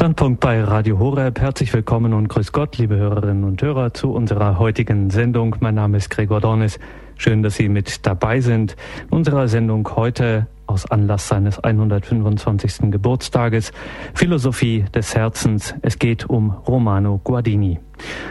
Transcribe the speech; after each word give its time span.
Standpunkt 0.00 0.40
bei 0.40 0.64
Radio 0.64 0.98
Horeb. 0.98 1.38
Herzlich 1.42 1.74
willkommen 1.74 2.14
und 2.14 2.28
grüß 2.28 2.52
Gott, 2.52 2.78
liebe 2.78 2.96
Hörerinnen 2.96 3.44
und 3.44 3.60
Hörer, 3.60 3.92
zu 3.92 4.10
unserer 4.12 4.58
heutigen 4.58 5.10
Sendung. 5.10 5.56
Mein 5.60 5.74
Name 5.74 5.98
ist 5.98 6.08
Gregor 6.08 6.40
Dornis. 6.40 6.78
Schön, 7.18 7.42
dass 7.42 7.56
Sie 7.56 7.68
mit 7.68 8.06
dabei 8.06 8.40
sind. 8.40 8.76
In 9.10 9.18
unserer 9.18 9.46
Sendung 9.46 9.86
heute 9.96 10.46
aus 10.70 10.88
Anlass 10.88 11.26
seines 11.26 11.58
125. 11.58 12.92
Geburtstages 12.92 13.72
Philosophie 14.14 14.84
des 14.94 15.16
Herzens. 15.16 15.74
Es 15.82 15.98
geht 15.98 16.30
um 16.30 16.50
Romano 16.50 17.20
Guardini. 17.24 17.80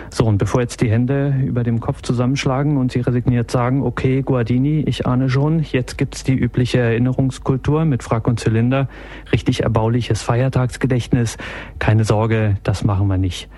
So, 0.09 0.25
und 0.25 0.37
bevor 0.37 0.61
jetzt 0.61 0.81
die 0.81 0.89
Hände 0.89 1.35
über 1.45 1.63
dem 1.63 1.81
Kopf 1.81 2.01
zusammenschlagen 2.01 2.77
und 2.77 2.93
Sie 2.93 3.01
resigniert 3.01 3.51
sagen, 3.51 3.83
okay, 3.83 4.21
Guardini, 4.21 4.83
ich 4.87 5.05
ahne 5.05 5.29
schon, 5.29 5.59
jetzt 5.59 5.97
gibt's 5.97 6.23
die 6.23 6.33
übliche 6.33 6.79
Erinnerungskultur 6.79 7.83
mit 7.83 8.03
Frack 8.03 8.25
und 8.25 8.39
Zylinder, 8.39 8.87
richtig 9.33 9.63
erbauliches 9.63 10.21
Feiertagsgedächtnis. 10.23 11.37
Keine 11.77 12.05
Sorge, 12.05 12.55
das 12.63 12.85
machen 12.85 13.07
wir 13.07 13.17
nicht. 13.17 13.49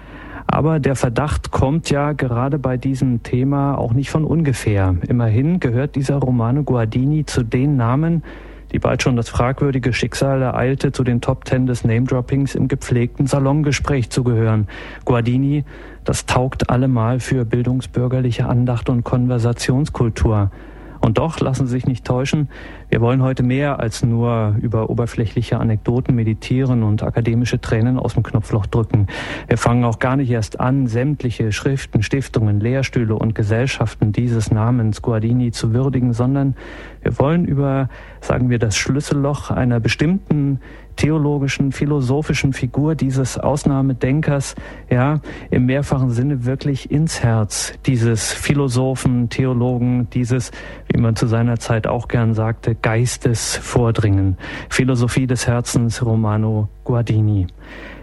Aber 0.48 0.79
der 0.79 0.95
Verdacht 0.95 1.52
kommt 1.52 1.91
ja 1.91 2.13
gerade 2.13 2.57
bei 2.57 2.77
diesem 2.77 3.21
Thema 3.21 3.77
auch 3.77 3.93
nicht 3.93 4.09
von 4.09 4.25
ungefähr. 4.25 4.95
Immerhin 5.07 5.59
gehört 5.59 5.95
dieser 5.95 6.16
Romano 6.16 6.63
Guardini 6.63 7.25
zu 7.25 7.43
den 7.43 7.77
Namen, 7.77 8.23
die 8.71 8.80
bald 8.80 9.03
schon 9.03 9.16
das 9.16 9.30
fragwürdige 9.30 9.93
Schicksal 9.93 10.41
ereilte, 10.41 10.91
zu 10.91 11.03
den 11.03 11.21
Top 11.21 11.45
Ten 11.45 11.66
des 11.66 11.84
Name-Droppings 11.84 12.55
im 12.55 12.67
gepflegten 12.67 13.27
Salongespräch 13.27 14.09
zu 14.09 14.23
gehören. 14.23 14.67
Guardini, 15.05 15.66
das 16.03 16.25
taugt 16.25 16.70
allemal 16.70 17.20
für 17.20 17.45
bildungsbürgerliche 17.45 18.45
Andacht 18.45 18.89
und 18.89 19.03
Konversationskultur. 19.03 20.52
Und 21.01 21.17
doch 21.17 21.39
lassen 21.39 21.65
Sie 21.65 21.71
sich 21.71 21.87
nicht 21.87 22.05
täuschen, 22.05 22.47
wir 22.89 23.01
wollen 23.01 23.23
heute 23.23 23.41
mehr 23.41 23.79
als 23.79 24.03
nur 24.03 24.55
über 24.61 24.89
oberflächliche 24.89 25.59
Anekdoten 25.59 26.13
meditieren 26.13 26.83
und 26.83 27.01
akademische 27.01 27.59
Tränen 27.59 27.97
aus 27.97 28.13
dem 28.13 28.23
Knopfloch 28.23 28.67
drücken. 28.67 29.07
Wir 29.47 29.57
fangen 29.57 29.83
auch 29.83 29.97
gar 29.97 30.15
nicht 30.15 30.29
erst 30.29 30.59
an, 30.59 30.87
sämtliche 30.87 31.51
Schriften, 31.51 32.03
Stiftungen, 32.03 32.59
Lehrstühle 32.59 33.16
und 33.16 33.33
Gesellschaften 33.33 34.11
dieses 34.11 34.52
Namens 34.52 35.02
Guardini 35.02 35.52
zu 35.52 35.73
würdigen, 35.73 36.13
sondern 36.13 36.55
wir 37.02 37.17
wollen 37.17 37.45
über, 37.45 37.89
sagen 38.19 38.49
wir, 38.49 38.59
das 38.59 38.77
Schlüsselloch 38.77 39.49
einer 39.49 39.80
bestimmten 39.80 40.59
theologischen, 40.95 41.72
philosophischen 41.72 42.53
Figur 42.53 42.95
dieses 42.95 43.38
Ausnahmedenkers, 43.38 44.56
ja, 44.89 45.20
im 45.50 45.66
mehrfachen 45.66 46.11
Sinne 46.11 46.45
wirklich 46.45 46.92
ins 46.92 47.23
Herz 47.23 47.73
dieses 47.86 48.31
Philosophen, 48.33 49.30
Theologen, 49.30 50.09
dieses, 50.11 50.52
wie 50.92 51.00
man 51.00 51.16
zu 51.16 51.28
seiner 51.28 51.59
Zeit 51.59 51.88
auch 51.88 52.08
gern 52.08 52.33
sagte, 52.33 52.75
Geistes 52.75 53.58
vordringen. 53.58 54.38
Philosophie 54.70 55.28
des 55.28 55.48
Herzens 55.48 56.06
Romano 56.06 56.70
Guardini. 56.83 57.48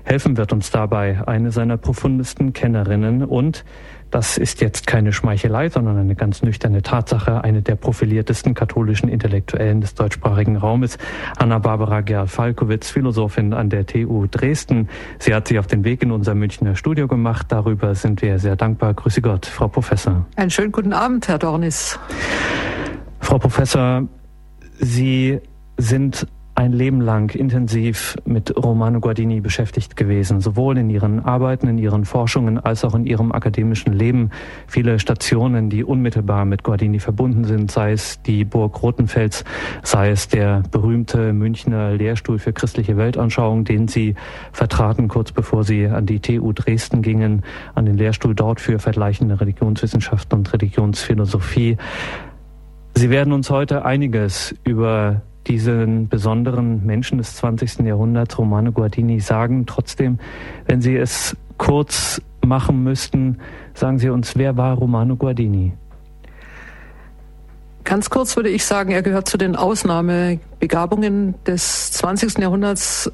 Helfen 0.05 0.39
wird 0.39 0.55
uns 0.55 0.71
dabei 0.71 1.21
eine 1.27 1.51
seiner 1.51 1.77
profundesten 1.77 2.55
Kennerinnen 2.55 3.25
und 3.25 3.65
das 4.11 4.39
ist 4.39 4.61
jetzt 4.61 4.87
keine 4.87 5.13
Schmeichelei, 5.13 5.69
sondern 5.69 5.99
eine 5.99 6.15
ganz 6.15 6.43
nüchterne 6.43 6.83
Tatsache. 6.83 7.45
Eine 7.45 7.63
der 7.63 7.77
profiliertesten 7.77 8.55
katholischen 8.55 9.09
Intellektuellen 9.09 9.81
des 9.81 9.95
deutschsprachigen 9.95 10.57
Raumes, 10.57 10.99
Anna-Barbara 11.37 12.01
Gerl-Falkowitz, 12.01 12.91
Philosophin 12.91 13.53
an 13.53 13.69
der 13.69 13.87
TU 13.87 14.27
Dresden. 14.27 14.89
Sie 15.19 15.35
hat 15.35 15.49
sich 15.49 15.59
auf 15.59 15.67
den 15.67 15.85
Weg 15.85 16.03
in 16.03 16.11
unser 16.11 16.35
Münchner 16.35 16.75
Studio 16.75 17.07
gemacht. 17.07 17.47
Darüber 17.51 17.95
sind 17.95 18.23
wir 18.23 18.39
sehr 18.39 18.57
dankbar. 18.57 18.95
Grüße 18.95 19.21
Gott, 19.21 19.47
Frau 19.47 19.69
Professor. 19.69 20.27
Einen 20.37 20.51
schönen 20.51 20.73
guten 20.73 20.93
Abend, 20.93 21.29
Herr 21.29 21.39
Dornis. 21.39 21.99
Frau 23.21 23.39
Professor, 23.39 24.09
Sie 24.81 25.39
sind 25.77 26.27
ein 26.59 26.73
Leben 26.73 27.01
lang 27.01 27.33
intensiv 27.37 28.17
mit 28.25 28.53
Romano 28.57 28.99
Guardini 28.99 29.41
beschäftigt 29.41 29.95
gewesen, 29.95 30.41
sowohl 30.41 30.77
in 30.77 30.91
ihren 30.91 31.25
Arbeiten, 31.25 31.69
in 31.69 31.79
ihren 31.79 32.05
Forschungen 32.05 32.59
als 32.59 32.85
auch 32.85 32.97
in 32.97 33.07
ihrem 33.07 33.31
akademischen 33.31 33.93
Leben. 33.93 34.31
Viele 34.67 34.99
Stationen, 34.99 35.71
die 35.71 35.85
unmittelbar 35.85 36.45
mit 36.45 36.65
Guardini 36.65 36.99
verbunden 36.99 37.45
sind, 37.45 37.71
sei 37.71 37.93
es 37.93 38.21
die 38.23 38.45
Burg 38.45 38.83
Rotenfels, 38.83 39.45
sei 39.85 40.11
es 40.11 40.27
der 40.27 40.65
berühmte 40.73 41.33
Münchner 41.33 41.93
Lehrstuhl 41.93 42.41
für 42.41 42.53
christliche 42.53 42.97
Weltanschauung, 42.97 43.63
den 43.63 43.87
sie 43.87 44.17
vertraten 44.51 45.07
kurz 45.07 45.31
bevor 45.31 45.63
sie 45.63 45.87
an 45.87 46.07
die 46.07 46.19
TU 46.19 46.53
Dresden 46.53 47.03
gingen, 47.03 47.45
an 47.77 47.87
den 47.87 47.97
Lehrstuhl 47.97 48.35
dort 48.35 48.61
für 48.61 48.81
vergleichende 48.81 49.41
Religionswissenschaften 49.41 50.41
und 50.41 50.53
Religionsphilosophie. 50.53 51.77
Sie 52.97 53.11
werden 53.11 53.33
uns 53.33 53.49
heute 53.49 53.85
einiges 53.85 54.57
über 54.65 55.23
diesen 55.49 56.09
besonderen 56.09 56.85
Menschen 56.85 57.19
des 57.19 57.37
20. 57.37 57.81
Jahrhunderts, 57.81 58.39
Romano 58.39 58.73
Guardini, 58.73 59.21
sagen. 59.21 59.67
Trotzdem, 59.67 60.19
wenn 60.67 60.81
Sie 60.81 60.97
es 60.97 61.37
kurz 61.57 62.21
machen 62.45 62.83
müssten, 62.85 63.39
sagen 63.75 63.99
Sie 63.99 64.11
uns, 64.11 64.37
wer 64.37 64.57
war 64.57 64.77
Romano 64.77 65.17
Guardini? 65.17 65.73
Ganz 67.89 68.11
kurz 68.11 68.37
würde 68.37 68.51
ich 68.51 68.67
sagen, 68.67 68.91
er 68.91 69.01
gehört 69.01 69.31
zu 69.31 69.39
den 69.39 69.57
Ausnahmebegabungen 69.57 71.35
des 71.47 71.91
20. 71.93 72.37
Jahrhunderts, 72.39 73.11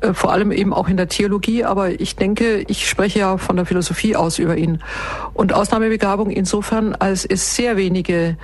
äh, 0.00 0.14
vor 0.14 0.32
allem 0.32 0.50
eben 0.50 0.72
auch 0.72 0.88
in 0.88 0.96
der 0.96 1.08
Theologie. 1.08 1.62
Aber 1.64 2.00
ich 2.00 2.16
denke, 2.16 2.64
ich 2.66 2.88
spreche 2.88 3.18
ja 3.18 3.36
von 3.36 3.56
der 3.56 3.66
Philosophie 3.66 4.16
aus 4.16 4.38
über 4.38 4.56
ihn. 4.56 4.82
Und 5.34 5.52
Ausnahmebegabung 5.52 6.30
insofern, 6.30 6.94
als 6.94 7.26
es 7.26 7.54
sehr 7.54 7.76
wenige 7.76 8.38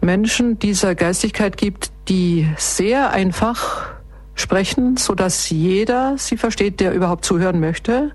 Menschen 0.00 0.58
dieser 0.58 0.94
Geistigkeit 0.94 1.56
gibt, 1.56 1.90
die 2.08 2.48
sehr 2.56 3.10
einfach 3.10 3.86
sprechen, 4.34 4.96
so 4.96 5.14
dass 5.14 5.50
jeder 5.50 6.14
sie 6.16 6.36
versteht, 6.36 6.80
der 6.80 6.92
überhaupt 6.92 7.24
zuhören 7.24 7.60
möchte 7.60 8.12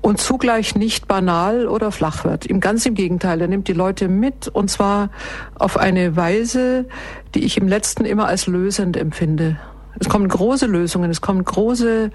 und 0.00 0.20
zugleich 0.20 0.74
nicht 0.74 1.08
banal 1.08 1.68
oder 1.68 1.92
flach 1.92 2.24
wird. 2.24 2.46
Im 2.46 2.60
ganz 2.60 2.84
im 2.86 2.94
Gegenteil, 2.94 3.40
er 3.40 3.48
nimmt 3.48 3.68
die 3.68 3.72
Leute 3.72 4.08
mit 4.08 4.48
und 4.48 4.70
zwar 4.70 5.10
auf 5.54 5.76
eine 5.76 6.16
Weise, 6.16 6.86
die 7.34 7.44
ich 7.44 7.56
im 7.56 7.68
letzten 7.68 8.04
immer 8.04 8.26
als 8.26 8.46
lösend 8.46 8.96
empfinde. 8.96 9.58
Es 9.98 10.08
kommen 10.08 10.28
große 10.28 10.66
Lösungen, 10.66 11.10
es 11.10 11.20
kommen 11.20 11.44
große 11.44 12.10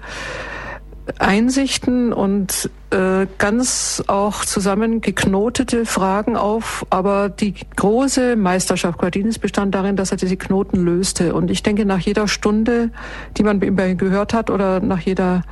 Einsichten 1.18 2.12
und 2.12 2.70
äh, 2.90 3.26
ganz 3.38 4.04
auch 4.06 4.44
zusammengeknotete 4.44 5.84
Fragen 5.84 6.36
auf. 6.36 6.86
Aber 6.90 7.28
die 7.28 7.54
große 7.76 8.36
Meisterschaft 8.36 8.98
Guardinis 8.98 9.38
bestand 9.38 9.74
darin, 9.74 9.96
dass 9.96 10.12
er 10.12 10.16
diese 10.16 10.36
Knoten 10.36 10.84
löste. 10.84 11.34
Und 11.34 11.50
ich 11.50 11.62
denke, 11.62 11.84
nach 11.84 11.98
jeder 11.98 12.28
Stunde, 12.28 12.90
die 13.36 13.42
man 13.42 13.60
gehört 13.60 14.32
hat 14.32 14.48
oder 14.48 14.80
nach 14.80 15.00
jeder 15.00 15.42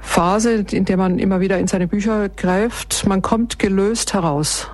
Phase, 0.00 0.64
in 0.70 0.84
der 0.86 0.96
man 0.96 1.18
immer 1.18 1.40
wieder 1.40 1.58
in 1.58 1.66
seine 1.66 1.86
Bücher 1.86 2.28
greift, 2.30 3.06
man 3.06 3.20
kommt 3.20 3.58
gelöst 3.58 4.14
heraus. 4.14 4.70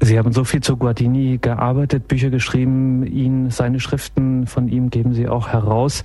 Sie 0.00 0.18
haben 0.18 0.32
so 0.32 0.44
viel 0.44 0.62
zu 0.62 0.76
Guardini 0.76 1.38
gearbeitet, 1.40 2.08
Bücher 2.08 2.30
geschrieben, 2.30 3.04
ihn, 3.04 3.50
seine 3.50 3.80
Schriften 3.80 4.46
von 4.46 4.68
ihm 4.68 4.90
geben 4.90 5.12
Sie 5.12 5.28
auch 5.28 5.48
heraus 5.48 6.02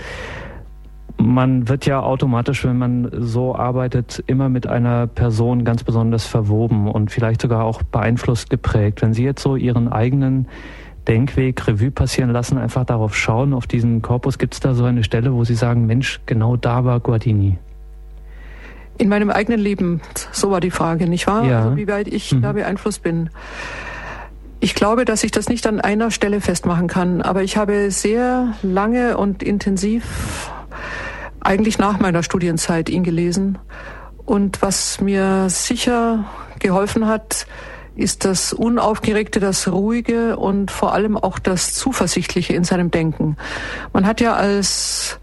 man 1.18 1.70
wird 1.70 1.86
ja 1.86 2.02
automatisch, 2.02 2.66
wenn 2.66 2.78
man 2.78 3.10
so 3.14 3.56
arbeitet, 3.56 4.24
immer 4.28 4.50
mit 4.50 4.68
einer 4.68 5.08
Person 5.08 5.64
ganz 5.64 5.84
besonders 5.84 6.26
verwoben 6.26 6.88
und 6.88 7.12
vielleicht 7.12 7.42
sogar 7.42 7.64
auch 7.64 7.84
beeinflusst 7.84 8.50
geprägt. 8.50 9.02
Wenn 9.02 9.14
Sie 9.14 9.24
jetzt 9.24 9.42
so 9.42 9.56
Ihren 9.56 9.88
eigenen 9.88 10.48
Denkweg 11.08 11.68
Revue 11.68 11.92
passieren 11.92 12.32
lassen, 12.32 12.58
einfach 12.58 12.86
darauf 12.86 13.16
schauen, 13.16 13.54
auf 13.54 13.68
diesen 13.68 14.02
Korpus, 14.02 14.38
gibt 14.38 14.54
es 14.54 14.60
da 14.60 14.74
so 14.74 14.86
eine 14.86 15.04
Stelle, 15.04 15.34
wo 15.34 15.44
Sie 15.44 15.56
sagen, 15.56 15.86
Mensch, 15.86 16.22
genau 16.26 16.56
da 16.56 16.86
war 16.86 17.00
Guardini? 17.00 17.58
In 18.98 19.10
meinem 19.10 19.30
eigenen 19.30 19.60
Leben, 19.60 20.02
so 20.32 20.52
war 20.52 20.60
die 20.60 20.72
Frage, 20.72 21.08
nicht 21.08 21.28
wahr? 21.28 21.46
Ja. 21.46 21.64
Also 21.64 21.78
wie 21.78 21.88
weit 21.88 22.08
ich 22.08 22.32
mhm. 22.32 22.42
da 22.42 22.54
beeinflusst 22.54 23.02
bin. 23.04 23.30
Ich 24.60 24.76
glaube, 24.76 25.04
dass 25.04 25.24
ich 25.24 25.32
das 25.32 25.50
nicht 25.50 25.68
an 25.68 25.82
einer 25.82 26.10
Stelle 26.10 26.40
festmachen 26.40 26.88
kann, 26.88 27.22
aber 27.22 27.44
ich 27.44 27.58
habe 27.58 27.92
sehr 27.92 28.54
lange 28.62 29.18
und 29.18 29.44
intensiv 29.44 30.53
eigentlich 31.40 31.78
nach 31.78 32.00
meiner 32.00 32.24
Studienzeit 32.24 32.90
ihn 32.90 33.04
gelesen. 33.04 33.58
Und 34.26 34.62
was 34.62 35.02
mir 35.02 35.50
sicher 35.50 36.26
geholfen 36.60 37.08
hat, 37.08 37.46
ist 37.96 38.26
das 38.26 38.54
Unaufgeregte, 38.54 39.40
das 39.40 39.68
Ruhige 39.68 40.38
und 40.38 40.72
vor 40.72 40.94
allem 40.94 41.18
auch 41.18 41.38
das 41.38 41.74
Zuversichtliche 41.74 42.54
in 42.54 42.64
seinem 42.64 42.90
Denken. 42.90 43.38
Man 43.92 44.08
hat 44.08 44.20
ja 44.22 44.34
als 44.34 45.20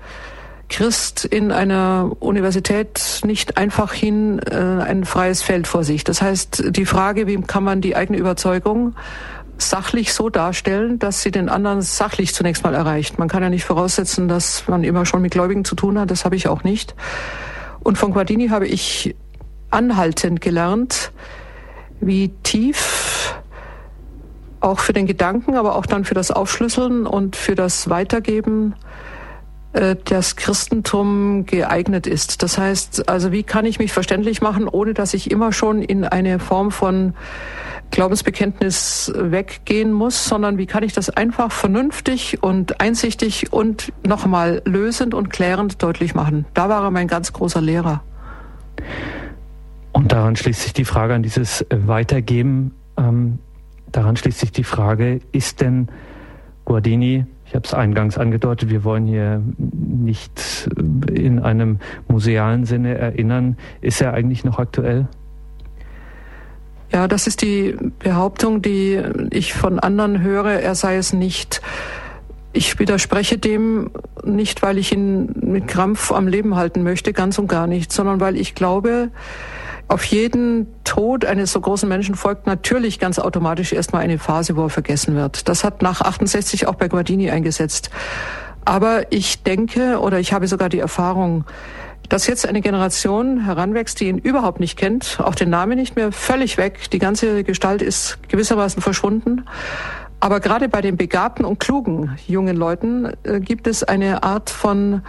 Christ 0.69 1.25
in 1.25 1.51
einer 1.51 2.13
Universität 2.21 3.23
nicht 3.25 3.57
einfach 3.57 3.93
hin 3.93 4.39
äh, 4.39 4.55
ein 4.55 5.05
freies 5.05 5.43
Feld 5.43 5.67
vor 5.67 5.83
sich. 5.83 6.05
Das 6.05 6.23
heißt, 6.23 6.77
die 6.77 6.87
Frage, 6.87 7.27
wie 7.27 7.41
kann 7.43 7.65
man 7.65 7.81
die 7.81 7.97
eigene 7.97 8.19
Überzeugung 8.19 8.95
sachlich 9.61 10.13
so 10.13 10.29
darstellen, 10.29 10.99
dass 10.99 11.23
sie 11.23 11.31
den 11.31 11.49
anderen 11.49 11.83
sachlich 11.83 12.35
zunächst 12.35 12.65
mal 12.65 12.75
erreicht. 12.75 13.19
Man 13.19 13.29
kann 13.29 13.43
ja 13.43 13.51
nicht 13.51 13.65
voraussetzen, 13.65 14.29
dass 14.29 14.67
man 14.69 14.85
immer 14.85 15.07
schon 15.07 15.23
mit 15.23 15.33
Gläubigen 15.33 15.65
zu 15.65 15.75
tun 15.75 15.99
hat. 15.99 16.11
Das 16.11 16.25
habe 16.25 16.37
ich 16.37 16.49
auch 16.49 16.65
nicht. 16.65 16.95
Und 17.81 17.99
von 17.99 18.13
Guardini 18.13 18.49
habe 18.49 18.67
ich 18.67 19.15
anhaltend 19.71 20.41
gelernt, 20.41 21.13
wie 22.01 22.29
tief 22.43 23.35
auch 24.61 24.79
für 24.79 24.93
den 24.93 25.07
Gedanken, 25.07 25.57
aber 25.57 25.77
auch 25.77 25.87
dann 25.87 26.05
für 26.05 26.15
das 26.15 26.31
Aufschlüsseln 26.31 27.07
und 27.07 27.37
für 27.37 27.55
das 27.55 27.89
Weitergeben 27.89 28.75
das 29.73 30.35
Christentum 30.35 31.47
geeignet 31.47 32.07
ist. 32.07 32.43
Das 32.43 32.59
heißt, 32.59 33.09
also 33.09 33.31
wie 33.31 33.45
kann 33.45 33.65
ich 33.65 33.79
mich 33.79 33.93
verständlich 33.93 34.43
machen, 34.43 34.67
ohne 34.67 34.95
dass 34.95 35.15
ich 35.15 35.31
immer 35.31 35.53
schon 35.53 35.83
in 35.83 36.05
eine 36.05 36.41
Form 36.41 36.73
von 36.73 37.15
Glaubensbekenntnis 37.91 39.13
weggehen 39.15 39.93
muss, 39.93 40.25
sondern 40.25 40.59
wie 40.59 40.67
kann 40.67 40.83
ich 40.83 40.93
das 40.93 41.11
einfach 41.11 41.53
vernünftig 41.53 42.43
und 42.43 42.81
einsichtig 42.81 43.53
und 43.53 43.93
nochmal 44.07 44.63
lösend 44.65 45.15
und 45.15 45.31
klärend 45.31 45.83
deutlich 45.83 46.15
machen. 46.15 46.47
Da 46.55 46.69
war 46.69 46.83
er 46.83 46.91
mein 46.91 47.09
ganz 47.09 47.33
großer 47.33 47.61
Lehrer. 47.61 48.03
Und 49.93 50.13
daran 50.13 50.37
schließt 50.37 50.63
sich 50.63 50.73
die 50.73 50.85
Frage 50.85 51.15
an 51.15 51.23
dieses 51.23 51.67
Weitergeben. 51.71 52.75
Ähm, 52.97 53.39
daran 53.91 54.17
schließt 54.17 54.39
sich 54.39 54.53
die 54.53 54.65
Frage, 54.65 55.21
ist 55.33 55.61
denn 55.61 55.89
Guardini, 56.65 57.27
ich 57.51 57.57
habe 57.57 57.67
es 57.67 57.75
eingangs 57.75 58.17
angedeutet, 58.17 58.71
wir 58.71 58.85
wollen 58.85 59.07
hier 59.07 59.43
nicht 59.59 60.71
in 61.13 61.41
einem 61.41 61.81
musealen 62.07 62.65
Sinne 62.65 62.97
erinnern, 62.97 63.57
ist 63.81 64.01
er 64.01 64.15
eigentlich 64.15 64.45
noch 64.45 64.61
aktuell? 64.61 65.09
Ja, 66.93 67.09
das 67.09 67.27
ist 67.27 67.43
die 67.43 67.77
Behauptung, 67.99 68.63
die 68.63 69.03
ich 69.31 69.53
von 69.53 69.81
anderen 69.81 70.23
höre, 70.23 70.61
er 70.61 70.77
sei 70.77 70.95
es 70.97 71.13
nicht. 71.13 71.61
Ich 72.53 72.79
widerspreche 72.79 73.37
dem 73.37 73.91
nicht, 74.23 74.63
weil 74.63 74.79
ich 74.79 74.93
ihn 74.93 75.35
mit 75.41 75.67
Krampf 75.67 76.13
am 76.13 76.29
Leben 76.29 76.55
halten 76.55 76.85
möchte, 76.85 77.13
ganz 77.13 77.37
und 77.37 77.49
gar 77.49 77.67
nicht, 77.67 77.91
sondern 77.91 78.21
weil 78.21 78.37
ich 78.37 78.55
glaube, 78.55 79.11
auf 79.91 80.05
jeden 80.05 80.69
Tod 80.85 81.25
eines 81.25 81.51
so 81.51 81.61
großen 81.61 81.89
Menschen 81.89 82.15
folgt 82.15 82.47
natürlich 82.47 83.01
ganz 83.01 83.19
automatisch 83.19 83.73
erstmal 83.73 84.03
eine 84.03 84.19
Phase, 84.19 84.55
wo 84.55 84.63
er 84.63 84.71
vergessen 84.71 85.17
wird. 85.17 85.49
Das 85.49 85.65
hat 85.65 85.83
nach 85.83 86.01
68 86.01 86.69
auch 86.69 86.77
bei 86.77 86.87
Guardini 86.87 87.31
eingesetzt. 87.31 87.91
Aber 88.65 89.11
ich 89.13 89.43
denke 89.43 89.99
oder 89.99 90.21
ich 90.21 90.33
habe 90.33 90.47
sogar 90.47 90.69
die 90.69 90.79
Erfahrung, 90.79 91.45
dass 92.09 92.29
jetzt 92.29 92.47
eine 92.47 92.61
Generation 92.61 93.45
heranwächst, 93.45 93.99
die 93.99 94.07
ihn 94.07 94.19
überhaupt 94.19 94.61
nicht 94.61 94.79
kennt, 94.79 95.19
auch 95.21 95.35
den 95.35 95.51
Namen 95.51 95.77
nicht 95.77 95.97
mehr, 95.97 96.13
völlig 96.13 96.57
weg. 96.57 96.89
Die 96.93 97.01
ganze 97.01 97.43
Gestalt 97.43 97.83
ist 97.83 98.19
gewissermaßen 98.29 98.81
verschwunden. 98.81 99.45
Aber 100.21 100.39
gerade 100.39 100.69
bei 100.69 100.83
den 100.83 100.97
begabten 100.97 101.45
und 101.45 101.59
klugen 101.59 102.17
jungen 102.29 102.57
Leuten 102.57 103.13
äh, 103.25 103.41
gibt 103.41 103.67
es 103.67 103.83
eine 103.83 104.23
Art 104.23 104.51
von 104.51 105.03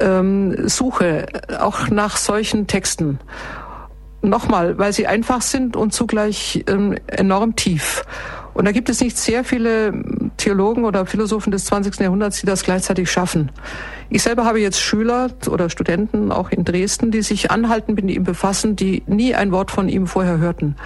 ähm, 0.00 0.68
Suche 0.68 1.26
auch 1.60 1.88
nach 1.88 2.16
solchen 2.16 2.66
Texten. 2.66 3.20
Nochmal, 4.22 4.78
weil 4.78 4.92
sie 4.92 5.08
einfach 5.08 5.42
sind 5.42 5.76
und 5.76 5.92
zugleich 5.92 6.64
ähm, 6.68 6.96
enorm 7.08 7.56
tief. 7.56 8.04
Und 8.54 8.66
da 8.66 8.72
gibt 8.72 8.88
es 8.88 9.00
nicht 9.00 9.16
sehr 9.16 9.44
viele 9.44 9.92
Theologen 10.36 10.84
oder 10.84 11.06
Philosophen 11.06 11.50
des 11.50 11.64
20. 11.64 11.98
Jahrhunderts, 12.00 12.40
die 12.40 12.46
das 12.46 12.62
gleichzeitig 12.62 13.10
schaffen. 13.10 13.50
Ich 14.10 14.22
selber 14.22 14.44
habe 14.44 14.60
jetzt 14.60 14.80
Schüler 14.80 15.30
oder 15.48 15.70
Studenten 15.70 16.30
auch 16.30 16.50
in 16.50 16.64
Dresden, 16.64 17.10
die 17.10 17.22
sich 17.22 17.50
anhalten 17.50 17.94
mit 17.94 18.08
ihm 18.10 18.24
befassen, 18.24 18.76
die 18.76 19.02
nie 19.06 19.34
ein 19.34 19.52
Wort 19.52 19.70
von 19.70 19.88
ihm 19.88 20.06
vorher 20.06 20.38
hörten. 20.38 20.76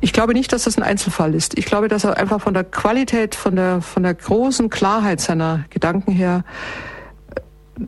Ich 0.00 0.12
glaube 0.12 0.32
nicht, 0.32 0.52
dass 0.52 0.64
das 0.64 0.76
ein 0.76 0.82
Einzelfall 0.82 1.34
ist. 1.34 1.56
Ich 1.58 1.66
glaube, 1.66 1.88
dass 1.88 2.04
er 2.04 2.16
einfach 2.16 2.40
von 2.40 2.54
der 2.54 2.64
Qualität, 2.64 3.34
von 3.34 3.56
der, 3.56 3.80
von 3.80 4.02
der 4.02 4.14
großen 4.14 4.70
Klarheit 4.70 5.20
seiner 5.20 5.64
Gedanken 5.70 6.12
her 6.12 6.44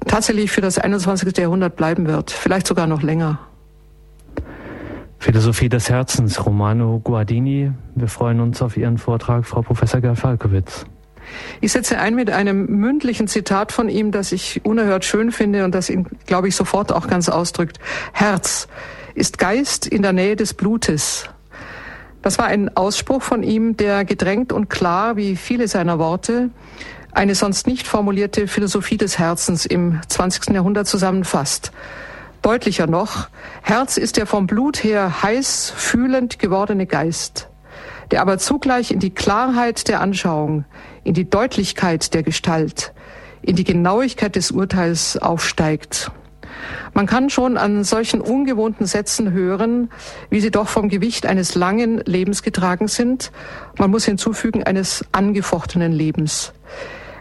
tatsächlich 0.06 0.50
für 0.50 0.60
das 0.60 0.78
21. 0.78 1.36
Jahrhundert 1.36 1.76
bleiben 1.76 2.06
wird. 2.06 2.30
Vielleicht 2.30 2.66
sogar 2.66 2.86
noch 2.86 3.02
länger. 3.02 3.38
Philosophie 5.18 5.68
des 5.68 5.90
Herzens, 5.90 6.44
Romano 6.44 7.00
Guardini. 7.02 7.72
Wir 7.94 8.08
freuen 8.08 8.40
uns 8.40 8.62
auf 8.62 8.76
Ihren 8.76 8.98
Vortrag, 8.98 9.46
Frau 9.46 9.62
Professor 9.62 10.00
Gerl-Falkowitz. 10.00 10.86
Ich 11.60 11.72
setze 11.72 11.98
ein 11.98 12.14
mit 12.14 12.30
einem 12.30 12.66
mündlichen 12.66 13.26
Zitat 13.26 13.72
von 13.72 13.88
ihm, 13.88 14.12
das 14.12 14.32
ich 14.32 14.64
unerhört 14.64 15.04
schön 15.04 15.32
finde 15.32 15.64
und 15.64 15.74
das 15.74 15.90
ihn, 15.90 16.06
glaube 16.26 16.48
ich, 16.48 16.56
sofort 16.56 16.92
auch 16.92 17.08
ganz 17.08 17.28
ausdrückt. 17.28 17.78
Herz 18.12 18.68
ist 19.14 19.38
Geist 19.38 19.86
in 19.86 20.02
der 20.02 20.12
Nähe 20.12 20.36
des 20.36 20.54
Blutes. 20.54 21.28
Das 22.22 22.38
war 22.38 22.46
ein 22.46 22.76
Ausspruch 22.76 23.22
von 23.22 23.42
ihm, 23.42 23.76
der 23.76 24.04
gedrängt 24.04 24.52
und 24.52 24.68
klar, 24.68 25.16
wie 25.16 25.36
viele 25.36 25.68
seiner 25.68 25.98
Worte, 25.98 26.50
eine 27.12 27.34
sonst 27.34 27.66
nicht 27.66 27.86
formulierte 27.86 28.46
Philosophie 28.46 28.96
des 28.96 29.18
Herzens 29.18 29.64
im 29.64 30.00
20. 30.08 30.54
Jahrhundert 30.54 30.86
zusammenfasst. 30.86 31.72
Deutlicher 32.46 32.86
noch, 32.86 33.28
Herz 33.62 33.96
ist 33.96 34.16
der 34.16 34.24
vom 34.24 34.46
Blut 34.46 34.84
her 34.84 35.20
heiß 35.24 35.72
fühlend 35.74 36.38
gewordene 36.38 36.86
Geist, 36.86 37.48
der 38.12 38.20
aber 38.20 38.38
zugleich 38.38 38.92
in 38.92 39.00
die 39.00 39.10
Klarheit 39.10 39.88
der 39.88 40.00
Anschauung, 40.00 40.64
in 41.02 41.12
die 41.12 41.28
Deutlichkeit 41.28 42.14
der 42.14 42.22
Gestalt, 42.22 42.92
in 43.42 43.56
die 43.56 43.64
Genauigkeit 43.64 44.36
des 44.36 44.52
Urteils 44.52 45.16
aufsteigt. 45.16 46.12
Man 46.94 47.06
kann 47.06 47.30
schon 47.30 47.56
an 47.56 47.82
solchen 47.82 48.20
ungewohnten 48.20 48.86
Sätzen 48.86 49.32
hören, 49.32 49.90
wie 50.30 50.40
sie 50.40 50.52
doch 50.52 50.68
vom 50.68 50.88
Gewicht 50.88 51.26
eines 51.26 51.56
langen 51.56 51.98
Lebens 52.04 52.44
getragen 52.44 52.86
sind. 52.86 53.32
Man 53.76 53.90
muss 53.90 54.04
hinzufügen, 54.04 54.62
eines 54.62 55.04
angefochtenen 55.10 55.90
Lebens. 55.90 56.52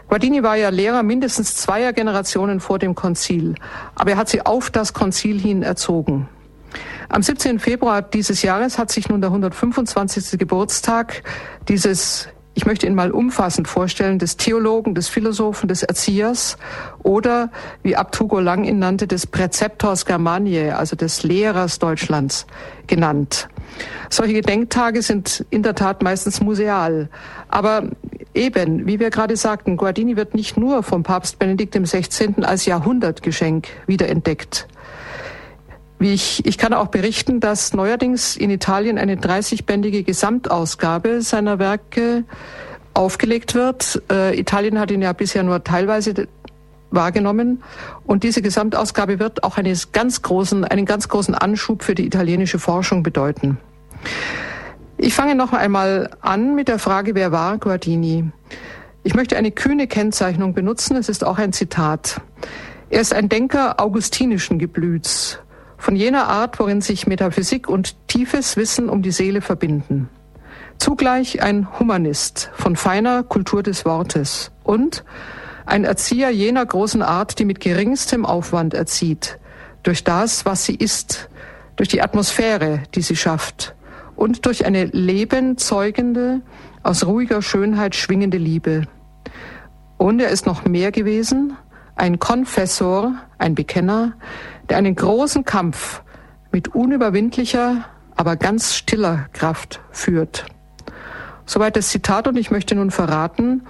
Guardini 0.08 0.42
war 0.42 0.56
ja 0.56 0.68
Lehrer 0.68 1.02
mindestens 1.02 1.56
zweier 1.56 1.92
Generationen 1.92 2.60
vor 2.60 2.78
dem 2.78 2.94
Konzil, 2.94 3.54
aber 3.94 4.12
er 4.12 4.16
hat 4.16 4.28
sie 4.28 4.44
auf 4.44 4.70
das 4.70 4.92
Konzil 4.92 5.40
hin 5.40 5.62
erzogen. 5.62 6.28
Am 7.08 7.22
17. 7.22 7.58
Februar 7.58 8.02
dieses 8.02 8.42
Jahres 8.42 8.78
hat 8.78 8.90
sich 8.90 9.08
nun 9.08 9.20
der 9.20 9.30
125. 9.30 10.38
Geburtstag 10.38 11.22
dieses 11.68 12.28
ich 12.56 12.64
möchte 12.64 12.86
ihn 12.86 12.94
mal 12.94 13.10
umfassend 13.10 13.68
vorstellen, 13.68 14.18
des 14.18 14.38
Theologen, 14.38 14.94
des 14.94 15.08
Philosophen, 15.08 15.68
des 15.68 15.82
Erziehers 15.82 16.56
oder, 17.02 17.50
wie 17.82 17.96
Abtugo 17.96 18.40
Lang 18.40 18.64
ihn 18.64 18.78
nannte, 18.78 19.06
des 19.06 19.26
Präzeptors 19.26 20.06
Germaniae, 20.06 20.72
also 20.72 20.96
des 20.96 21.22
Lehrers 21.22 21.78
Deutschlands, 21.78 22.46
genannt. 22.86 23.50
Solche 24.08 24.32
Gedenktage 24.32 25.02
sind 25.02 25.44
in 25.50 25.62
der 25.62 25.74
Tat 25.74 26.02
meistens 26.02 26.40
museal. 26.40 27.10
Aber 27.48 27.90
eben, 28.36 28.86
wie 28.86 29.00
wir 29.00 29.10
gerade 29.10 29.36
sagten, 29.36 29.76
Guardini 29.76 30.16
wird 30.16 30.34
nicht 30.34 30.56
nur 30.56 30.82
vom 30.82 31.02
Papst 31.02 31.38
Benedikt 31.38 31.74
XVI. 31.74 32.44
als 32.44 32.66
Jahrhundertgeschenk 32.66 33.68
wiederentdeckt. 33.86 34.68
Wie 35.98 36.12
ich, 36.12 36.44
ich 36.44 36.58
kann 36.58 36.74
auch 36.74 36.88
berichten, 36.88 37.40
dass 37.40 37.72
neuerdings 37.72 38.36
in 38.36 38.50
Italien 38.50 38.98
eine 38.98 39.16
30-bändige 39.16 40.02
Gesamtausgabe 40.02 41.22
seiner 41.22 41.58
Werke 41.58 42.24
aufgelegt 42.92 43.54
wird. 43.54 44.02
Äh, 44.10 44.38
Italien 44.38 44.78
hat 44.78 44.90
ihn 44.90 45.00
ja 45.00 45.12
bisher 45.14 45.42
nur 45.42 45.64
teilweise 45.64 46.28
wahrgenommen. 46.90 47.62
Und 48.04 48.24
diese 48.24 48.42
Gesamtausgabe 48.42 49.18
wird 49.18 49.42
auch 49.42 49.56
einen 49.56 49.78
ganz 49.92 50.22
großen, 50.22 50.64
einen 50.64 50.84
ganz 50.84 51.08
großen 51.08 51.34
Anschub 51.34 51.82
für 51.82 51.94
die 51.94 52.06
italienische 52.06 52.58
Forschung 52.58 53.02
bedeuten. 53.02 53.58
Ich 54.98 55.12
fange 55.14 55.34
noch 55.34 55.52
einmal 55.52 56.08
an 56.22 56.54
mit 56.54 56.68
der 56.68 56.78
Frage, 56.78 57.14
wer 57.14 57.30
war 57.30 57.58
Guardini? 57.58 58.30
Ich 59.02 59.14
möchte 59.14 59.36
eine 59.36 59.50
kühne 59.50 59.86
Kennzeichnung 59.86 60.54
benutzen. 60.54 60.96
Es 60.96 61.10
ist 61.10 61.22
auch 61.22 61.36
ein 61.36 61.52
Zitat. 61.52 62.22
Er 62.88 63.02
ist 63.02 63.12
ein 63.12 63.28
Denker 63.28 63.78
augustinischen 63.78 64.58
Geblüts 64.58 65.38
von 65.76 65.96
jener 65.96 66.28
Art, 66.28 66.58
worin 66.58 66.80
sich 66.80 67.06
Metaphysik 67.06 67.68
und 67.68 68.08
tiefes 68.08 68.56
Wissen 68.56 68.88
um 68.88 69.02
die 69.02 69.10
Seele 69.10 69.42
verbinden. 69.42 70.08
Zugleich 70.78 71.42
ein 71.42 71.78
Humanist 71.78 72.50
von 72.54 72.74
feiner 72.74 73.22
Kultur 73.22 73.62
des 73.62 73.84
Wortes 73.84 74.50
und 74.64 75.04
ein 75.66 75.84
Erzieher 75.84 76.30
jener 76.30 76.64
großen 76.64 77.02
Art, 77.02 77.38
die 77.38 77.44
mit 77.44 77.60
geringstem 77.60 78.24
Aufwand 78.24 78.72
erzieht, 78.72 79.38
durch 79.82 80.04
das, 80.04 80.46
was 80.46 80.64
sie 80.64 80.74
ist, 80.74 81.28
durch 81.76 81.90
die 81.90 82.00
Atmosphäre, 82.00 82.82
die 82.94 83.02
sie 83.02 83.16
schafft 83.16 83.75
und 84.16 84.46
durch 84.46 84.66
eine 84.66 84.86
lebenzeugende, 84.86 86.40
aus 86.82 87.06
ruhiger 87.06 87.42
Schönheit 87.42 87.94
schwingende 87.94 88.38
Liebe. 88.38 88.86
Und 89.98 90.20
er 90.20 90.30
ist 90.30 90.46
noch 90.46 90.64
mehr 90.64 90.92
gewesen, 90.92 91.56
ein 91.94 92.18
Konfessor, 92.18 93.14
ein 93.38 93.54
Bekenner, 93.54 94.14
der 94.68 94.76
einen 94.78 94.94
großen 94.94 95.44
Kampf 95.44 96.02
mit 96.52 96.74
unüberwindlicher, 96.74 97.84
aber 98.14 98.36
ganz 98.36 98.74
stiller 98.74 99.26
Kraft 99.32 99.80
führt. 99.90 100.46
Soweit 101.44 101.76
das 101.76 101.88
Zitat 101.88 102.28
und 102.28 102.36
ich 102.36 102.50
möchte 102.50 102.74
nun 102.74 102.90
verraten, 102.90 103.62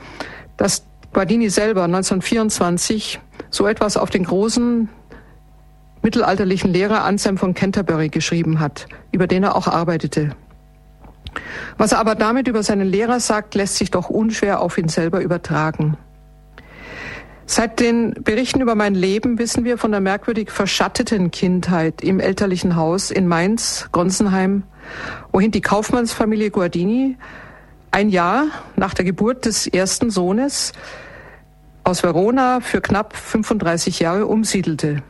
dass 0.57 0.85
Guardini 1.13 1.49
selber 1.51 1.85
1924 1.85 3.21
so 3.51 3.67
etwas 3.67 3.97
auf 3.97 4.11
den 4.11 4.25
großen 4.25 4.89
mittelalterlichen 6.07 6.73
Lehrer 6.73 7.03
Anselm 7.03 7.37
von 7.37 7.53
Canterbury 7.53 8.11
geschrieben 8.11 8.61
hat, 8.61 8.87
über 9.11 9.27
den 9.27 9.43
er 9.43 9.57
auch 9.57 9.67
arbeitete. 9.67 10.37
Was 11.79 11.91
er 11.91 11.99
aber 11.99 12.15
damit 12.15 12.47
über 12.47 12.63
seinen 12.63 12.87
Lehrer 12.87 13.19
sagt, 13.19 13.57
lässt 13.57 13.75
sich 13.75 13.91
doch 13.91 14.09
unschwer 14.09 14.61
auf 14.61 14.79
ihn 14.79 14.89
selber 14.89 15.21
übertragen. 15.21 15.97
Seit 17.45 17.81
den 17.81 18.15
Berichten 18.23 18.61
über 18.61 18.77
mein 18.77 18.95
Leben 18.95 19.41
wissen 19.41 19.65
wir 19.65 19.79
von 19.79 19.91
der 19.91 20.01
merkwürdig 20.01 20.53
verschatteten 20.53 21.33
Kindheit 21.33 22.03
im 22.03 22.21
elterlichen 22.21 22.77
Haus 22.77 23.11
in 23.11 23.27
Mainz, 23.27 23.89
Gonsenheim, 23.91 24.63
wohin 25.33 25.51
die 25.51 25.61
Kaufmannsfamilie 25.61 26.53
Guardini 26.53 27.17
ein 27.91 28.11
Jahr 28.11 28.45
nach 28.77 28.95
der 28.95 29.05
Geburt 29.05 29.45
des 29.45 29.67
ersten 29.67 30.11
Sohnes 30.11 30.71
aus 31.83 32.05
Verona 32.05 32.61
für 32.61 32.81
knapp 32.81 33.17
35 33.17 33.99
Jahre 33.99 34.27
umsiedelte. 34.27 35.03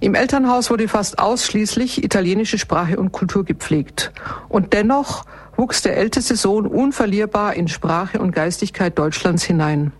Im 0.00 0.14
Elternhaus 0.14 0.70
wurde 0.70 0.86
fast 0.86 1.18
ausschließlich 1.18 2.04
italienische 2.04 2.58
Sprache 2.58 2.98
und 2.98 3.10
Kultur 3.10 3.44
gepflegt. 3.44 4.12
Und 4.48 4.72
dennoch 4.72 5.24
wuchs 5.56 5.82
der 5.82 5.96
älteste 5.96 6.36
Sohn 6.36 6.66
unverlierbar 6.66 7.54
in 7.54 7.66
Sprache 7.66 8.20
und 8.20 8.32
Geistigkeit 8.32 8.96
Deutschlands 8.96 9.42
hinein. 9.42 9.92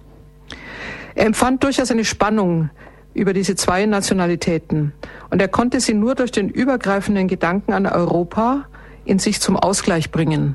Er 1.17 1.27
empfand 1.27 1.65
durchaus 1.65 1.91
eine 1.91 2.05
Spannung 2.05 2.71
über 3.13 3.33
diese 3.33 3.57
zwei 3.57 3.85
Nationalitäten 3.87 4.93
und 5.31 5.43
er 5.43 5.49
konnte 5.49 5.81
sie 5.81 5.95
nur 5.95 6.15
durch 6.15 6.31
den 6.31 6.49
übergreifenden 6.49 7.27
Gedanken 7.27 7.73
an 7.73 7.87
Europa 7.87 8.67
in 9.05 9.19
sich 9.19 9.41
zum 9.41 9.57
Ausgleich 9.57 10.13
bringen. 10.13 10.55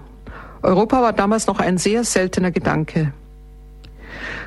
Europa 0.62 1.02
war 1.02 1.12
damals 1.12 1.48
noch 1.48 1.60
ein 1.60 1.78
sehr 1.78 2.06
seltener 2.06 2.52
Gedanke. 2.52 3.12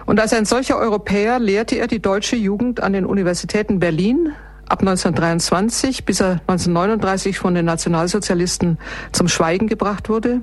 Und 0.06 0.18
als 0.18 0.32
ein 0.32 0.46
solcher 0.46 0.78
Europäer 0.78 1.38
lehrte 1.38 1.76
er 1.76 1.88
die 1.88 2.00
deutsche 2.00 2.36
Jugend 2.36 2.80
an 2.80 2.94
den 2.94 3.04
Universitäten 3.04 3.78
Berlin, 3.78 4.32
ab 4.68 4.80
1923, 4.80 6.04
bis 6.04 6.20
er 6.20 6.40
1939 6.46 7.38
von 7.38 7.54
den 7.54 7.64
Nationalsozialisten 7.64 8.78
zum 9.12 9.28
Schweigen 9.28 9.66
gebracht 9.66 10.08
wurde. 10.08 10.40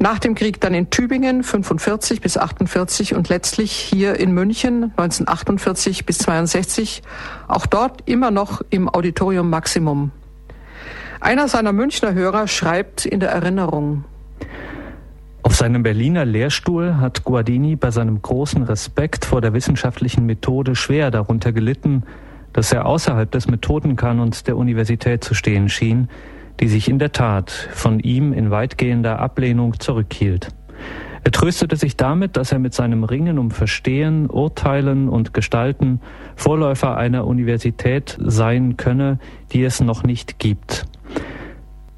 Nach 0.00 0.20
dem 0.20 0.34
Krieg 0.36 0.60
dann 0.60 0.74
in 0.74 0.90
Tübingen 0.90 1.42
45 1.42 2.20
bis 2.20 2.38
48 2.38 3.14
und 3.14 3.28
letztlich 3.28 3.72
hier 3.72 4.18
in 4.18 4.32
München 4.32 4.92
1948 4.96 6.06
bis 6.06 6.18
62, 6.18 7.02
auch 7.48 7.66
dort 7.66 8.02
immer 8.08 8.30
noch 8.30 8.62
im 8.70 8.88
Auditorium 8.88 9.50
Maximum. 9.50 10.12
Einer 11.20 11.48
seiner 11.48 11.72
Münchner 11.72 12.14
Hörer 12.14 12.46
schreibt 12.46 13.06
in 13.06 13.18
der 13.18 13.30
Erinnerung, 13.30 14.04
auf 15.42 15.54
seinem 15.54 15.82
Berliner 15.82 16.26
Lehrstuhl 16.26 16.98
hat 16.98 17.24
Guardini 17.24 17.74
bei 17.74 17.90
seinem 17.90 18.20
großen 18.20 18.64
Respekt 18.64 19.24
vor 19.24 19.40
der 19.40 19.54
wissenschaftlichen 19.54 20.26
Methode 20.26 20.74
schwer 20.74 21.10
darunter 21.10 21.52
gelitten, 21.52 22.02
dass 22.52 22.72
er 22.72 22.86
außerhalb 22.86 23.30
des 23.30 23.48
Methodenkanons 23.48 24.44
der 24.44 24.56
Universität 24.56 25.22
zu 25.24 25.34
stehen 25.34 25.68
schien, 25.68 26.08
die 26.60 26.68
sich 26.68 26.88
in 26.88 26.98
der 26.98 27.12
Tat 27.12 27.50
von 27.50 28.00
ihm 28.00 28.32
in 28.32 28.50
weitgehender 28.50 29.18
Ablehnung 29.20 29.78
zurückhielt. 29.78 30.48
Er 31.24 31.32
tröstete 31.32 31.76
sich 31.76 31.96
damit, 31.96 32.36
dass 32.36 32.52
er 32.52 32.58
mit 32.58 32.74
seinem 32.74 33.04
Ringen 33.04 33.38
um 33.38 33.50
Verstehen, 33.50 34.30
Urteilen 34.30 35.08
und 35.08 35.34
Gestalten 35.34 36.00
Vorläufer 36.36 36.96
einer 36.96 37.26
Universität 37.26 38.16
sein 38.20 38.76
könne, 38.76 39.18
die 39.52 39.62
es 39.62 39.80
noch 39.80 40.04
nicht 40.04 40.38
gibt. 40.38 40.86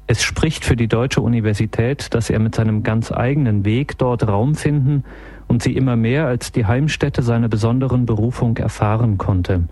Es 0.07 0.23
spricht 0.23 0.65
für 0.65 0.75
die 0.75 0.89
deutsche 0.89 1.21
Universität, 1.21 2.13
dass 2.13 2.29
er 2.29 2.39
mit 2.39 2.55
seinem 2.55 2.83
ganz 2.83 3.11
eigenen 3.11 3.63
Weg 3.63 3.97
dort 3.97 4.27
Raum 4.27 4.55
finden 4.55 5.05
und 5.51 5.61
sie 5.61 5.75
immer 5.75 5.97
mehr 5.97 6.27
als 6.27 6.53
die 6.53 6.65
Heimstätte 6.65 7.23
seiner 7.23 7.49
besonderen 7.49 8.05
Berufung 8.05 8.55
erfahren 8.55 9.17
konnte. 9.17 9.63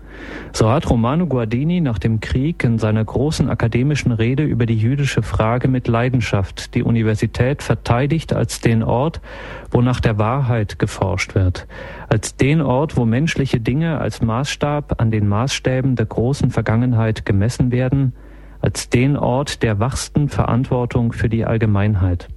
So 0.52 0.70
hat 0.70 0.90
Romano 0.90 1.26
Guardini 1.26 1.80
nach 1.80 1.98
dem 1.98 2.20
Krieg 2.20 2.62
in 2.64 2.78
seiner 2.78 3.02
großen 3.02 3.48
akademischen 3.48 4.12
Rede 4.12 4.42
über 4.42 4.66
die 4.66 4.76
jüdische 4.76 5.22
Frage 5.22 5.68
mit 5.68 5.88
Leidenschaft 5.88 6.74
die 6.74 6.82
Universität 6.82 7.62
verteidigt 7.62 8.34
als 8.34 8.60
den 8.60 8.82
Ort, 8.82 9.22
wo 9.70 9.80
nach 9.80 10.00
der 10.00 10.18
Wahrheit 10.18 10.78
geforscht 10.78 11.34
wird, 11.34 11.66
als 12.10 12.36
den 12.36 12.60
Ort, 12.60 12.98
wo 12.98 13.06
menschliche 13.06 13.58
Dinge 13.58 14.02
als 14.02 14.20
Maßstab 14.20 15.00
an 15.00 15.10
den 15.10 15.28
Maßstäben 15.28 15.96
der 15.96 16.04
großen 16.04 16.50
Vergangenheit 16.50 17.24
gemessen 17.24 17.72
werden, 17.72 18.12
als 18.60 18.90
den 18.90 19.16
Ort 19.16 19.62
der 19.62 19.80
wachsten 19.80 20.28
Verantwortung 20.28 21.14
für 21.14 21.30
die 21.30 21.46
Allgemeinheit. 21.46 22.28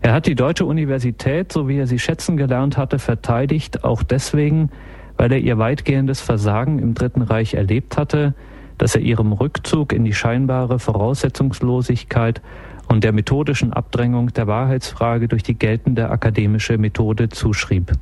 Er 0.00 0.12
hat 0.12 0.26
die 0.26 0.34
deutsche 0.34 0.64
Universität, 0.64 1.52
so 1.52 1.68
wie 1.68 1.78
er 1.78 1.86
sie 1.86 1.98
schätzen 1.98 2.36
gelernt 2.36 2.76
hatte, 2.76 2.98
verteidigt, 2.98 3.84
auch 3.84 4.02
deswegen, 4.02 4.70
weil 5.16 5.32
er 5.32 5.38
ihr 5.38 5.58
weitgehendes 5.58 6.20
Versagen 6.20 6.78
im 6.78 6.94
Dritten 6.94 7.22
Reich 7.22 7.54
erlebt 7.54 7.96
hatte, 7.96 8.34
dass 8.78 8.94
er 8.94 9.00
ihrem 9.00 9.32
Rückzug 9.32 9.92
in 9.92 10.04
die 10.04 10.14
scheinbare 10.14 10.78
Voraussetzungslosigkeit 10.78 12.40
und 12.88 13.04
der 13.04 13.12
methodischen 13.12 13.72
Abdrängung 13.72 14.32
der 14.32 14.46
Wahrheitsfrage 14.46 15.28
durch 15.28 15.42
die 15.42 15.58
geltende 15.58 16.10
akademische 16.10 16.78
Methode 16.78 17.28
zuschrieb. 17.28 17.92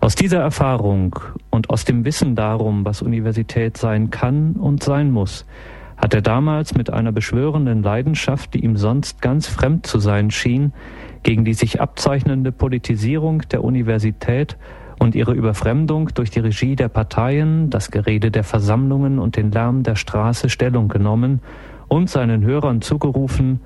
Aus 0.00 0.14
dieser 0.14 0.40
Erfahrung 0.40 1.18
und 1.50 1.68
aus 1.70 1.84
dem 1.84 2.04
Wissen 2.04 2.36
darum, 2.36 2.84
was 2.84 3.02
Universität 3.02 3.76
sein 3.76 4.10
kann 4.10 4.52
und 4.52 4.82
sein 4.82 5.10
muss, 5.10 5.44
hat 5.96 6.14
er 6.14 6.22
damals 6.22 6.74
mit 6.74 6.92
einer 6.92 7.12
beschwörenden 7.12 7.82
Leidenschaft, 7.82 8.54
die 8.54 8.64
ihm 8.64 8.76
sonst 8.76 9.22
ganz 9.22 9.46
fremd 9.46 9.86
zu 9.86 9.98
sein 9.98 10.30
schien, 10.30 10.72
gegen 11.22 11.44
die 11.44 11.54
sich 11.54 11.80
abzeichnende 11.80 12.52
Politisierung 12.52 13.42
der 13.50 13.64
Universität 13.64 14.56
und 14.98 15.14
ihre 15.14 15.32
Überfremdung 15.32 16.10
durch 16.14 16.30
die 16.30 16.40
Regie 16.40 16.76
der 16.76 16.88
Parteien, 16.88 17.70
das 17.70 17.90
Gerede 17.90 18.30
der 18.30 18.44
Versammlungen 18.44 19.18
und 19.18 19.36
den 19.36 19.50
Lärm 19.50 19.82
der 19.82 19.96
Straße 19.96 20.48
Stellung 20.48 20.88
genommen 20.88 21.40
und 21.88 22.10
seinen 22.10 22.44
Hörern 22.44 22.80
zugerufen, 22.80 23.60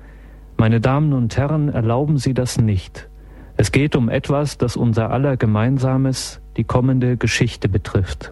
meine 0.57 0.79
Damen 0.79 1.13
und 1.13 1.35
Herren, 1.37 1.69
erlauben 1.69 2.17
Sie 2.17 2.33
das 2.33 2.59
nicht. 2.59 3.09
Es 3.57 3.71
geht 3.71 3.95
um 3.95 4.09
etwas, 4.09 4.57
das 4.57 4.75
unser 4.75 5.11
aller 5.11 5.37
Gemeinsames, 5.37 6.41
die 6.57 6.63
kommende 6.63 7.17
Geschichte 7.17 7.69
betrifft. 7.69 8.29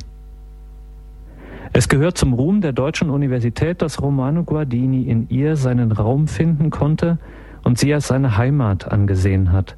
Es 1.72 1.88
gehört 1.88 2.18
zum 2.18 2.34
Ruhm 2.34 2.62
der 2.62 2.74
deutschen 2.74 3.10
Universität, 3.10 3.82
dass 3.82 4.02
Romano 4.02 4.44
Guardini 4.44 5.04
in 5.04 5.30
ihr 5.30 5.56
seinen 5.56 5.92
Raum 5.92 6.28
finden 6.28 6.72
konnte 6.72 7.20
und 7.64 7.78
sie 7.78 7.94
als 7.94 8.08
seine 8.08 8.38
Heimat 8.38 8.92
angesehen 8.92 9.52
hat. 9.52 9.78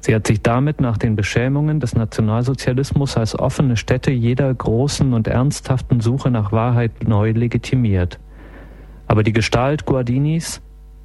Sie 0.00 0.14
hat 0.14 0.26
sich 0.26 0.42
damit 0.42 0.82
nach 0.82 0.98
den 0.98 1.16
Beschämungen 1.16 1.80
des 1.80 1.94
Nationalsozialismus 1.94 3.16
als 3.16 3.38
offene 3.38 3.78
Stätte 3.78 4.10
jeder 4.10 4.52
großen 4.52 5.14
und 5.14 5.26
ernsthaften 5.26 6.00
Suche 6.00 6.30
nach 6.30 6.52
Wahrheit 6.52 7.08
neu 7.08 7.30
legitimiert. 7.30 8.20
Aber 9.06 9.22
die 9.22 9.32
Gestalt 9.32 9.86
Guardinis, 9.86 10.60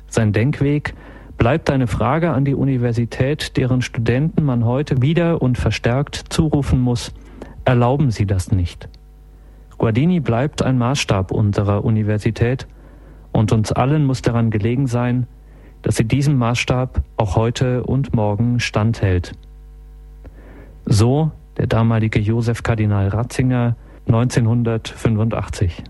sein 0.08 0.34
Denkweg, 0.34 0.96
bleibt 1.38 1.70
eine 1.70 1.88
Frage 1.88 2.32
an 2.32 2.44
die 2.44 2.56
Universität, 2.56 3.56
deren 3.56 3.82
Studenten 3.82 4.44
man 4.44 4.66
heute 4.66 5.02
wieder 5.02 5.42
und 5.42 5.58
verstärkt 5.58 6.26
zurufen 6.28 6.82
muss, 6.82 7.14
erlauben 7.64 8.12
Sie 8.12 8.26
das 8.26 8.52
nicht. 8.52 8.90
Guardini 9.80 10.20
bleibt 10.20 10.62
ein 10.62 10.78
Maßstab 10.78 11.32
unserer 11.32 11.86
Universität 11.86 12.68
und 13.32 13.54
uns 13.54 13.72
allen 13.72 14.06
muss 14.06 14.22
daran 14.22 14.52
gelegen 14.52 14.88
sein, 14.88 15.26
dass 15.82 15.96
sie 15.96 16.04
diesem 16.04 16.38
Maßstab 16.38 17.02
auch 17.16 17.38
heute 17.38 17.84
und 17.84 18.14
morgen 18.14 18.60
standhält. 18.60 19.32
So 20.86 21.32
der 21.58 21.68
damalige 21.68 22.20
Josef 22.20 22.62
Kardinal 22.62 23.08
Ratzinger 23.08 23.78
1985. 24.08 25.84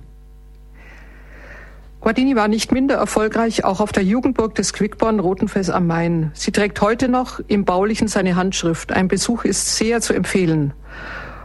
Guardini 2.00 2.36
war 2.36 2.48
nicht 2.48 2.72
minder 2.72 2.96
erfolgreich 2.96 3.65
auch 3.65 3.81
auf 3.81 3.91
der 3.91 4.03
Jugendburg 4.03 4.53
des 4.53 4.72
Quickborn 4.74 5.19
Rotenfels 5.19 5.72
am 5.72 5.88
Main. 5.88 6.29
Sie 6.36 6.51
trägt 6.51 6.79
heute 6.81 7.10
noch 7.10 7.39
im 7.48 7.65
Baulichen 7.65 8.08
seine 8.08 8.36
Handschrift. 8.36 8.91
Ein 8.91 9.08
Besuch 9.08 9.46
ist 9.46 9.77
sehr 9.77 10.00
zu 10.00 10.13
empfehlen. 10.13 10.74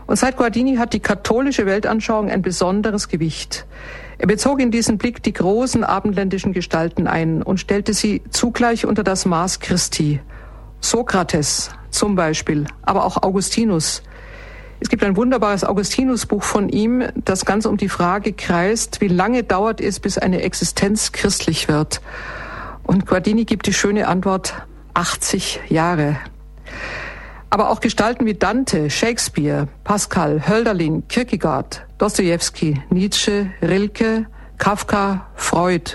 Und 0.06 0.16
seit 0.16 0.36
Guardini 0.36 0.76
hat 0.76 0.92
die 0.92 1.00
katholische 1.00 1.66
Weltanschauung 1.66 2.30
ein 2.30 2.42
besonderes 2.42 3.08
Gewicht. 3.08 3.66
Er 4.18 4.26
bezog 4.26 4.60
in 4.60 4.70
diesen 4.70 4.98
Blick 4.98 5.22
die 5.22 5.32
großen 5.32 5.82
abendländischen 5.82 6.52
Gestalten 6.52 7.06
ein 7.06 7.42
und 7.42 7.58
stellte 7.58 7.94
sie 7.94 8.22
zugleich 8.30 8.86
unter 8.86 9.02
das 9.02 9.24
Maß 9.26 9.60
Christi. 9.60 10.20
Sokrates 10.80 11.70
zum 11.90 12.14
Beispiel, 12.14 12.66
aber 12.82 13.04
auch 13.04 13.22
Augustinus. 13.22 14.02
Es 14.80 14.88
gibt 14.88 15.02
ein 15.02 15.16
wunderbares 15.16 15.64
Augustinus-Buch 15.64 16.42
von 16.42 16.68
ihm, 16.68 17.04
das 17.24 17.46
ganz 17.46 17.64
um 17.64 17.76
die 17.76 17.88
Frage 17.88 18.32
kreist, 18.32 19.00
wie 19.00 19.08
lange 19.08 19.42
dauert 19.42 19.80
es, 19.80 19.98
bis 19.98 20.18
eine 20.18 20.42
Existenz 20.42 21.12
christlich 21.12 21.68
wird. 21.68 22.02
Und 22.82 23.06
Guardini 23.06 23.44
gibt 23.44 23.66
die 23.66 23.72
schöne 23.72 24.08
Antwort, 24.08 24.54
80 24.92 25.60
Jahre. 25.68 26.18
Aber 27.54 27.70
auch 27.70 27.78
Gestalten 27.78 28.26
wie 28.26 28.34
Dante, 28.34 28.90
Shakespeare, 28.90 29.68
Pascal, 29.84 30.48
Hölderlin, 30.48 31.06
Kierkegaard, 31.06 31.86
Dostoevsky, 31.98 32.82
Nietzsche, 32.90 33.48
Rilke, 33.62 34.26
Kafka, 34.58 35.28
Freud. 35.36 35.94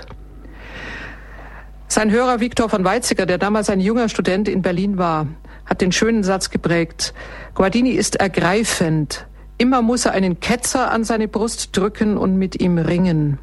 Sein 1.90 2.12
Hörer 2.12 2.40
Viktor 2.40 2.70
von 2.70 2.86
Weizsäcker, 2.86 3.26
der 3.26 3.38
damals 3.38 3.70
ein 3.70 3.82
junger 3.82 4.08
Student 4.08 4.48
in 4.48 4.62
Berlin 4.62 4.98
war, 4.98 5.28
hat 5.66 5.82
den 5.82 5.92
schönen 5.92 6.24
Satz 6.24 6.50
geprägt. 6.50 7.14
Guardini 7.56 7.90
ist 7.90 8.16
ergreifend. 8.16 9.28
Immer 9.58 9.82
muss 9.82 10.06
er 10.06 10.14
einen 10.14 10.40
Ketzer 10.40 10.90
an 10.90 11.04
seine 11.04 11.28
Brust 11.28 11.76
drücken 11.76 12.16
und 12.16 12.38
mit 12.38 12.62
ihm 12.62 12.78
ringen. 12.78 13.38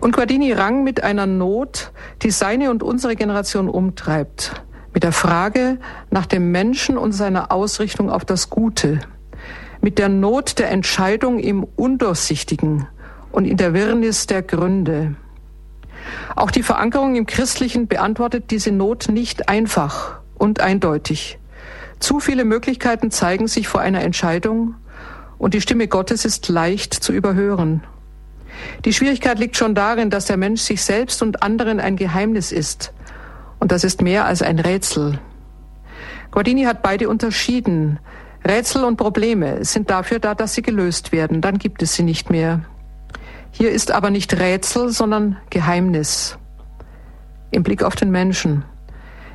Und 0.00 0.16
Guardini 0.16 0.50
rang 0.54 0.82
mit 0.82 1.02
einer 1.02 1.26
Not, 1.26 1.92
die 2.22 2.30
seine 2.30 2.70
und 2.70 2.82
unsere 2.82 3.16
Generation 3.16 3.68
umtreibt 3.68 4.62
mit 4.96 5.02
der 5.02 5.12
Frage 5.12 5.76
nach 6.10 6.24
dem 6.24 6.52
Menschen 6.52 6.96
und 6.96 7.12
seiner 7.12 7.52
Ausrichtung 7.52 8.08
auf 8.08 8.24
das 8.24 8.48
Gute, 8.48 9.00
mit 9.82 9.98
der 9.98 10.08
Not 10.08 10.58
der 10.58 10.70
Entscheidung 10.70 11.38
im 11.38 11.64
Undurchsichtigen 11.64 12.86
und 13.30 13.44
in 13.44 13.58
der 13.58 13.74
Wirrnis 13.74 14.26
der 14.26 14.40
Gründe. 14.40 15.14
Auch 16.34 16.50
die 16.50 16.62
Verankerung 16.62 17.14
im 17.14 17.26
Christlichen 17.26 17.88
beantwortet 17.88 18.50
diese 18.50 18.72
Not 18.72 19.10
nicht 19.10 19.50
einfach 19.50 20.20
und 20.34 20.60
eindeutig. 20.60 21.38
Zu 21.98 22.18
viele 22.18 22.46
Möglichkeiten 22.46 23.10
zeigen 23.10 23.48
sich 23.48 23.68
vor 23.68 23.82
einer 23.82 24.00
Entscheidung 24.00 24.76
und 25.36 25.52
die 25.52 25.60
Stimme 25.60 25.88
Gottes 25.88 26.24
ist 26.24 26.48
leicht 26.48 26.94
zu 26.94 27.12
überhören. 27.12 27.82
Die 28.86 28.94
Schwierigkeit 28.94 29.38
liegt 29.38 29.58
schon 29.58 29.74
darin, 29.74 30.08
dass 30.08 30.24
der 30.24 30.38
Mensch 30.38 30.62
sich 30.62 30.82
selbst 30.82 31.20
und 31.20 31.42
anderen 31.42 31.80
ein 31.80 31.96
Geheimnis 31.96 32.50
ist. 32.50 32.94
Und 33.58 33.72
das 33.72 33.84
ist 33.84 34.02
mehr 34.02 34.24
als 34.24 34.42
ein 34.42 34.58
Rätsel. 34.58 35.18
Guardini 36.30 36.64
hat 36.64 36.82
beide 36.82 37.08
unterschieden. 37.08 37.98
Rätsel 38.46 38.84
und 38.84 38.96
Probleme 38.96 39.64
sind 39.64 39.90
dafür 39.90 40.18
da, 40.18 40.34
dass 40.34 40.54
sie 40.54 40.62
gelöst 40.62 41.12
werden. 41.12 41.40
Dann 41.40 41.58
gibt 41.58 41.82
es 41.82 41.94
sie 41.94 42.02
nicht 42.02 42.30
mehr. 42.30 42.60
Hier 43.50 43.70
ist 43.70 43.90
aber 43.90 44.10
nicht 44.10 44.38
Rätsel, 44.38 44.90
sondern 44.90 45.38
Geheimnis. 45.50 46.36
Im 47.50 47.62
Blick 47.62 47.82
auf 47.82 47.96
den 47.96 48.10
Menschen. 48.10 48.64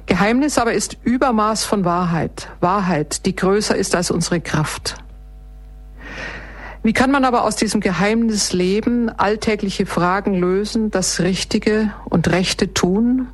Geheimnis 0.06 0.58
aber 0.58 0.74
ist 0.74 0.98
Übermaß 1.04 1.64
von 1.64 1.86
Wahrheit. 1.86 2.50
Wahrheit, 2.60 3.26
die 3.26 3.36
größer 3.36 3.76
ist 3.76 3.96
als 3.96 4.12
unsere 4.12 4.42
Kraft. 4.42 4.96
Wie 6.84 6.94
kann 6.94 7.12
man 7.12 7.26
aber 7.26 7.44
aus 7.44 7.56
diesem 7.56 7.80
Geheimnis 7.80 8.54
leben, 8.54 9.10
alltägliche 9.10 9.86
Fragen 9.86 10.34
lösen, 10.34 10.90
das 10.92 11.20
Richtige 11.20 11.94
und 12.06 12.28
Rechte 12.30 12.74
tun? 12.74 13.28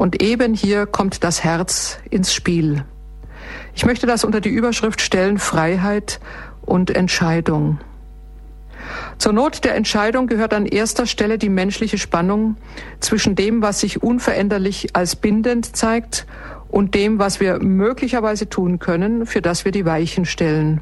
Und 0.00 0.22
eben 0.22 0.54
hier 0.54 0.86
kommt 0.86 1.24
das 1.24 1.44
Herz 1.44 1.98
ins 2.08 2.32
Spiel. 2.32 2.86
Ich 3.74 3.84
möchte 3.84 4.06
das 4.06 4.24
unter 4.24 4.40
die 4.40 4.48
Überschrift 4.48 5.02
stellen 5.02 5.36
Freiheit 5.36 6.20
und 6.62 6.88
Entscheidung. 6.88 7.78
Zur 9.18 9.34
Not 9.34 9.62
der 9.62 9.74
Entscheidung 9.74 10.26
gehört 10.26 10.54
an 10.54 10.64
erster 10.64 11.04
Stelle 11.04 11.36
die 11.36 11.50
menschliche 11.50 11.98
Spannung 11.98 12.56
zwischen 13.00 13.34
dem, 13.34 13.60
was 13.60 13.80
sich 13.80 14.02
unveränderlich 14.02 14.96
als 14.96 15.16
bindend 15.16 15.76
zeigt, 15.76 16.26
und 16.70 16.94
dem, 16.94 17.18
was 17.18 17.38
wir 17.38 17.58
möglicherweise 17.58 18.48
tun 18.48 18.78
können, 18.78 19.26
für 19.26 19.42
das 19.42 19.66
wir 19.66 19.72
die 19.72 19.84
Weichen 19.84 20.24
stellen. 20.24 20.80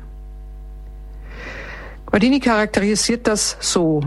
Guardini 2.07 2.39
charakterisiert 2.39 3.27
das 3.27 3.57
so. 3.59 4.01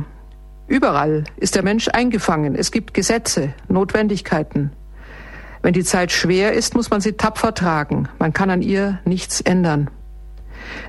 Überall 0.67 1.25
ist 1.35 1.55
der 1.55 1.63
Mensch 1.63 1.89
eingefangen. 1.89 2.55
Es 2.55 2.71
gibt 2.71 2.93
Gesetze, 2.93 3.53
Notwendigkeiten. 3.67 4.71
Wenn 5.61 5.73
die 5.73 5.83
Zeit 5.83 6.11
schwer 6.11 6.53
ist, 6.53 6.75
muss 6.75 6.89
man 6.89 7.01
sie 7.01 7.13
tapfer 7.13 7.53
tragen. 7.53 8.09
Man 8.19 8.33
kann 8.33 8.49
an 8.49 8.61
ihr 8.61 8.99
nichts 9.05 9.41
ändern. 9.41 9.89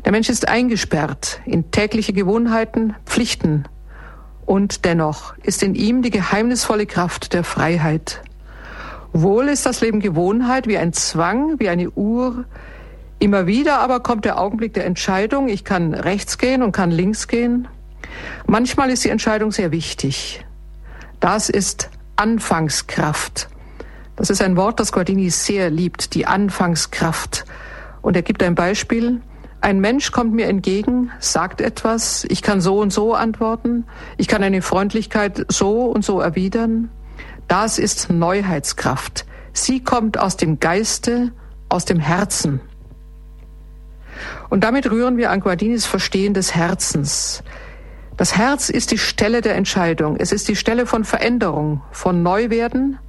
Der 0.05 0.13
Mensch 0.13 0.29
ist 0.29 0.49
eingesperrt 0.49 1.41
in 1.45 1.71
tägliche 1.71 2.13
Gewohnheiten, 2.13 2.95
Pflichten. 3.05 3.65
Und 4.47 4.85
dennoch 4.85 5.37
ist 5.39 5.63
in 5.63 5.75
ihm 5.75 6.03
die 6.03 6.11
geheimnisvolle 6.11 6.87
Kraft 6.87 7.33
der 7.33 7.45
Freiheit. 7.45 8.23
Wohl 9.13 9.49
ist 9.49 9.67
das 9.67 9.81
Leben 9.81 10.01
Gewohnheit 10.01 10.67
wie 10.67 10.79
ein 10.79 10.93
Zwang, 10.93 11.61
wie 11.61 11.69
eine 11.69 11.91
Uhr, 11.91 12.45
Immer 13.23 13.47
wieder 13.47 13.79
aber 13.79 14.01
kommt 14.01 14.25
der 14.25 14.41
Augenblick 14.41 14.75
der 14.75 14.85
Entscheidung. 14.85 15.47
Ich 15.47 15.63
kann 15.63 15.95
rechts 15.95 16.39
gehen 16.39 16.61
und 16.61 16.73
kann 16.73 16.91
links 16.91 17.29
gehen. 17.29 17.69
Manchmal 18.49 18.91
ist 18.91 19.05
die 19.05 19.11
Entscheidung 19.11 19.53
sehr 19.53 19.71
wichtig. 19.71 20.45
Das 21.21 21.49
ist 21.49 21.89
Anfangskraft. 22.17 23.49
Das 24.23 24.31
ist 24.31 24.41
ein 24.41 24.57
Wort, 24.57 24.79
das 24.79 24.93
Guardini 24.93 25.31
sehr 25.31 25.69
liebt, 25.69 26.15
die 26.15 26.27
Anfangskraft. 26.27 27.45
Und 28.03 28.15
er 28.15 28.23
gibt 28.23 28.41
ein 28.45 28.55
Beispiel. 28.55 29.21
Ein 29.61 29.81
Mensch 29.81 30.13
kommt 30.13 30.33
mir 30.33 30.47
entgegen, 30.47 31.11
sagt 31.19 31.61
etwas, 31.61 32.25
ich 32.29 32.41
kann 32.41 32.61
so 32.61 32.79
und 32.79 32.93
so 32.93 33.15
antworten, 33.15 33.85
ich 34.19 34.29
kann 34.29 34.45
eine 34.45 34.63
Freundlichkeit 34.63 35.45
so 35.49 35.87
und 35.87 36.05
so 36.05 36.21
erwidern. 36.21 36.89
Das 37.49 37.81
ist 37.81 38.11
Neuheitskraft. 38.11 39.27
Sie 39.55 39.83
kommt 39.83 40.19
aus 40.19 40.37
dem 40.37 40.61
Geiste, 40.61 41.33
aus 41.69 41.85
dem 41.85 41.99
Herzen. 41.99 42.61
Und 44.51 44.63
damit 44.63 44.89
rühren 44.89 45.17
wir 45.17 45.33
an 45.33 45.41
Guardinis 45.41 45.85
Verstehen 45.85 46.33
des 46.33 46.55
Herzens. 46.55 47.43
Das 48.17 48.37
Herz 48.37 48.69
ist 48.69 48.93
die 48.93 48.99
Stelle 48.99 49.41
der 49.41 49.57
Entscheidung. 49.57 50.15
Es 50.17 50.31
ist 50.31 50.47
die 50.47 50.55
Stelle 50.55 50.87
von 50.87 51.03
Veränderung, 51.03 51.83
von 51.91 52.23
Neuwerden, 52.23 53.01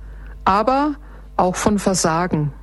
aber 0.46 0.96
auch 1.38 1.56
von 1.56 1.80
Versagen. 1.80 2.54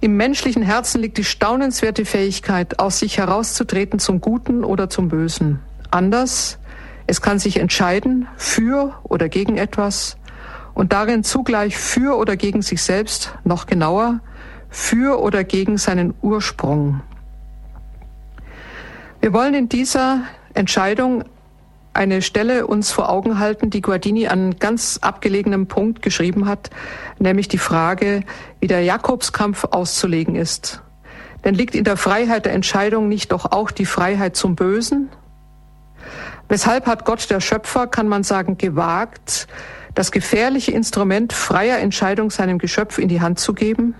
Im 0.00 0.16
menschlichen 0.16 0.62
Herzen 0.62 1.00
liegt 1.00 1.18
die 1.18 1.24
staunenswerte 1.24 2.04
Fähigkeit, 2.04 2.78
aus 2.78 2.98
sich 2.98 3.18
herauszutreten 3.18 3.98
zum 3.98 4.20
Guten 4.20 4.62
oder 4.64 4.90
zum 4.90 5.08
Bösen. 5.08 5.60
Anders, 5.90 6.58
es 7.06 7.22
kann 7.22 7.38
sich 7.38 7.58
entscheiden 7.58 8.28
für 8.36 8.94
oder 9.04 9.28
gegen 9.28 9.56
etwas 9.56 10.16
und 10.74 10.92
darin 10.92 11.24
zugleich 11.24 11.76
für 11.76 12.18
oder 12.18 12.36
gegen 12.36 12.62
sich 12.62 12.82
selbst, 12.82 13.34
noch 13.44 13.66
genauer, 13.66 14.20
für 14.68 15.20
oder 15.20 15.44
gegen 15.44 15.78
seinen 15.78 16.14
Ursprung. 16.20 17.00
Wir 19.20 19.32
wollen 19.32 19.54
in 19.54 19.68
dieser 19.68 20.22
Entscheidung 20.52 21.24
eine 21.96 22.22
Stelle 22.22 22.66
uns 22.66 22.92
vor 22.92 23.08
Augen 23.08 23.38
halten, 23.38 23.70
die 23.70 23.80
Guardini 23.80 24.28
an 24.28 24.56
ganz 24.58 24.98
abgelegenem 25.00 25.66
Punkt 25.66 26.02
geschrieben 26.02 26.46
hat, 26.46 26.70
nämlich 27.18 27.48
die 27.48 27.58
Frage, 27.58 28.22
wie 28.60 28.66
der 28.66 28.82
Jakobskampf 28.82 29.64
auszulegen 29.64 30.36
ist. 30.36 30.82
Denn 31.44 31.54
liegt 31.54 31.74
in 31.74 31.84
der 31.84 31.96
Freiheit 31.96 32.44
der 32.44 32.52
Entscheidung 32.52 33.08
nicht 33.08 33.32
doch 33.32 33.50
auch 33.52 33.70
die 33.70 33.86
Freiheit 33.86 34.36
zum 34.36 34.56
Bösen? 34.56 35.08
Weshalb 36.48 36.86
hat 36.86 37.04
Gott 37.04 37.28
der 37.30 37.40
Schöpfer, 37.40 37.86
kann 37.86 38.08
man 38.08 38.22
sagen, 38.22 38.56
gewagt, 38.56 39.48
das 39.94 40.12
gefährliche 40.12 40.72
Instrument 40.72 41.32
freier 41.32 41.78
Entscheidung 41.78 42.30
seinem 42.30 42.58
Geschöpf 42.58 42.98
in 42.98 43.08
die 43.08 43.20
Hand 43.20 43.40
zu 43.40 43.54
geben? 43.54 43.94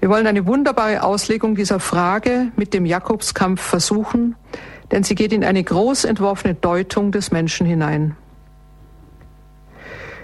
Wir 0.00 0.08
wollen 0.08 0.26
eine 0.26 0.46
wunderbare 0.46 1.04
Auslegung 1.04 1.54
dieser 1.54 1.78
Frage 1.78 2.48
mit 2.56 2.74
dem 2.74 2.86
Jakobskampf 2.86 3.60
versuchen, 3.60 4.34
denn 4.92 5.02
sie 5.02 5.14
geht 5.14 5.32
in 5.32 5.42
eine 5.42 5.64
groß 5.64 6.04
entworfene 6.04 6.54
Deutung 6.54 7.10
des 7.10 7.32
Menschen 7.32 7.66
hinein. 7.66 8.14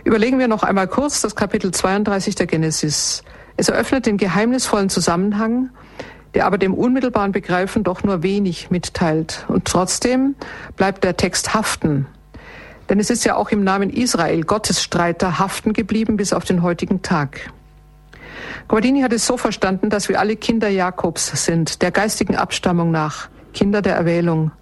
Überlegen 0.05 0.39
wir 0.39 0.49
noch 0.49 0.63
einmal 0.63 0.87
kurz 0.87 1.21
das 1.21 1.35
Kapitel 1.35 1.73
32 1.73 2.35
der 2.35 2.47
Genesis. 2.47 3.25
Es 3.57 3.69
eröffnet 3.69 4.07
den 4.07 4.17
geheimnisvollen 4.17 4.91
Zusammenhang, 4.91 5.71
der 6.35 6.47
aber 6.47 6.59
dem 6.59 6.75
unmittelbaren 6.75 7.33
Begreifen 7.33 7.83
doch 7.83 8.05
nur 8.05 8.23
wenig 8.23 8.71
mitteilt. 8.71 9.45
Und 9.49 9.65
trotzdem 9.65 10.37
bleibt 10.77 11.03
der 11.03 11.17
Text 11.17 11.55
haften. 11.55 12.07
Denn 12.89 13.01
es 13.01 13.11
ist 13.11 13.25
ja 13.25 13.37
auch 13.37 13.51
im 13.51 13.65
Namen 13.65 13.91
Israel, 13.91 14.45
Gottes 14.45 14.83
Streiter, 14.83 15.39
haften 15.39 15.73
geblieben 15.73 16.17
bis 16.17 16.33
auf 16.33 16.45
den 16.45 16.63
heutigen 16.63 17.03
Tag. 17.03 17.53
Guardini 18.67 19.01
hat 19.01 19.13
es 19.13 19.27
so 19.27 19.37
verstanden, 19.37 19.91
dass 19.91 20.09
wir 20.09 20.21
alle 20.21 20.37
Kinder 20.37 20.69
Jakobs 20.69 21.45
sind, 21.45 21.83
der 21.83 21.91
geistigen 21.91 22.37
Abstammung 22.37 22.91
nach, 22.91 23.29
Kinder 23.53 23.83
der 23.83 23.97
Erwählung. 23.97 24.53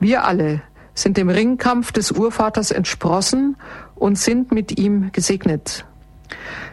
Wir 0.00 0.24
alle 0.24 0.62
sind 0.94 1.18
dem 1.18 1.28
Ringkampf 1.28 1.92
des 1.92 2.10
Urvaters 2.10 2.70
entsprossen 2.70 3.56
und 3.94 4.18
sind 4.18 4.50
mit 4.50 4.78
ihm 4.78 5.12
gesegnet. 5.12 5.84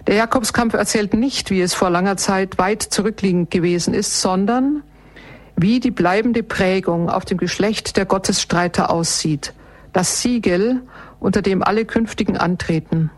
Der 0.07 0.15
Jakobskampf 0.15 0.73
erzählt 0.73 1.13
nicht, 1.13 1.51
wie 1.51 1.61
es 1.61 1.73
vor 1.73 1.89
langer 1.89 2.15
Zeit 2.15 2.57
weit 2.57 2.81
zurückliegend 2.81 3.51
gewesen 3.51 3.93
ist, 3.93 4.21
sondern 4.21 4.81
wie 5.57 5.81
die 5.81 5.91
bleibende 5.91 6.41
Prägung 6.41 7.09
auf 7.09 7.25
dem 7.25 7.37
Geschlecht 7.37 7.97
der 7.97 8.05
Gottesstreiter 8.05 8.89
aussieht, 8.89 9.53
das 9.91 10.21
Siegel, 10.21 10.83
unter 11.19 11.41
dem 11.41 11.63
alle 11.63 11.83
künftigen 11.83 12.37
antreten. 12.37 13.11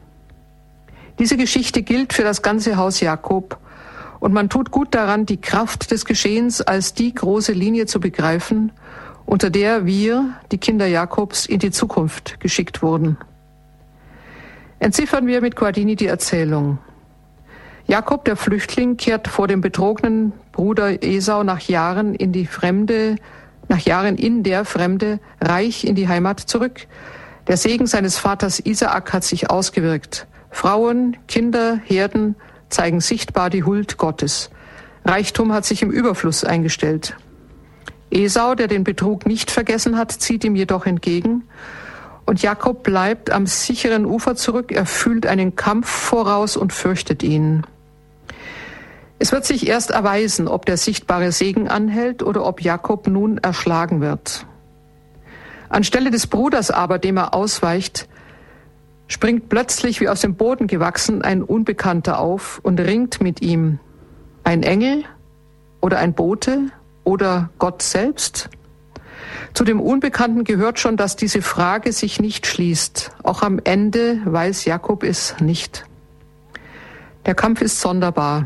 Diese 1.20 1.38
Geschichte 1.38 1.84
gilt 1.84 2.14
für 2.14 2.24
das 2.24 2.42
ganze 2.42 2.78
Haus 2.78 3.00
Jakob 3.00 3.60
und 4.20 4.34
man 4.34 4.50
tut 4.50 4.72
gut 4.72 4.96
daran, 4.96 5.26
die 5.26 5.40
Kraft 5.40 5.92
des 5.92 6.06
Geschehens 6.06 6.62
als 6.62 6.94
die 6.94 7.14
große 7.14 7.52
Linie 7.52 7.86
zu 7.86 8.00
begreifen, 8.00 8.72
unter 9.30 9.52
der 9.52 9.86
wir, 9.86 10.34
die 10.52 10.58
Kinder 10.58 10.88
Jakobs, 10.88 11.46
in 11.46 11.60
die 11.60 11.70
Zukunft 11.70 12.40
geschickt 12.40 12.82
wurden. 12.82 13.16
Entziffern 14.80 15.28
wir 15.28 15.42
mit 15.42 15.56
Guardini 15.56 15.96
die 15.96 16.08
Erzählung. 16.08 16.80
Jakob, 17.86 18.26
der 18.26 18.36
Flüchtling, 18.36 18.98
kehrt 18.98 19.28
vor 19.28 19.48
dem 19.48 19.62
betrogenen 19.62 20.34
Bruder 20.52 21.04
Esau 21.04 21.44
nach 21.44 21.60
Jahren 21.60 22.16
in 22.16 22.32
die 22.32 22.48
Fremde, 22.48 23.18
nach 23.68 23.82
Jahren 23.82 24.16
in 24.16 24.42
der 24.42 24.66
Fremde, 24.66 25.20
reich 25.40 25.84
in 25.84 25.94
die 25.94 26.08
Heimat 26.08 26.40
zurück. 26.40 26.88
Der 27.48 27.58
Segen 27.58 27.86
seines 27.86 28.18
Vaters 28.18 28.60
Isaak 28.60 29.14
hat 29.14 29.24
sich 29.24 29.52
ausgewirkt. 29.52 30.26
Frauen, 30.50 31.18
Kinder, 31.28 31.80
Herden 31.86 32.36
zeigen 32.70 33.00
sichtbar 33.00 33.52
die 33.52 33.64
Huld 33.64 34.00
Gottes. 34.00 34.50
Reichtum 35.06 35.54
hat 35.54 35.66
sich 35.66 35.84
im 35.84 35.92
Überfluss 35.92 36.44
eingestellt. 36.44 37.16
Esau, 38.12 38.56
der 38.56 38.68
den 38.68 38.84
Betrug 38.84 39.26
nicht 39.26 39.52
vergessen 39.52 39.98
hat, 39.98 40.12
zieht 40.12 40.44
ihm 40.44 40.56
jedoch 40.56 40.86
entgegen. 40.86 41.44
Und 42.26 42.42
Jakob 42.42 42.84
bleibt 42.84 43.32
am 43.32 43.48
sicheren 43.48 44.06
Ufer 44.06 44.36
zurück. 44.36 44.72
Er 44.72 44.86
fühlt 44.86 45.26
einen 45.26 45.56
Kampf 45.56 45.90
voraus 45.90 46.58
und 46.58 46.74
fürchtet 46.74 47.24
ihn. 47.24 47.64
Es 49.18 49.32
wird 49.32 49.46
sich 49.46 49.68
erst 49.68 49.92
erweisen, 49.92 50.48
ob 50.48 50.66
der 50.66 50.78
sichtbare 50.78 51.32
Segen 51.32 51.68
anhält 51.68 52.24
oder 52.24 52.46
ob 52.46 52.62
Jakob 52.62 53.08
nun 53.08 53.38
erschlagen 53.38 54.00
wird. 54.00 54.46
Anstelle 55.68 56.10
des 56.10 56.28
Bruders 56.28 56.72
aber, 56.72 57.00
dem 57.00 57.18
er 57.18 57.34
ausweicht, 57.34 58.08
springt 59.08 59.50
plötzlich 59.50 60.00
wie 60.00 60.08
aus 60.08 60.22
dem 60.22 60.36
Boden 60.36 60.68
gewachsen 60.68 61.22
ein 61.22 61.44
Unbekannter 61.44 62.20
auf 62.20 62.60
und 62.64 62.80
ringt 62.80 63.22
mit 63.22 63.42
ihm. 63.42 63.80
Ein 64.44 64.64
Engel 64.64 65.04
oder 65.82 66.00
ein 66.00 66.14
Bote 66.14 66.72
oder 67.10 67.50
Gott 67.58 67.82
selbst? 67.82 68.50
Zu 69.56 69.64
dem 69.64 69.82
Unbekannten 69.82 70.44
gehört 70.44 70.80
schon, 70.80 70.96
dass 70.96 71.16
diese 71.16 71.42
Frage 71.42 71.92
sich 71.92 72.20
nicht 72.22 72.46
schließt. 72.46 73.12
Auch 73.24 73.42
am 73.42 73.60
Ende 73.64 74.22
weiß 74.26 74.66
Jakob 74.66 75.04
es 75.04 75.36
nicht. 75.40 75.86
Der 77.26 77.34
Kampf 77.34 77.62
ist 77.62 77.82
sonderbar. 77.82 78.46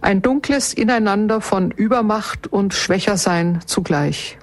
Ein 0.00 0.22
dunkles 0.22 0.72
Ineinander 0.72 1.42
von 1.42 1.70
Übermacht 1.70 2.46
und 2.46 2.72
Schwächersein 2.72 3.60
zugleich. 3.66 4.38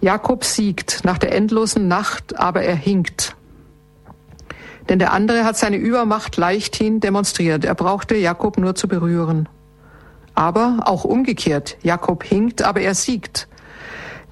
Jakob 0.00 0.44
siegt 0.44 1.04
nach 1.04 1.18
der 1.18 1.34
endlosen 1.34 1.88
Nacht, 1.88 2.38
aber 2.38 2.62
er 2.62 2.76
hinkt. 2.76 3.34
Denn 4.88 5.00
der 5.00 5.12
andere 5.12 5.44
hat 5.44 5.56
seine 5.56 5.76
Übermacht 5.76 6.36
leichthin 6.36 7.00
demonstriert. 7.00 7.64
Er 7.64 7.74
brauchte 7.74 8.14
Jakob 8.14 8.58
nur 8.58 8.76
zu 8.76 8.86
berühren. 8.86 9.48
Aber 10.34 10.80
auch 10.84 11.04
umgekehrt. 11.04 11.76
Jakob 11.82 12.24
hinkt, 12.24 12.62
aber 12.62 12.80
er 12.80 12.94
siegt. 12.94 13.48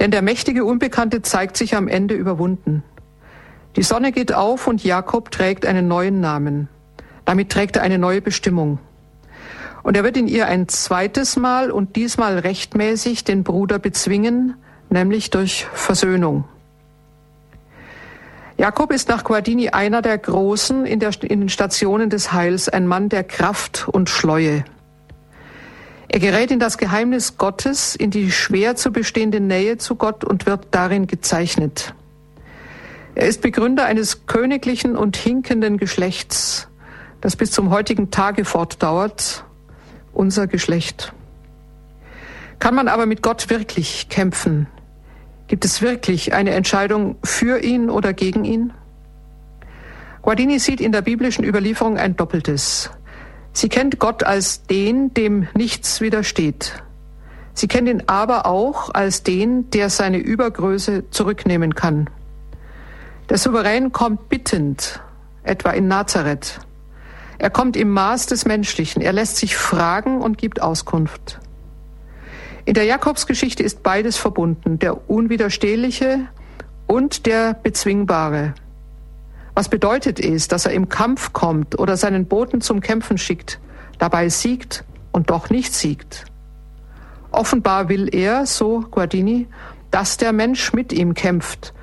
Denn 0.00 0.10
der 0.10 0.22
mächtige 0.22 0.64
Unbekannte 0.64 1.22
zeigt 1.22 1.56
sich 1.56 1.74
am 1.74 1.88
Ende 1.88 2.14
überwunden. 2.14 2.82
Die 3.76 3.82
Sonne 3.82 4.12
geht 4.12 4.32
auf 4.32 4.66
und 4.66 4.82
Jakob 4.82 5.30
trägt 5.30 5.66
einen 5.66 5.88
neuen 5.88 6.20
Namen. 6.20 6.68
Damit 7.24 7.50
trägt 7.50 7.76
er 7.76 7.82
eine 7.82 7.98
neue 7.98 8.20
Bestimmung. 8.20 8.78
Und 9.82 9.96
er 9.96 10.04
wird 10.04 10.16
in 10.16 10.28
ihr 10.28 10.46
ein 10.46 10.68
zweites 10.68 11.36
Mal 11.36 11.70
und 11.70 11.96
diesmal 11.96 12.38
rechtmäßig 12.38 13.24
den 13.24 13.44
Bruder 13.44 13.78
bezwingen, 13.78 14.54
nämlich 14.90 15.30
durch 15.30 15.66
Versöhnung. 15.72 16.44
Jakob 18.56 18.92
ist 18.92 19.08
nach 19.08 19.22
Guardini 19.22 19.68
einer 19.68 20.02
der 20.02 20.18
Großen 20.18 20.84
in, 20.84 20.98
der, 20.98 21.12
in 21.22 21.40
den 21.40 21.48
Stationen 21.48 22.10
des 22.10 22.32
Heils, 22.32 22.68
ein 22.68 22.88
Mann 22.88 23.08
der 23.08 23.22
Kraft 23.22 23.86
und 23.86 24.10
Schleue. 24.10 24.64
Er 26.10 26.20
gerät 26.20 26.50
in 26.50 26.58
das 26.58 26.78
Geheimnis 26.78 27.36
Gottes, 27.36 27.94
in 27.94 28.10
die 28.10 28.30
schwer 28.32 28.76
zu 28.76 28.92
bestehende 28.92 29.40
Nähe 29.40 29.76
zu 29.76 29.94
Gott 29.94 30.24
und 30.24 30.46
wird 30.46 30.68
darin 30.70 31.06
gezeichnet. 31.06 31.94
Er 33.14 33.26
ist 33.26 33.42
Begründer 33.42 33.84
eines 33.84 34.26
königlichen 34.26 34.96
und 34.96 35.16
hinkenden 35.16 35.76
Geschlechts, 35.76 36.68
das 37.20 37.36
bis 37.36 37.50
zum 37.50 37.70
heutigen 37.70 38.10
Tage 38.10 38.44
fortdauert, 38.46 39.44
unser 40.12 40.46
Geschlecht. 40.46 41.12
Kann 42.58 42.74
man 42.74 42.88
aber 42.88 43.06
mit 43.06 43.22
Gott 43.22 43.50
wirklich 43.50 44.08
kämpfen? 44.08 44.66
Gibt 45.46 45.64
es 45.64 45.82
wirklich 45.82 46.32
eine 46.32 46.52
Entscheidung 46.52 47.16
für 47.22 47.58
ihn 47.58 47.90
oder 47.90 48.12
gegen 48.12 48.44
ihn? 48.44 48.72
Guardini 50.22 50.58
sieht 50.58 50.80
in 50.80 50.92
der 50.92 51.02
biblischen 51.02 51.44
Überlieferung 51.44 51.98
ein 51.98 52.16
Doppeltes. 52.16 52.90
Sie 53.52 53.68
kennt 53.68 53.98
Gott 53.98 54.22
als 54.22 54.62
den, 54.64 55.12
dem 55.14 55.48
nichts 55.54 56.00
widersteht. 56.00 56.82
Sie 57.54 57.66
kennt 57.66 57.88
ihn 57.88 58.04
aber 58.06 58.46
auch 58.46 58.94
als 58.94 59.24
den, 59.24 59.68
der 59.70 59.90
seine 59.90 60.18
Übergröße 60.18 61.10
zurücknehmen 61.10 61.74
kann. 61.74 62.08
Der 63.30 63.36
Souverän 63.36 63.90
kommt 63.90 64.28
bittend, 64.28 65.00
etwa 65.42 65.70
in 65.70 65.88
Nazareth. 65.88 66.60
Er 67.38 67.50
kommt 67.50 67.76
im 67.76 67.90
Maß 67.90 68.26
des 68.26 68.46
Menschlichen. 68.46 69.02
Er 69.02 69.12
lässt 69.12 69.36
sich 69.36 69.56
fragen 69.56 70.20
und 70.20 70.38
gibt 70.38 70.62
Auskunft. 70.62 71.40
In 72.64 72.74
der 72.74 72.84
Jakobsgeschichte 72.84 73.62
ist 73.62 73.82
beides 73.82 74.16
verbunden, 74.16 74.78
der 74.78 75.08
Unwiderstehliche 75.08 76.28
und 76.86 77.26
der 77.26 77.54
Bezwingbare. 77.54 78.54
Was 79.58 79.68
bedeutet 79.68 80.20
es, 80.20 80.46
dass 80.46 80.66
er 80.66 80.72
im 80.72 80.88
Kampf 80.88 81.32
kommt 81.32 81.80
oder 81.80 81.96
seinen 81.96 82.26
Boten 82.26 82.60
zum 82.60 82.78
Kämpfen 82.78 83.18
schickt, 83.18 83.58
dabei 83.98 84.28
siegt 84.28 84.84
und 85.10 85.30
doch 85.30 85.50
nicht 85.50 85.74
siegt? 85.74 86.26
Offenbar 87.32 87.88
will 87.88 88.08
er, 88.14 88.46
so 88.46 88.84
Guardini, 88.88 89.48
dass 89.90 90.16
der 90.16 90.32
Mensch 90.32 90.72
mit 90.74 90.92
ihm 90.92 91.12
kämpft, 91.12 91.74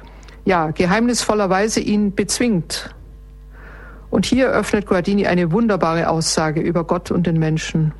ja, 0.45 0.71
geheimnisvollerweise 0.71 1.81
ihn 1.81 2.15
bezwingt. 2.15 2.95
Und 4.09 4.25
hier 4.25 4.47
öffnet 4.51 4.85
Guardini 4.85 5.27
eine 5.27 5.51
wunderbare 5.51 6.07
Aussage 6.07 6.61
über 6.61 6.85
Gott 6.85 7.11
und 7.11 7.27
den 7.27 7.39
Menschen. 7.39 7.93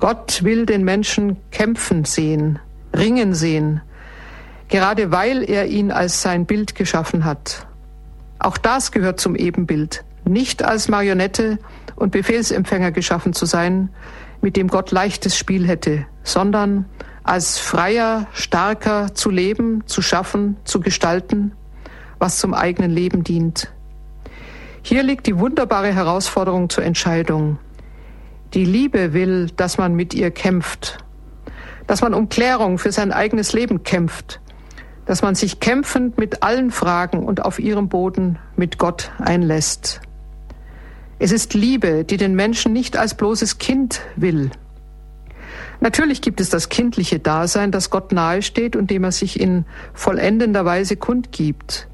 Gott 0.00 0.42
will 0.42 0.66
den 0.66 0.82
Menschen 0.82 1.36
kämpfen 1.52 2.04
sehen, 2.04 2.58
ringen 2.92 3.32
sehen, 3.32 3.80
gerade 4.66 5.12
weil 5.12 5.48
er 5.48 5.66
ihn 5.66 5.92
als 5.92 6.20
sein 6.20 6.46
Bild 6.46 6.74
geschaffen 6.74 7.24
hat. 7.24 7.68
Auch 8.38 8.58
das 8.58 8.92
gehört 8.92 9.20
zum 9.20 9.36
Ebenbild, 9.36 10.04
nicht 10.24 10.62
als 10.62 10.88
Marionette 10.88 11.58
und 11.96 12.10
Befehlsempfänger 12.12 12.92
geschaffen 12.92 13.32
zu 13.32 13.46
sein, 13.46 13.90
mit 14.40 14.56
dem 14.56 14.68
Gott 14.68 14.90
leichtes 14.90 15.38
Spiel 15.38 15.66
hätte, 15.66 16.06
sondern 16.22 16.86
als 17.22 17.58
freier, 17.58 18.26
starker 18.32 19.14
zu 19.14 19.30
leben, 19.30 19.86
zu 19.86 20.02
schaffen, 20.02 20.58
zu 20.64 20.80
gestalten, 20.80 21.52
was 22.18 22.38
zum 22.38 22.52
eigenen 22.52 22.90
Leben 22.90 23.24
dient. 23.24 23.72
Hier 24.82 25.02
liegt 25.02 25.26
die 25.26 25.38
wunderbare 25.38 25.94
Herausforderung 25.94 26.68
zur 26.68 26.84
Entscheidung. 26.84 27.58
Die 28.52 28.66
Liebe 28.66 29.14
will, 29.14 29.46
dass 29.56 29.78
man 29.78 29.94
mit 29.94 30.12
ihr 30.12 30.30
kämpft, 30.30 30.98
dass 31.86 32.02
man 32.02 32.12
um 32.12 32.28
Klärung 32.28 32.78
für 32.78 32.92
sein 32.92 33.10
eigenes 33.10 33.54
Leben 33.54 33.82
kämpft, 33.82 34.40
dass 35.06 35.22
man 35.22 35.34
sich 35.34 35.60
kämpfend 35.60 36.18
mit 36.18 36.42
allen 36.42 36.70
Fragen 36.70 37.24
und 37.24 37.44
auf 37.44 37.58
ihrem 37.58 37.88
Boden 37.88 38.38
mit 38.56 38.78
Gott 38.78 39.10
einlässt. 39.18 40.00
Es 41.18 41.32
ist 41.32 41.54
Liebe, 41.54 42.04
die 42.04 42.16
den 42.16 42.34
Menschen 42.34 42.72
nicht 42.72 42.96
als 42.96 43.14
bloßes 43.14 43.58
Kind 43.58 44.00
will. 44.16 44.50
Natürlich 45.80 46.22
gibt 46.22 46.40
es 46.40 46.48
das 46.48 46.68
kindliche 46.68 47.18
Dasein, 47.18 47.70
das 47.70 47.90
Gott 47.90 48.12
nahesteht 48.12 48.76
und 48.76 48.90
dem 48.90 49.04
er 49.04 49.12
sich 49.12 49.38
in 49.40 49.64
vollendender 49.92 50.64
Weise 50.64 50.96
kundgibt. 50.96 51.88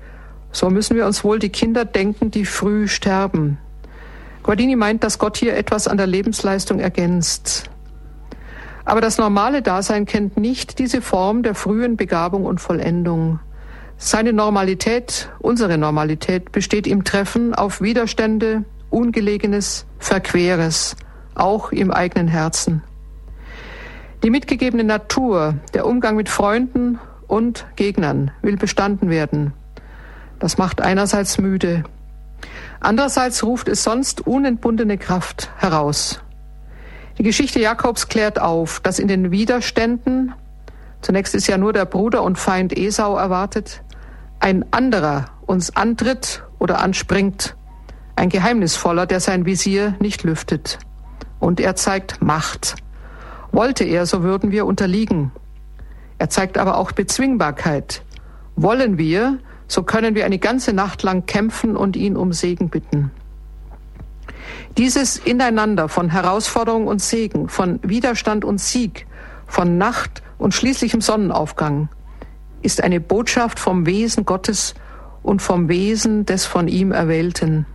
So 0.52 0.70
müssen 0.70 0.96
wir 0.96 1.06
uns 1.06 1.24
wohl 1.24 1.38
die 1.38 1.48
Kinder 1.48 1.84
denken, 1.84 2.30
die 2.30 2.44
früh 2.44 2.88
sterben. 2.88 3.58
Guardini 4.42 4.76
meint, 4.76 5.04
dass 5.04 5.18
Gott 5.18 5.36
hier 5.36 5.56
etwas 5.56 5.86
an 5.86 5.96
der 5.96 6.06
Lebensleistung 6.06 6.80
ergänzt. 6.80 7.70
Aber 8.90 9.00
das 9.00 9.18
normale 9.18 9.62
Dasein 9.62 10.04
kennt 10.04 10.36
nicht 10.36 10.80
diese 10.80 11.00
Form 11.00 11.44
der 11.44 11.54
frühen 11.54 11.96
Begabung 11.96 12.44
und 12.44 12.60
Vollendung. 12.60 13.38
Seine 13.96 14.32
Normalität, 14.32 15.30
unsere 15.38 15.78
Normalität, 15.78 16.50
besteht 16.50 16.88
im 16.88 17.04
Treffen 17.04 17.54
auf 17.54 17.80
Widerstände, 17.80 18.64
Ungelegenes, 18.90 19.86
Verqueres, 20.00 20.96
auch 21.36 21.70
im 21.70 21.92
eigenen 21.92 22.26
Herzen. 22.26 22.82
Die 24.24 24.30
mitgegebene 24.30 24.82
Natur, 24.82 25.54
der 25.72 25.86
Umgang 25.86 26.16
mit 26.16 26.28
Freunden 26.28 26.98
und 27.28 27.66
Gegnern 27.76 28.32
will 28.42 28.56
bestanden 28.56 29.08
werden. 29.08 29.52
Das 30.40 30.58
macht 30.58 30.80
einerseits 30.80 31.38
müde. 31.38 31.84
Andererseits 32.80 33.44
ruft 33.44 33.68
es 33.68 33.84
sonst 33.84 34.26
unentbundene 34.26 34.98
Kraft 34.98 35.48
heraus. 35.58 36.20
Die 37.18 37.22
Geschichte 37.22 37.60
Jakobs 37.60 38.08
klärt 38.08 38.40
auf, 38.40 38.80
dass 38.80 38.98
in 38.98 39.08
den 39.08 39.30
Widerständen, 39.30 40.34
zunächst 41.02 41.34
ist 41.34 41.46
ja 41.46 41.58
nur 41.58 41.72
der 41.72 41.84
Bruder 41.84 42.22
und 42.22 42.38
Feind 42.38 42.76
Esau 42.76 43.16
erwartet, 43.16 43.82
ein 44.38 44.64
anderer 44.72 45.26
uns 45.46 45.76
antritt 45.76 46.44
oder 46.58 46.80
anspringt, 46.80 47.56
ein 48.16 48.28
geheimnisvoller, 48.28 49.06
der 49.06 49.20
sein 49.20 49.44
Visier 49.44 49.96
nicht 50.00 50.22
lüftet. 50.22 50.78
Und 51.40 51.60
er 51.60 51.74
zeigt 51.74 52.22
Macht. 52.22 52.76
Wollte 53.52 53.84
er, 53.84 54.06
so 54.06 54.22
würden 54.22 54.50
wir 54.50 54.66
unterliegen. 54.66 55.32
Er 56.18 56.28
zeigt 56.28 56.58
aber 56.58 56.76
auch 56.76 56.92
Bezwingbarkeit. 56.92 58.02
Wollen 58.56 58.98
wir, 58.98 59.38
so 59.66 59.82
können 59.82 60.14
wir 60.14 60.26
eine 60.26 60.38
ganze 60.38 60.72
Nacht 60.72 61.02
lang 61.02 61.26
kämpfen 61.26 61.76
und 61.76 61.96
ihn 61.96 62.16
um 62.16 62.32
Segen 62.32 62.68
bitten. 62.68 63.10
Dieses 64.78 65.16
Ineinander 65.16 65.88
von 65.88 66.08
Herausforderung 66.08 66.86
und 66.86 67.02
Segen, 67.02 67.48
von 67.48 67.80
Widerstand 67.82 68.44
und 68.44 68.60
Sieg, 68.60 69.06
von 69.46 69.78
Nacht 69.78 70.22
und 70.38 70.54
schließlichem 70.54 71.00
Sonnenaufgang 71.00 71.88
ist 72.62 72.82
eine 72.82 73.00
Botschaft 73.00 73.58
vom 73.58 73.86
Wesen 73.86 74.24
Gottes 74.24 74.74
und 75.22 75.42
vom 75.42 75.68
Wesen 75.68 76.24
des 76.26 76.44
von 76.46 76.68
ihm 76.68 76.92
Erwählten. 76.92 77.66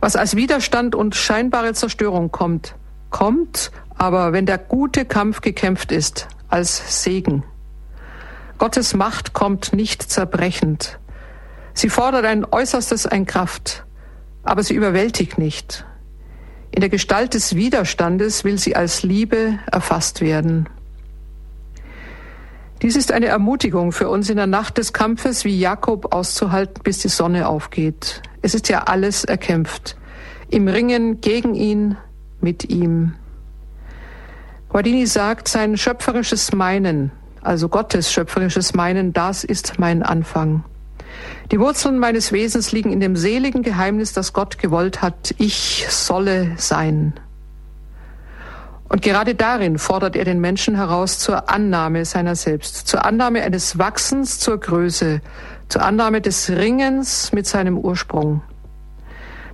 Was 0.00 0.16
als 0.16 0.36
Widerstand 0.36 0.94
und 0.94 1.14
scheinbare 1.14 1.72
Zerstörung 1.74 2.30
kommt, 2.30 2.76
kommt, 3.10 3.72
aber 3.96 4.32
wenn 4.32 4.46
der 4.46 4.58
gute 4.58 5.04
Kampf 5.04 5.40
gekämpft 5.40 5.90
ist, 5.92 6.28
als 6.48 7.02
Segen. 7.02 7.42
Gottes 8.58 8.94
Macht 8.94 9.32
kommt 9.32 9.72
nicht 9.72 10.02
zerbrechend. 10.02 10.98
Sie 11.74 11.88
fordert 11.88 12.24
ein 12.24 12.44
Äußerstes 12.44 13.06
ein 13.06 13.26
Kraft 13.26 13.84
aber 14.48 14.62
sie 14.62 14.74
überwältigt 14.74 15.36
nicht. 15.36 15.84
In 16.70 16.80
der 16.80 16.88
Gestalt 16.88 17.34
des 17.34 17.54
Widerstandes 17.54 18.44
will 18.44 18.58
sie 18.58 18.74
als 18.74 19.02
Liebe 19.02 19.58
erfasst 19.70 20.20
werden. 20.20 20.68
Dies 22.80 22.96
ist 22.96 23.12
eine 23.12 23.26
Ermutigung 23.26 23.92
für 23.92 24.08
uns 24.08 24.30
in 24.30 24.36
der 24.36 24.46
Nacht 24.46 24.78
des 24.78 24.92
Kampfes, 24.92 25.44
wie 25.44 25.58
Jakob 25.58 26.14
auszuhalten, 26.14 26.82
bis 26.82 27.00
die 27.00 27.08
Sonne 27.08 27.48
aufgeht. 27.48 28.22
Es 28.40 28.54
ist 28.54 28.68
ja 28.68 28.84
alles 28.84 29.24
erkämpft. 29.24 29.96
Im 30.48 30.66
Ringen 30.68 31.20
gegen 31.20 31.54
ihn, 31.54 31.96
mit 32.40 32.70
ihm. 32.70 33.14
Guardini 34.70 35.06
sagt, 35.06 35.48
sein 35.48 35.76
schöpferisches 35.76 36.52
Meinen, 36.52 37.10
also 37.42 37.68
Gottes 37.68 38.12
schöpferisches 38.12 38.74
Meinen, 38.74 39.12
das 39.12 39.44
ist 39.44 39.78
mein 39.78 40.02
Anfang. 40.02 40.64
Die 41.50 41.60
Wurzeln 41.60 41.98
meines 41.98 42.32
Wesens 42.32 42.72
liegen 42.72 42.92
in 42.92 43.00
dem 43.00 43.16
seligen 43.16 43.62
Geheimnis, 43.62 44.12
das 44.12 44.32
Gott 44.32 44.58
gewollt 44.58 45.00
hat, 45.02 45.34
ich 45.38 45.86
solle 45.88 46.52
sein. 46.56 47.14
Und 48.88 49.02
gerade 49.02 49.34
darin 49.34 49.78
fordert 49.78 50.16
er 50.16 50.24
den 50.24 50.40
Menschen 50.40 50.74
heraus 50.74 51.18
zur 51.18 51.50
Annahme 51.50 52.04
seiner 52.04 52.34
selbst, 52.34 52.86
zur 52.88 53.04
Annahme 53.04 53.42
eines 53.42 53.78
Wachsens 53.78 54.38
zur 54.38 54.58
Größe, 54.58 55.20
zur 55.68 55.82
Annahme 55.82 56.20
des 56.22 56.48
Ringens 56.48 57.32
mit 57.32 57.46
seinem 57.46 57.76
Ursprung. 57.76 58.42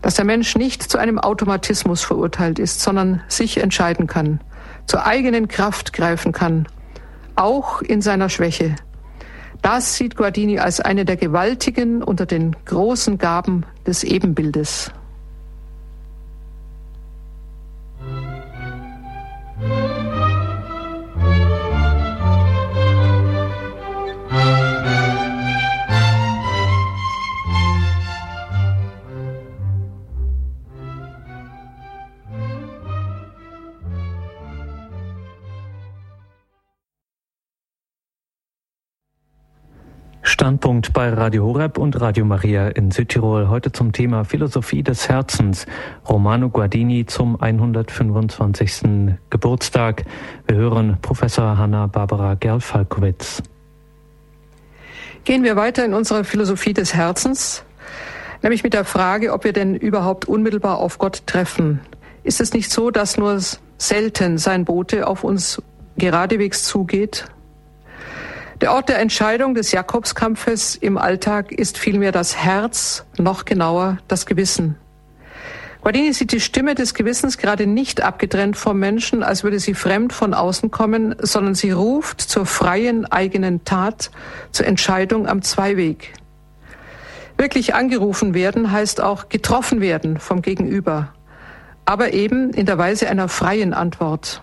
Dass 0.02 0.14
der 0.14 0.24
Mensch 0.24 0.54
nicht 0.54 0.82
zu 0.82 0.98
einem 0.98 1.18
Automatismus 1.18 2.02
verurteilt 2.02 2.58
ist, 2.58 2.80
sondern 2.80 3.22
sich 3.26 3.58
entscheiden 3.58 4.06
kann, 4.06 4.40
zur 4.86 5.04
eigenen 5.04 5.48
Kraft 5.48 5.92
greifen 5.92 6.30
kann, 6.30 6.68
auch 7.34 7.82
in 7.82 8.02
seiner 8.02 8.28
Schwäche. 8.28 8.76
Das 9.64 9.96
sieht 9.96 10.14
Guardini 10.14 10.58
als 10.58 10.80
eine 10.80 11.06
der 11.06 11.16
gewaltigen 11.16 12.02
unter 12.02 12.26
den 12.26 12.54
großen 12.66 13.16
Gaben 13.16 13.64
des 13.86 14.04
Ebenbildes. 14.04 14.92
Standpunkt 40.34 40.92
bei 40.92 41.10
Radio 41.10 41.44
Horeb 41.44 41.78
und 41.78 42.00
Radio 42.00 42.24
Maria 42.24 42.66
in 42.66 42.90
Südtirol. 42.90 43.48
Heute 43.48 43.70
zum 43.70 43.92
Thema 43.92 44.24
Philosophie 44.24 44.82
des 44.82 45.08
Herzens. 45.08 45.64
Romano 46.08 46.50
Guardini 46.50 47.06
zum 47.06 47.40
125. 47.40 49.14
Geburtstag. 49.30 50.02
Wir 50.48 50.56
hören 50.56 50.98
Professor 51.00 51.56
Hanna 51.56 51.86
Barbara 51.86 52.34
Gerlfalkowitz. 52.34 53.44
Gehen 55.22 55.44
wir 55.44 55.54
weiter 55.54 55.84
in 55.84 55.94
unserer 55.94 56.24
Philosophie 56.24 56.72
des 56.74 56.94
Herzens, 56.94 57.64
nämlich 58.42 58.64
mit 58.64 58.74
der 58.74 58.84
Frage, 58.84 59.32
ob 59.32 59.44
wir 59.44 59.52
denn 59.52 59.76
überhaupt 59.76 60.24
unmittelbar 60.24 60.78
auf 60.78 60.98
Gott 60.98 61.28
treffen. 61.28 61.78
Ist 62.24 62.40
es 62.40 62.52
nicht 62.52 62.72
so, 62.72 62.90
dass 62.90 63.16
nur 63.16 63.38
selten 63.78 64.38
sein 64.38 64.64
Bote 64.64 65.06
auf 65.06 65.22
uns 65.22 65.62
geradewegs 65.96 66.64
zugeht 66.64 67.28
der 68.64 68.72
Ort 68.72 68.88
der 68.88 68.98
Entscheidung 68.98 69.54
des 69.54 69.72
Jakobskampfes 69.72 70.74
im 70.74 70.96
Alltag 70.96 71.52
ist 71.52 71.76
vielmehr 71.76 72.12
das 72.12 72.34
Herz, 72.34 73.04
noch 73.18 73.44
genauer 73.44 73.98
das 74.08 74.24
Gewissen. 74.24 74.76
Guardini 75.82 76.14
sieht 76.14 76.32
die 76.32 76.40
Stimme 76.40 76.74
des 76.74 76.94
Gewissens 76.94 77.36
gerade 77.36 77.66
nicht 77.66 78.00
abgetrennt 78.00 78.56
vom 78.56 78.78
Menschen, 78.78 79.22
als 79.22 79.44
würde 79.44 79.58
sie 79.58 79.74
fremd 79.74 80.14
von 80.14 80.32
außen 80.32 80.70
kommen, 80.70 81.14
sondern 81.18 81.54
sie 81.54 81.72
ruft 81.72 82.22
zur 82.22 82.46
freien 82.46 83.04
eigenen 83.04 83.66
Tat, 83.66 84.10
zur 84.50 84.66
Entscheidung 84.66 85.28
am 85.28 85.42
Zweiweg. 85.42 86.14
Wirklich 87.36 87.74
angerufen 87.74 88.32
werden 88.32 88.72
heißt 88.72 89.02
auch 89.02 89.28
getroffen 89.28 89.82
werden 89.82 90.16
vom 90.16 90.40
Gegenüber, 90.40 91.12
aber 91.84 92.14
eben 92.14 92.48
in 92.54 92.64
der 92.64 92.78
Weise 92.78 93.10
einer 93.10 93.28
freien 93.28 93.74
Antwort. 93.74 94.42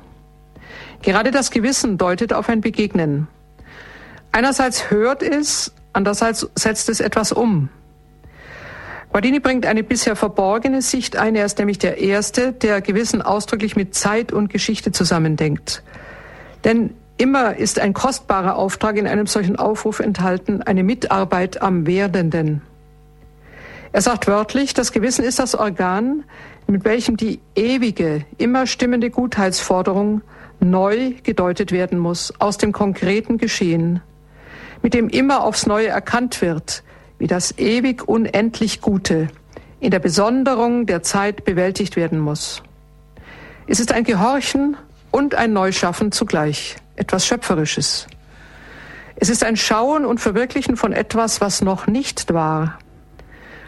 Gerade 1.01 1.31
das 1.31 1.49
Gewissen 1.49 1.97
deutet 1.97 2.33
auf 2.33 2.49
ein 2.49 2.61
Begegnen. 2.61 3.27
Einerseits 4.31 4.89
hört 4.89 5.23
es, 5.23 5.73
andererseits 5.93 6.49
setzt 6.55 6.89
es 6.89 6.99
etwas 7.01 7.31
um. 7.31 7.69
Guardini 9.11 9.41
bringt 9.41 9.65
eine 9.65 9.83
bisher 9.83 10.15
verborgene 10.15 10.81
Sicht 10.81 11.17
ein. 11.17 11.35
Er 11.35 11.45
ist 11.45 11.59
nämlich 11.59 11.79
der 11.79 11.97
Erste, 11.97 12.53
der 12.53 12.79
Gewissen 12.79 13.21
ausdrücklich 13.21 13.75
mit 13.75 13.93
Zeit 13.93 14.31
und 14.31 14.49
Geschichte 14.49 14.93
zusammendenkt. 14.93 15.83
Denn 16.63 16.95
immer 17.17 17.57
ist 17.57 17.77
ein 17.79 17.93
kostbarer 17.93 18.55
Auftrag 18.55 18.95
in 18.95 19.07
einem 19.07 19.27
solchen 19.27 19.57
Aufruf 19.57 19.99
enthalten, 19.99 20.61
eine 20.61 20.83
Mitarbeit 20.83 21.61
am 21.61 21.85
Werdenden. 21.85 22.61
Er 23.91 24.01
sagt 24.01 24.27
wörtlich, 24.27 24.73
das 24.73 24.93
Gewissen 24.93 25.25
ist 25.25 25.39
das 25.39 25.55
Organ, 25.55 26.23
mit 26.67 26.85
welchem 26.85 27.17
die 27.17 27.41
ewige, 27.53 28.23
immer 28.37 28.65
stimmende 28.65 29.09
Gutheitsforderung 29.09 30.21
neu 30.61 31.15
gedeutet 31.23 31.73
werden 31.73 31.99
muss 31.99 32.33
aus 32.39 32.57
dem 32.57 32.71
konkreten 32.71 33.37
Geschehen 33.37 34.01
mit 34.81 34.93
dem 34.93 35.09
immer 35.09 35.43
aufs 35.43 35.65
Neue 35.65 35.87
erkannt 35.87 36.41
wird, 36.41 36.83
wie 37.19 37.27
das 37.27 37.57
ewig 37.57 38.07
unendlich 38.07 38.81
Gute 38.81 39.27
in 39.79 39.91
der 39.91 39.99
Besonderung 39.99 40.85
der 40.85 41.03
Zeit 41.03 41.45
bewältigt 41.45 41.95
werden 41.95 42.19
muss. 42.19 42.63
Es 43.67 43.79
ist 43.79 43.91
ein 43.91 44.03
Gehorchen 44.03 44.77
und 45.11 45.35
ein 45.35 45.53
Neuschaffen 45.53 46.11
zugleich, 46.11 46.75
etwas 46.95 47.25
Schöpferisches. 47.25 48.07
Es 49.15 49.29
ist 49.29 49.43
ein 49.43 49.55
Schauen 49.55 50.05
und 50.05 50.19
Verwirklichen 50.19 50.77
von 50.77 50.93
etwas, 50.93 51.41
was 51.41 51.61
noch 51.61 51.85
nicht 51.85 52.33
war. 52.33 52.79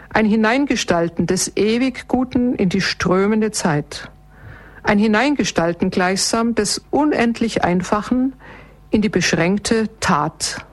Ein 0.08 0.26
Hineingestalten 0.26 1.26
des 1.26 1.56
ewig 1.56 2.08
Guten 2.08 2.54
in 2.54 2.68
die 2.68 2.80
strömende 2.80 3.50
Zeit. 3.50 4.10
Ein 4.82 4.98
Hineingestalten 4.98 5.90
gleichsam 5.90 6.54
des 6.54 6.84
unendlich 6.90 7.64
Einfachen 7.64 8.34
in 8.90 9.00
die 9.00 9.08
beschränkte 9.08 9.88
Tat. 10.00 10.64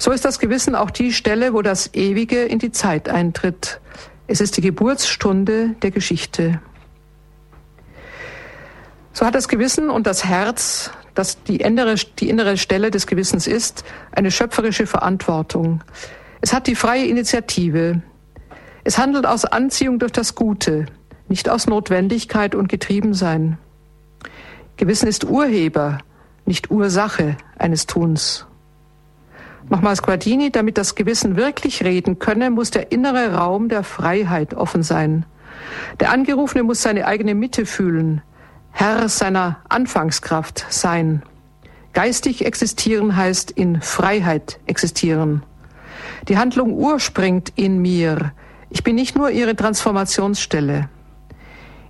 So 0.00 0.12
ist 0.12 0.24
das 0.24 0.38
Gewissen 0.38 0.74
auch 0.74 0.90
die 0.90 1.12
Stelle, 1.12 1.52
wo 1.52 1.60
das 1.60 1.92
Ewige 1.92 2.44
in 2.44 2.58
die 2.58 2.72
Zeit 2.72 3.10
eintritt. 3.10 3.82
Es 4.28 4.40
ist 4.40 4.56
die 4.56 4.62
Geburtsstunde 4.62 5.74
der 5.82 5.90
Geschichte. 5.90 6.58
So 9.12 9.26
hat 9.26 9.34
das 9.34 9.46
Gewissen 9.46 9.90
und 9.90 10.06
das 10.06 10.24
Herz, 10.24 10.90
das 11.14 11.42
die 11.42 11.56
innere, 11.56 11.96
die 12.18 12.30
innere 12.30 12.56
Stelle 12.56 12.90
des 12.90 13.06
Gewissens 13.06 13.46
ist, 13.46 13.84
eine 14.10 14.30
schöpferische 14.30 14.86
Verantwortung. 14.86 15.84
Es 16.40 16.54
hat 16.54 16.66
die 16.66 16.76
freie 16.76 17.04
Initiative. 17.04 18.00
Es 18.84 18.96
handelt 18.96 19.26
aus 19.26 19.44
Anziehung 19.44 19.98
durch 19.98 20.12
das 20.12 20.34
Gute, 20.34 20.86
nicht 21.28 21.50
aus 21.50 21.66
Notwendigkeit 21.66 22.54
und 22.54 22.70
Getriebensein. 22.70 23.58
Gewissen 24.78 25.08
ist 25.08 25.24
Urheber, 25.24 25.98
nicht 26.46 26.70
Ursache 26.70 27.36
eines 27.58 27.84
Tuns. 27.84 28.46
Nochmals 29.70 30.02
Guardini, 30.02 30.50
damit 30.50 30.76
das 30.78 30.96
Gewissen 30.96 31.36
wirklich 31.36 31.84
reden 31.84 32.18
könne, 32.18 32.50
muss 32.50 32.72
der 32.72 32.90
innere 32.90 33.34
Raum 33.34 33.68
der 33.68 33.84
Freiheit 33.84 34.52
offen 34.52 34.82
sein. 34.82 35.24
Der 36.00 36.10
Angerufene 36.10 36.64
muss 36.64 36.82
seine 36.82 37.06
eigene 37.06 37.36
Mitte 37.36 37.66
fühlen, 37.66 38.20
Herr 38.72 39.08
seiner 39.08 39.60
Anfangskraft 39.68 40.66
sein. 40.70 41.22
Geistig 41.92 42.44
existieren 42.44 43.16
heißt 43.16 43.52
in 43.52 43.80
Freiheit 43.80 44.58
existieren. 44.66 45.44
Die 46.28 46.36
Handlung 46.36 46.72
urspringt 46.72 47.52
in 47.54 47.80
mir. 47.80 48.32
Ich 48.70 48.82
bin 48.82 48.96
nicht 48.96 49.16
nur 49.16 49.30
ihre 49.30 49.54
Transformationsstelle. 49.54 50.88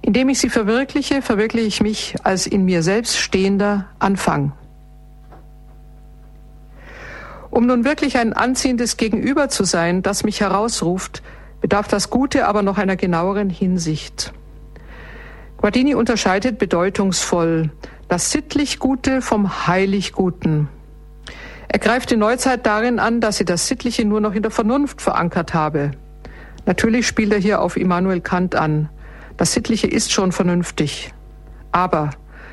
Indem 0.02 0.28
ich 0.28 0.38
sie 0.38 0.50
verwirkliche, 0.50 1.22
verwirkliche 1.22 1.66
ich 1.66 1.80
mich 1.80 2.14
als 2.24 2.46
in 2.46 2.66
mir 2.66 2.82
selbst 2.82 3.16
stehender 3.18 3.86
Anfang. 3.98 4.52
Um 7.50 7.66
nun 7.66 7.84
wirklich 7.84 8.16
ein 8.16 8.32
anziehendes 8.32 8.96
Gegenüber 8.96 9.48
zu 9.48 9.64
sein, 9.64 10.02
das 10.02 10.24
mich 10.24 10.40
herausruft, 10.40 11.22
bedarf 11.60 11.88
das 11.88 12.10
Gute 12.10 12.46
aber 12.46 12.62
noch 12.62 12.78
einer 12.78 12.96
genaueren 12.96 13.50
Hinsicht. 13.50 14.32
Guardini 15.58 15.94
unterscheidet 15.94 16.58
bedeutungsvoll 16.58 17.70
das 18.10 18.32
sittlich 18.32 18.80
Gute 18.80 19.22
vom 19.22 19.68
heilig 19.68 20.12
Guten. 20.12 20.68
Er 21.68 21.78
greift 21.78 22.10
die 22.10 22.16
Neuzeit 22.16 22.66
darin 22.66 22.98
an, 22.98 23.20
dass 23.20 23.36
sie 23.36 23.44
das 23.44 23.68
Sittliche 23.68 24.04
nur 24.04 24.20
noch 24.20 24.34
in 24.34 24.42
der 24.42 24.50
Vernunft 24.50 25.00
verankert 25.00 25.54
habe. 25.54 25.92
Natürlich 26.66 27.06
spielt 27.06 27.32
er 27.32 27.38
hier 27.38 27.62
auf 27.62 27.76
Immanuel 27.76 28.20
Kant 28.20 28.56
an. 28.56 28.88
Das 29.36 29.52
Sittliche 29.52 29.86
ist 29.86 30.10
schon 30.10 30.32
vernünftig. 30.32 31.14
Aber 31.70 32.10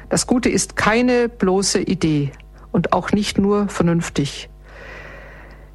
das 0.09 0.27
Gute 0.27 0.49
ist 0.49 0.75
keine 0.75 1.27
bloße 1.27 1.81
Idee 1.81 2.31
und 2.71 2.93
auch 2.93 3.11
nicht 3.11 3.39
nur 3.39 3.67
vernünftig. 3.67 4.51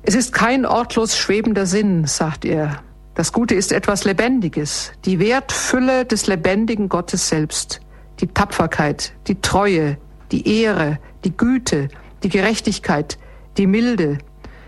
Es 0.04 0.16
ist 0.16 0.32
kein 0.32 0.66
ortlos 0.66 1.16
schwebender 1.16 1.64
Sinn, 1.64 2.06
sagt 2.06 2.44
er. 2.44 2.82
Das 3.14 3.32
Gute 3.32 3.54
ist 3.54 3.70
etwas 3.70 4.04
Lebendiges, 4.04 4.92
die 5.04 5.20
Wertfülle 5.20 6.04
des 6.04 6.26
lebendigen 6.26 6.88
Gottes 6.88 7.28
selbst, 7.28 7.80
die 8.20 8.26
Tapferkeit, 8.26 9.12
die 9.28 9.40
Treue, 9.40 9.98
die 10.32 10.60
Ehre, 10.60 10.98
die 11.24 11.36
Güte, 11.36 11.88
die 12.24 12.30
Gerechtigkeit, 12.30 13.16
die 13.58 13.68
Milde, 13.68 14.18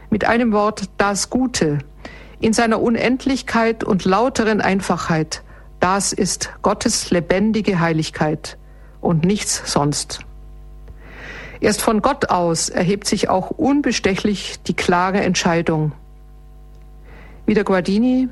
mit 0.09 0.25
einem 0.25 0.53
Wort 0.53 0.85
das 0.99 1.31
Gute, 1.31 1.79
in 2.39 2.53
seiner 2.53 2.81
Unendlichkeit 2.81 3.83
und 3.83 4.05
lauteren 4.05 4.61
Einfachheit, 4.61 5.43
das 5.81 6.13
ist 6.13 6.53
Gottes 6.63 7.11
lebendige 7.11 7.81
Heiligkeit 7.81 8.57
und 9.01 9.25
nichts 9.25 9.63
sonst. 9.65 10.21
Erst 11.65 11.81
von 11.81 12.03
Gott 12.03 12.29
aus 12.29 12.69
erhebt 12.69 13.07
sich 13.07 13.31
auch 13.31 13.49
unbestechlich 13.49 14.61
die 14.67 14.75
klare 14.75 15.23
Entscheidung. 15.23 15.93
Wieder 17.47 17.65
Guardini, 17.65 18.29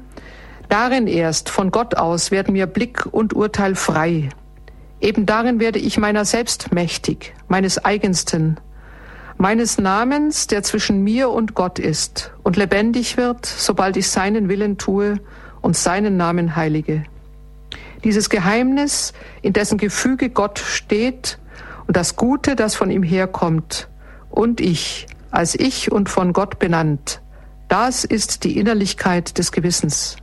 darin 0.68 1.06
erst 1.06 1.48
von 1.48 1.70
Gott 1.70 1.94
aus 1.94 2.30
werden 2.30 2.52
mir 2.52 2.66
Blick 2.66 3.06
und 3.10 3.32
Urteil 3.32 3.74
frei. 3.74 4.28
Eben 5.00 5.24
darin 5.24 5.60
werde 5.60 5.78
ich 5.78 5.96
meiner 5.96 6.26
selbst 6.26 6.74
mächtig, 6.74 7.32
meines 7.48 7.82
eigensten, 7.82 8.60
meines 9.38 9.78
Namens, 9.78 10.46
der 10.46 10.62
zwischen 10.62 11.02
mir 11.02 11.30
und 11.30 11.54
Gott 11.54 11.78
ist 11.78 12.32
und 12.42 12.58
lebendig 12.58 13.16
wird, 13.16 13.46
sobald 13.46 13.96
ich 13.96 14.10
seinen 14.10 14.50
Willen 14.50 14.76
tue 14.76 15.20
und 15.62 15.74
seinen 15.74 16.18
Namen 16.18 16.54
heilige. 16.54 17.04
Dieses 18.04 18.28
Geheimnis, 18.28 19.14
in 19.40 19.54
dessen 19.54 19.78
Gefüge 19.78 20.28
Gott 20.28 20.58
steht 20.58 21.38
und 21.92 21.96
das 21.98 22.16
Gute, 22.16 22.56
das 22.56 22.74
von 22.74 22.90
ihm 22.90 23.02
herkommt, 23.02 23.90
und 24.30 24.62
ich, 24.62 25.06
als 25.30 25.54
ich 25.54 25.92
und 25.92 26.08
von 26.08 26.32
Gott 26.32 26.58
benannt, 26.58 27.20
das 27.68 28.04
ist 28.04 28.44
die 28.44 28.58
Innerlichkeit 28.58 29.36
des 29.36 29.52
Gewissens. 29.52 30.16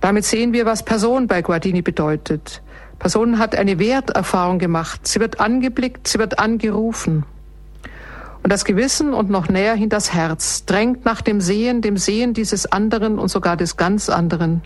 Damit 0.00 0.24
sehen 0.24 0.52
wir, 0.52 0.66
was 0.66 0.84
Person 0.84 1.28
bei 1.28 1.42
Guardini 1.42 1.80
bedeutet. 1.80 2.60
Person 2.98 3.38
hat 3.38 3.54
eine 3.54 3.78
Werterfahrung 3.78 4.58
gemacht. 4.58 5.06
Sie 5.06 5.20
wird 5.20 5.38
angeblickt, 5.38 6.08
sie 6.08 6.18
wird 6.18 6.40
angerufen. 6.40 7.24
Und 8.42 8.52
das 8.52 8.64
Gewissen 8.64 9.14
und 9.14 9.30
noch 9.30 9.48
näher 9.48 9.76
hin 9.76 9.90
das 9.90 10.12
Herz 10.12 10.64
drängt 10.64 11.04
nach 11.04 11.20
dem 11.20 11.40
Sehen, 11.40 11.82
dem 11.82 11.98
Sehen 11.98 12.34
dieses 12.34 12.66
anderen 12.66 13.20
und 13.20 13.28
sogar 13.28 13.56
des 13.56 13.76
ganz 13.76 14.08
anderen. 14.08 14.62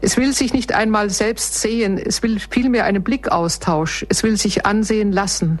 Es 0.00 0.16
will 0.16 0.32
sich 0.32 0.52
nicht 0.52 0.74
einmal 0.74 1.10
selbst 1.10 1.60
sehen, 1.60 1.98
es 1.98 2.22
will 2.22 2.38
vielmehr 2.38 2.84
einen 2.84 3.02
Blickaustausch, 3.02 4.06
es 4.08 4.22
will 4.22 4.36
sich 4.36 4.66
ansehen 4.66 5.12
lassen. 5.12 5.60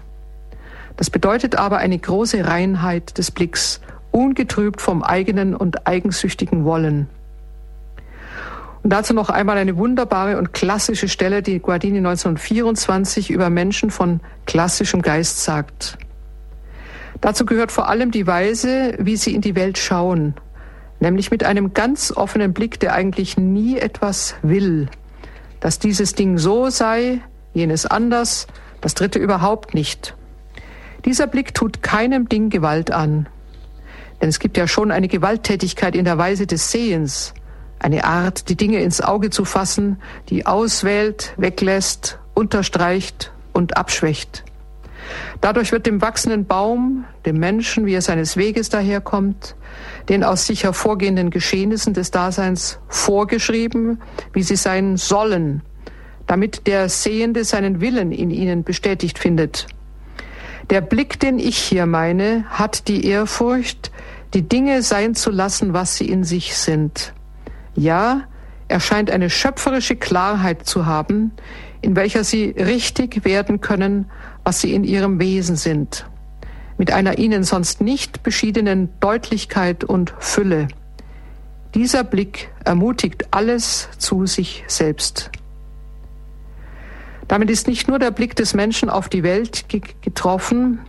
Das 0.96 1.10
bedeutet 1.10 1.56
aber 1.56 1.78
eine 1.78 1.98
große 1.98 2.44
Reinheit 2.46 3.16
des 3.18 3.30
Blicks, 3.30 3.80
ungetrübt 4.10 4.80
vom 4.80 5.02
eigenen 5.02 5.54
und 5.56 5.86
eigensüchtigen 5.86 6.64
Wollen. 6.64 7.08
Und 8.82 8.92
dazu 8.92 9.14
noch 9.14 9.30
einmal 9.30 9.58
eine 9.58 9.76
wunderbare 9.76 10.38
und 10.38 10.52
klassische 10.52 11.08
Stelle, 11.08 11.42
die 11.42 11.60
Guardini 11.60 11.98
1924 11.98 13.30
über 13.30 13.48
Menschen 13.48 13.90
von 13.90 14.20
klassischem 14.46 15.02
Geist 15.02 15.44
sagt. 15.44 15.98
Dazu 17.20 17.46
gehört 17.46 17.70
vor 17.70 17.88
allem 17.88 18.10
die 18.10 18.26
Weise, 18.26 18.96
wie 18.98 19.16
sie 19.16 19.34
in 19.34 19.40
die 19.40 19.54
Welt 19.54 19.78
schauen, 19.78 20.34
nämlich 21.02 21.30
mit 21.32 21.44
einem 21.44 21.74
ganz 21.74 22.12
offenen 22.12 22.54
Blick, 22.54 22.78
der 22.80 22.94
eigentlich 22.94 23.36
nie 23.36 23.76
etwas 23.76 24.36
will, 24.42 24.88
dass 25.60 25.78
dieses 25.78 26.14
Ding 26.14 26.38
so 26.38 26.70
sei, 26.70 27.20
jenes 27.52 27.84
anders, 27.86 28.46
das 28.80 28.94
dritte 28.94 29.18
überhaupt 29.18 29.74
nicht. 29.74 30.14
Dieser 31.04 31.26
Blick 31.26 31.54
tut 31.54 31.82
keinem 31.82 32.28
Ding 32.28 32.50
Gewalt 32.50 32.92
an, 32.92 33.28
denn 34.20 34.28
es 34.28 34.38
gibt 34.38 34.56
ja 34.56 34.68
schon 34.68 34.92
eine 34.92 35.08
Gewalttätigkeit 35.08 35.96
in 35.96 36.04
der 36.04 36.18
Weise 36.18 36.46
des 36.46 36.70
Sehens, 36.70 37.34
eine 37.80 38.04
Art, 38.04 38.48
die 38.48 38.56
Dinge 38.56 38.80
ins 38.80 39.00
Auge 39.00 39.30
zu 39.30 39.44
fassen, 39.44 40.00
die 40.28 40.46
auswählt, 40.46 41.34
weglässt, 41.36 42.20
unterstreicht 42.32 43.32
und 43.52 43.76
abschwächt. 43.76 44.44
Dadurch 45.40 45.72
wird 45.72 45.86
dem 45.86 46.00
wachsenden 46.00 46.46
Baum, 46.46 47.06
dem 47.26 47.38
Menschen, 47.38 47.86
wie 47.86 47.94
er 47.94 48.02
seines 48.02 48.36
Weges 48.36 48.68
daherkommt, 48.68 49.56
den 50.08 50.24
aus 50.24 50.46
sich 50.46 50.64
hervorgehenden 50.64 51.30
Geschehnissen 51.30 51.94
des 51.94 52.10
Daseins 52.10 52.78
vorgeschrieben, 52.88 54.00
wie 54.32 54.42
sie 54.42 54.56
sein 54.56 54.96
sollen, 54.96 55.62
damit 56.26 56.66
der 56.66 56.88
Sehende 56.88 57.44
seinen 57.44 57.80
Willen 57.80 58.12
in 58.12 58.30
ihnen 58.30 58.64
bestätigt 58.64 59.18
findet. 59.18 59.66
Der 60.70 60.80
Blick, 60.80 61.18
den 61.20 61.38
ich 61.38 61.58
hier 61.58 61.86
meine, 61.86 62.44
hat 62.48 62.88
die 62.88 63.06
Ehrfurcht, 63.06 63.90
die 64.34 64.42
Dinge 64.42 64.82
sein 64.82 65.14
zu 65.14 65.30
lassen, 65.30 65.72
was 65.72 65.96
sie 65.96 66.08
in 66.08 66.24
sich 66.24 66.56
sind. 66.56 67.12
Ja, 67.74 68.22
er 68.68 68.80
scheint 68.80 69.10
eine 69.10 69.28
schöpferische 69.28 69.96
Klarheit 69.96 70.64
zu 70.64 70.86
haben, 70.86 71.32
in 71.82 71.96
welcher 71.96 72.24
sie 72.24 72.50
richtig 72.50 73.24
werden 73.24 73.60
können, 73.60 74.10
was 74.44 74.60
sie 74.60 74.72
in 74.72 74.84
ihrem 74.84 75.20
Wesen 75.20 75.56
sind, 75.56 76.06
mit 76.82 76.90
einer 76.90 77.18
ihnen 77.18 77.44
sonst 77.44 77.80
nicht 77.80 78.24
beschiedenen 78.24 78.88
Deutlichkeit 78.98 79.84
und 79.84 80.12
Fülle. 80.18 80.66
Dieser 81.76 82.02
Blick 82.02 82.50
ermutigt 82.64 83.28
alles 83.30 83.88
zu 83.98 84.26
sich 84.26 84.64
selbst. 84.66 85.30
Damit 87.28 87.50
ist 87.50 87.68
nicht 87.68 87.86
nur 87.86 88.00
der 88.00 88.10
Blick 88.10 88.34
des 88.34 88.54
Menschen 88.54 88.90
auf 88.90 89.08
die 89.08 89.22
Welt 89.22 89.66
getroffen, 89.68 90.80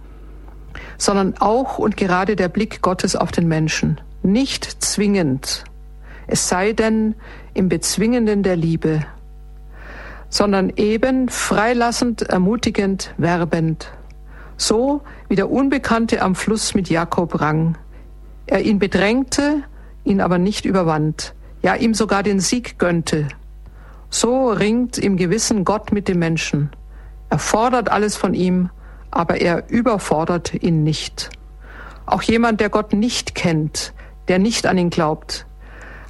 sondern 0.97 1.35
auch 1.37 1.77
und 1.77 1.95
gerade 1.95 2.35
der 2.35 2.49
Blick 2.49 2.81
Gottes 2.81 3.15
auf 3.15 3.31
den 3.31 3.47
Menschen. 3.47 4.01
Nicht 4.23 4.65
zwingend, 4.83 5.63
es 6.25 6.49
sei 6.49 6.73
denn 6.73 7.13
im 7.53 7.69
Bezwingenden 7.69 8.41
der 8.41 8.55
Liebe, 8.55 9.05
sondern 10.29 10.73
eben 10.75 11.29
freilassend, 11.29 12.23
ermutigend, 12.23 13.13
werbend. 13.19 13.91
So 14.57 15.01
wie 15.29 15.35
der 15.35 15.49
Unbekannte 15.49 16.21
am 16.21 16.35
Fluss 16.35 16.73
mit 16.73 16.89
Jakob 16.89 17.41
rang. 17.41 17.77
Er 18.45 18.61
ihn 18.61 18.79
bedrängte, 18.79 19.63
ihn 20.03 20.21
aber 20.21 20.37
nicht 20.37 20.65
überwand, 20.65 21.33
ja 21.61 21.75
ihm 21.75 21.93
sogar 21.93 22.23
den 22.23 22.39
Sieg 22.39 22.77
gönnte. 22.77 23.27
So 24.09 24.49
ringt 24.49 24.97
im 24.97 25.17
Gewissen 25.17 25.65
Gott 25.65 25.91
mit 25.91 26.07
dem 26.07 26.19
Menschen. 26.19 26.69
Er 27.29 27.39
fordert 27.39 27.89
alles 27.89 28.15
von 28.15 28.33
ihm, 28.33 28.69
aber 29.09 29.41
er 29.41 29.69
überfordert 29.69 30.53
ihn 30.61 30.83
nicht. 30.83 31.31
Auch 32.05 32.21
jemand, 32.21 32.59
der 32.59 32.69
Gott 32.69 32.93
nicht 32.93 33.33
kennt, 33.33 33.93
der 34.27 34.39
nicht 34.39 34.67
an 34.67 34.77
ihn 34.77 34.89
glaubt, 34.89 35.47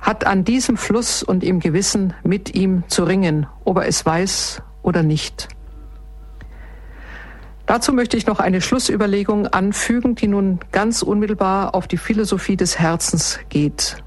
hat 0.01 0.25
an 0.25 0.43
diesem 0.43 0.75
Fluss 0.75 1.23
und 1.23 1.43
im 1.43 1.59
Gewissen 1.59 2.13
mit 2.23 2.55
ihm 2.55 2.83
zu 2.87 3.05
ringen, 3.05 3.47
ob 3.63 3.77
er 3.77 3.87
es 3.87 4.05
weiß 4.05 4.61
oder 4.81 5.01
nicht. 5.01 5.47
Dazu 7.73 7.91
möchte 7.91 8.17
ich 8.17 8.27
noch 8.27 8.39
eine 8.39 8.61
Schlussüberlegung 8.61 9.47
anfügen, 9.47 10.13
die 10.13 10.27
nun 10.27 10.59
ganz 10.71 11.01
unmittelbar 11.01 11.73
auf 11.73 11.87
die 11.87 11.97
Philosophie 11.97 12.55
des 12.55 12.77
Herzens 12.77 13.39
geht. 13.49 13.97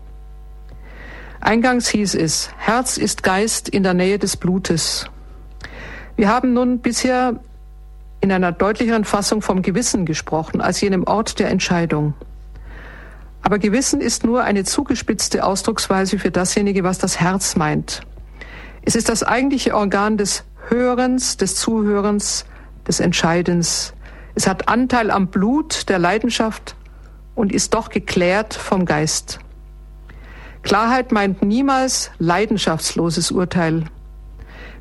Eingangs 1.40 1.88
hieß 1.88 2.14
es, 2.14 2.50
Herz 2.58 2.96
ist 2.96 3.24
Geist 3.24 3.68
in 3.68 3.82
der 3.82 3.92
Nähe 3.92 4.20
des 4.20 4.36
Blutes. 4.36 5.10
Wir 6.14 6.28
haben 6.28 6.52
nun 6.52 6.78
bisher 6.78 7.40
in 8.20 8.30
einer 8.30 8.52
deutlicheren 8.52 9.04
Fassung 9.04 9.42
vom 9.42 9.62
Gewissen 9.62 10.06
gesprochen 10.06 10.60
als 10.60 10.80
jenem 10.80 11.02
Ort 11.02 11.40
der 11.40 11.50
Entscheidung. 11.50 12.14
Aber 13.42 13.58
Gewissen 13.58 14.00
ist 14.00 14.22
nur 14.22 14.44
eine 14.44 14.62
zugespitzte 14.62 15.42
Ausdrucksweise 15.42 16.20
für 16.20 16.30
dasjenige, 16.30 16.84
was 16.84 16.98
das 16.98 17.18
Herz 17.18 17.56
meint. 17.56 18.02
Es 18.82 18.94
ist 18.94 19.08
das 19.08 19.24
eigentliche 19.24 19.74
Organ 19.74 20.18
des 20.18 20.44
Hörens, 20.68 21.36
des 21.36 21.56
Zuhörens, 21.56 22.44
des 22.86 23.00
Entscheidens. 23.00 23.94
Es 24.34 24.46
hat 24.46 24.68
Anteil 24.68 25.10
am 25.10 25.28
Blut 25.28 25.88
der 25.88 25.98
Leidenschaft 25.98 26.76
und 27.34 27.52
ist 27.52 27.74
doch 27.74 27.90
geklärt 27.90 28.54
vom 28.54 28.84
Geist. 28.84 29.38
Klarheit 30.62 31.12
meint 31.12 31.42
niemals 31.42 32.10
leidenschaftsloses 32.18 33.30
Urteil. 33.30 33.84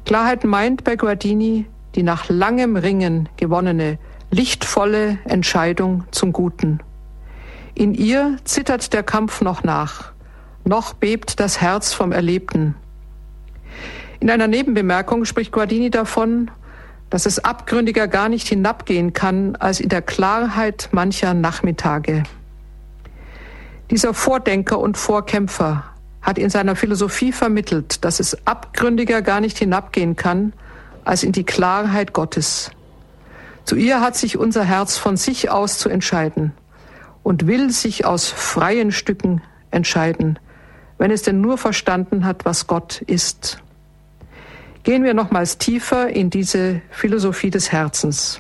Klarheit 0.05 0.43
meint 0.43 0.83
bei 0.83 0.95
Guardini 0.95 1.67
die 1.95 2.03
nach 2.03 2.27
langem 2.29 2.75
Ringen 2.75 3.29
gewonnene, 3.37 3.97
lichtvolle 4.29 5.17
Entscheidung 5.25 6.03
zum 6.11 6.33
Guten. 6.33 6.79
In 7.73 7.93
ihr 7.93 8.37
zittert 8.43 8.93
der 8.93 9.03
Kampf 9.03 9.41
noch 9.41 9.63
nach, 9.63 10.11
noch 10.63 10.93
bebt 10.93 11.39
das 11.39 11.61
Herz 11.61 11.93
vom 11.93 12.11
Erlebten. 12.11 12.75
In 14.19 14.29
einer 14.29 14.47
Nebenbemerkung 14.47 15.25
spricht 15.25 15.51
Guardini 15.51 15.89
davon, 15.89 16.51
dass 17.15 17.25
es 17.25 17.39
abgründiger 17.39 18.09
gar 18.09 18.27
nicht 18.27 18.45
hinabgehen 18.45 19.13
kann 19.13 19.55
als 19.55 19.79
in 19.79 19.87
der 19.87 20.01
Klarheit 20.01 20.89
mancher 20.91 21.33
Nachmittage. 21.33 22.23
Dieser 23.89 24.13
Vordenker 24.13 24.79
und 24.79 24.97
Vorkämpfer 24.97 25.85
hat 26.21 26.37
in 26.37 26.49
seiner 26.49 26.75
Philosophie 26.75 27.31
vermittelt, 27.31 28.03
dass 28.03 28.19
es 28.19 28.45
abgründiger 28.45 29.21
gar 29.21 29.39
nicht 29.39 29.57
hinabgehen 29.57 30.17
kann 30.17 30.51
als 31.05 31.23
in 31.23 31.31
die 31.31 31.45
Klarheit 31.45 32.11
Gottes. 32.11 32.71
Zu 33.63 33.77
ihr 33.77 34.01
hat 34.01 34.17
sich 34.17 34.37
unser 34.37 34.65
Herz 34.65 34.97
von 34.97 35.15
sich 35.15 35.49
aus 35.49 35.77
zu 35.77 35.87
entscheiden 35.87 36.51
und 37.23 37.47
will 37.47 37.71
sich 37.71 38.03
aus 38.03 38.27
freien 38.27 38.91
Stücken 38.91 39.41
entscheiden, 39.71 40.37
wenn 40.97 41.11
es 41.11 41.21
denn 41.21 41.39
nur 41.39 41.57
verstanden 41.57 42.25
hat, 42.25 42.43
was 42.43 42.67
Gott 42.67 43.01
ist. 43.03 43.59
Gehen 44.85 45.03
wir 45.03 45.15
nochmals 45.15 45.57
tiefer 45.57 46.09
in 46.09 46.29
diese 46.29 46.79
Philosophie 46.91 47.49
des 47.49 47.71
Herzens. 47.71 48.39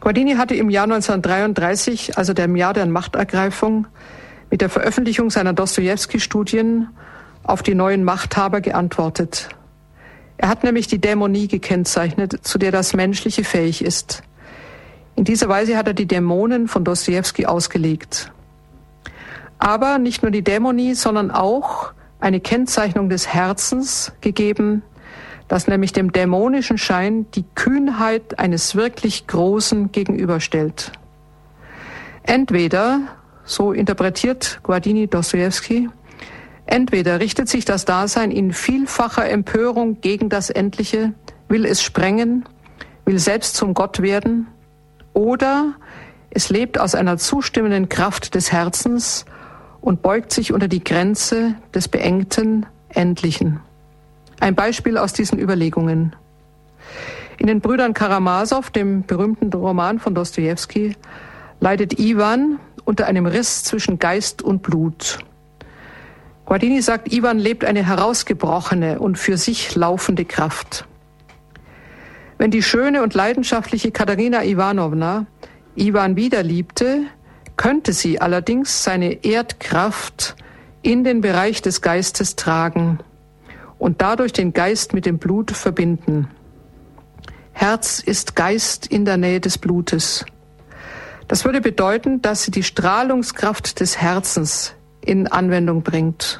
Guardini 0.00 0.36
hatte 0.36 0.54
im 0.54 0.70
Jahr 0.70 0.84
1933, 0.84 2.16
also 2.16 2.32
dem 2.32 2.56
Jahr 2.56 2.72
der 2.72 2.86
Machtergreifung, 2.86 3.86
mit 4.50 4.62
der 4.62 4.70
Veröffentlichung 4.70 5.28
seiner 5.28 5.52
Dostoevsky-Studien 5.52 6.88
auf 7.42 7.62
die 7.62 7.74
neuen 7.74 8.02
Machthaber 8.02 8.62
geantwortet. 8.62 9.50
Er 10.38 10.48
hat 10.48 10.64
nämlich 10.64 10.86
die 10.86 10.98
Dämonie 10.98 11.46
gekennzeichnet, 11.46 12.38
zu 12.42 12.56
der 12.56 12.72
das 12.72 12.94
Menschliche 12.94 13.44
fähig 13.44 13.84
ist. 13.84 14.22
In 15.14 15.24
dieser 15.24 15.50
Weise 15.50 15.76
hat 15.76 15.88
er 15.88 15.94
die 15.94 16.06
Dämonen 16.06 16.68
von 16.68 16.84
Dostoevsky 16.84 17.44
ausgelegt. 17.44 18.32
Aber 19.58 19.98
nicht 19.98 20.22
nur 20.22 20.30
die 20.30 20.42
Dämonie, 20.42 20.94
sondern 20.94 21.30
auch 21.30 21.92
eine 22.20 22.40
Kennzeichnung 22.40 23.08
des 23.08 23.26
Herzens 23.28 24.12
gegeben, 24.20 24.82
das 25.48 25.66
nämlich 25.66 25.92
dem 25.92 26.12
dämonischen 26.12 26.78
Schein 26.78 27.26
die 27.34 27.44
Kühnheit 27.54 28.38
eines 28.38 28.76
wirklich 28.76 29.26
Großen 29.26 29.90
gegenüberstellt. 29.90 30.92
Entweder, 32.22 33.00
so 33.44 33.72
interpretiert 33.72 34.60
Guardini 34.62 35.08
Dostoevsky, 35.08 35.88
entweder 36.66 37.18
richtet 37.18 37.48
sich 37.48 37.64
das 37.64 37.84
Dasein 37.84 38.30
in 38.30 38.52
vielfacher 38.52 39.28
Empörung 39.28 40.00
gegen 40.00 40.28
das 40.28 40.50
Endliche, 40.50 41.14
will 41.48 41.64
es 41.66 41.82
sprengen, 41.82 42.44
will 43.04 43.18
selbst 43.18 43.56
zum 43.56 43.74
Gott 43.74 44.02
werden, 44.02 44.46
oder 45.14 45.74
es 46.30 46.48
lebt 46.48 46.78
aus 46.78 46.94
einer 46.94 47.16
zustimmenden 47.18 47.88
Kraft 47.88 48.36
des 48.36 48.52
Herzens 48.52 49.24
und 49.80 50.02
beugt 50.02 50.32
sich 50.32 50.52
unter 50.52 50.68
die 50.68 50.84
Grenze 50.84 51.54
des 51.74 51.88
beengten 51.88 52.66
Endlichen. 52.88 53.60
Ein 54.40 54.54
Beispiel 54.54 54.96
aus 54.96 55.12
diesen 55.12 55.38
Überlegungen. 55.38 56.16
In 57.38 57.46
den 57.46 57.60
Brüdern 57.60 57.94
Karamasow, 57.94 58.70
dem 58.70 59.02
berühmten 59.04 59.52
Roman 59.52 59.98
von 59.98 60.14
Dostoevsky, 60.14 60.96
leidet 61.60 61.98
Ivan 61.98 62.58
unter 62.84 63.06
einem 63.06 63.26
Riss 63.26 63.64
zwischen 63.64 63.98
Geist 63.98 64.42
und 64.42 64.62
Blut. 64.62 65.18
Guardini 66.44 66.82
sagt, 66.82 67.12
Ivan 67.12 67.38
lebt 67.38 67.64
eine 67.64 67.86
herausgebrochene 67.86 68.98
und 68.98 69.18
für 69.18 69.36
sich 69.36 69.74
laufende 69.76 70.24
Kraft. 70.24 70.86
Wenn 72.38 72.50
die 72.50 72.62
schöne 72.62 73.02
und 73.02 73.14
leidenschaftliche 73.14 73.92
Katharina 73.92 74.44
Ivanovna 74.44 75.26
Ivan 75.76 76.16
wieder 76.16 76.42
liebte, 76.42 77.04
könnte 77.56 77.92
sie 77.92 78.20
allerdings 78.20 78.84
seine 78.84 79.24
Erdkraft 79.24 80.36
in 80.82 81.04
den 81.04 81.20
Bereich 81.20 81.62
des 81.62 81.82
Geistes 81.82 82.36
tragen 82.36 83.00
und 83.78 84.02
dadurch 84.02 84.32
den 84.32 84.52
Geist 84.52 84.94
mit 84.94 85.06
dem 85.06 85.18
Blut 85.18 85.50
verbinden. 85.50 86.28
Herz 87.52 87.98
ist 87.98 88.36
Geist 88.36 88.86
in 88.86 89.04
der 89.04 89.16
Nähe 89.16 89.40
des 89.40 89.58
Blutes. 89.58 90.24
Das 91.28 91.44
würde 91.44 91.60
bedeuten, 91.60 92.22
dass 92.22 92.42
sie 92.42 92.50
die 92.50 92.62
Strahlungskraft 92.62 93.80
des 93.80 93.98
Herzens 93.98 94.74
in 95.04 95.26
Anwendung 95.26 95.82
bringt. 95.82 96.38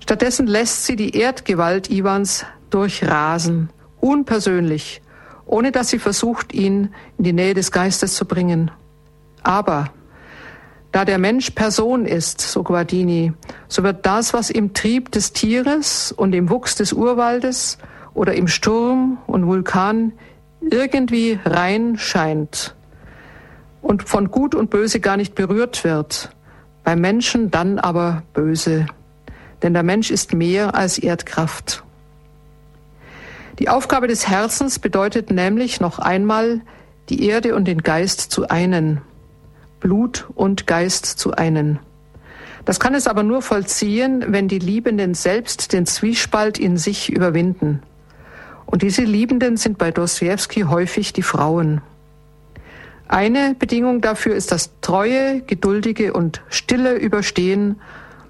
Stattdessen 0.00 0.46
lässt 0.46 0.84
sie 0.84 0.96
die 0.96 1.16
Erdgewalt 1.16 1.90
Iwans 1.90 2.44
durchrasen, 2.70 3.70
unpersönlich, 4.00 5.00
ohne 5.46 5.72
dass 5.72 5.88
sie 5.88 5.98
versucht, 5.98 6.52
ihn 6.52 6.94
in 7.16 7.24
die 7.24 7.32
Nähe 7.32 7.54
des 7.54 7.72
Geistes 7.72 8.14
zu 8.14 8.26
bringen. 8.26 8.70
Aber 9.44 9.90
da 10.90 11.04
der 11.04 11.18
Mensch 11.18 11.50
Person 11.50 12.06
ist, 12.06 12.40
so 12.40 12.62
Guardini, 12.62 13.32
so 13.68 13.82
wird 13.82 14.04
das, 14.06 14.34
was 14.34 14.50
im 14.50 14.74
Trieb 14.74 15.12
des 15.12 15.32
Tieres 15.32 16.12
und 16.12 16.34
im 16.34 16.50
Wuchs 16.50 16.74
des 16.74 16.92
Urwaldes 16.92 17.78
oder 18.14 18.34
im 18.34 18.48
Sturm 18.48 19.18
und 19.26 19.46
Vulkan 19.46 20.12
irgendwie 20.60 21.38
rein 21.44 21.98
scheint 21.98 22.74
und 23.82 24.08
von 24.08 24.30
Gut 24.30 24.54
und 24.54 24.70
Böse 24.70 24.98
gar 24.98 25.16
nicht 25.16 25.34
berührt 25.34 25.84
wird, 25.84 26.30
beim 26.84 27.00
Menschen 27.00 27.50
dann 27.50 27.78
aber 27.78 28.22
böse. 28.32 28.86
Denn 29.62 29.74
der 29.74 29.82
Mensch 29.82 30.10
ist 30.10 30.32
mehr 30.32 30.74
als 30.74 30.98
Erdkraft. 30.98 31.84
Die 33.58 33.68
Aufgabe 33.68 34.08
des 34.08 34.26
Herzens 34.28 34.78
bedeutet 34.78 35.30
nämlich 35.30 35.80
noch 35.80 35.98
einmal, 35.98 36.62
die 37.08 37.26
Erde 37.26 37.54
und 37.54 37.66
den 37.66 37.82
Geist 37.82 38.20
zu 38.20 38.48
einen. 38.48 39.02
Blut 39.84 40.26
und 40.34 40.66
Geist 40.66 41.04
zu 41.04 41.32
einen. 41.32 41.78
Das 42.64 42.80
kann 42.80 42.94
es 42.94 43.06
aber 43.06 43.22
nur 43.22 43.42
vollziehen, 43.42 44.24
wenn 44.28 44.48
die 44.48 44.58
Liebenden 44.58 45.12
selbst 45.12 45.74
den 45.74 45.84
Zwiespalt 45.84 46.58
in 46.58 46.78
sich 46.78 47.12
überwinden. 47.12 47.82
Und 48.64 48.80
diese 48.80 49.02
Liebenden 49.02 49.58
sind 49.58 49.76
bei 49.76 49.90
Dostoevsky 49.90 50.62
häufig 50.62 51.12
die 51.12 51.22
Frauen. 51.22 51.82
Eine 53.08 53.54
Bedingung 53.58 54.00
dafür 54.00 54.34
ist 54.34 54.52
das 54.52 54.70
treue, 54.80 55.42
geduldige 55.42 56.14
und 56.14 56.40
stille 56.48 56.94
Überstehen 56.94 57.78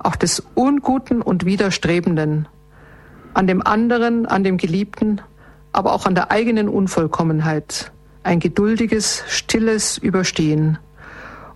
auch 0.00 0.16
des 0.16 0.42
Unguten 0.54 1.22
und 1.22 1.44
Widerstrebenden, 1.44 2.48
an 3.32 3.46
dem 3.46 3.64
anderen, 3.64 4.26
an 4.26 4.42
dem 4.42 4.56
Geliebten, 4.56 5.20
aber 5.70 5.92
auch 5.92 6.06
an 6.06 6.16
der 6.16 6.32
eigenen 6.32 6.68
Unvollkommenheit, 6.68 7.92
ein 8.24 8.40
geduldiges, 8.40 9.22
stilles 9.28 9.98
Überstehen. 9.98 10.78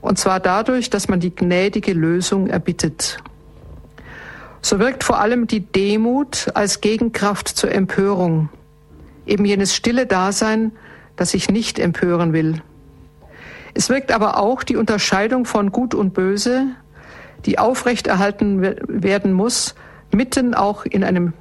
Und 0.01 0.19
zwar 0.19 0.41
dadurch, 0.41 0.91
dass 0.91 1.09
man 1.09 1.21
die 1.21 1.35
gnädige 1.35 1.93
Lösung 1.93 2.49
erbittet. 2.49 3.19
So 4.61 4.79
wirkt 4.79 5.05
vor 5.05 5.21
allem 5.21 5.47
die 5.47 5.61
Demut 5.61 6.49
als 6.55 6.81
Gegenkraft 6.81 7.49
zur 7.49 7.73
Empörung, 7.73 8.49
eben 9.27 9.45
jenes 9.45 9.75
stille 9.75 10.07
Dasein, 10.07 10.73
das 11.17 11.31
sich 11.31 11.49
nicht 11.49 11.79
empören 11.79 12.33
will. 12.33 12.63
Es 13.75 13.89
wirkt 13.89 14.13
aber 14.13 14.39
auch 14.39 14.63
die 14.63 14.77
Unterscheidung 14.77 15.45
von 15.45 15.71
Gut 15.71 15.95
und 15.95 16.15
Böse, 16.15 16.67
die 17.47 17.59
aufrechterhalten 17.59 18.63
werden 18.89 19.33
muss, 19.33 19.75
mitten 20.11 20.55
auch 20.55 20.85
in 20.85 21.05
einem 21.05 21.33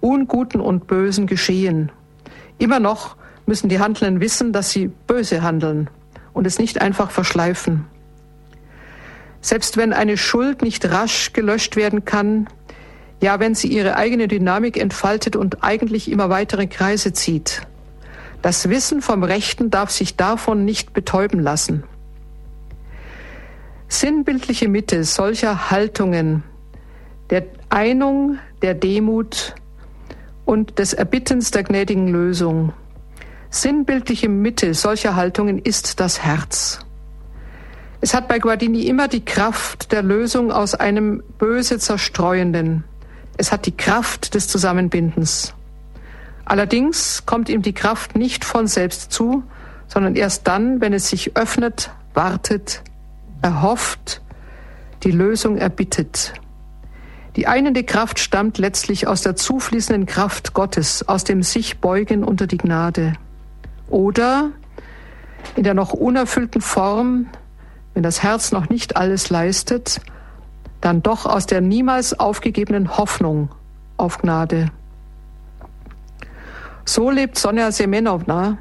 unguten 0.00 0.60
und 0.60 0.86
bösen 0.86 1.26
Geschehen. 1.26 1.92
Immer 2.58 2.80
noch 2.80 3.16
müssen 3.46 3.68
die 3.68 3.78
Handelnden 3.78 4.20
wissen, 4.20 4.52
dass 4.52 4.70
sie 4.70 4.88
böse 5.06 5.42
handeln 5.42 5.88
und 6.32 6.46
es 6.46 6.58
nicht 6.58 6.80
einfach 6.80 7.10
verschleifen. 7.10 7.86
Selbst 9.44 9.76
wenn 9.76 9.92
eine 9.92 10.16
Schuld 10.16 10.62
nicht 10.62 10.90
rasch 10.90 11.34
gelöscht 11.34 11.76
werden 11.76 12.06
kann, 12.06 12.48
ja, 13.20 13.40
wenn 13.40 13.54
sie 13.54 13.68
ihre 13.68 13.94
eigene 13.96 14.26
Dynamik 14.26 14.78
entfaltet 14.78 15.36
und 15.36 15.62
eigentlich 15.62 16.10
immer 16.10 16.30
weitere 16.30 16.66
Kreise 16.66 17.12
zieht. 17.12 17.60
Das 18.40 18.70
Wissen 18.70 19.02
vom 19.02 19.22
Rechten 19.22 19.68
darf 19.68 19.90
sich 19.90 20.16
davon 20.16 20.64
nicht 20.64 20.94
betäuben 20.94 21.40
lassen. 21.40 21.84
Sinnbildliche 23.86 24.66
Mitte 24.66 25.04
solcher 25.04 25.70
Haltungen 25.70 26.42
der 27.28 27.44
Einung, 27.68 28.38
der 28.62 28.72
Demut 28.72 29.56
und 30.46 30.78
des 30.78 30.94
Erbittens 30.94 31.50
der 31.50 31.64
gnädigen 31.64 32.08
Lösung. 32.08 32.72
Sinnbildliche 33.50 34.30
Mitte 34.30 34.72
solcher 34.72 35.16
Haltungen 35.16 35.58
ist 35.58 36.00
das 36.00 36.22
Herz. 36.22 36.78
Es 38.04 38.12
hat 38.12 38.28
bei 38.28 38.38
Guardini 38.38 38.82
immer 38.82 39.08
die 39.08 39.24
Kraft 39.24 39.90
der 39.90 40.02
Lösung 40.02 40.52
aus 40.52 40.74
einem 40.74 41.22
böse 41.38 41.78
Zerstreuenden. 41.78 42.84
Es 43.38 43.50
hat 43.50 43.64
die 43.64 43.74
Kraft 43.74 44.34
des 44.34 44.46
Zusammenbindens. 44.46 45.54
Allerdings 46.44 47.24
kommt 47.24 47.48
ihm 47.48 47.62
die 47.62 47.72
Kraft 47.72 48.14
nicht 48.14 48.44
von 48.44 48.66
selbst 48.66 49.10
zu, 49.10 49.42
sondern 49.88 50.16
erst 50.16 50.46
dann, 50.46 50.82
wenn 50.82 50.92
es 50.92 51.08
sich 51.08 51.34
öffnet, 51.34 51.92
wartet, 52.12 52.82
erhofft, 53.40 54.20
die 55.02 55.10
Lösung 55.10 55.56
erbittet. 55.56 56.34
Die 57.36 57.46
einende 57.46 57.84
Kraft 57.84 58.18
stammt 58.18 58.58
letztlich 58.58 59.06
aus 59.06 59.22
der 59.22 59.34
zufließenden 59.34 60.04
Kraft 60.04 60.52
Gottes, 60.52 61.08
aus 61.08 61.24
dem 61.24 61.42
sich 61.42 61.78
beugen 61.78 62.22
unter 62.22 62.46
die 62.46 62.58
Gnade. 62.58 63.14
Oder 63.88 64.50
in 65.56 65.62
der 65.62 65.72
noch 65.72 65.94
unerfüllten 65.94 66.60
Form 66.60 67.28
wenn 67.94 68.02
das 68.02 68.22
Herz 68.22 68.52
noch 68.52 68.68
nicht 68.68 68.96
alles 68.96 69.30
leistet, 69.30 70.00
dann 70.80 71.02
doch 71.02 71.24
aus 71.24 71.46
der 71.46 71.60
niemals 71.60 72.18
aufgegebenen 72.18 72.98
Hoffnung 72.98 73.48
auf 73.96 74.18
Gnade. 74.18 74.66
So 76.84 77.10
lebt 77.10 77.38
Sonja 77.38 77.72
Semenowna 77.72 78.58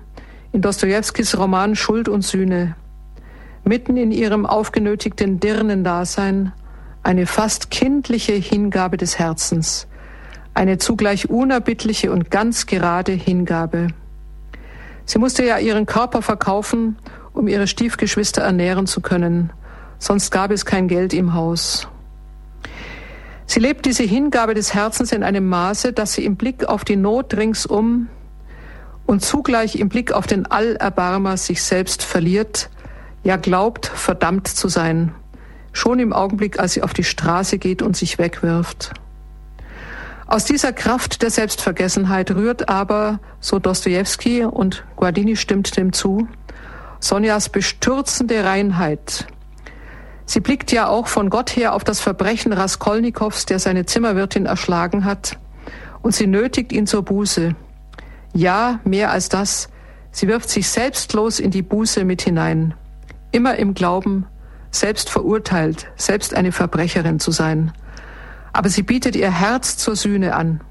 in 0.53 0.61
Dostojewskis 0.61 1.37
Roman 1.37 1.75
Schuld 1.75 2.07
und 2.07 2.21
Sühne, 2.21 2.75
mitten 3.65 3.97
in 3.97 4.11
ihrem 4.11 4.45
aufgenötigten 4.45 5.39
Dirnendasein 5.39 6.53
eine 7.01 7.25
fast 7.25 7.69
kindliche 7.71 8.33
Hingabe 8.33 8.95
des 8.95 9.19
Herzens, 9.19 9.87
eine 10.53 10.77
zugleich 10.77 11.29
unerbittliche 11.29 12.11
und 12.11 12.31
ganz 12.31 12.65
gerade 12.65 13.11
Hingabe. 13.11 13.87
Sie 15.05 15.19
musste 15.19 15.43
ja 15.43 15.57
ihren 15.57 15.85
Körper 15.85 16.21
verkaufen, 16.21 16.95
um 17.33 17.47
ihre 17.47 17.67
Stiefgeschwister 17.67 18.41
ernähren 18.41 18.87
zu 18.87 19.01
können, 19.01 19.51
sonst 19.99 20.31
gab 20.31 20.51
es 20.51 20.65
kein 20.65 20.87
Geld 20.87 21.13
im 21.13 21.33
Haus. 21.33 21.87
Sie 23.45 23.59
lebt 23.59 23.85
diese 23.85 24.03
Hingabe 24.03 24.53
des 24.53 24.73
Herzens 24.73 25.11
in 25.11 25.23
einem 25.23 25.47
Maße, 25.47 25.93
dass 25.93 26.13
sie 26.13 26.25
im 26.25 26.37
Blick 26.37 26.65
auf 26.65 26.85
die 26.85 26.95
Not 26.95 27.35
ringsum 27.35 28.07
und 29.05 29.23
zugleich 29.23 29.75
im 29.75 29.89
Blick 29.89 30.11
auf 30.11 30.27
den 30.27 30.45
Allerbarmer 30.45 31.37
sich 31.37 31.61
selbst 31.61 32.03
verliert, 32.03 32.69
ja 33.23 33.35
glaubt, 33.35 33.85
verdammt 33.85 34.47
zu 34.47 34.69
sein, 34.69 35.13
schon 35.71 35.99
im 35.99 36.13
Augenblick, 36.13 36.59
als 36.59 36.73
sie 36.73 36.83
auf 36.83 36.93
die 36.93 37.03
Straße 37.03 37.57
geht 37.57 37.81
und 37.81 37.97
sich 37.97 38.17
wegwirft. 38.17 38.93
Aus 40.25 40.45
dieser 40.45 40.71
Kraft 40.71 41.21
der 41.21 41.29
Selbstvergessenheit 41.29 42.31
rührt 42.31 42.69
aber, 42.69 43.19
so 43.39 43.59
Dostoevsky 43.59 44.45
und 44.45 44.85
Guardini 44.95 45.35
stimmt 45.35 45.75
dem 45.77 45.91
zu, 45.91 46.27
Sonjas 47.03 47.49
bestürzende 47.49 48.45
Reinheit. 48.45 49.27
Sie 50.25 50.39
blickt 50.39 50.71
ja 50.71 50.87
auch 50.87 51.07
von 51.07 51.29
Gott 51.29 51.53
her 51.53 51.73
auf 51.73 51.83
das 51.83 51.99
Verbrechen 51.99 52.53
Raskolnikows, 52.53 53.45
der 53.45 53.59
seine 53.59 53.85
Zimmerwirtin 53.85 54.45
erschlagen 54.45 55.03
hat, 55.03 55.37
und 56.01 56.15
sie 56.15 56.27
nötigt 56.27 56.71
ihn 56.71 56.87
zur 56.87 57.03
Buße. 57.03 57.55
Ja, 58.33 58.79
mehr 58.85 59.11
als 59.11 59.27
das, 59.27 59.67
sie 60.13 60.29
wirft 60.29 60.49
sich 60.49 60.69
selbstlos 60.69 61.41
in 61.41 61.51
die 61.51 61.61
Buße 61.61 62.05
mit 62.05 62.21
hinein, 62.21 62.73
immer 63.33 63.57
im 63.57 63.73
Glauben, 63.73 64.25
selbst 64.71 65.09
verurteilt, 65.09 65.87
selbst 65.97 66.33
eine 66.33 66.53
Verbrecherin 66.53 67.19
zu 67.19 67.31
sein. 67.31 67.73
Aber 68.53 68.69
sie 68.69 68.83
bietet 68.83 69.17
ihr 69.17 69.29
Herz 69.29 69.75
zur 69.75 69.97
Sühne 69.97 70.37
an. 70.37 70.61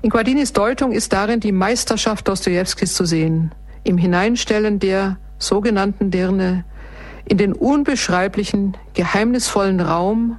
In 0.00 0.10
Guardinis 0.10 0.52
Deutung 0.52 0.92
ist 0.92 1.12
darin 1.12 1.40
die 1.40 1.50
Meisterschaft 1.50 2.28
Dostojewskis 2.28 2.94
zu 2.94 3.04
sehen, 3.04 3.52
im 3.84 3.98
Hineinstellen 3.98 4.78
der 4.78 5.18
sogenannten 5.38 6.10
Dirne 6.10 6.64
in 7.24 7.38
den 7.38 7.52
unbeschreiblichen, 7.52 8.76
geheimnisvollen 8.94 9.80
Raum 9.80 10.38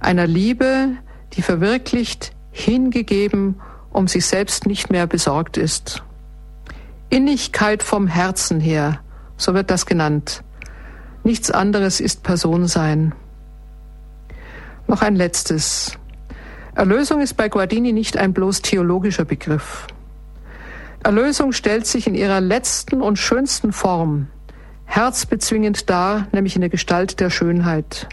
einer 0.00 0.26
Liebe, 0.26 0.90
die 1.34 1.42
verwirklicht, 1.42 2.32
hingegeben, 2.50 3.60
um 3.90 4.08
sich 4.08 4.26
selbst 4.26 4.66
nicht 4.66 4.90
mehr 4.90 5.06
besorgt 5.06 5.56
ist. 5.56 6.02
Innigkeit 7.10 7.82
vom 7.82 8.06
Herzen 8.06 8.60
her, 8.60 9.00
so 9.36 9.54
wird 9.54 9.70
das 9.70 9.86
genannt. 9.86 10.42
Nichts 11.24 11.50
anderes 11.50 12.00
ist 12.00 12.22
Personsein. 12.22 13.14
Noch 14.86 15.02
ein 15.02 15.14
letztes. 15.14 15.98
Erlösung 16.74 17.20
ist 17.20 17.36
bei 17.36 17.48
Guardini 17.48 17.92
nicht 17.92 18.16
ein 18.16 18.32
bloß 18.32 18.62
theologischer 18.62 19.24
Begriff. 19.24 19.86
Erlösung 21.04 21.52
stellt 21.52 21.86
sich 21.86 22.06
in 22.06 22.14
ihrer 22.14 22.40
letzten 22.40 23.02
und 23.02 23.18
schönsten 23.18 23.72
Form 23.72 24.28
herzbezwingend 24.84 25.88
dar, 25.88 26.28
nämlich 26.32 26.54
in 26.54 26.60
der 26.60 26.68
Gestalt 26.70 27.18
der 27.18 27.30
Schönheit. 27.30 28.08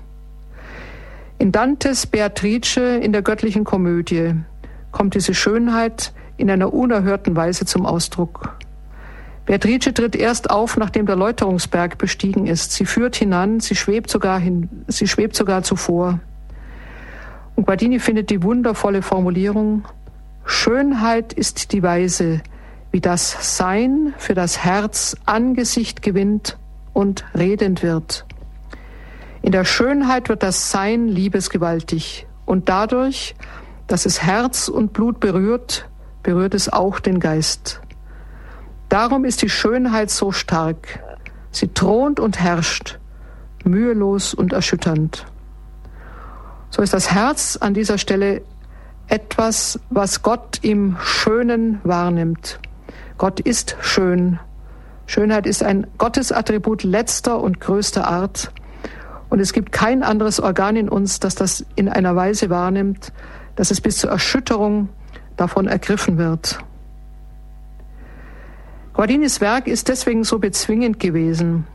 In 1.38 1.52
Dantes 1.52 2.08
Beatrice 2.08 2.98
in 2.98 3.12
der 3.12 3.22
göttlichen 3.22 3.64
Komödie 3.64 4.34
kommt 4.92 5.14
diese 5.14 5.34
Schönheit 5.34 6.14
in 6.38 6.50
einer 6.50 6.74
unerhörten 6.74 7.36
Weise 7.36 7.66
zum 7.66 7.86
Ausdruck. 7.86 8.58
Beatrice 9.46 9.94
tritt 9.94 10.16
erst 10.16 10.50
auf, 10.50 10.78
nachdem 10.78 11.06
der 11.06 11.16
Läuterungsberg 11.16 11.98
bestiegen 11.98 12.48
ist. 12.48 12.72
Sie 12.72 12.86
führt 12.86 13.16
hinan, 13.16 13.60
sie 13.60 13.76
schwebt 13.76 14.10
sogar 14.10 14.40
hin, 14.40 14.86
sie 14.88 15.08
schwebt 15.08 15.36
sogar 15.36 15.64
zuvor. 15.64 16.20
Und 17.56 17.66
Guardini 17.66 18.00
findet 18.00 18.30
die 18.30 18.42
wundervolle 18.42 19.02
Formulierung, 19.02 19.84
Schönheit 20.46 21.34
ist 21.34 21.74
die 21.74 21.84
Weise, 21.84 22.42
wie 22.92 23.02
das 23.02 23.58
Sein 23.58 24.14
für 24.18 24.34
das 24.34 24.64
Herz 24.64 25.16
Angesicht 25.26 26.02
gewinnt 26.02 26.58
und 26.94 27.26
redend 27.36 27.84
wird. 27.84 28.26
In 29.42 29.52
der 29.52 29.64
Schönheit 29.64 30.30
wird 30.30 30.44
das 30.44 30.72
Sein 30.72 31.08
liebesgewaltig 31.08 32.28
und 32.46 32.68
dadurch, 32.68 33.36
dass 33.88 34.06
es 34.06 34.24
Herz 34.24 34.68
und 34.68 34.92
Blut 34.94 35.20
berührt, 35.20 35.88
berührt 36.24 36.54
es 36.54 36.72
auch 36.72 37.00
den 37.00 37.20
Geist. 37.20 37.82
Darum 38.90 39.24
ist 39.24 39.42
die 39.42 39.50
Schönheit 39.50 40.10
so 40.10 40.32
stark. 40.32 41.04
Sie 41.52 41.68
thront 41.68 42.20
und 42.20 42.40
herrscht, 42.40 43.00
mühelos 43.64 44.34
und 44.34 44.52
erschütternd. 44.52 45.26
So 46.72 46.82
ist 46.82 46.94
das 46.94 47.12
Herz 47.12 47.58
an 47.60 47.74
dieser 47.74 47.98
Stelle 47.98 48.42
etwas, 49.08 49.80
was 49.90 50.22
Gott 50.22 50.60
im 50.62 50.98
Schönen 51.02 51.80
wahrnimmt. 51.84 52.60
Gott 53.20 53.42
ist 53.42 53.76
schön. 53.82 54.40
Schönheit 55.06 55.46
ist 55.46 55.62
ein 55.62 55.86
Gottesattribut 55.98 56.84
letzter 56.84 57.42
und 57.42 57.60
größter 57.60 58.08
Art. 58.08 58.54
Und 59.30 59.42
es 59.42 59.52
gibt 59.52 59.74
kein 59.74 60.04
anderes 60.04 60.40
Organ 60.40 60.78
in 60.78 60.88
uns, 60.88 61.20
das 61.20 61.36
das 61.36 61.66
in 61.76 61.90
einer 61.90 62.16
Weise 62.16 62.50
wahrnimmt, 62.50 63.12
dass 63.58 63.72
es 63.72 63.82
bis 63.82 63.98
zur 63.98 64.10
Erschütterung 64.10 64.88
davon 65.36 65.68
ergriffen 65.68 66.18
wird. 66.18 66.60
Guardinis 68.94 69.42
Werk 69.42 69.68
ist 69.68 69.90
deswegen 69.90 70.24
so 70.24 70.40
bezwingend 70.40 70.98
gewesen. 71.02 71.68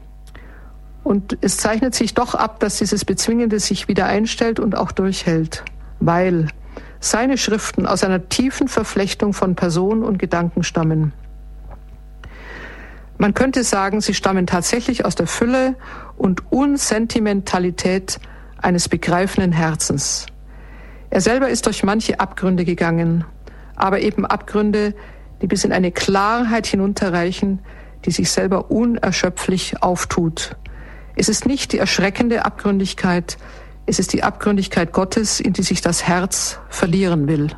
Und 1.02 1.36
es 1.42 1.58
zeichnet 1.58 1.94
sich 1.94 2.14
doch 2.14 2.34
ab, 2.34 2.58
dass 2.60 2.78
dieses 2.78 3.04
Bezwingende 3.04 3.60
sich 3.60 3.86
wieder 3.86 4.06
einstellt 4.06 4.60
und 4.60 4.78
auch 4.78 4.92
durchhält, 4.92 5.62
weil 6.00 6.48
seine 7.00 7.36
Schriften 7.36 7.86
aus 7.86 8.02
einer 8.02 8.30
tiefen 8.30 8.66
Verflechtung 8.66 9.34
von 9.34 9.56
Person 9.56 10.02
und 10.02 10.18
Gedanken 10.18 10.62
stammen. 10.62 11.12
Man 13.18 13.34
könnte 13.34 13.64
sagen, 13.64 14.00
sie 14.00 14.14
stammen 14.14 14.46
tatsächlich 14.46 15.04
aus 15.04 15.14
der 15.14 15.26
Fülle 15.26 15.76
und 16.16 16.52
Unsentimentalität 16.52 18.18
eines 18.58 18.88
begreifenden 18.88 19.52
Herzens. 19.52 20.26
Er 21.10 21.20
selber 21.20 21.48
ist 21.48 21.66
durch 21.66 21.84
manche 21.84 22.18
Abgründe 22.18 22.64
gegangen, 22.64 23.24
aber 23.76 24.00
eben 24.00 24.26
Abgründe, 24.26 24.94
die 25.42 25.46
bis 25.46 25.64
in 25.64 25.72
eine 25.72 25.92
Klarheit 25.92 26.66
hinunterreichen, 26.66 27.60
die 28.04 28.10
sich 28.10 28.30
selber 28.30 28.70
unerschöpflich 28.70 29.82
auftut. 29.82 30.56
Es 31.16 31.28
ist 31.28 31.46
nicht 31.46 31.72
die 31.72 31.78
erschreckende 31.78 32.44
Abgründigkeit, 32.44 33.38
es 33.86 33.98
ist 33.98 34.12
die 34.12 34.22
Abgründigkeit 34.22 34.92
Gottes, 34.92 35.40
in 35.40 35.52
die 35.52 35.62
sich 35.62 35.80
das 35.80 36.06
Herz 36.06 36.58
verlieren 36.68 37.28
will. 37.28 37.48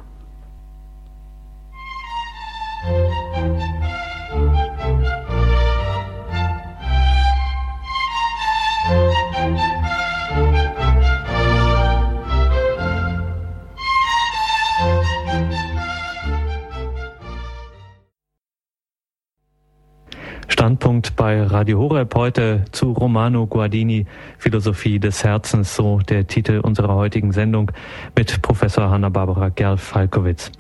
Standpunkt 20.57 21.17
bei 21.17 21.43
Radio 21.43 21.79
Horeb 21.81 22.15
heute 22.15 22.65
zu 22.73 22.93
Romano 22.93 23.47
Guardini, 23.47 24.07
Philosophie 24.39 24.99
des 24.99 25.23
Herzens, 25.23 25.77
so 25.77 25.99
der 25.99 26.27
Titel 26.27 26.61
unserer 26.61 26.95
heutigen 26.95 27.33
Sendung 27.33 27.73
mit 28.17 28.41
Professor 28.41 28.89
Hanna-Barbara 28.89 29.51
Gerl-Falkowitz. 29.51 30.51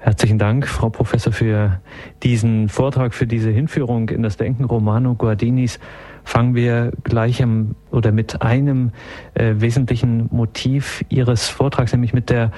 Herzlichen 0.00 0.38
Dank, 0.38 0.68
Frau 0.68 0.90
Professor, 0.90 1.32
für 1.32 1.80
diesen 2.22 2.68
Vortrag, 2.68 3.14
für 3.14 3.26
diese 3.26 3.48
Hinführung 3.48 4.10
in 4.10 4.22
das 4.22 4.36
Denken 4.36 4.64
Romano 4.64 5.14
Guardinis. 5.14 5.80
Fangen 6.24 6.54
wir 6.54 6.92
gleich 7.02 7.42
am, 7.42 7.74
oder 7.90 8.12
mit 8.12 8.42
einem 8.42 8.90
äh, 9.32 9.54
wesentlichen 9.56 10.28
Motiv 10.30 11.02
Ihres 11.08 11.48
Vortrags, 11.48 11.92
nämlich 11.92 12.12
mit 12.12 12.28
der 12.28 12.50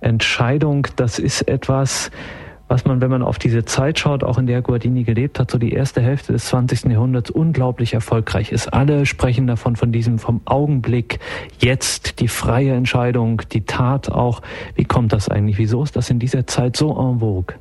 Entscheidung. 0.00 0.88
Das 0.96 1.20
ist 1.20 1.46
etwas, 1.46 2.10
was 2.68 2.84
man, 2.84 3.00
wenn 3.00 3.10
man 3.10 3.22
auf 3.22 3.38
diese 3.38 3.64
Zeit 3.64 3.98
schaut, 3.98 4.24
auch 4.24 4.38
in 4.38 4.46
der 4.46 4.62
Guardini 4.62 5.04
gelebt 5.04 5.38
hat, 5.38 5.50
so 5.50 5.58
die 5.58 5.72
erste 5.72 6.00
Hälfte 6.00 6.32
des 6.32 6.46
20. 6.46 6.84
Jahrhunderts 6.84 7.30
unglaublich 7.30 7.94
erfolgreich 7.94 8.52
ist. 8.52 8.72
Alle 8.72 9.06
sprechen 9.06 9.46
davon, 9.46 9.76
von 9.76 9.92
diesem, 9.92 10.18
vom 10.18 10.40
Augenblick, 10.44 11.20
jetzt, 11.60 12.20
die 12.20 12.28
freie 12.28 12.72
Entscheidung, 12.72 13.42
die 13.52 13.64
Tat 13.64 14.10
auch. 14.10 14.42
Wie 14.74 14.84
kommt 14.84 15.12
das 15.12 15.28
eigentlich? 15.28 15.58
Wieso 15.58 15.82
ist 15.82 15.96
das 15.96 16.10
in 16.10 16.18
dieser 16.18 16.46
Zeit 16.46 16.76
so 16.76 16.90
en 16.90 17.20
vogue? 17.20 17.54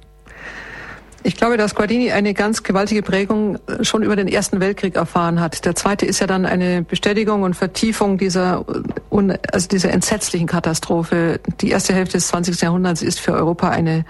Ich 1.25 1.37
glaube, 1.37 1.55
dass 1.55 1.73
Guardini 1.73 2.11
eine 2.11 2.33
ganz 2.33 2.63
gewaltige 2.63 3.01
Prägung 3.01 3.55
äh, 3.67 3.85
schon 3.85 4.03
über 4.03 4.17
den 4.17 4.27
Ersten 4.27 4.59
Weltkrieg 4.59 4.95
erfahren 4.95 5.39
hat. 5.39 5.63
Der 5.63 5.73
zweite 5.73 6.05
ist 6.05 6.19
ja 6.19 6.27
dann 6.27 6.45
eine 6.45 6.83
Bestätigung 6.83 7.43
und 7.43 7.53
Vertiefung 7.53 8.17
dieser, 8.17 8.65
äh, 9.09 9.37
also 9.51 9.67
dieser 9.69 9.91
entsetzlichen 9.91 10.47
Katastrophe. 10.47 11.39
Die 11.61 11.69
erste 11.69 11.93
Hälfte 11.93 12.17
des 12.17 12.27
20. 12.27 12.59
Jahrhunderts 12.61 13.01
ist 13.01 13.21
für 13.21 13.31
Europa 13.31 13.69
eine 13.69 14.03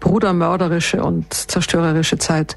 brudermörderische 0.00 1.02
und 1.02 1.32
zerstörerische 1.32 2.18
Zeit. 2.18 2.56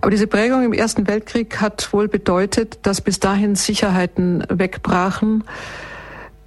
Aber 0.00 0.10
diese 0.10 0.26
Prägung 0.26 0.64
im 0.64 0.72
Ersten 0.72 1.06
Weltkrieg 1.06 1.60
hat 1.60 1.92
wohl 1.92 2.08
bedeutet, 2.08 2.80
dass 2.82 3.00
bis 3.00 3.20
dahin 3.20 3.54
Sicherheiten 3.54 4.44
wegbrachen, 4.48 5.44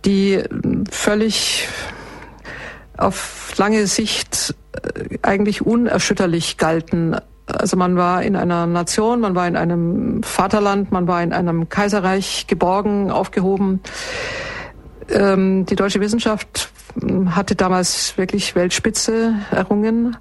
die 0.04 0.34
äh, 0.34 0.50
völlig 0.91 1.70
auf 3.00 3.54
lange 3.58 3.88
Sicht 3.88 4.56
äh, 4.74 5.18
eigentlich 5.22 5.66
unerschütterlich 5.66 6.58
galten. 6.58 7.16
Also 7.45 7.78
man 7.78 7.95
war 7.95 8.22
in 8.24 8.36
einer 8.36 8.68
Nation, 8.68 9.22
man 9.22 9.36
war 9.36 9.47
in 9.47 9.56
einem 9.56 10.22
Vaterland, 10.22 10.91
man 10.91 11.08
war 11.08 11.24
in 11.24 11.34
einem 11.34 11.70
Kaiserreich 11.70 12.45
geborgen, 12.47 13.10
aufgehoben. 13.10 13.82
Ähm, 15.10 15.66
die 15.66 15.76
deutsche 15.76 16.02
Wissenschaft 16.02 16.72
hm, 17.00 17.36
hatte 17.36 17.56
damals 17.56 18.18
wirklich 18.18 18.56
Weltspitze 18.56 19.34
errungen. 19.52 20.18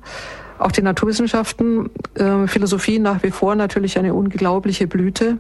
Auch 0.59 0.73
die 0.73 0.83
Naturwissenschaften, 0.83 1.91
äh, 2.15 2.47
Philosophie 2.47 2.99
nach 2.99 3.23
wie 3.23 3.31
vor 3.31 3.55
natürlich 3.55 3.99
eine 3.99 4.15
unglaubliche 4.15 4.87
Blüte. 4.87 5.39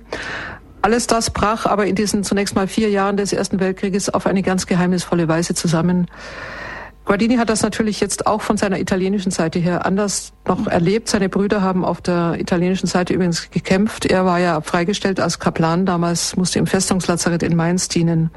Alles 0.80 1.06
das 1.06 1.30
brach 1.30 1.66
aber 1.66 1.86
in 1.86 1.96
diesen 1.96 2.22
zunächst 2.22 2.54
mal 2.54 2.68
vier 2.68 2.88
Jahren 2.90 3.16
des 3.16 3.32
Ersten 3.32 3.58
Weltkrieges 3.58 4.10
auf 4.10 4.26
eine 4.26 4.42
ganz 4.42 4.66
geheimnisvolle 4.66 5.26
Weise 5.26 5.54
zusammen. 5.54 6.08
Guardini 7.08 7.36
hat 7.36 7.48
das 7.48 7.62
natürlich 7.62 8.00
jetzt 8.00 8.26
auch 8.26 8.42
von 8.42 8.58
seiner 8.58 8.78
italienischen 8.78 9.32
Seite 9.32 9.58
her 9.58 9.86
anders 9.86 10.34
noch 10.46 10.66
erlebt. 10.66 11.08
Seine 11.08 11.30
Brüder 11.30 11.62
haben 11.62 11.82
auf 11.82 12.02
der 12.02 12.36
italienischen 12.38 12.86
Seite 12.86 13.14
übrigens 13.14 13.50
gekämpft. 13.50 14.04
Er 14.04 14.26
war 14.26 14.38
ja 14.40 14.60
freigestellt 14.60 15.18
als 15.18 15.38
Kaplan 15.38 15.86
damals, 15.86 16.36
musste 16.36 16.58
im 16.58 16.66
Festungslazarett 16.66 17.42
in 17.42 17.56
Mainz 17.56 17.88
dienen. 17.88 18.30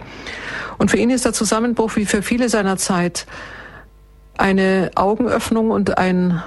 Und 0.78 0.90
für 0.90 0.96
ihn 0.96 1.10
ist 1.10 1.26
der 1.26 1.34
Zusammenbruch 1.34 1.98
wie 1.98 2.06
für 2.06 2.22
viele 2.22 2.48
seiner 2.48 2.78
Zeit 2.78 3.26
eine 4.38 4.92
Augenöffnung 4.96 5.70
und 5.70 5.98
ein, 5.98 6.42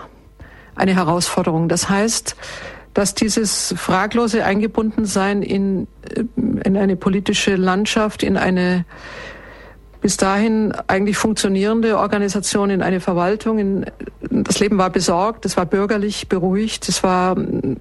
eine 0.77 0.95
Herausforderung. 0.95 1.69
Das 1.69 1.91
heißt, 1.91 2.37
dass 2.95 3.15
dieses 3.15 3.75
fraglose 3.77 4.47
Eingebundensein 4.47 5.43
in, 5.43 5.89
in 6.37 6.79
eine 6.79 6.97
politische 6.97 7.57
Landschaft, 7.57 8.23
in 8.23 8.39
eine 8.39 8.87
bis 10.05 10.19
dahin 10.19 10.75
eigentlich 10.87 11.17
funktionierende 11.17 11.97
Organisation 11.97 12.69
in 12.69 12.83
eine 12.83 13.01
Verwaltung. 13.01 13.59
In, 13.59 13.87
das 14.21 14.61
Leben 14.61 14.77
war 14.77 14.91
besorgt, 14.91 15.47
es 15.47 15.57
war 15.57 15.65
bürgerlich, 15.65 16.29
beruhigt, 16.29 16.91
es 16.91 17.03
war, 17.03 17.35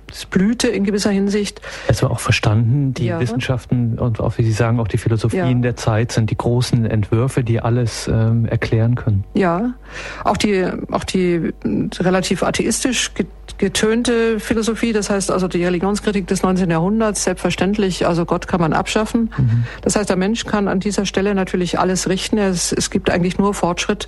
es 0.09 0.25
blühte 0.27 0.69
in 0.69 0.85
gewisser 0.85 1.09
Hinsicht. 1.09 1.59
Es 1.89 2.01
war 2.01 2.11
auch 2.11 2.21
verstanden, 2.21 2.93
die 2.93 3.07
ja. 3.07 3.19
Wissenschaften 3.19 3.99
und 3.99 4.21
auch, 4.21 4.37
wie 4.37 4.45
Sie 4.45 4.53
sagen, 4.53 4.79
auch 4.79 4.87
die 4.87 4.97
Philosophien 4.97 5.57
ja. 5.57 5.63
der 5.63 5.75
Zeit 5.75 6.13
sind 6.13 6.29
die 6.29 6.37
großen 6.37 6.85
Entwürfe, 6.85 7.43
die 7.43 7.59
alles 7.59 8.07
ähm, 8.07 8.45
erklären 8.45 8.95
können. 8.95 9.25
Ja, 9.33 9.73
auch 10.23 10.37
die, 10.37 10.65
auch 10.91 11.03
die 11.03 11.51
relativ 11.99 12.41
atheistisch 12.41 13.11
getönte 13.57 14.39
Philosophie, 14.39 14.93
das 14.93 15.09
heißt 15.09 15.29
also 15.29 15.47
die 15.47 15.63
Religionskritik 15.63 16.27
des 16.27 16.43
19. 16.43 16.69
Jahrhunderts, 16.69 17.23
selbstverständlich, 17.23 18.07
also 18.07 18.25
Gott 18.25 18.47
kann 18.47 18.61
man 18.61 18.73
abschaffen. 18.73 19.31
Mhm. 19.37 19.65
Das 19.81 19.95
heißt, 19.95 20.09
der 20.09 20.17
Mensch 20.17 20.45
kann 20.45 20.67
an 20.67 20.79
dieser 20.79 21.05
Stelle 21.05 21.35
natürlich 21.35 21.79
alles 21.79 22.09
richten. 22.13 22.37
Es, 22.37 22.71
es 22.71 22.89
gibt 22.89 23.09
eigentlich 23.09 23.37
nur 23.37 23.53
Fortschritt. 23.53 24.07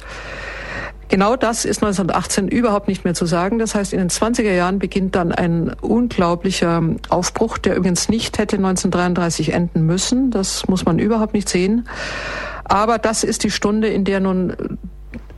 Genau 1.08 1.36
das 1.36 1.66
ist 1.66 1.84
1918 1.84 2.48
überhaupt 2.48 2.88
nicht 2.88 3.04
mehr 3.04 3.14
zu 3.14 3.26
sagen. 3.26 3.60
Das 3.60 3.76
heißt, 3.76 3.94
in 3.94 4.00
den 4.00 4.10
20er 4.10 4.54
Jahren 4.54 4.80
beginnt 4.80 5.16
dann 5.16 5.32
ein 5.32 5.74
unglaublicher 5.82 6.82
Aufbruch, 7.10 7.58
der 7.58 7.76
übrigens 7.76 8.10
nicht 8.10 8.40
hätte 8.40 8.56
1933 8.56 9.54
enden 9.54 9.86
müssen. 9.86 10.32
Das 10.32 10.68
muss 10.68 10.86
man 10.86 10.98
überhaupt 10.98 11.34
nicht 11.34 11.48
sehen. 11.48 11.88
Aber 12.64 12.98
das 12.98 13.24
ist 13.24 13.44
die 13.44 13.52
Stunde, 13.52 13.88
in 13.90 14.04
der 14.04 14.20
nun 14.20 14.80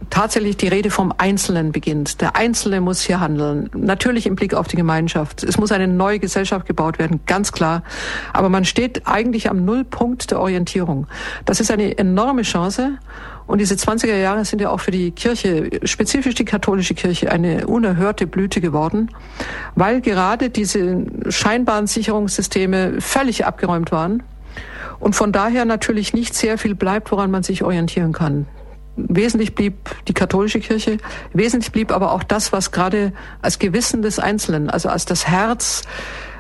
tatsächlich 0.10 0.58
die 0.58 0.68
Rede 0.68 0.89
vom 0.89 1.14
Einzelnen 1.18 1.72
beginnt. 1.72 2.22
Der 2.22 2.36
Einzelne 2.36 2.82
muss 2.82 3.01
hier 3.01 3.20
handeln. 3.20 3.70
Natürlich 3.76 4.26
im 4.26 4.36
Blick 4.36 4.53
auf 4.53 4.68
die 4.68 4.76
Gemeinschaft. 4.76 5.43
Es 5.43 5.58
muss 5.58 5.72
eine 5.72 5.88
neue 5.88 6.20
Gesellschaft 6.20 6.66
gebaut 6.66 6.99
werden, 6.99 7.22
ganz 7.26 7.51
klar. 7.51 7.84
Aber 8.34 8.49
man 8.49 8.66
steht 8.66 9.08
eigentlich 9.08 9.49
am 9.49 9.66
Nullpunkt 9.66 10.32
der 10.32 10.39
Orientierung. 10.39 11.08
Das 11.45 11.60
ist 11.60 11.72
eine 11.72 11.97
enorme 11.97 12.43
Chance. 12.43 12.97
Und 13.47 13.60
diese 13.60 13.76
20er 13.76 14.18
Jahre 14.18 14.43
sind 14.43 14.62
ja 14.62 14.70
auch 14.70 14.82
für 14.82 14.91
die 14.91 15.12
Kirche, 15.12 15.70
spezifisch 15.84 16.36
die 16.36 16.45
katholische 16.45 16.93
Kirche, 16.95 17.32
eine 17.32 17.66
unerhörte 17.66 18.28
Blüte 18.28 18.60
geworden, 18.60 19.10
weil 19.76 20.01
gerade 20.01 20.49
diese 20.49 21.05
scheinbaren 21.30 21.88
Sicherungssysteme 21.88 22.99
völlig 22.99 23.45
abgeräumt 23.45 23.93
waren 23.93 24.22
und 24.99 25.16
von 25.16 25.32
daher 25.32 25.66
natürlich 25.66 26.14
nicht 26.14 26.34
sehr 26.34 26.58
viel 26.58 26.76
bleibt, 26.76 27.12
woran 27.12 27.32
man 27.32 27.43
sich 27.43 27.64
orientieren 27.64 28.12
kann. 28.12 28.47
Wesentlich 28.97 29.55
blieb 29.55 29.75
die 30.07 30.13
katholische 30.13 30.59
Kirche, 30.59 30.97
wesentlich 31.31 31.71
blieb 31.71 31.91
aber 31.91 32.11
auch 32.11 32.23
das, 32.23 32.51
was 32.51 32.71
gerade 32.71 33.13
als 33.41 33.59
Gewissen 33.59 34.01
des 34.01 34.19
Einzelnen, 34.19 34.69
also 34.69 34.89
als 34.89 35.05
das 35.05 35.27
Herz 35.27 35.83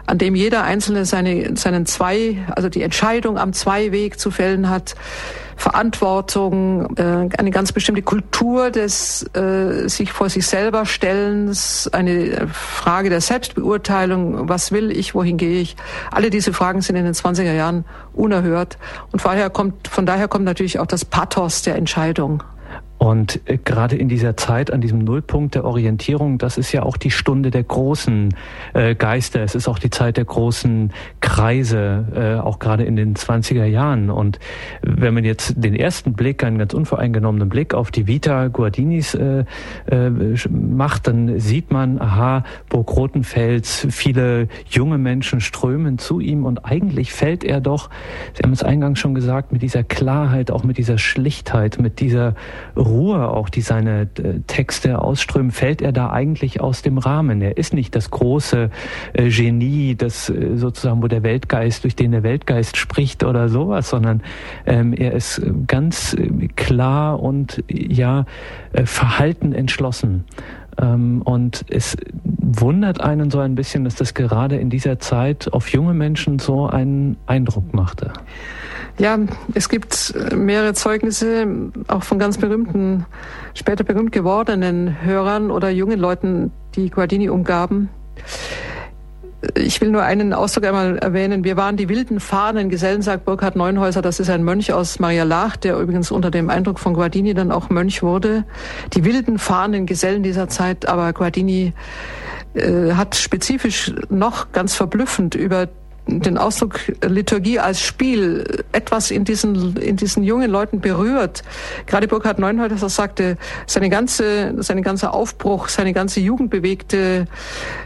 an 0.07 0.17
dem 0.17 0.35
jeder 0.35 0.63
Einzelne 0.63 1.05
seine, 1.05 1.55
seinen 1.57 1.85
zwei, 1.85 2.37
also 2.55 2.69
die 2.69 2.81
Entscheidung 2.81 3.37
am 3.37 3.53
Zweiweg 3.53 4.19
zu 4.19 4.31
fällen 4.31 4.69
hat, 4.69 4.95
Verantwortung, 5.57 6.95
äh, 6.97 7.29
eine 7.37 7.51
ganz 7.51 7.71
bestimmte 7.71 8.03
Kultur 8.03 8.69
des 8.69 9.23
äh, 9.35 9.89
sich 9.89 10.11
vor 10.13 10.29
sich 10.29 10.45
selber 10.45 10.85
Stellens, 10.85 11.89
eine 11.91 12.47
Frage 12.47 13.09
der 13.09 13.21
Selbstbeurteilung, 13.21 14.47
was 14.47 14.71
will 14.71 14.91
ich, 14.91 15.15
wohin 15.15 15.37
gehe 15.37 15.59
ich. 15.59 15.75
Alle 16.11 16.29
diese 16.29 16.53
Fragen 16.53 16.81
sind 16.81 16.95
in 16.95 17.05
den 17.05 17.15
20er 17.15 17.53
Jahren 17.53 17.85
unerhört 18.13 18.77
und 19.11 19.19
von 19.19 19.31
daher 19.31 19.49
kommt, 19.49 19.87
von 19.87 20.05
daher 20.05 20.27
kommt 20.27 20.45
natürlich 20.45 20.79
auch 20.79 20.85
das 20.85 21.05
Pathos 21.05 21.63
der 21.63 21.75
Entscheidung. 21.75 22.43
Und 23.07 23.39
äh, 23.45 23.57
gerade 23.57 23.95
in 23.95 24.09
dieser 24.09 24.35
Zeit, 24.35 24.69
an 24.69 24.81
diesem 24.81 24.99
Nullpunkt 24.99 25.55
der 25.55 25.63
Orientierung, 25.63 26.39
das 26.39 26.57
ist 26.57 26.73
ja 26.73 26.83
auch 26.83 26.97
die 26.97 27.09
Stunde 27.09 27.51
der 27.51 27.63
großen 27.63 28.35
äh, 28.73 28.95
Geister. 28.95 29.43
Es 29.43 29.55
ist 29.55 29.69
auch 29.69 29.79
die 29.79 29.89
Zeit 29.89 30.17
der 30.17 30.25
großen 30.25 30.91
Kreise, 31.21 32.05
äh, 32.13 32.41
auch 32.41 32.59
gerade 32.59 32.83
in 32.83 32.97
den 32.97 33.15
20er 33.15 33.63
Jahren. 33.63 34.09
Und 34.09 34.39
wenn 34.81 35.13
man 35.13 35.23
jetzt 35.23 35.53
den 35.55 35.73
ersten 35.73 36.13
Blick, 36.13 36.43
einen 36.43 36.57
ganz 36.57 36.73
unvoreingenommenen 36.73 37.47
Blick 37.47 37.73
auf 37.73 37.91
die 37.91 38.07
Vita 38.07 38.49
Guardinis 38.49 39.17
macht, 40.49 41.07
dann 41.07 41.39
sieht 41.39 41.71
man, 41.71 42.01
aha, 42.01 42.43
Burg 42.69 42.95
Rotenfels, 42.95 43.87
viele 43.89 44.49
junge 44.69 44.97
Menschen 44.97 45.39
strömen 45.39 45.97
zu 45.97 46.19
ihm 46.19 46.45
und 46.45 46.65
eigentlich 46.65 47.13
fällt 47.13 47.43
er 47.45 47.61
doch, 47.61 47.89
Sie 48.33 48.43
haben 48.43 48.51
es 48.51 48.63
eingangs 48.63 48.99
schon 48.99 49.15
gesagt, 49.15 49.53
mit 49.53 49.61
dieser 49.61 49.83
Klarheit, 49.83 50.51
auch 50.51 50.63
mit 50.63 50.77
dieser 50.77 50.97
Schlichtheit, 50.97 51.79
mit 51.79 51.99
dieser 51.99 52.35
Ruhe 52.97 53.29
auch, 53.29 53.49
die 53.49 53.61
seine 53.61 54.01
äh, 54.01 54.39
Texte 54.47 54.99
ausströmen, 54.99 55.51
fällt 55.51 55.81
er 55.81 55.91
da 55.91 56.09
eigentlich 56.09 56.59
aus 56.59 56.81
dem 56.81 56.97
Rahmen. 56.97 57.41
Er 57.41 57.57
ist 57.57 57.73
nicht 57.73 57.95
das 57.95 58.09
große 58.11 58.69
äh, 59.13 59.29
Genie, 59.29 59.95
das 59.95 60.29
äh, 60.29 60.55
sozusagen, 60.55 61.03
wo 61.03 61.07
der 61.07 61.23
Weltgeist, 61.23 61.83
durch 61.83 61.95
den 61.95 62.11
der 62.11 62.23
Weltgeist 62.23 62.75
spricht 62.77 63.23
oder 63.23 63.49
sowas, 63.49 63.89
sondern 63.89 64.21
ähm, 64.65 64.93
er 64.93 65.13
ist 65.13 65.41
ganz 65.67 66.15
klar 66.55 67.21
und 67.21 67.63
ja, 67.69 68.25
verhalten 68.85 69.53
entschlossen. 69.53 70.25
Ähm, 70.79 71.21
und 71.23 71.65
es 71.69 71.97
wundert 72.15 73.01
einen 73.01 73.31
so 73.31 73.39
ein 73.39 73.55
bisschen, 73.55 73.83
dass 73.83 73.95
das 73.95 74.13
gerade 74.13 74.57
in 74.57 74.69
dieser 74.69 74.99
Zeit 74.99 75.51
auf 75.51 75.69
junge 75.69 75.93
Menschen 75.93 76.39
so 76.39 76.67
einen 76.67 77.17
Eindruck 77.25 77.73
machte. 77.73 78.13
Ja, 78.97 79.19
es 79.53 79.69
gibt 79.69 80.15
mehrere 80.35 80.73
Zeugnisse, 80.73 81.45
auch 81.87 82.03
von 82.03 82.17
ganz 82.17 82.37
berühmten, 82.39 83.05
später 83.53 83.83
berühmt 83.83 84.11
gewordenen 84.11 85.03
Hörern 85.03 85.51
oder 85.51 85.69
jungen 85.69 85.99
Leuten, 85.99 86.51
die 86.75 86.89
Guardini 86.89 87.29
umgaben. 87.29 87.89
Ich 89.55 89.81
will 89.81 89.91
nur 89.91 90.01
einen 90.01 90.33
Ausdruck 90.33 90.65
einmal 90.65 90.97
erwähnen. 90.97 91.43
Wir 91.43 91.57
waren 91.57 91.77
die 91.77 91.89
wilden 91.89 92.19
fahrenden 92.19 92.69
Gesellen, 92.69 93.03
sagt 93.03 93.25
Burkhard 93.25 93.55
Neunhäuser. 93.55 94.01
Das 94.01 94.19
ist 94.19 94.31
ein 94.31 94.43
Mönch 94.43 94.73
aus 94.73 94.99
Maria 94.99 95.25
Lach, 95.25 95.57
der 95.57 95.77
übrigens 95.77 96.09
unter 96.09 96.31
dem 96.31 96.49
Eindruck 96.49 96.79
von 96.79 96.95
Guardini 96.95 97.35
dann 97.35 97.51
auch 97.51 97.69
Mönch 97.69 98.01
wurde. 98.01 98.45
Die 98.93 99.05
wilden 99.05 99.37
fahrenden 99.37 99.85
Gesellen 99.85 100.23
dieser 100.23 100.47
Zeit, 100.47 100.87
aber 100.87 101.13
Guardini 101.13 101.73
äh, 102.55 102.93
hat 102.93 103.15
spezifisch 103.15 103.93
noch 104.09 104.51
ganz 104.53 104.73
verblüffend 104.73 105.35
über 105.35 105.67
den 106.07 106.37
Ausdruck 106.37 106.79
Liturgie 107.05 107.59
als 107.59 107.81
Spiel 107.81 108.63
etwas 108.71 109.11
in 109.11 109.25
diesen, 109.25 109.77
in 109.77 109.97
diesen 109.97 110.23
jungen 110.23 110.49
Leuten 110.49 110.79
berührt. 110.79 111.43
Gerade 111.85 112.07
Burkhard 112.07 112.39
Neunhäuser 112.39 112.89
sagte, 112.89 113.37
seine 113.65 113.89
ganze, 113.89 114.53
seine 114.57 114.81
ganze 114.81 115.11
Aufbruch, 115.11 115.67
seine 115.67 115.93
ganze 115.93 116.19
jugendbewegte, 116.19 117.27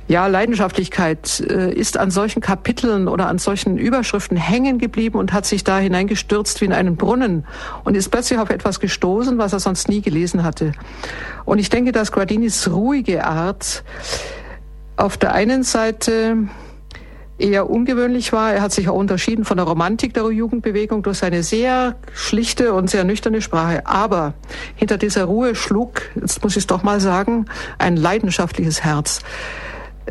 ja, 0.07 0.27
Leidenschaftlichkeit 0.27 1.39
äh, 1.39 1.73
ist 1.73 1.97
an 1.97 2.11
solchen 2.11 2.41
Kapiteln 2.41 3.07
oder 3.07 3.27
an 3.27 3.37
solchen 3.37 3.77
Überschriften 3.77 4.37
hängen 4.37 4.77
geblieben 4.77 5.17
und 5.17 5.33
hat 5.33 5.45
sich 5.45 5.63
da 5.63 5.79
hineingestürzt 5.79 6.61
wie 6.61 6.65
in 6.65 6.73
einen 6.73 6.95
Brunnen 6.95 7.45
und 7.83 7.95
ist 7.95 8.09
plötzlich 8.09 8.39
auf 8.39 8.49
etwas 8.49 8.79
gestoßen, 8.79 9.37
was 9.37 9.53
er 9.53 9.59
sonst 9.59 9.89
nie 9.89 10.01
gelesen 10.01 10.43
hatte. 10.43 10.73
Und 11.45 11.59
ich 11.59 11.69
denke, 11.69 11.91
dass 11.91 12.11
Guardinis 12.11 12.69
ruhige 12.69 13.25
Art 13.25 13.83
auf 14.95 15.17
der 15.17 15.33
einen 15.33 15.63
Seite 15.63 16.37
eher 17.41 17.69
ungewöhnlich 17.69 18.31
war. 18.33 18.53
Er 18.53 18.61
hat 18.61 18.71
sich 18.71 18.87
auch 18.89 18.95
unterschieden 18.95 19.45
von 19.45 19.57
der 19.57 19.65
Romantik 19.65 20.13
der 20.13 20.29
Jugendbewegung 20.31 21.03
durch 21.03 21.17
seine 21.17 21.43
sehr 21.43 21.95
schlichte 22.13 22.73
und 22.73 22.89
sehr 22.89 23.03
nüchterne 23.03 23.41
Sprache. 23.41 23.85
Aber 23.85 24.33
hinter 24.75 24.97
dieser 24.97 25.25
Ruhe 25.25 25.55
schlug, 25.55 26.03
jetzt 26.19 26.43
muss 26.43 26.53
ich 26.53 26.63
es 26.63 26.67
doch 26.67 26.83
mal 26.83 26.99
sagen, 26.99 27.45
ein 27.77 27.97
leidenschaftliches 27.97 28.83
Herz. 28.83 29.19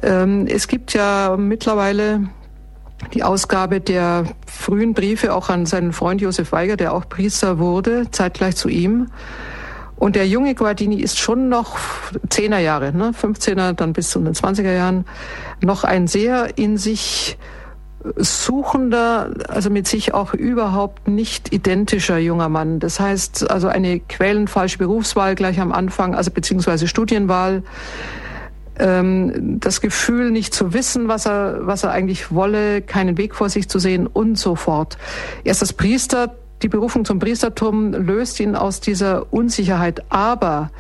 Ähm, 0.03 0.47
es 0.47 0.69
gibt 0.69 0.93
ja 0.93 1.37
mittlerweile 1.39 2.29
die 3.15 3.23
Ausgabe 3.23 3.81
der 3.81 4.25
frühen 4.47 4.95
Briefe 4.95 5.35
auch 5.35 5.49
an 5.49 5.67
seinen 5.67 5.93
Freund 5.93 6.21
Josef 6.21 6.53
Weiger, 6.53 6.77
der 6.77 6.93
auch 6.93 7.09
Priester 7.09 7.59
wurde, 7.59 8.11
zeitgleich 8.11 8.57
zu 8.57 8.69
ihm. 8.69 9.09
Und 10.01 10.17
der 10.17 10.27
junge 10.27 10.55
Guardini 10.55 10.97
ist 10.97 11.19
schon 11.19 11.51
noch 11.51 11.79
Zehner 12.31 12.59
Jahre, 12.59 12.93
ne, 12.93 13.13
15er, 13.13 13.75
dann 13.75 13.93
bis 13.93 14.11
zu 14.11 14.19
den 14.19 14.33
20er 14.33 14.73
Jahren, 14.73 15.05
noch 15.61 15.85
ein 15.85 16.09
sehr 16.09 16.59
in 16.59 16.79
sich 16.79 17.37
suchender, 18.17 19.31
also 19.49 19.69
mit 19.69 19.87
sich 19.87 20.15
auch 20.15 20.33
überhaupt 20.33 21.07
nicht 21.07 21.53
identischer 21.53 22.17
junger 22.17 22.49
Mann. 22.49 22.81
Das 22.81 22.99
heißt, 22.99 23.51
also 23.51 23.69
eine 23.69 24.01
quälenfalsche 24.01 24.79
Berufswahl 24.79 25.35
gleich 25.35 25.61
am 25.61 25.71
Anfang, 25.71 26.15
also 26.15 26.31
beziehungsweise 26.31 26.89
Studienwahl, 26.89 27.63
ähm, 28.79 29.61
das 29.61 29.83
Gefühl, 29.83 30.31
nicht 30.31 30.55
zu 30.55 30.73
wissen, 30.73 31.09
was 31.09 31.27
er, 31.27 31.67
was 31.67 31.85
er 31.85 31.91
eigentlich 31.91 32.33
wolle, 32.33 32.81
keinen 32.81 33.19
Weg 33.19 33.35
vor 33.35 33.51
sich 33.51 33.69
zu 33.69 33.79
sehen 33.79 34.07
und 34.07 34.39
so 34.39 34.55
fort. 34.55 34.97
Erst 35.45 35.61
das 35.61 35.75
Priester 35.75 36.35
die 36.63 36.69
Berufung 36.69 37.05
zum 37.05 37.19
Priestertum 37.19 37.93
löst 37.93 38.41
ihn 38.41 38.55
aus 38.55 38.81
dieser 38.81 39.33
Unsicherheit. 39.33 40.05
Aber 40.11 40.71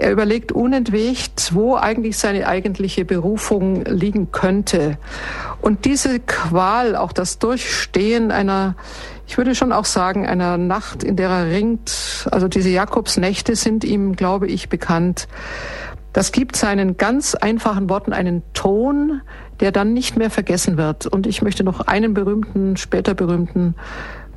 er 0.00 0.12
überlegt 0.12 0.50
unentwegt, 0.50 1.54
wo 1.54 1.76
eigentlich 1.76 2.16
seine 2.16 2.46
eigentliche 2.46 3.04
Berufung 3.04 3.84
liegen 3.84 4.32
könnte. 4.32 4.96
Und 5.60 5.84
diese 5.84 6.20
Qual, 6.20 6.96
auch 6.96 7.12
das 7.12 7.38
Durchstehen 7.38 8.32
einer, 8.32 8.76
ich 9.26 9.36
würde 9.36 9.54
schon 9.54 9.72
auch 9.72 9.84
sagen, 9.84 10.26
einer 10.26 10.56
Nacht, 10.56 11.04
in 11.04 11.16
der 11.16 11.28
er 11.28 11.50
ringt, 11.50 12.26
also 12.30 12.48
diese 12.48 12.70
Jakobsnächte 12.70 13.56
sind 13.56 13.84
ihm, 13.84 14.16
glaube 14.16 14.46
ich, 14.46 14.70
bekannt. 14.70 15.28
Das 16.14 16.32
gibt 16.32 16.56
seinen 16.56 16.96
ganz 16.96 17.34
einfachen 17.34 17.90
Worten 17.90 18.14
einen 18.14 18.42
Ton, 18.54 19.20
der 19.60 19.70
dann 19.70 19.92
nicht 19.92 20.16
mehr 20.16 20.30
vergessen 20.30 20.78
wird. 20.78 21.06
Und 21.06 21.26
ich 21.26 21.42
möchte 21.42 21.62
noch 21.62 21.82
einen 21.82 22.14
berühmten, 22.14 22.78
später 22.78 23.14
berühmten 23.14 23.74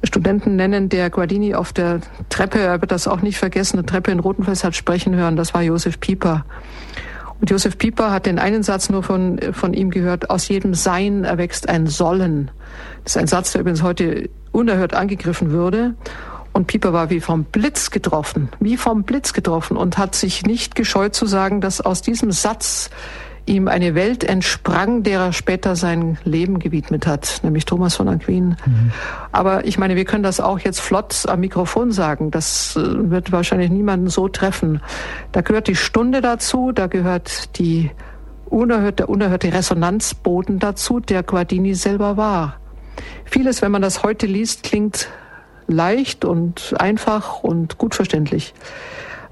Studenten 0.03 0.55
nennen, 0.55 0.89
der 0.89 1.09
Guardini 1.09 1.55
auf 1.55 1.73
der 1.73 2.01
Treppe, 2.29 2.59
er 2.59 2.81
wird 2.81 2.91
das 2.91 3.07
auch 3.07 3.21
nicht 3.21 3.37
vergessen, 3.37 3.77
eine 3.77 3.85
Treppe 3.85 4.11
in 4.11 4.19
Rotenfels 4.19 4.63
hat 4.63 4.75
sprechen 4.75 5.15
hören, 5.15 5.35
das 5.35 5.53
war 5.53 5.61
Josef 5.61 5.99
Pieper. 5.99 6.45
Und 7.39 7.49
Josef 7.49 7.77
Pieper 7.77 8.11
hat 8.11 8.25
den 8.25 8.39
einen 8.39 8.63
Satz 8.63 8.89
nur 8.89 9.03
von, 9.03 9.39
von 9.51 9.73
ihm 9.73 9.89
gehört, 9.89 10.29
aus 10.29 10.47
jedem 10.47 10.73
Sein 10.73 11.23
erwächst 11.25 11.67
ein 11.67 11.87
Sollen. 11.87 12.51
Das 13.03 13.15
ist 13.15 13.21
ein 13.21 13.27
Satz, 13.27 13.51
der 13.51 13.61
übrigens 13.61 13.83
heute 13.83 14.29
unerhört 14.51 14.93
angegriffen 14.93 15.51
würde. 15.51 15.95
Und 16.53 16.67
Pieper 16.67 16.93
war 16.93 17.09
wie 17.09 17.19
vom 17.19 17.45
Blitz 17.45 17.89
getroffen, 17.89 18.49
wie 18.59 18.77
vom 18.77 19.03
Blitz 19.03 19.33
getroffen 19.33 19.75
und 19.75 19.97
hat 19.97 20.13
sich 20.13 20.45
nicht 20.45 20.75
gescheut 20.75 21.15
zu 21.15 21.25
sagen, 21.25 21.61
dass 21.61 21.81
aus 21.81 22.01
diesem 22.01 22.31
Satz 22.31 22.91
ihm 23.45 23.67
eine 23.67 23.95
Welt 23.95 24.23
entsprang, 24.23 25.03
der 25.03 25.19
er 25.19 25.33
später 25.33 25.75
sein 25.75 26.17
Leben 26.23 26.59
gewidmet 26.59 27.05
hat, 27.07 27.41
nämlich 27.43 27.65
Thomas 27.65 27.95
von 27.95 28.07
Aquin. 28.07 28.55
Mhm. 28.65 28.91
Aber 29.31 29.65
ich 29.65 29.77
meine, 29.77 29.95
wir 29.95 30.05
können 30.05 30.23
das 30.23 30.39
auch 30.39 30.59
jetzt 30.59 30.79
flott 30.79 31.25
am 31.27 31.41
Mikrofon 31.41 31.91
sagen. 31.91 32.31
Das 32.31 32.75
äh, 32.75 33.09
wird 33.09 33.31
wahrscheinlich 33.31 33.69
niemanden 33.69 34.07
so 34.07 34.27
treffen. 34.27 34.81
Da 35.31 35.41
gehört 35.41 35.67
die 35.67 35.75
Stunde 35.75 36.21
dazu, 36.21 36.71
da 36.71 36.87
gehört 36.87 37.57
die 37.59 37.91
unerhörte, 38.45 39.07
unerhörte 39.07 39.51
Resonanzboden 39.51 40.59
dazu, 40.59 40.99
der 40.99 41.23
Guardini 41.23 41.73
selber 41.73 42.17
war. 42.17 42.59
Vieles, 43.25 43.61
wenn 43.61 43.71
man 43.71 43.81
das 43.81 44.03
heute 44.03 44.27
liest, 44.27 44.63
klingt 44.63 45.09
leicht 45.67 46.23
und 46.23 46.75
einfach 46.77 47.43
und 47.43 47.77
gut 47.77 47.95
verständlich. 47.95 48.53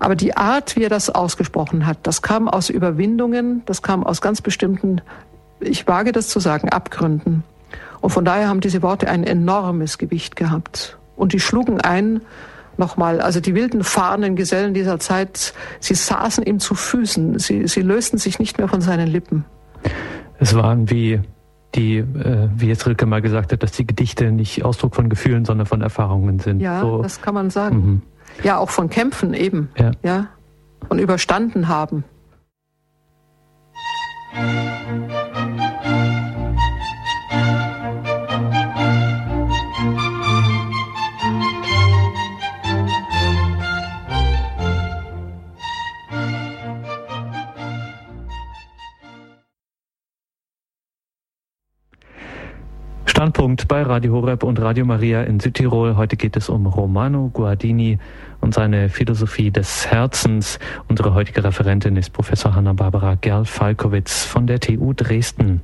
Aber 0.02 0.16
die 0.16 0.36
Art, 0.36 0.76
wie 0.76 0.84
er 0.84 0.90
das 0.90 1.12
ausgesprochen 1.12 1.86
hat, 1.86 2.00
das 2.02 2.24
kam 2.24 2.50
aus 2.50 2.72
Überwindungen, 2.72 3.62
das 3.68 3.84
kam 3.84 4.04
aus 4.04 4.20
ganz 4.20 4.42
bestimmten, 4.42 5.00
ich 5.60 5.86
wage 5.86 6.12
das 6.12 6.28
zu 6.28 6.40
sagen, 6.40 6.70
Abgründen. 6.70 7.44
Und 8.02 8.10
von 8.10 8.26
daher 8.26 8.50
haben 8.50 8.62
diese 8.62 8.82
Worte 8.82 9.08
ein 9.08 9.24
enormes 9.24 10.00
Gewicht 10.00 10.36
gehabt. 10.36 10.98
Und 11.16 11.34
die 11.34 11.40
schlugen 11.40 11.80
ein, 11.82 12.22
nochmal, 12.78 13.22
also 13.22 13.40
die 13.40 13.54
wilden 13.54 13.84
fahrenden 13.84 14.36
Gesellen 14.36 14.74
dieser 14.74 14.98
Zeit, 14.98 15.54
sie 15.80 15.94
saßen 15.94 16.44
ihm 16.48 16.60
zu 16.60 16.74
Füßen, 16.74 17.38
sie, 17.38 17.68
sie 17.68 17.82
lösten 17.82 18.18
sich 18.18 18.40
nicht 18.40 18.58
mehr 18.58 18.68
von 18.68 18.82
seinen 18.82 19.08
Lippen. 19.08 19.46
Es 20.40 20.56
waren 20.56 20.90
wie 20.90 21.20
die, 21.76 21.98
äh, 21.98 22.50
wie 22.56 22.70
jetzt 22.70 22.88
Rilke 22.88 23.06
mal 23.06 23.22
gesagt 23.22 23.52
hat, 23.54 23.62
dass 23.62 23.74
die 23.74 23.86
Gedichte 23.86 24.32
nicht 24.32 24.66
Ausdruck 24.66 24.96
von 24.96 25.10
Gefühlen, 25.10 25.46
sondern 25.46 25.68
von 25.68 25.82
Erfahrungen 25.82 26.40
sind. 26.40 26.60
Ja, 26.60 26.82
so. 26.82 27.04
das 27.04 27.22
kann 27.22 27.36
man 27.36 27.52
sagen. 27.52 27.76
Mhm. 27.76 28.02
Ja, 28.44 28.58
auch 28.58 28.70
von 28.70 28.90
Kämpfen 28.90 29.34
eben. 29.34 29.70
Ja. 29.78 29.92
ja. 30.04 30.28
Und 30.90 31.00
überstanden 31.00 31.68
haben. 31.68 32.04
Standpunkt 53.22 53.68
bei 53.68 53.84
Radio 53.84 54.14
Horeb 54.14 54.42
und 54.42 54.60
Radio 54.60 54.84
Maria 54.84 55.22
in 55.22 55.40
Südtirol. 55.40 55.96
Heute 55.96 56.18
geht 56.18 56.36
es 56.38 56.50
um 56.50 56.66
Romano 56.66 57.30
Guardini 57.32 58.00
und 58.42 58.54
seine 58.54 58.90
Philosophie 58.90 59.52
des 59.52 59.90
Herzens. 59.90 60.60
Unsere 60.90 61.14
heutige 61.14 61.44
Referentin 61.44 61.96
ist 61.96 62.12
Professor 62.12 62.56
Hanna-Barbara 62.56 63.16
Gerl-Falkowitz 63.16 64.26
von 64.26 64.48
der 64.48 64.60
TU 64.60 64.94
Dresden. 64.94 65.62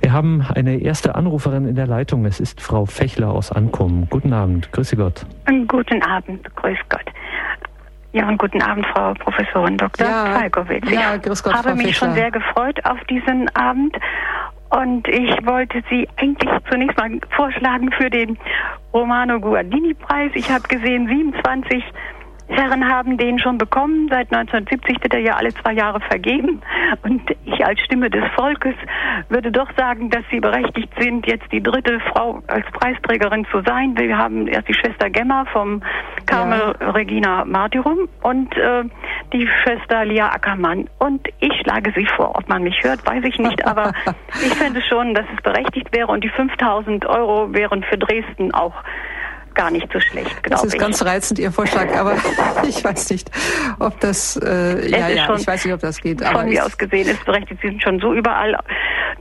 Wir 0.00 0.12
haben 0.12 0.44
eine 0.54 0.76
erste 0.78 1.14
Anruferin 1.14 1.66
in 1.66 1.74
der 1.74 1.86
Leitung. 1.86 2.26
Es 2.26 2.38
ist 2.38 2.60
Frau 2.60 2.84
Fechler 2.84 3.30
aus 3.30 3.50
Ankum. 3.50 4.06
Guten 4.10 4.32
Abend. 4.32 4.70
Grüße 4.72 4.96
Gott. 4.96 5.24
Guten 5.68 6.02
Abend. 6.02 6.54
Grüß 6.56 6.78
Gott. 6.88 7.06
Ja, 8.12 8.28
und 8.28 8.38
guten 8.38 8.62
Abend, 8.62 8.86
Frau 8.94 9.12
Professorin 9.14 9.76
Dr. 9.76 10.06
Ja, 10.06 10.26
Falkowitz. 10.26 10.90
Ja, 10.90 11.16
grüß 11.18 11.42
Gott, 11.42 11.52
ich 11.52 11.58
habe 11.58 11.68
Frau 11.70 11.76
mich 11.76 11.86
Fischler. 11.88 12.08
schon 12.08 12.14
sehr 12.14 12.30
gefreut 12.30 12.82
auf 12.86 12.98
diesen 13.10 13.48
Abend 13.54 13.94
und 14.70 15.06
ich 15.08 15.46
wollte 15.46 15.82
Sie 15.90 16.08
eigentlich 16.16 16.50
zunächst 16.70 16.96
mal 16.98 17.20
vorschlagen 17.30 17.90
für 17.92 18.10
den 18.10 18.38
Romano 18.92 19.38
Guardini-Preis. 19.40 20.32
Ich 20.34 20.50
habe 20.50 20.66
gesehen, 20.68 21.06
27 21.08 21.84
Herren 22.48 22.88
haben 22.88 23.16
den 23.16 23.38
schon 23.38 23.58
bekommen. 23.58 24.08
Seit 24.08 24.32
1970 24.32 25.02
wird 25.02 25.14
er 25.14 25.20
ja 25.20 25.34
alle 25.34 25.52
zwei 25.54 25.72
Jahre 25.72 26.00
vergeben. 26.00 26.60
Und 27.02 27.22
ich 27.44 27.64
als 27.64 27.80
Stimme 27.80 28.08
des 28.08 28.24
Volkes 28.34 28.74
würde 29.28 29.50
doch 29.50 29.68
sagen, 29.76 30.10
dass 30.10 30.22
sie 30.30 30.40
berechtigt 30.40 30.92
sind, 30.98 31.26
jetzt 31.26 31.50
die 31.50 31.62
dritte 31.62 31.98
Frau 32.12 32.42
als 32.46 32.66
Preisträgerin 32.72 33.46
zu 33.50 33.62
sein. 33.62 33.96
Wir 33.98 34.16
haben 34.16 34.46
erst 34.46 34.68
die 34.68 34.74
Schwester 34.74 35.10
Gemma 35.10 35.44
vom 35.52 35.82
Carmel 36.26 36.74
ja. 36.80 36.90
Regina 36.90 37.44
Martyrum 37.44 38.08
und 38.22 38.56
äh, 38.56 38.84
die 39.32 39.48
Schwester 39.62 40.04
Lia 40.04 40.28
Ackermann. 40.28 40.88
Und 40.98 41.26
ich 41.40 41.52
schlage 41.62 41.92
sie 41.96 42.06
vor. 42.16 42.36
Ob 42.36 42.48
man 42.48 42.62
mich 42.62 42.80
hört, 42.82 43.04
weiß 43.06 43.24
ich 43.24 43.38
nicht. 43.38 43.66
Aber 43.66 43.92
ich 44.34 44.54
fände 44.54 44.80
schon, 44.82 45.14
dass 45.14 45.26
es 45.36 45.42
berechtigt 45.42 45.92
wäre. 45.92 46.08
Und 46.08 46.22
die 46.22 46.28
5000 46.28 47.06
Euro 47.06 47.52
wären 47.52 47.82
für 47.82 47.98
Dresden 47.98 48.54
auch 48.54 48.74
gar 49.56 49.70
nicht 49.70 49.92
so 49.92 49.98
schlecht, 49.98 50.42
glaube 50.42 50.54
ich. 50.54 50.62
Das 50.62 50.64
ist 50.64 50.78
ganz 50.78 51.04
reizend, 51.04 51.38
Ihr 51.40 51.50
Vorschlag, 51.50 51.94
aber 51.96 52.16
ich 52.68 52.84
weiß 52.84 53.10
nicht, 53.10 53.30
ob 53.80 53.98
das, 54.00 54.36
äh, 54.36 54.88
ja, 54.88 55.08
ja, 55.08 55.34
ich 55.34 55.46
weiß 55.46 55.64
nicht, 55.64 55.74
ob 55.74 55.80
das 55.80 56.00
geht. 56.00 56.22
Von 56.22 56.48
mir 56.48 56.64
aus 56.64 56.78
gesehen 56.78 57.08
ist 57.08 57.24
berechtigt. 57.24 57.60
Sie 57.62 57.68
sind 57.68 57.82
schon 57.82 57.98
so 57.98 58.12
überall 58.12 58.56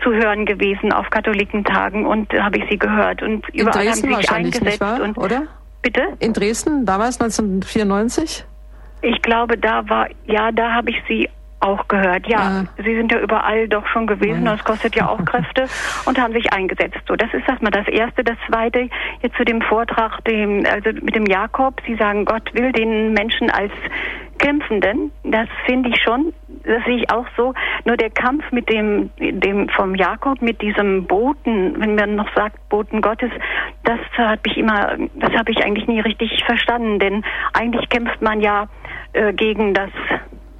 zu 0.03 0.11
hören 0.11 0.45
gewesen 0.45 0.91
auf 0.91 1.09
Katholikentagen 1.09 2.05
und 2.05 2.31
habe 2.33 2.59
ich 2.59 2.65
Sie 2.69 2.77
gehört 2.77 3.23
und 3.23 3.47
In 3.49 3.61
überall 3.61 3.85
Dresden 3.85 4.09
haben 4.09 4.15
Sie 4.15 4.21
sich 4.21 4.31
eingesetzt. 4.31 4.81
Wahr, 4.81 5.01
und, 5.01 5.17
oder? 5.17 5.47
Bitte? 5.81 6.01
In 6.19 6.33
Dresden, 6.33 6.85
damals 6.85 7.19
1994? 7.19 8.45
Ich 9.01 9.21
glaube, 9.21 9.57
da 9.57 9.87
war, 9.87 10.07
ja, 10.25 10.51
da 10.51 10.73
habe 10.73 10.89
ich 10.89 10.97
Sie 11.07 11.29
auch 11.59 11.87
gehört. 11.87 12.27
Ja, 12.27 12.61
ja, 12.61 12.83
Sie 12.83 12.95
sind 12.95 13.11
ja 13.11 13.19
überall 13.19 13.67
doch 13.67 13.85
schon 13.87 14.07
gewesen. 14.07 14.45
Das 14.45 14.63
kostet 14.63 14.95
ja 14.95 15.07
auch 15.07 15.23
Kräfte 15.25 15.65
und 16.05 16.19
haben 16.19 16.33
sich 16.33 16.53
eingesetzt. 16.53 16.99
So, 17.07 17.15
das 17.15 17.33
ist 17.33 17.47
erstmal 17.47 17.71
das 17.71 17.87
Erste. 17.87 18.23
Das 18.23 18.37
Zweite, 18.47 18.89
jetzt 19.21 19.35
zu 19.35 19.43
dem 19.45 19.61
Vortrag, 19.61 20.23
dem, 20.25 20.65
also 20.65 20.89
mit 21.01 21.15
dem 21.15 21.25
Jakob. 21.25 21.81
Sie 21.87 21.95
sagen, 21.95 22.25
Gott 22.25 22.53
will 22.53 22.71
den 22.71 23.13
Menschen 23.13 23.49
als 23.49 23.71
Kämpfenden. 24.37 25.11
Das 25.23 25.47
finde 25.65 25.89
ich 25.89 26.01
schon. 26.01 26.33
Das 26.63 26.83
sehe 26.85 26.97
ich 26.97 27.11
auch 27.11 27.25
so. 27.37 27.53
Nur 27.85 27.97
der 27.97 28.09
Kampf 28.09 28.43
mit 28.51 28.69
dem, 28.69 29.09
dem 29.19 29.69
vom 29.69 29.95
Jakob, 29.95 30.41
mit 30.41 30.61
diesem 30.61 31.05
Boten, 31.05 31.79
wenn 31.79 31.95
man 31.95 32.15
noch 32.15 32.33
sagt 32.35 32.69
Boten 32.69 33.01
Gottes, 33.01 33.31
das 33.83 33.99
habe 34.17 34.41
ich 34.45 34.57
immer, 34.57 34.97
das 35.15 35.31
habe 35.33 35.51
ich 35.51 35.63
eigentlich 35.63 35.87
nie 35.87 35.99
richtig 35.99 36.43
verstanden. 36.45 36.99
Denn 36.99 37.23
eigentlich 37.53 37.87
kämpft 37.89 38.21
man 38.21 38.41
ja 38.41 38.67
äh, 39.13 39.33
gegen 39.33 39.73
das 39.73 39.89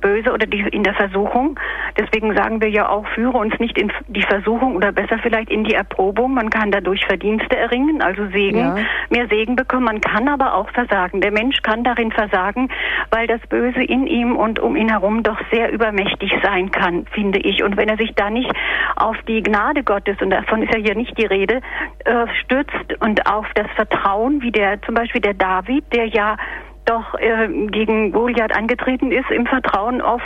Böse 0.06 0.32
oder 0.32 0.45
die, 0.45 0.60
in 0.60 0.84
der 0.84 0.93
Versuchung. 0.93 1.60
Deswegen 1.97 2.36
sagen 2.36 2.62
wir 2.62 2.70
ja 2.70 2.88
auch, 2.88 3.08
führe 3.16 3.39
uns 3.39 3.58
nicht 3.58 3.76
in 3.76 3.91
die 4.08 4.22
Versuchung 4.22 4.76
oder 4.76 4.91
besser 4.91 5.18
vielleicht 5.18 5.49
in 5.49 5.64
die 5.64 5.74
Erprobung. 5.74 6.36
Man 6.36 6.51
kann 6.51 6.70
dadurch 6.70 7.03
Verdienste 7.08 7.58
erringen, 7.58 8.03
also 8.03 8.28
Segen, 8.28 8.60
ja. 8.60 8.76
mehr 9.10 9.28
Segen 9.30 9.56
bekommen. 9.56 9.86
Man 9.86 10.01
kann 10.01 10.28
aber 10.28 10.53
auch 10.53 10.70
versagen. 10.70 11.22
Der 11.22 11.32
Mensch 11.32 11.60
kann 11.64 11.84
darin 11.84 12.12
versagen, 12.12 12.70
weil 13.10 13.26
das 13.26 13.41
Böse 13.49 13.82
in 13.82 14.06
ihm 14.06 14.36
und 14.36 14.60
um 14.60 14.76
ihn 14.76 14.89
herum 14.89 15.24
doch 15.24 15.39
sehr 15.51 15.72
übermächtig 15.72 16.32
sein 16.43 16.70
kann, 16.70 17.08
finde 17.12 17.39
ich. 17.39 17.64
Und 17.64 17.76
wenn 17.76 17.89
er 17.89 17.97
sich 17.97 18.14
da 18.14 18.30
nicht 18.30 18.51
auf 18.97 19.18
die 19.28 19.41
Gnade 19.41 19.84
Gottes, 19.84 20.22
und 20.22 20.30
davon 20.30 20.62
ist 20.62 20.72
ja 20.72 20.80
hier 20.80 20.95
nicht 20.95 21.18
die 21.18 21.26
Rede, 21.26 21.62
äh, 22.03 22.28
stützt 22.43 23.01
und 23.01 23.26
auf 23.26 23.47
das 23.56 23.68
Vertrauen, 23.76 24.43
wie 24.43 24.51
der 24.51 24.80
zum 24.84 24.93
Beispiel 24.93 25.22
der 25.22 25.34
David, 25.34 25.84
der 25.91 26.06
ja 26.06 26.38
doch 26.86 27.16
äh, 27.16 27.48
gegen 27.68 28.12
Goliath 28.12 28.56
angetreten 28.56 29.12
ist 29.12 29.30
im 29.32 29.46
Vertrauen 29.46 30.02
auf, 30.02 30.22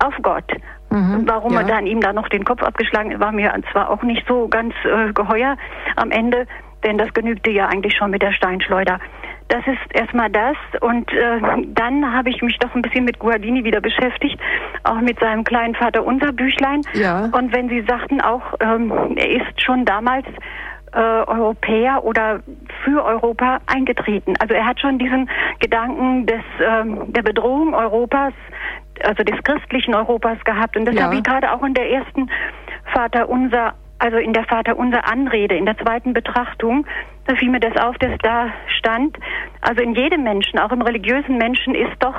auf 0.00 0.14
Gott. 0.22 0.50
Mhm, 0.90 1.24
Warum 1.26 1.52
ja. 1.52 1.60
er 1.60 1.66
dann 1.66 1.86
ihm 1.86 2.00
da 2.00 2.12
noch 2.12 2.28
den 2.28 2.44
Kopf 2.44 2.62
abgeschlagen 2.62 3.18
war 3.20 3.32
mir 3.32 3.52
zwar 3.72 3.90
auch 3.90 4.02
nicht 4.02 4.26
so 4.26 4.48
ganz 4.48 4.74
äh, 4.84 5.12
geheuer 5.12 5.56
am 5.96 6.10
Ende, 6.10 6.46
denn 6.84 6.96
das 6.96 7.12
genügte 7.12 7.50
ja 7.50 7.66
eigentlich 7.66 7.96
schon 7.96 8.10
mit 8.10 8.22
der 8.22 8.32
Steinschleuder. 8.32 8.98
Das 9.48 9.66
ist 9.66 9.94
erstmal 9.94 10.30
das. 10.30 10.56
Und 10.80 11.10
äh, 11.12 11.40
dann 11.68 12.12
habe 12.12 12.30
ich 12.30 12.42
mich 12.42 12.58
doch 12.58 12.74
ein 12.74 12.82
bisschen 12.82 13.04
mit 13.04 13.18
Guardini 13.18 13.64
wieder 13.64 13.80
beschäftigt, 13.80 14.38
auch 14.84 15.00
mit 15.00 15.18
seinem 15.20 15.44
kleinen 15.44 15.74
Vater 15.74 16.04
unser 16.04 16.32
Büchlein. 16.32 16.82
Ja. 16.92 17.30
Und 17.32 17.54
wenn 17.54 17.68
Sie 17.68 17.82
sagten 17.82 18.20
auch, 18.20 18.42
ähm, 18.60 18.92
er 19.16 19.30
ist 19.30 19.60
schon 19.60 19.84
damals 19.86 20.26
äh, 20.92 20.98
Europäer 20.98 22.04
oder 22.04 22.40
für 22.84 23.04
Europa 23.04 23.58
eingetreten. 23.66 24.34
Also 24.40 24.54
er 24.54 24.66
hat 24.66 24.80
schon 24.80 24.98
diesen 24.98 25.28
Gedanken 25.60 26.26
des, 26.26 26.42
ähm, 26.60 27.12
der 27.12 27.22
Bedrohung 27.22 27.74
Europas, 27.74 28.32
also 29.02 29.22
des 29.22 29.42
christlichen 29.44 29.94
Europas 29.94 30.38
gehabt. 30.44 30.76
Und 30.76 30.84
das 30.86 30.94
ja. 30.94 31.04
habe 31.04 31.16
ich 31.16 31.22
gerade 31.22 31.52
auch 31.52 31.62
in 31.62 31.74
der 31.74 31.90
ersten 31.90 32.30
Vater 32.92 33.28
unser, 33.28 33.74
also 33.98 34.16
in 34.16 34.32
der 34.32 34.44
Vater 34.44 34.76
unser 34.76 35.10
Anrede, 35.10 35.56
in 35.56 35.66
der 35.66 35.76
zweiten 35.78 36.12
Betrachtung, 36.12 36.86
da 37.26 37.34
fiel 37.34 37.50
mir 37.50 37.60
das 37.60 37.76
auf, 37.76 37.96
dass 37.98 38.16
da 38.22 38.48
stand, 38.78 39.18
also 39.60 39.82
in 39.82 39.94
jedem 39.94 40.22
Menschen, 40.22 40.58
auch 40.58 40.72
im 40.72 40.80
religiösen 40.80 41.36
Menschen, 41.36 41.74
ist 41.74 41.96
doch 42.00 42.14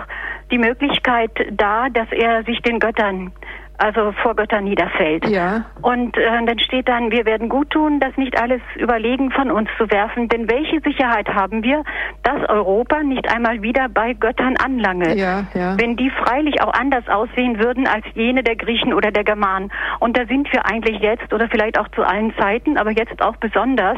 die 0.52 0.60
Möglichkeit 0.60 1.32
da, 1.52 1.90
dass 1.90 2.12
er 2.12 2.44
sich 2.44 2.62
den 2.62 2.80
Göttern 2.80 3.32
also 3.80 4.12
vor 4.22 4.36
Göttern 4.36 4.66
niederfällt. 4.66 5.28
Ja. 5.28 5.66
Und 5.82 6.18
äh, 6.18 6.46
dann 6.46 6.60
steht 6.60 6.88
dann, 6.88 7.12
wir 7.12 7.26
werden 7.26 7.50
gut 7.50 7.70
tun, 7.72 8.00
das 8.00 8.16
nicht 8.18 8.40
alles 8.40 8.62
überlegen 8.76 9.32
von 9.32 9.52
uns 9.52 9.70
zu 9.78 9.90
werfen, 9.90 10.28
denn 10.28 10.50
welche 10.50 10.82
Sicherheit 10.82 11.28
haben 11.30 11.64
wir, 11.64 11.84
dass 12.24 12.48
Europa 12.50 13.02
nicht 13.04 13.34
einmal 13.34 13.62
wieder 13.62 13.88
bei 13.90 14.14
Göttern 14.14 14.56
anlange, 14.58 15.16
ja, 15.16 15.46
ja. 15.54 15.78
wenn 15.80 15.96
die 15.96 16.10
freilich 16.10 16.62
auch 16.62 16.74
anders 16.74 17.08
aussehen 17.08 17.60
würden 17.60 17.88
als 17.88 18.06
jene 18.14 18.44
der 18.44 18.56
Griechen 18.56 18.94
oder 18.94 19.12
der 19.12 19.24
Germanen. 19.24 19.72
Und 20.00 20.18
da 20.18 20.26
sind 20.26 20.52
wir 20.52 20.66
eigentlich 20.66 21.00
jetzt 21.00 21.34
oder 21.34 21.48
vielleicht 21.50 21.80
auch 21.80 21.88
zu 21.90 22.04
allen 22.04 22.34
Zeiten, 22.38 22.78
aber 22.78 22.92
jetzt 22.92 23.22
auch 23.22 23.38
besonders 23.38 23.98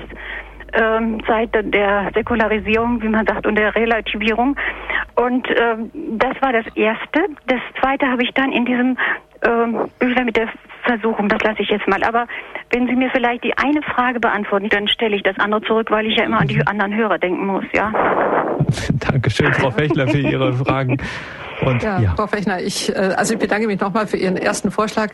ähm, 0.73 1.21
seit 1.27 1.53
der 1.53 2.11
Säkularisierung, 2.13 3.01
wie 3.01 3.09
man 3.09 3.25
sagt, 3.25 3.45
und 3.45 3.55
der 3.55 3.75
Relativierung. 3.75 4.55
Und 5.15 5.47
ähm, 5.49 5.91
das 6.17 6.41
war 6.41 6.53
das 6.53 6.65
Erste. 6.75 7.25
Das 7.47 7.59
Zweite 7.81 8.07
habe 8.07 8.23
ich 8.23 8.31
dann 8.33 8.51
in 8.51 8.65
diesem 8.65 8.97
ähm, 9.43 9.89
Büchlein 9.99 10.25
mit 10.25 10.37
der 10.37 10.49
Versuchung, 10.83 11.29
das 11.29 11.41
lasse 11.43 11.61
ich 11.61 11.69
jetzt 11.69 11.87
mal. 11.87 12.03
Aber 12.03 12.27
wenn 12.71 12.87
Sie 12.87 12.95
mir 12.95 13.09
vielleicht 13.11 13.43
die 13.43 13.57
eine 13.57 13.81
Frage 13.81 14.19
beantworten, 14.19 14.69
dann 14.69 14.87
stelle 14.87 15.15
ich 15.15 15.23
das 15.23 15.37
andere 15.39 15.61
zurück, 15.61 15.91
weil 15.91 16.07
ich 16.07 16.17
ja 16.17 16.25
immer 16.25 16.41
an 16.41 16.47
die 16.47 16.65
anderen 16.65 16.95
Hörer 16.95 17.17
denken 17.17 17.45
muss, 17.45 17.65
ja? 17.73 17.91
Dankeschön, 19.11 19.53
Frau 19.53 19.71
Fechler, 19.71 20.07
für 20.07 20.19
Ihre 20.19 20.53
Fragen. 20.53 20.97
Und, 21.65 21.83
ja, 21.83 21.99
ja, 21.99 22.13
Frau 22.15 22.27
Fechner, 22.27 22.61
ich, 22.61 22.89
äh, 22.89 23.13
also 23.15 23.33
ich 23.33 23.39
bedanke 23.39 23.67
mich 23.67 23.79
nochmal 23.79 24.07
für 24.07 24.17
Ihren 24.17 24.37
ersten 24.37 24.71
Vorschlag. 24.71 25.11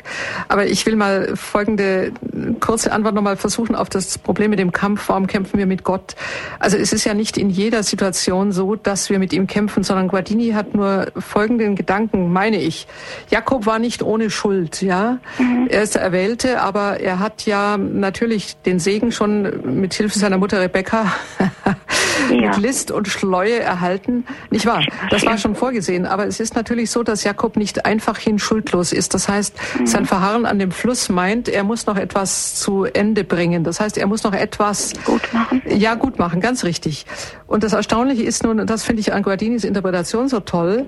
Aber 0.48 0.66
ich 0.66 0.86
will 0.86 0.96
mal 0.96 1.36
folgende 1.36 2.12
kurze 2.60 2.92
Antwort 2.92 3.16
nochmal 3.16 3.38
versuchen 3.38 3.76
auf 3.76 3.90
das 3.90 4.18
Problem 4.18 4.52
mit 4.52 4.60
dem 4.60 4.72
Kampf. 4.72 5.10
Warum 5.10 5.28
kämpfen 5.28 5.58
wir 5.58 5.66
mit 5.66 5.84
Gott? 5.84 6.16
Also 6.60 6.78
es 6.78 6.94
ist 6.94 7.06
ja 7.06 7.14
nicht 7.14 7.38
in 7.38 7.50
jeder 7.50 7.84
Situation 7.84 8.52
so, 8.52 8.76
dass 8.76 9.10
wir 9.10 9.20
mit 9.20 9.34
ihm 9.34 9.48
kämpfen, 9.48 9.84
sondern 9.84 10.08
Guardini 10.08 10.52
hat 10.52 10.74
nur 10.74 11.08
folgenden 11.18 11.76
Gedanken, 11.76 12.32
meine 12.32 12.62
ich. 12.62 12.88
Jakob 13.30 13.66
war 13.66 13.80
nicht 13.80 14.02
ohne 14.02 14.30
Schuld, 14.30 14.82
ja. 14.82 15.18
Mhm. 15.38 15.68
Er 15.70 15.84
ist 15.84 15.96
der 15.96 16.02
Erwählte, 16.02 16.62
aber 16.62 17.00
er 17.00 17.20
hat 17.20 17.46
ja 17.46 17.78
natürlich 17.78 18.58
den 18.58 18.80
Segen 18.80 19.12
schon 19.12 19.80
mit 19.80 19.94
Hilfe 19.94 20.18
seiner 20.18 20.38
Mutter 20.38 20.62
Rebecca 20.62 21.12
ja. 22.32 22.48
mit 22.50 22.58
List 22.58 22.92
und 22.92 23.08
Schleue 23.08 23.60
erhalten. 23.60 24.26
Nicht 24.50 24.66
wahr? 24.66 24.84
Das 25.10 25.26
war 25.26 25.38
schon 25.38 25.56
vorgesehen. 25.56 26.06
Aber 26.06 26.26
es 26.26 26.37
ist 26.40 26.56
natürlich 26.56 26.92
so, 26.92 27.04
dass 27.04 27.24
Jakob 27.24 27.58
nicht 27.58 27.86
einfach 27.86 28.18
hin 28.18 28.40
schuldlos 28.40 28.92
ist. 28.92 29.14
Das 29.14 29.28
heißt, 29.28 29.56
mhm. 29.80 29.88
sein 29.88 30.06
Verharren 30.06 30.46
an 30.46 30.60
dem 30.60 30.72
Fluss 30.72 31.10
meint, 31.10 31.50
er 31.50 31.64
muss 31.64 31.86
noch 31.86 31.98
etwas 31.98 32.56
zu 32.56 32.86
Ende 32.86 33.24
bringen. 33.24 33.64
Das 33.64 33.80
heißt, 33.80 33.98
er 33.98 34.08
muss 34.08 34.24
noch 34.24 34.34
etwas 34.34 34.94
gut 35.06 35.34
machen. 35.34 35.62
Ja, 35.68 35.96
gut 35.96 36.20
machen, 36.20 36.42
ganz 36.42 36.64
richtig. 36.64 37.06
Und 37.48 37.64
das 37.64 37.74
Erstaunliche 37.74 38.24
ist 38.24 38.44
nun, 38.44 38.60
und 38.60 38.70
das 38.70 38.84
finde 38.84 39.02
ich 39.02 39.14
an 39.14 39.24
Guardinis 39.24 39.64
Interpretation 39.64 40.28
so 40.28 40.40
toll, 40.40 40.86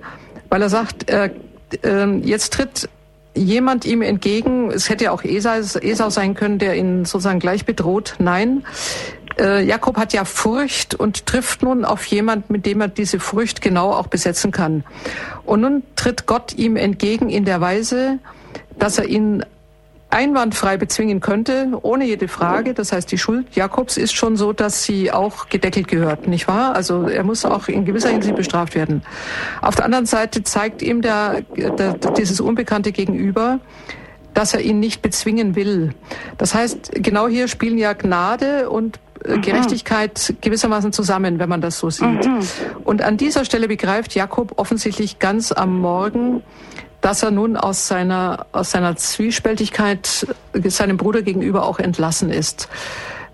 weil 0.49 0.61
er 0.61 0.69
sagt, 0.69 1.09
äh, 1.09 1.31
äh, 1.83 2.17
jetzt 2.23 2.53
tritt 2.53 2.89
jemand 3.35 3.85
ihm 3.85 4.01
entgegen, 4.01 4.71
es 4.71 4.89
hätte 4.89 5.05
ja 5.05 5.11
auch 5.11 5.23
Esau, 5.23 5.79
Esau 5.79 6.09
sein 6.09 6.33
können, 6.33 6.59
der 6.59 6.75
ihn 6.75 7.05
sozusagen 7.05 7.39
gleich 7.39 7.65
bedroht. 7.65 8.15
Nein, 8.19 8.63
äh, 9.39 9.63
Jakob 9.63 9.97
hat 9.97 10.13
ja 10.13 10.25
Furcht 10.25 10.95
und 10.95 11.25
trifft 11.25 11.63
nun 11.63 11.85
auf 11.85 12.05
jemand, 12.05 12.49
mit 12.49 12.65
dem 12.65 12.81
er 12.81 12.87
diese 12.87 13.19
Furcht 13.19 13.61
genau 13.61 13.91
auch 13.91 14.07
besetzen 14.07 14.51
kann. 14.51 14.83
Und 15.45 15.61
nun 15.61 15.83
tritt 15.95 16.25
Gott 16.25 16.53
ihm 16.53 16.75
entgegen 16.75 17.29
in 17.29 17.45
der 17.45 17.61
Weise, 17.61 18.19
dass 18.77 18.97
er 18.97 19.05
ihn 19.05 19.43
einwandfrei 20.11 20.77
bezwingen 20.77 21.19
könnte, 21.19 21.67
ohne 21.83 22.05
jede 22.05 22.27
Frage. 22.27 22.73
Das 22.73 22.91
heißt, 22.91 23.11
die 23.11 23.17
Schuld 23.17 23.55
Jakobs 23.55 23.95
ist 23.95 24.13
schon 24.13 24.37
so, 24.37 24.53
dass 24.53 24.83
sie 24.83 25.11
auch 25.11 25.49
gedeckelt 25.49 25.87
gehört, 25.87 26.27
nicht 26.27 26.47
wahr? 26.47 26.75
Also 26.75 27.03
er 27.03 27.23
muss 27.23 27.45
auch 27.45 27.67
in 27.67 27.85
gewisser 27.85 28.09
Hinsicht 28.09 28.35
bestraft 28.35 28.73
werden. 28.73 29.03
Auf 29.61 29.75
der 29.75 29.85
anderen 29.85 30.07
Seite 30.07 30.43
zeigt 30.43 30.81
ihm 30.81 31.01
der, 31.01 31.41
der, 31.55 31.93
dieses 31.93 32.41
Unbekannte 32.41 32.91
gegenüber, 32.91 33.59
dass 34.33 34.53
er 34.53 34.61
ihn 34.61 34.79
nicht 34.79 35.01
bezwingen 35.01 35.55
will. 35.55 35.93
Das 36.37 36.55
heißt, 36.55 36.91
genau 36.93 37.27
hier 37.27 37.47
spielen 37.47 37.77
ja 37.77 37.93
Gnade 37.93 38.69
und 38.69 38.99
mhm. 39.25 39.41
Gerechtigkeit 39.41 40.35
gewissermaßen 40.41 40.93
zusammen, 40.93 41.39
wenn 41.39 41.49
man 41.49 41.61
das 41.61 41.79
so 41.79 41.89
sieht. 41.89 42.25
Mhm. 42.25 42.39
Und 42.83 43.01
an 43.01 43.17
dieser 43.17 43.45
Stelle 43.45 43.67
begreift 43.67 44.15
Jakob 44.15 44.53
offensichtlich 44.57 45.19
ganz 45.19 45.51
am 45.51 45.79
Morgen, 45.79 46.43
dass 47.01 47.23
er 47.23 47.31
nun 47.31 47.55
aus 47.55 47.87
seiner, 47.87 48.45
aus 48.51 48.71
seiner 48.71 48.95
Zwiespältigkeit 48.95 50.27
seinem 50.65 50.97
Bruder 50.97 51.21
gegenüber 51.21 51.63
auch 51.63 51.79
entlassen 51.79 52.29
ist. 52.29 52.67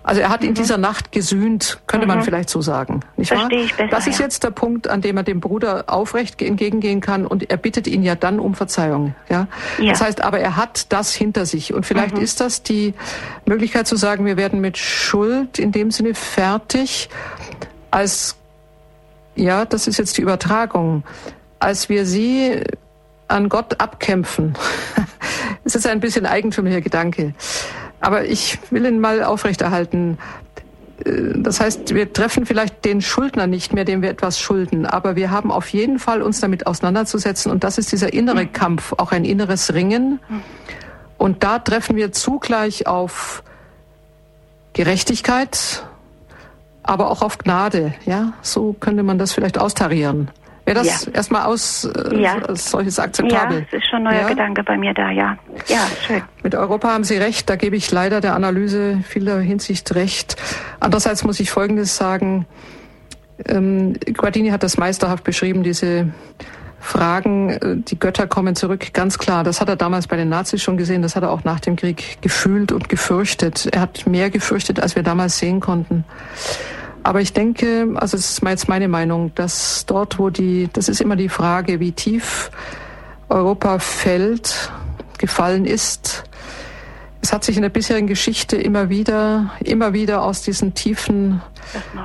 Also 0.06 0.20
er 0.20 0.28
hat 0.28 0.42
mhm. 0.42 0.50
in 0.50 0.54
dieser 0.54 0.78
Nacht 0.78 1.10
gesühnt, 1.10 1.80
könnte 1.88 2.06
mhm. 2.06 2.14
man 2.14 2.22
vielleicht 2.22 2.48
so 2.48 2.62
sagen. 2.62 3.00
Nicht 3.16 3.32
wahr? 3.32 3.50
Ich 3.50 3.74
besser, 3.74 3.90
das 3.90 4.06
ist 4.06 4.20
ja. 4.20 4.24
jetzt 4.24 4.44
der 4.44 4.52
Punkt, 4.52 4.86
an 4.86 5.00
dem 5.00 5.16
er 5.16 5.24
dem 5.24 5.40
Bruder 5.40 5.84
aufrecht 5.88 6.40
entgegengehen 6.40 7.00
kann 7.00 7.26
und 7.26 7.50
er 7.50 7.56
bittet 7.56 7.88
ihn 7.88 8.04
ja 8.04 8.14
dann 8.14 8.38
um 8.38 8.54
Verzeihung. 8.54 9.16
Ja? 9.28 9.48
ja. 9.78 9.90
Das 9.90 10.00
heißt, 10.00 10.22
aber 10.22 10.38
er 10.38 10.56
hat 10.56 10.92
das 10.92 11.12
hinter 11.12 11.44
sich 11.44 11.74
und 11.74 11.84
vielleicht 11.84 12.16
mhm. 12.16 12.22
ist 12.22 12.40
das 12.40 12.62
die 12.62 12.94
Möglichkeit 13.46 13.88
zu 13.88 13.96
sagen, 13.96 14.24
wir 14.24 14.36
werden 14.36 14.60
mit 14.60 14.78
Schuld 14.78 15.58
in 15.58 15.72
dem 15.72 15.90
Sinne 15.90 16.14
fertig, 16.14 17.08
als 17.90 18.36
ja, 19.34 19.64
das 19.64 19.88
ist 19.88 19.98
jetzt 19.98 20.16
die 20.18 20.22
Übertragung, 20.22 21.02
als 21.58 21.88
wir 21.88 22.06
sie 22.06 22.62
an 23.26 23.48
Gott 23.48 23.80
abkämpfen. 23.80 24.54
Es 25.64 25.74
ist 25.74 25.84
ein 25.88 25.98
bisschen 25.98 26.26
eigentümlicher 26.26 26.80
Gedanke. 26.80 27.34
Aber 28.00 28.24
ich 28.24 28.58
will 28.70 28.84
ihn 28.84 29.00
mal 29.00 29.24
aufrechterhalten. 29.24 30.18
Äh, 31.04 31.32
das 31.36 31.60
heißt, 31.60 31.94
wir 31.94 32.12
treffen 32.12 32.46
vielleicht 32.46 32.84
den 32.84 33.00
Schuldner 33.00 33.46
nicht 33.46 33.72
mehr, 33.72 33.84
dem 33.84 34.02
wir 34.02 34.10
etwas 34.10 34.40
schulden, 34.40 34.86
aber 34.86 35.16
wir 35.16 35.30
haben 35.30 35.50
auf 35.50 35.68
jeden 35.68 35.98
Fall 35.98 36.22
uns 36.22 36.40
damit 36.40 36.66
auseinanderzusetzen 36.66 37.50
und 37.52 37.64
das 37.64 37.78
ist 37.78 37.92
dieser 37.92 38.12
innere 38.12 38.46
Kampf, 38.46 38.92
auch 38.96 39.12
ein 39.12 39.24
inneres 39.24 39.74
Ringen. 39.74 40.20
Und 41.18 41.44
da 41.44 41.58
treffen 41.58 41.96
wir 41.96 42.12
zugleich 42.12 42.86
auf 42.86 43.42
Gerechtigkeit, 44.74 45.84
aber 46.82 47.10
auch 47.10 47.22
auf 47.22 47.38
Gnade. 47.38 47.94
Ja, 48.04 48.34
so 48.42 48.74
könnte 48.78 49.02
man 49.02 49.18
das 49.18 49.32
vielleicht 49.32 49.58
austarieren. 49.58 50.30
Wäre 50.66 50.78
das 50.80 51.06
ja. 51.06 51.12
erstmal 51.12 51.44
aus 51.44 51.84
äh, 51.84 52.20
ja. 52.20 52.42
solches 52.54 52.98
akzeptabel? 52.98 53.58
Ja, 53.58 53.64
es 53.70 53.72
ist 53.72 53.88
schon 53.88 53.98
ein 53.98 54.14
neuer 54.14 54.22
ja? 54.22 54.28
Gedanke 54.28 54.64
bei 54.64 54.76
mir 54.76 54.92
da, 54.92 55.10
ja. 55.10 55.38
Ja, 55.68 55.86
schön. 56.04 56.22
Mit 56.42 56.56
Europa 56.56 56.88
haben 56.88 57.04
Sie 57.04 57.16
recht, 57.16 57.48
da 57.48 57.54
gebe 57.54 57.76
ich 57.76 57.88
leider 57.92 58.20
der 58.20 58.34
Analyse 58.34 58.98
vieler 59.06 59.38
Hinsicht 59.38 59.94
recht. 59.94 60.36
Andererseits 60.80 61.22
muss 61.22 61.38
ich 61.38 61.52
Folgendes 61.52 61.96
sagen. 61.96 62.46
Ähm, 63.46 63.94
Guardini 64.16 64.48
hat 64.48 64.64
das 64.64 64.76
meisterhaft 64.76 65.22
beschrieben, 65.22 65.62
diese 65.62 66.08
Fragen, 66.80 67.50
äh, 67.50 67.76
die 67.76 67.98
Götter 67.98 68.26
kommen 68.26 68.56
zurück, 68.56 68.92
ganz 68.92 69.18
klar. 69.18 69.44
Das 69.44 69.60
hat 69.60 69.68
er 69.68 69.76
damals 69.76 70.08
bei 70.08 70.16
den 70.16 70.28
Nazis 70.28 70.62
schon 70.62 70.76
gesehen, 70.76 71.00
das 71.00 71.14
hat 71.14 71.22
er 71.22 71.30
auch 71.30 71.44
nach 71.44 71.60
dem 71.60 71.76
Krieg 71.76 72.18
gefühlt 72.22 72.72
und 72.72 72.88
gefürchtet. 72.88 73.68
Er 73.70 73.82
hat 73.82 74.08
mehr 74.08 74.30
gefürchtet, 74.30 74.80
als 74.80 74.96
wir 74.96 75.04
damals 75.04 75.38
sehen 75.38 75.60
konnten. 75.60 76.04
Aber 77.06 77.20
ich 77.20 77.32
denke, 77.32 77.86
also 77.94 78.16
das 78.16 78.30
ist 78.30 78.42
jetzt 78.42 78.68
meine 78.68 78.88
Meinung, 78.88 79.32
dass 79.36 79.86
dort, 79.86 80.18
wo 80.18 80.28
die, 80.28 80.68
das 80.72 80.88
ist 80.88 81.00
immer 81.00 81.14
die 81.14 81.28
Frage, 81.28 81.78
wie 81.78 81.92
tief 81.92 82.50
Europa 83.28 83.78
fällt, 83.78 84.72
gefallen 85.16 85.66
ist. 85.66 86.24
Es 87.22 87.32
hat 87.32 87.44
sich 87.44 87.54
in 87.54 87.62
der 87.62 87.68
bisherigen 87.68 88.08
Geschichte 88.08 88.56
immer 88.56 88.88
wieder, 88.88 89.52
immer 89.62 89.92
wieder 89.92 90.22
aus 90.22 90.42
diesen 90.42 90.74
Tiefen 90.74 91.40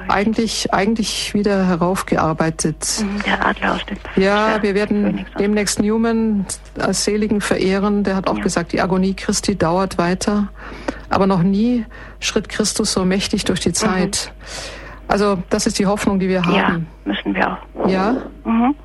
eigentlich, 0.07 0.71
eigentlich 0.71 1.33
wieder 1.33 1.65
heraufgearbeitet. 1.65 2.85
Mhm, 2.99 3.23
der 3.23 3.43
Adler 3.43 3.73
aus 3.73 3.81
dem 3.87 3.97
Ja, 4.23 4.61
wir 4.61 4.75
werden 4.75 5.25
demnächst 5.39 5.79
Newman 5.79 6.45
als 6.77 7.05
Seligen 7.05 7.41
verehren. 7.41 8.03
Der 8.03 8.15
hat 8.15 8.29
auch 8.29 8.37
ja. 8.37 8.43
gesagt, 8.43 8.71
die 8.71 8.81
Agonie 8.81 9.15
Christi 9.15 9.55
dauert 9.55 9.97
weiter. 9.97 10.49
Aber 11.09 11.25
noch 11.25 11.41
nie 11.41 11.87
schritt 12.19 12.49
Christus 12.49 12.93
so 12.93 13.03
mächtig 13.03 13.45
durch 13.45 13.61
die 13.61 13.73
Zeit. 13.73 14.31
Mhm. 14.31 14.80
Also 15.12 15.38
das 15.49 15.68
ist 15.68 15.78
die 15.78 15.86
Hoffnung, 15.86 16.20
die 16.20 16.30
wir 16.30 16.43
haben. 16.43 16.55
Ja, 16.55 16.80
müssen 17.03 17.36
wir 17.36 17.51
auch. 17.51 17.88
Ja? 17.89 18.16
Mhm. 18.45 18.76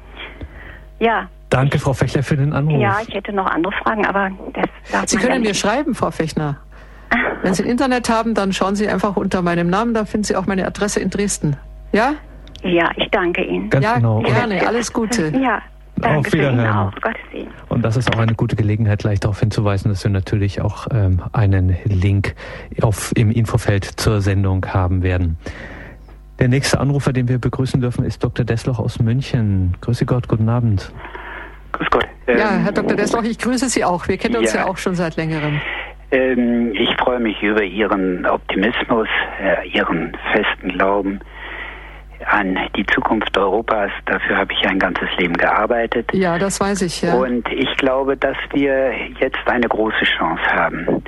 Ja. 0.99 1.29
Danke, 1.51 1.79
Frau 1.79 1.93
Fechner, 1.93 2.25
für 2.25 2.37
den 2.37 2.53
Anruf. 2.53 2.81
Ja, 2.81 2.99
ich 3.07 3.15
hätte 3.15 3.33
noch 3.33 3.47
andere 3.47 3.73
Fragen, 3.73 4.05
aber 4.05 4.31
das 4.53 4.65
darf 4.91 5.09
Sie 5.09 5.17
können 5.19 5.43
mir 5.43 5.55
schreiben, 5.55 5.95
Frau 5.95 6.11
Fechner. 6.11 6.57
Wenn 7.43 7.55
Sie 7.55 7.63
Internet 7.63 8.11
haben, 8.11 8.35
dann 8.35 8.53
schauen 8.53 8.75
Sie 8.75 8.89
einfach 8.89 9.17
unter 9.17 9.41
meinem 9.43 9.71
Namen, 9.71 9.95
da 9.95 10.05
finden 10.05 10.25
Sie 10.25 10.35
auch 10.35 10.47
meine 10.47 10.67
Adresse 10.67 10.99
in 10.99 11.11
Dresden. 11.11 11.57
Ja? 11.93 12.15
Ja, 12.63 12.91
ich 12.97 13.09
danke 13.11 13.45
Ihnen. 13.45 13.71
Ganz 13.71 13.85
ja, 13.85 13.95
genau. 13.95 14.21
gerne. 14.23 14.67
Alles 14.67 14.93
Gute. 14.93 15.33
Ja, 15.41 15.63
Danke 15.99 16.29
Auf 16.29 16.33
Wiederhören. 16.35 16.69
Auch. 16.69 16.93
Und 17.71 17.83
das 17.83 17.97
ist 17.97 18.15
auch 18.15 18.19
eine 18.19 18.35
gute 18.35 18.55
Gelegenheit, 18.55 18.99
gleich 18.99 19.21
darauf 19.21 19.41
hinzuweisen, 19.41 19.91
dass 19.91 20.05
wir 20.05 20.11
natürlich 20.11 20.61
auch 20.61 20.89
ähm, 20.91 21.23
einen 21.33 21.75
Link 21.85 22.35
auf, 22.83 23.13
im 23.17 23.31
Infofeld 23.31 23.85
zur 23.85 24.21
Sendung 24.21 24.67
haben 24.67 25.03
werden. 25.03 25.39
Der 26.39 26.49
nächste 26.49 26.81
Anrufer, 26.81 27.13
den 27.13 27.29
wir 27.29 27.39
begrüßen 27.39 27.81
dürfen, 27.81 28.05
ist 28.05 28.23
Dr. 28.23 28.45
Desloch 28.45 28.79
aus 28.79 28.99
München. 29.01 29.75
Grüße 29.81 30.05
Gott, 30.05 30.29
guten 30.29 30.49
Abend. 30.49 30.93
Grüß 31.73 31.89
Gott. 31.91 32.07
Ähm, 32.27 32.39
ja, 32.39 32.51
Herr 32.51 32.73
Dr. 32.73 32.97
Desloch, 32.97 33.23
ich 33.23 33.39
grüße 33.39 33.69
Sie 33.69 33.85
auch. 33.85 34.07
Wir 34.09 34.19
kennen 34.19 34.37
uns 34.37 34.53
ja, 34.53 34.61
ja 34.61 34.67
auch 34.67 34.77
schon 34.77 34.95
seit 34.95 35.17
längerem. 35.17 35.61
Ähm, 36.11 36.73
ich 36.75 36.91
freue 36.99 37.21
mich 37.21 37.43
über 37.43 37.63
Ihren 37.63 38.27
Optimismus, 38.27 39.09
äh, 39.43 39.69
Ihren 39.69 40.17
festen 40.33 40.71
Glauben 40.71 41.21
an 42.27 42.59
die 42.77 42.85
Zukunft 42.87 43.37
Europas. 43.37 43.91
Dafür 44.07 44.37
habe 44.37 44.53
ich 44.53 44.69
ein 44.69 44.79
ganzes 44.79 45.09
Leben 45.19 45.35
gearbeitet. 45.35 46.11
Ja, 46.13 46.39
das 46.39 46.61
weiß 46.61 46.83
ich. 46.83 47.03
Ja. 47.03 47.15
Und 47.15 47.49
ich 47.51 47.75
glaube, 47.77 48.17
dass 48.17 48.37
wir 48.53 48.93
jetzt 49.21 49.39
eine 49.47 49.69
große 49.69 50.05
Chance 50.17 50.45
haben. 50.53 51.03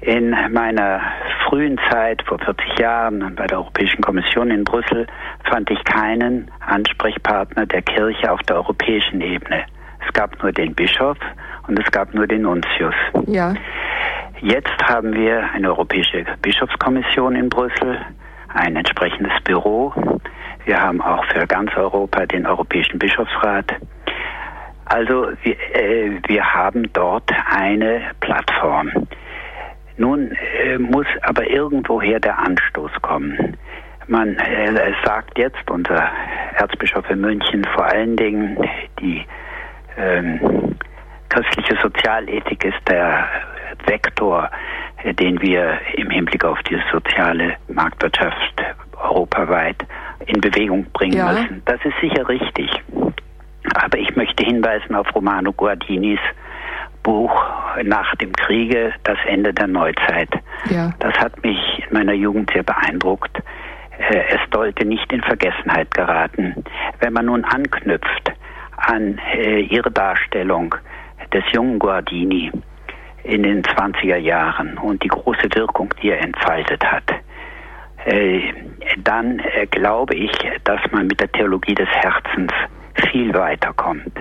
In 0.00 0.30
meiner 0.52 1.00
frühen 1.48 1.78
Zeit, 1.90 2.22
vor 2.26 2.38
40 2.38 2.78
Jahren, 2.78 3.34
bei 3.34 3.46
der 3.46 3.58
Europäischen 3.58 4.02
Kommission 4.02 4.50
in 4.50 4.64
Brüssel, 4.64 5.06
fand 5.48 5.70
ich 5.70 5.82
keinen 5.84 6.50
Ansprechpartner 6.60 7.66
der 7.66 7.82
Kirche 7.82 8.30
auf 8.30 8.40
der 8.42 8.56
europäischen 8.56 9.20
Ebene. 9.20 9.64
Es 10.06 10.12
gab 10.12 10.40
nur 10.42 10.52
den 10.52 10.74
Bischof 10.74 11.16
und 11.66 11.78
es 11.78 11.90
gab 11.90 12.14
nur 12.14 12.26
den 12.26 12.42
Nuntius. 12.42 12.94
Ja. 13.26 13.54
Jetzt 14.40 14.82
haben 14.84 15.14
wir 15.14 15.50
eine 15.54 15.68
Europäische 15.68 16.24
Bischofskommission 16.42 17.34
in 17.34 17.48
Brüssel, 17.48 17.98
ein 18.52 18.76
entsprechendes 18.76 19.32
Büro. 19.44 19.92
Wir 20.66 20.80
haben 20.80 21.00
auch 21.00 21.24
für 21.26 21.46
ganz 21.46 21.74
Europa 21.76 22.26
den 22.26 22.46
Europäischen 22.46 22.98
Bischofsrat. 22.98 23.72
Also 24.84 25.28
wir, 25.42 25.56
äh, 25.74 26.20
wir 26.26 26.54
haben 26.54 26.92
dort 26.92 27.30
eine 27.50 28.02
Plattform. 28.20 28.90
Nun 29.96 30.32
äh, 30.32 30.78
muss 30.78 31.06
aber 31.22 31.48
irgendwoher 31.48 32.20
der 32.20 32.38
Anstoß 32.38 32.90
kommen. 33.02 33.56
Man 34.08 34.36
äh, 34.36 34.92
sagt 35.04 35.36
jetzt, 35.38 35.70
unser 35.70 36.10
Erzbischof 36.54 37.08
in 37.10 37.20
München 37.20 37.64
vor 37.74 37.86
allen 37.86 38.16
Dingen, 38.16 38.56
die 39.00 39.24
ähm, 39.96 40.76
christliche 41.28 41.76
Sozialethik 41.82 42.64
ist 42.64 42.88
der 42.88 43.26
Vektor, 43.86 44.50
äh, 45.02 45.12
den 45.14 45.40
wir 45.40 45.78
im 45.96 46.10
Hinblick 46.10 46.44
auf 46.44 46.62
die 46.64 46.78
soziale 46.92 47.56
Marktwirtschaft 47.68 48.62
europaweit 48.96 49.76
in 50.26 50.40
Bewegung 50.40 50.86
bringen 50.92 51.16
ja. 51.16 51.32
müssen. 51.32 51.62
Das 51.64 51.80
ist 51.84 51.94
sicher 52.00 52.28
richtig. 52.28 52.70
Aber 53.74 53.98
ich 53.98 54.14
möchte 54.16 54.44
hinweisen 54.44 54.94
auf 54.94 55.12
Romano 55.14 55.52
Guardinis 55.52 56.20
Buch 57.06 57.30
nach 57.84 58.16
dem 58.16 58.32
Kriege, 58.32 58.92
das 59.04 59.16
Ende 59.28 59.54
der 59.54 59.68
Neuzeit. 59.68 60.28
Ja. 60.68 60.92
Das 60.98 61.14
hat 61.14 61.40
mich 61.44 61.58
in 61.78 61.96
meiner 61.96 62.14
Jugend 62.14 62.50
sehr 62.52 62.64
beeindruckt. 62.64 63.38
Äh, 63.96 64.24
es 64.30 64.40
sollte 64.52 64.84
nicht 64.84 65.12
in 65.12 65.22
Vergessenheit 65.22 65.94
geraten. 65.94 66.64
Wenn 66.98 67.12
man 67.12 67.26
nun 67.26 67.44
anknüpft 67.44 68.32
an 68.76 69.20
äh, 69.34 69.60
ihre 69.60 69.90
Darstellung 69.92 70.74
des 71.32 71.44
jungen 71.52 71.78
Guardini 71.78 72.50
in 73.22 73.44
den 73.44 73.62
20er 73.62 74.16
Jahren 74.16 74.76
und 74.76 75.00
die 75.04 75.08
große 75.08 75.48
Wirkung, 75.54 75.94
die 76.02 76.10
er 76.10 76.20
entfaltet 76.20 76.84
hat, 76.84 77.08
äh, 78.04 78.40
dann 78.98 79.40
glaube 79.70 80.16
ich, 80.16 80.32
dass 80.64 80.80
man 80.90 81.06
mit 81.06 81.20
der 81.20 81.30
Theologie 81.30 81.74
des 81.74 81.88
Herzens 81.88 82.52
viel 83.10 83.32
weiterkommt. 83.34 84.12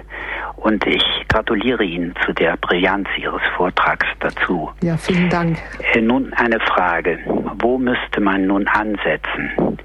Und 0.58 0.86
ich 0.88 1.04
gratuliere 1.28 1.84
Ihnen 1.84 2.14
zu 2.26 2.34
der 2.34 2.58
Brillanz 2.58 3.08
Ihres 3.18 3.42
Vortrags 3.56 4.08
dazu. 4.20 4.72
Ja, 4.82 4.98
vielen 4.98 5.30
Dank. 5.30 5.58
Äh, 5.94 6.02
nun 6.02 6.34
eine 6.34 6.60
Frage. 6.60 7.20
Wo 7.60 7.78
müsste 7.78 8.22
man 8.22 8.48
nun 8.48 8.68
ansetzen? 8.68 9.78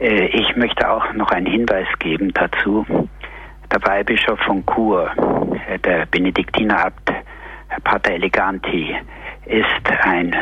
Äh, 0.00 0.26
ich 0.26 0.56
möchte 0.56 0.88
auch 0.90 1.12
noch 1.14 1.30
einen 1.30 1.46
Hinweis 1.46 1.88
geben 1.98 2.32
dazu. 2.32 2.86
Der 3.70 3.82
Weihbischof 3.84 4.38
von 4.40 4.64
Chur, 4.66 5.10
äh, 5.68 5.78
der 5.78 6.06
Benediktiner-Abt 6.06 7.12
Pater 7.84 8.12
Eleganti, 8.12 8.96
ist 9.44 9.90
ein 10.02 10.34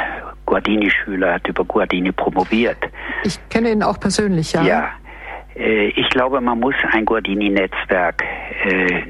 Guardini-Schüler, 0.47 1.35
hat 1.35 1.49
über 1.49 1.65
Guardini 1.65 2.13
promoviert. 2.13 2.79
Ich 3.25 3.39
kenne 3.49 3.71
ihn 3.71 3.83
auch 3.83 3.99
persönlich, 3.99 4.53
ja. 4.53 4.63
Ja, 4.63 4.89
ich 5.59 6.11
glaube, 6.11 6.41
man 6.43 6.61
muss 6.61 6.75
ein 6.93 7.07
Guardini-Netzwerk 7.07 8.23
äh, 8.65 9.03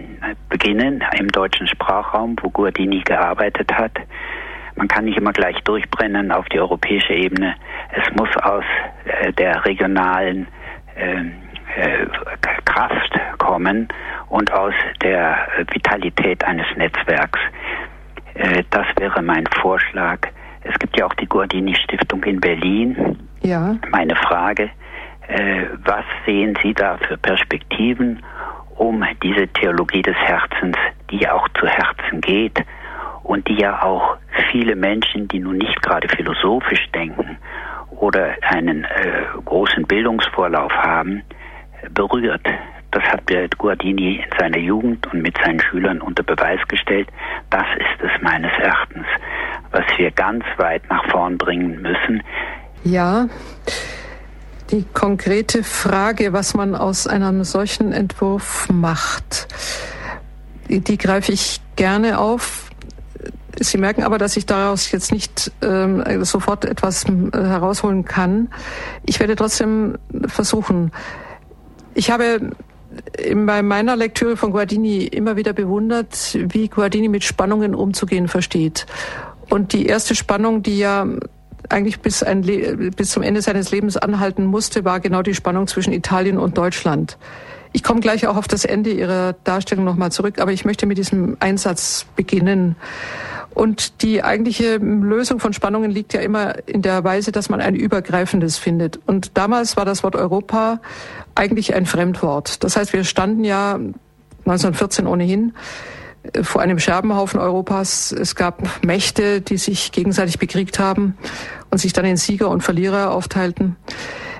beginnen 0.48 1.04
im 1.18 1.28
deutschen 1.28 1.66
Sprachraum, 1.66 2.36
wo 2.40 2.50
Guardini 2.50 3.00
gearbeitet 3.00 3.72
hat. 3.72 3.92
Man 4.76 4.86
kann 4.86 5.06
nicht 5.06 5.18
immer 5.18 5.32
gleich 5.32 5.56
durchbrennen 5.64 6.30
auf 6.30 6.46
die 6.46 6.60
europäische 6.60 7.14
Ebene. 7.14 7.56
Es 7.90 8.14
muss 8.14 8.28
aus 8.36 8.64
äh, 9.06 9.32
der 9.32 9.64
regionalen 9.64 10.46
ähm, 10.96 11.32
äh, 11.76 12.06
Kraft 12.64 13.18
kommen 13.38 13.88
und 14.28 14.52
aus 14.52 14.74
der 15.02 15.48
Vitalität 15.72 16.44
eines 16.44 16.66
Netzwerks. 16.76 17.40
Äh, 18.34 18.62
das 18.70 18.86
wäre 18.98 19.20
mein 19.20 19.46
Vorschlag. 19.60 20.20
Es 20.62 20.78
gibt 20.78 20.96
ja 20.96 21.06
auch 21.06 21.14
die 21.14 21.26
Guardini 21.26 21.74
Stiftung 21.74 22.22
in 22.24 22.40
Berlin. 22.40 23.18
Ja. 23.42 23.76
Meine 23.90 24.14
Frage, 24.14 24.64
äh, 24.64 24.85
was 25.28 26.04
sehen 26.24 26.56
Sie 26.62 26.74
da 26.74 26.98
für 26.98 27.16
Perspektiven, 27.16 28.22
um 28.76 29.04
diese 29.22 29.48
Theologie 29.48 30.02
des 30.02 30.16
Herzens, 30.16 30.76
die 31.10 31.18
ja 31.18 31.32
auch 31.32 31.48
zu 31.58 31.66
Herzen 31.66 32.20
geht 32.20 32.58
und 33.22 33.48
die 33.48 33.54
ja 33.54 33.82
auch 33.82 34.16
viele 34.50 34.76
Menschen, 34.76 35.28
die 35.28 35.40
nun 35.40 35.58
nicht 35.58 35.82
gerade 35.82 36.08
philosophisch 36.08 36.86
denken 36.94 37.38
oder 37.90 38.34
einen 38.42 38.84
äh, 38.84 39.24
großen 39.44 39.84
Bildungsvorlauf 39.86 40.72
haben, 40.72 41.22
berührt. 41.92 42.46
Das 42.90 43.02
hat 43.04 43.22
Guardini 43.58 44.16
in 44.16 44.38
seiner 44.38 44.58
Jugend 44.58 45.06
und 45.12 45.22
mit 45.22 45.36
seinen 45.44 45.60
Schülern 45.60 46.00
unter 46.00 46.22
Beweis 46.22 46.60
gestellt. 46.68 47.08
Das 47.50 47.66
ist 47.76 48.02
es 48.02 48.22
meines 48.22 48.52
Erachtens, 48.58 49.06
was 49.70 49.84
wir 49.96 50.10
ganz 50.12 50.44
weit 50.56 50.88
nach 50.88 51.04
vorn 51.10 51.36
bringen 51.36 51.82
müssen. 51.82 52.22
Ja, 52.84 53.26
die 54.70 54.84
konkrete 54.94 55.62
Frage, 55.62 56.32
was 56.32 56.54
man 56.54 56.74
aus 56.74 57.06
einem 57.06 57.44
solchen 57.44 57.92
Entwurf 57.92 58.68
macht, 58.70 59.48
die, 60.68 60.80
die 60.80 60.98
greife 60.98 61.32
ich 61.32 61.60
gerne 61.76 62.18
auf. 62.18 62.70
Sie 63.58 63.78
merken 63.78 64.02
aber, 64.02 64.18
dass 64.18 64.36
ich 64.36 64.44
daraus 64.44 64.90
jetzt 64.90 65.12
nicht 65.12 65.52
ähm, 65.62 66.04
sofort 66.24 66.64
etwas 66.64 67.04
äh, 67.04 67.30
herausholen 67.32 68.04
kann. 68.04 68.48
Ich 69.04 69.20
werde 69.20 69.36
trotzdem 69.36 69.96
versuchen. 70.26 70.92
Ich 71.94 72.10
habe 72.10 72.50
bei 73.34 73.62
meiner 73.62 73.96
Lektüre 73.96 74.36
von 74.36 74.52
Guardini 74.52 75.04
immer 75.04 75.36
wieder 75.36 75.52
bewundert, 75.52 76.36
wie 76.48 76.68
Guardini 76.68 77.08
mit 77.08 77.24
Spannungen 77.24 77.74
umzugehen 77.74 78.28
versteht. 78.28 78.86
Und 79.48 79.72
die 79.72 79.86
erste 79.86 80.14
Spannung, 80.14 80.62
die 80.62 80.78
ja 80.78 81.06
eigentlich 81.68 82.00
bis, 82.00 82.22
ein 82.22 82.42
bis 82.96 83.10
zum 83.10 83.22
Ende 83.22 83.42
seines 83.42 83.70
Lebens 83.70 83.96
anhalten 83.96 84.44
musste, 84.44 84.84
war 84.84 85.00
genau 85.00 85.22
die 85.22 85.34
Spannung 85.34 85.66
zwischen 85.66 85.92
Italien 85.92 86.38
und 86.38 86.56
Deutschland. 86.58 87.18
Ich 87.72 87.82
komme 87.82 88.00
gleich 88.00 88.26
auch 88.26 88.36
auf 88.36 88.48
das 88.48 88.64
Ende 88.64 88.90
Ihrer 88.90 89.34
Darstellung 89.44 89.84
nochmal 89.84 90.10
zurück, 90.10 90.38
aber 90.40 90.52
ich 90.52 90.64
möchte 90.64 90.86
mit 90.86 90.98
diesem 90.98 91.36
Einsatz 91.40 92.06
beginnen. 92.16 92.76
Und 93.52 94.02
die 94.02 94.22
eigentliche 94.22 94.76
Lösung 94.76 95.40
von 95.40 95.52
Spannungen 95.52 95.90
liegt 95.90 96.12
ja 96.12 96.20
immer 96.20 96.68
in 96.68 96.82
der 96.82 97.04
Weise, 97.04 97.32
dass 97.32 97.48
man 97.48 97.60
ein 97.60 97.74
übergreifendes 97.74 98.58
findet. 98.58 99.00
Und 99.06 99.38
damals 99.38 99.76
war 99.76 99.84
das 99.84 100.02
Wort 100.02 100.14
Europa 100.14 100.80
eigentlich 101.34 101.74
ein 101.74 101.86
Fremdwort. 101.86 102.62
Das 102.64 102.76
heißt, 102.76 102.92
wir 102.92 103.04
standen 103.04 103.44
ja 103.44 103.78
1914 104.44 105.06
ohnehin 105.06 105.54
vor 106.42 106.60
einem 106.60 106.78
Scherbenhaufen 106.78 107.40
Europas. 107.40 108.12
Es 108.12 108.34
gab 108.34 108.84
Mächte, 108.84 109.40
die 109.40 109.56
sich 109.56 109.92
gegenseitig 109.92 110.38
bekriegt 110.38 110.78
haben 110.78 111.16
und 111.70 111.78
sich 111.78 111.92
dann 111.92 112.04
in 112.04 112.16
Sieger 112.16 112.50
und 112.50 112.62
Verlierer 112.62 113.12
aufteilten. 113.12 113.76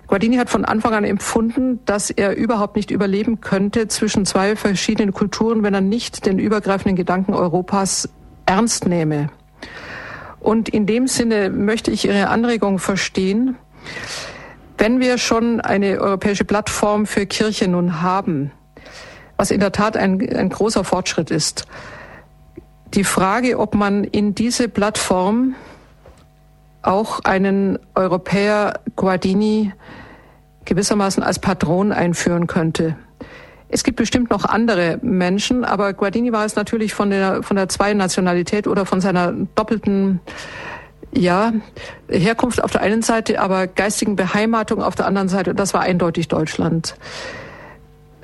Guardini 0.07 0.37
hat 0.37 0.51
von 0.51 0.64
Anfang 0.64 0.95
an 0.95 1.05
empfunden, 1.05 1.80
dass 1.84 2.11
er 2.11 2.37
überhaupt 2.37 2.76
nicht 2.76 2.91
überleben 2.91 3.41
könnte 3.41 3.89
zwischen 3.89 4.24
zwei 4.24 4.55
verschiedenen 4.55 5.12
Kulturen, 5.12 5.62
wenn 5.64 5.74
er 5.74 5.80
nicht 5.80 6.26
den 6.26 6.39
übergreifenden 6.39 6.95
Gedanken 6.95 7.34
Europas 7.34 8.09
ernst 8.47 8.87
nehme. 8.87 9.30
Und 10.39 10.68
in 10.68 10.87
dem 10.87 11.09
Sinne 11.09 11.51
möchte 11.51 11.91
ich 11.91 12.07
Ihre 12.07 12.28
Anregung 12.28 12.78
verstehen. 12.78 13.57
Wenn 14.78 15.01
wir 15.01 15.18
schon 15.18 15.61
eine 15.61 16.01
europäische 16.01 16.45
Plattform 16.45 17.07
für 17.07 17.26
Kirche 17.26 17.66
nun 17.66 18.01
haben, 18.01 18.53
was 19.37 19.51
in 19.51 19.61
der 19.61 19.72
Tat 19.72 19.97
ein, 19.97 20.20
ein 20.34 20.49
großer 20.49 20.84
Fortschritt 20.84 21.30
ist. 21.30 21.66
Die 22.95 23.05
Frage, 23.05 23.59
ob 23.59 23.74
man 23.74 24.05
in 24.05 24.34
diese 24.34 24.68
Plattform 24.68 25.55
auch 26.82 27.20
einen 27.24 27.78
Europäer 27.95 28.80
Guardini 28.95 29.72
gewissermaßen 30.64 31.22
als 31.22 31.39
Patron 31.39 31.93
einführen 31.93 32.47
könnte. 32.47 32.97
Es 33.68 33.82
gibt 33.82 33.97
bestimmt 33.97 34.30
noch 34.30 34.45
andere 34.45 34.99
Menschen, 35.03 35.64
aber 35.64 35.93
Guardini 35.93 36.32
war 36.32 36.45
es 36.45 36.55
natürlich 36.55 36.95
von 36.95 37.11
der, 37.11 37.43
von 37.43 37.57
der 37.57 37.68
Zweinationalität 37.68 38.68
oder 38.68 38.87
von 38.87 39.01
seiner 39.01 39.32
doppelten 39.32 40.20
ja, 41.12 41.53
Herkunft 42.09 42.62
auf 42.62 42.70
der 42.70 42.82
einen 42.82 43.03
Seite, 43.03 43.41
aber 43.41 43.66
geistigen 43.66 44.14
Beheimatung 44.14 44.82
auf 44.82 44.95
der 44.95 45.07
anderen 45.07 45.28
Seite. 45.28 45.55
Das 45.55 45.74
war 45.74 45.80
eindeutig 45.80 46.28
Deutschland. 46.28 46.97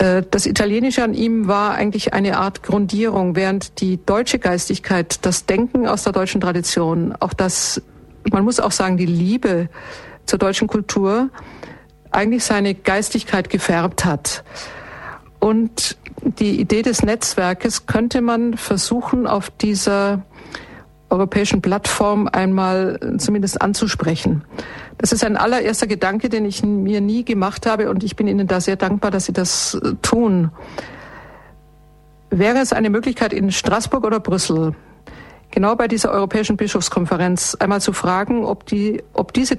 Äh, 0.02 0.24
das 0.28 0.46
Italienische 0.46 1.04
an 1.04 1.14
ihm 1.14 1.46
war 1.46 1.74
eigentlich 1.74 2.12
eine 2.12 2.38
Art 2.38 2.64
Grundierung, 2.64 3.36
während 3.36 3.80
die 3.80 4.04
deutsche 4.04 4.40
Geistigkeit, 4.40 5.24
das 5.24 5.46
Denken 5.46 5.86
aus 5.86 6.02
der 6.02 6.12
deutschen 6.12 6.40
Tradition, 6.40 7.14
auch 7.20 7.32
das, 7.32 7.80
man 8.30 8.42
muss 8.42 8.58
auch 8.58 8.72
sagen, 8.72 8.96
die 8.96 9.06
Liebe 9.06 9.68
zur 10.26 10.40
deutschen 10.40 10.66
Kultur 10.66 11.30
eigentlich 12.10 12.42
seine 12.42 12.74
Geistigkeit 12.74 13.48
gefärbt 13.48 14.04
hat. 14.04 14.42
Und 15.38 15.96
die 16.38 16.60
Idee 16.60 16.82
des 16.82 17.02
Netzwerkes 17.02 17.86
könnte 17.86 18.22
man 18.22 18.56
versuchen, 18.56 19.26
auf 19.26 19.50
dieser 19.50 20.22
europäischen 21.10 21.62
Plattform 21.62 22.28
einmal 22.30 22.98
zumindest 23.18 23.60
anzusprechen. 23.60 24.44
Das 25.02 25.10
ist 25.10 25.24
ein 25.24 25.36
allererster 25.36 25.88
Gedanke, 25.88 26.28
den 26.28 26.44
ich 26.44 26.62
mir 26.62 27.00
nie 27.00 27.24
gemacht 27.24 27.66
habe 27.66 27.90
und 27.90 28.04
ich 28.04 28.14
bin 28.14 28.28
Ihnen 28.28 28.46
da 28.46 28.60
sehr 28.60 28.76
dankbar, 28.76 29.10
dass 29.10 29.24
Sie 29.24 29.32
das 29.32 29.74
äh, 29.74 29.94
tun. 30.00 30.52
Wäre 32.30 32.58
es 32.58 32.72
eine 32.72 32.88
Möglichkeit 32.88 33.32
in 33.32 33.50
Straßburg 33.50 34.04
oder 34.04 34.20
Brüssel, 34.20 34.76
genau 35.50 35.74
bei 35.74 35.88
dieser 35.88 36.12
Europäischen 36.12 36.56
Bischofskonferenz 36.56 37.56
einmal 37.56 37.80
zu 37.80 37.92
fragen, 37.92 38.44
ob, 38.44 38.64
die, 38.66 39.02
ob, 39.12 39.32
diese, 39.32 39.56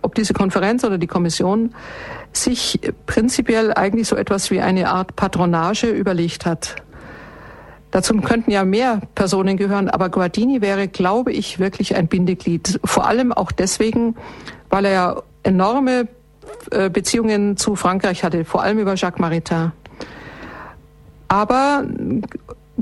ob 0.00 0.14
diese 0.14 0.32
Konferenz 0.32 0.82
oder 0.82 0.96
die 0.96 1.06
Kommission 1.06 1.74
sich 2.32 2.80
prinzipiell 3.04 3.74
eigentlich 3.74 4.08
so 4.08 4.16
etwas 4.16 4.50
wie 4.50 4.62
eine 4.62 4.88
Art 4.88 5.14
Patronage 5.14 5.90
überlegt 5.90 6.46
hat. 6.46 6.76
Dazu 7.96 8.14
könnten 8.20 8.50
ja 8.50 8.66
mehr 8.66 9.00
Personen 9.14 9.56
gehören, 9.56 9.88
aber 9.88 10.10
Guardini 10.10 10.60
wäre, 10.60 10.86
glaube 10.86 11.32
ich, 11.32 11.58
wirklich 11.58 11.96
ein 11.96 12.08
Bindeglied. 12.08 12.78
Vor 12.84 13.06
allem 13.06 13.32
auch 13.32 13.50
deswegen, 13.52 14.16
weil 14.68 14.84
er 14.84 14.92
ja 14.92 15.22
enorme 15.44 16.06
äh, 16.72 16.90
Beziehungen 16.90 17.56
zu 17.56 17.74
Frankreich 17.74 18.22
hatte, 18.22 18.44
vor 18.44 18.62
allem 18.62 18.80
über 18.80 18.96
Jacques 18.96 19.18
Maritain. 19.18 19.72
Aber 21.28 21.86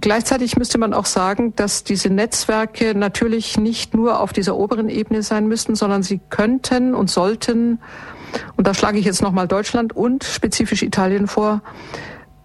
gleichzeitig 0.00 0.56
müsste 0.56 0.78
man 0.78 0.92
auch 0.92 1.06
sagen, 1.06 1.54
dass 1.54 1.84
diese 1.84 2.10
Netzwerke 2.10 2.96
natürlich 2.96 3.56
nicht 3.56 3.94
nur 3.94 4.18
auf 4.18 4.32
dieser 4.32 4.56
oberen 4.56 4.88
Ebene 4.88 5.22
sein 5.22 5.46
müssten, 5.46 5.76
sondern 5.76 6.02
sie 6.02 6.20
könnten 6.28 6.92
und 6.92 7.08
sollten, 7.08 7.78
und 8.56 8.66
da 8.66 8.74
schlage 8.74 8.98
ich 8.98 9.04
jetzt 9.04 9.22
nochmal 9.22 9.46
Deutschland 9.46 9.94
und 9.94 10.24
spezifisch 10.24 10.82
Italien 10.82 11.28
vor, 11.28 11.62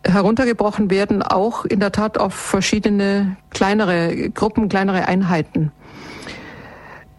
heruntergebrochen 0.06 0.90
werden, 0.90 1.22
auch 1.22 1.66
in 1.66 1.80
der 1.80 1.92
Tat 1.92 2.18
auf 2.18 2.34
verschiedene 2.34 3.38
kleinere 3.50 4.30
Gruppen, 4.30 4.70
kleinere 4.70 5.08
Einheiten. 5.08 5.72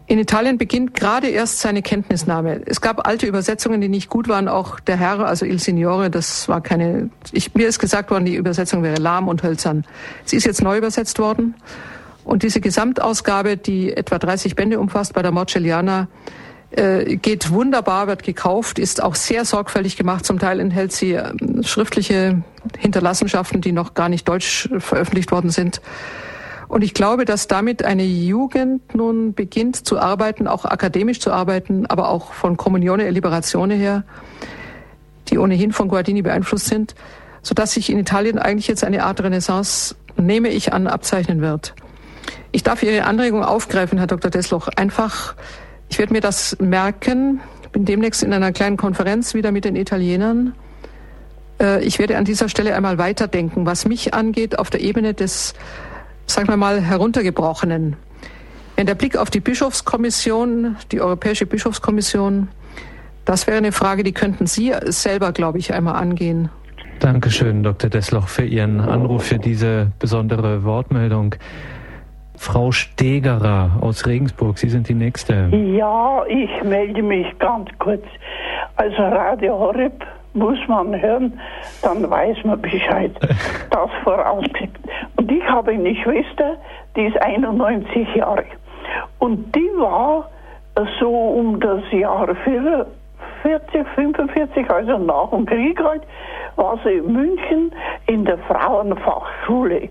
In 0.07 0.19
Italien 0.19 0.57
beginnt 0.57 0.93
gerade 0.93 1.27
erst 1.29 1.59
seine 1.59 1.81
Kenntnisnahme. 1.81 2.61
Es 2.65 2.81
gab 2.81 3.07
alte 3.07 3.27
Übersetzungen, 3.27 3.79
die 3.79 3.87
nicht 3.87 4.09
gut 4.09 4.27
waren. 4.27 4.49
Auch 4.49 4.81
der 4.81 4.97
Herr, 4.97 5.19
also 5.25 5.45
Il 5.45 5.59
Signore, 5.59 6.09
das 6.09 6.49
war 6.49 6.59
keine. 6.59 7.09
Ich, 7.31 7.55
mir 7.55 7.65
ist 7.65 7.79
gesagt 7.79 8.11
worden, 8.11 8.25
die 8.25 8.35
Übersetzung 8.35 8.83
wäre 8.83 8.99
lahm 8.99 9.29
und 9.29 9.41
hölzern. 9.41 9.85
Sie 10.25 10.35
ist 10.35 10.45
jetzt 10.45 10.61
neu 10.61 10.77
übersetzt 10.77 11.17
worden. 11.17 11.55
Und 12.25 12.43
diese 12.43 12.59
Gesamtausgabe, 12.59 13.55
die 13.55 13.95
etwa 13.95 14.19
30 14.19 14.55
Bände 14.55 14.81
umfasst 14.81 15.13
bei 15.13 15.21
der 15.21 15.31
Morcelliana, 15.31 16.09
äh, 16.71 17.17
geht 17.17 17.51
wunderbar, 17.51 18.07
wird 18.07 18.23
gekauft, 18.23 18.79
ist 18.79 19.03
auch 19.03 19.15
sehr 19.15 19.45
sorgfältig 19.45 19.97
gemacht. 19.97 20.25
Zum 20.25 20.39
Teil 20.39 20.59
enthält 20.59 20.91
sie 20.91 21.13
äh, 21.13 21.33
schriftliche 21.63 22.43
Hinterlassenschaften, 22.77 23.61
die 23.61 23.71
noch 23.71 23.93
gar 23.93 24.09
nicht 24.09 24.27
deutsch 24.27 24.69
veröffentlicht 24.79 25.31
worden 25.31 25.49
sind. 25.49 25.81
Und 26.71 26.83
ich 26.85 26.93
glaube, 26.93 27.25
dass 27.25 27.47
damit 27.47 27.83
eine 27.83 28.05
Jugend 28.05 28.95
nun 28.95 29.33
beginnt 29.33 29.85
zu 29.85 29.99
arbeiten, 29.99 30.47
auch 30.47 30.63
akademisch 30.63 31.19
zu 31.19 31.33
arbeiten, 31.33 31.85
aber 31.85 32.07
auch 32.07 32.31
von 32.31 32.55
Kommunione 32.55 33.05
e 33.05 33.09
Liberatione 33.09 33.73
her, 33.73 34.05
die 35.27 35.37
ohnehin 35.37 35.73
von 35.73 35.89
Guardini 35.89 36.21
beeinflusst 36.21 36.67
sind, 36.67 36.95
sodass 37.41 37.73
sich 37.73 37.89
in 37.89 37.99
Italien 37.99 38.39
eigentlich 38.39 38.67
jetzt 38.67 38.85
eine 38.85 39.03
Art 39.03 39.21
Renaissance, 39.21 39.95
nehme 40.15 40.47
ich 40.47 40.71
an, 40.71 40.87
abzeichnen 40.87 41.41
wird. 41.41 41.75
Ich 42.53 42.63
darf 42.63 42.83
Ihre 42.83 43.03
Anregung 43.03 43.43
aufgreifen, 43.43 43.97
Herr 43.97 44.07
Dr. 44.07 44.31
Desloch. 44.31 44.69
Einfach, 44.69 45.35
ich 45.91 45.99
werde 45.99 46.13
mir 46.13 46.21
das 46.21 46.57
merken. 46.59 47.41
Ich 47.61 47.69
bin 47.69 47.85
demnächst 47.85 48.23
in 48.23 48.33
einer 48.33 48.51
kleinen 48.51 48.77
Konferenz 48.77 49.33
wieder 49.33 49.51
mit 49.51 49.65
den 49.65 49.75
Italienern. 49.75 50.53
Äh, 51.61 51.83
ich 51.83 51.99
werde 51.99 52.17
an 52.17 52.25
dieser 52.25 52.49
Stelle 52.49 52.75
einmal 52.75 52.97
weiterdenken, 52.97 53.65
was 53.65 53.85
mich 53.85 54.13
angeht 54.13 54.57
auf 54.57 54.69
der 54.69 54.81
Ebene 54.81 55.13
des 55.13 55.53
sagen 56.31 56.47
wir 56.47 56.57
mal, 56.57 56.81
heruntergebrochenen. 56.81 57.97
Wenn 58.75 58.85
der 58.85 58.95
Blick 58.95 59.17
auf 59.17 59.29
die 59.29 59.41
Bischofskommission, 59.41 60.77
die 60.91 61.01
Europäische 61.01 61.45
Bischofskommission, 61.45 62.47
das 63.25 63.45
wäre 63.47 63.57
eine 63.57 63.71
Frage, 63.71 64.03
die 64.03 64.13
könnten 64.13 64.47
Sie 64.47 64.73
selber, 64.85 65.33
glaube 65.33 65.59
ich, 65.59 65.73
einmal 65.73 65.95
angehen. 65.95 66.49
Dankeschön, 66.99 67.63
Dr. 67.63 67.89
Desloch, 67.89 68.27
für 68.27 68.45
Ihren 68.45 68.79
Anruf, 68.79 69.25
für 69.25 69.39
diese 69.39 69.91
besondere 69.99 70.63
Wortmeldung. 70.63 71.35
Frau 72.41 72.71
Stegerer 72.71 73.69
aus 73.81 74.07
Regensburg, 74.07 74.57
Sie 74.57 74.67
sind 74.67 74.89
die 74.89 74.95
Nächste. 74.95 75.47
Ja, 75.51 76.25
ich 76.27 76.63
melde 76.63 77.03
mich 77.03 77.27
ganz 77.37 77.69
kurz. 77.77 78.03
Also 78.77 78.97
Radio 79.03 79.59
Horeb 79.59 80.03
muss 80.33 80.57
man 80.67 80.99
hören, 80.99 81.39
dann 81.83 82.09
weiß 82.09 82.37
man 82.43 82.59
Bescheid. 82.59 83.11
Das 83.69 83.91
vorausgesetzt. 84.03 84.75
Und 85.17 85.31
ich 85.31 85.43
habe 85.43 85.71
eine 85.71 85.95
Schwester, 85.95 86.57
die 86.95 87.05
ist 87.05 87.21
91 87.21 88.15
Jahre. 88.15 88.45
Und 89.19 89.55
die 89.55 89.69
war 89.77 90.27
so 90.99 91.11
um 91.11 91.59
das 91.59 91.83
Jahr 91.91 92.27
40, 93.43 93.87
45, 93.93 94.67
also 94.67 94.97
nach 94.97 95.29
dem 95.29 95.45
Krieg 95.45 95.79
halt, 95.79 96.01
war 96.55 96.79
sie 96.83 96.93
in 96.93 97.13
München 97.13 97.71
in 98.07 98.25
der 98.25 98.39
Frauenfachschule 98.39 99.89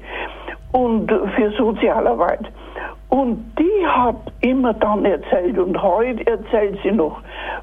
und 0.73 1.11
für 1.37 1.51
Sozialarbeit. 1.53 2.47
Und 3.11 3.55
die 3.59 3.87
hat 3.87 4.33
immer 4.41 4.73
dann 4.73 5.05
erzählt 5.05 5.59
und 5.59 5.81
heute 5.83 6.25
erzählt 6.29 6.79
sie 6.85 6.93
noch 6.93 7.21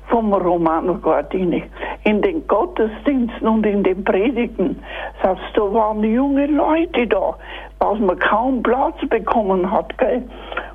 vom 0.09 0.33
Romano 0.33 0.95
Guardini. 0.95 1.63
In 2.03 2.21
den 2.21 2.45
Gottesdiensten 2.47 3.47
und 3.47 3.65
in 3.65 3.81
den 3.81 4.03
Predigten, 4.03 4.83
sagst 5.23 5.45
da 5.53 5.61
waren 5.61 6.03
junge 6.03 6.47
Leute 6.47 7.07
da, 7.07 7.35
dass 7.79 7.97
man 7.99 8.19
kaum 8.19 8.61
Platz 8.61 8.97
bekommen 9.09 9.71
hat, 9.71 9.97
gell? 9.97 10.23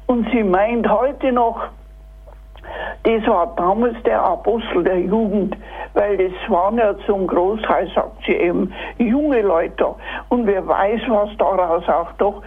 Und 0.06 0.26
sie 0.32 0.42
meint 0.42 0.88
heute 0.88 1.32
noch, 1.32 1.68
das 3.04 3.26
war 3.26 3.54
damals 3.56 3.96
der 4.04 4.22
Apostel 4.22 4.84
der 4.84 5.00
Jugend, 5.00 5.56
weil 5.94 6.16
das 6.16 6.50
waren 6.50 6.78
ja 6.78 6.94
zum 7.06 7.26
Großteil, 7.26 7.90
sagt 7.94 8.24
sie 8.26 8.34
eben, 8.34 8.72
junge 8.98 9.42
Leute. 9.42 9.94
Und 10.28 10.46
wer 10.46 10.66
weiß, 10.66 11.00
was 11.08 11.30
daraus 11.38 11.88
auch 11.88 12.12
doch 12.18 12.42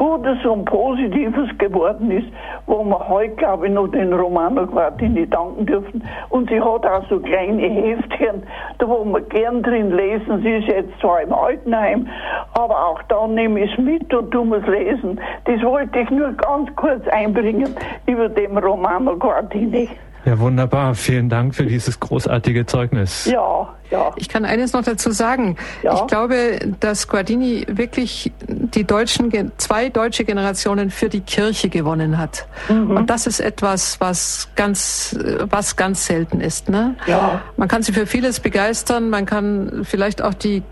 Gutes 0.00 0.42
und 0.46 0.64
Positives 0.64 1.50
geworden 1.58 2.10
ist, 2.10 2.26
wo 2.64 2.82
wir 2.82 3.06
heute, 3.06 3.34
glaube 3.34 3.66
ich, 3.66 3.72
noch 3.74 3.88
den 3.88 4.14
Romano 4.14 4.66
Guardini 4.66 5.28
danken 5.28 5.66
dürfen. 5.66 6.02
Und 6.30 6.48
sie 6.48 6.58
hat 6.58 6.86
auch 6.86 7.06
so 7.10 7.20
kleine 7.20 7.68
Heftchen, 7.68 8.42
da 8.78 8.88
wo 8.88 9.04
wir 9.04 9.20
gern 9.20 9.62
drin 9.62 9.94
lesen. 9.94 10.40
Sie 10.40 10.52
ist 10.52 10.68
jetzt 10.68 10.98
zwar 11.00 11.20
im 11.20 11.34
Altenheim, 11.34 12.08
aber 12.54 12.86
auch 12.86 13.02
da 13.08 13.26
nehme 13.26 13.60
ich 13.60 13.72
es 13.72 13.78
mit 13.78 14.14
und 14.14 14.30
tue 14.30 14.56
es 14.56 14.66
lesen. 14.66 15.20
Das 15.44 15.62
wollte 15.62 15.98
ich 15.98 16.08
nur 16.08 16.32
ganz 16.32 16.74
kurz 16.76 17.06
einbringen 17.08 17.76
über 18.06 18.30
den 18.30 18.56
Romano 18.56 19.18
Guardini. 19.18 19.90
Ja, 20.24 20.38
wunderbar. 20.38 20.94
Vielen 20.94 21.28
Dank 21.28 21.54
für 21.54 21.64
dieses 21.64 21.98
großartige 21.98 22.66
Zeugnis. 22.66 23.24
Ja, 23.24 23.74
ja. 23.90 24.12
Ich 24.16 24.28
kann 24.28 24.44
eines 24.44 24.72
noch 24.72 24.84
dazu 24.84 25.10
sagen. 25.10 25.56
Ja. 25.82 25.94
Ich 25.94 26.06
glaube, 26.06 26.58
dass 26.78 27.08
Guardini 27.08 27.64
wirklich 27.68 28.30
die 28.46 28.84
deutschen, 28.84 29.52
zwei 29.56 29.88
deutsche 29.88 30.24
Generationen 30.24 30.90
für 30.90 31.08
die 31.08 31.20
Kirche 31.20 31.68
gewonnen 31.68 32.18
hat. 32.18 32.46
Mhm. 32.68 32.96
Und 32.96 33.10
das 33.10 33.26
ist 33.26 33.40
etwas, 33.40 34.00
was 34.00 34.48
ganz, 34.56 35.16
was 35.50 35.76
ganz 35.76 36.06
selten 36.06 36.40
ist. 36.40 36.68
Ne? 36.68 36.96
Ja. 37.06 37.40
Man 37.56 37.68
kann 37.68 37.82
sie 37.82 37.92
für 37.92 38.06
vieles 38.06 38.40
begeistern. 38.40 39.10
Man 39.10 39.26
kann 39.26 39.82
vielleicht 39.84 40.22
auch 40.22 40.34
die 40.34 40.62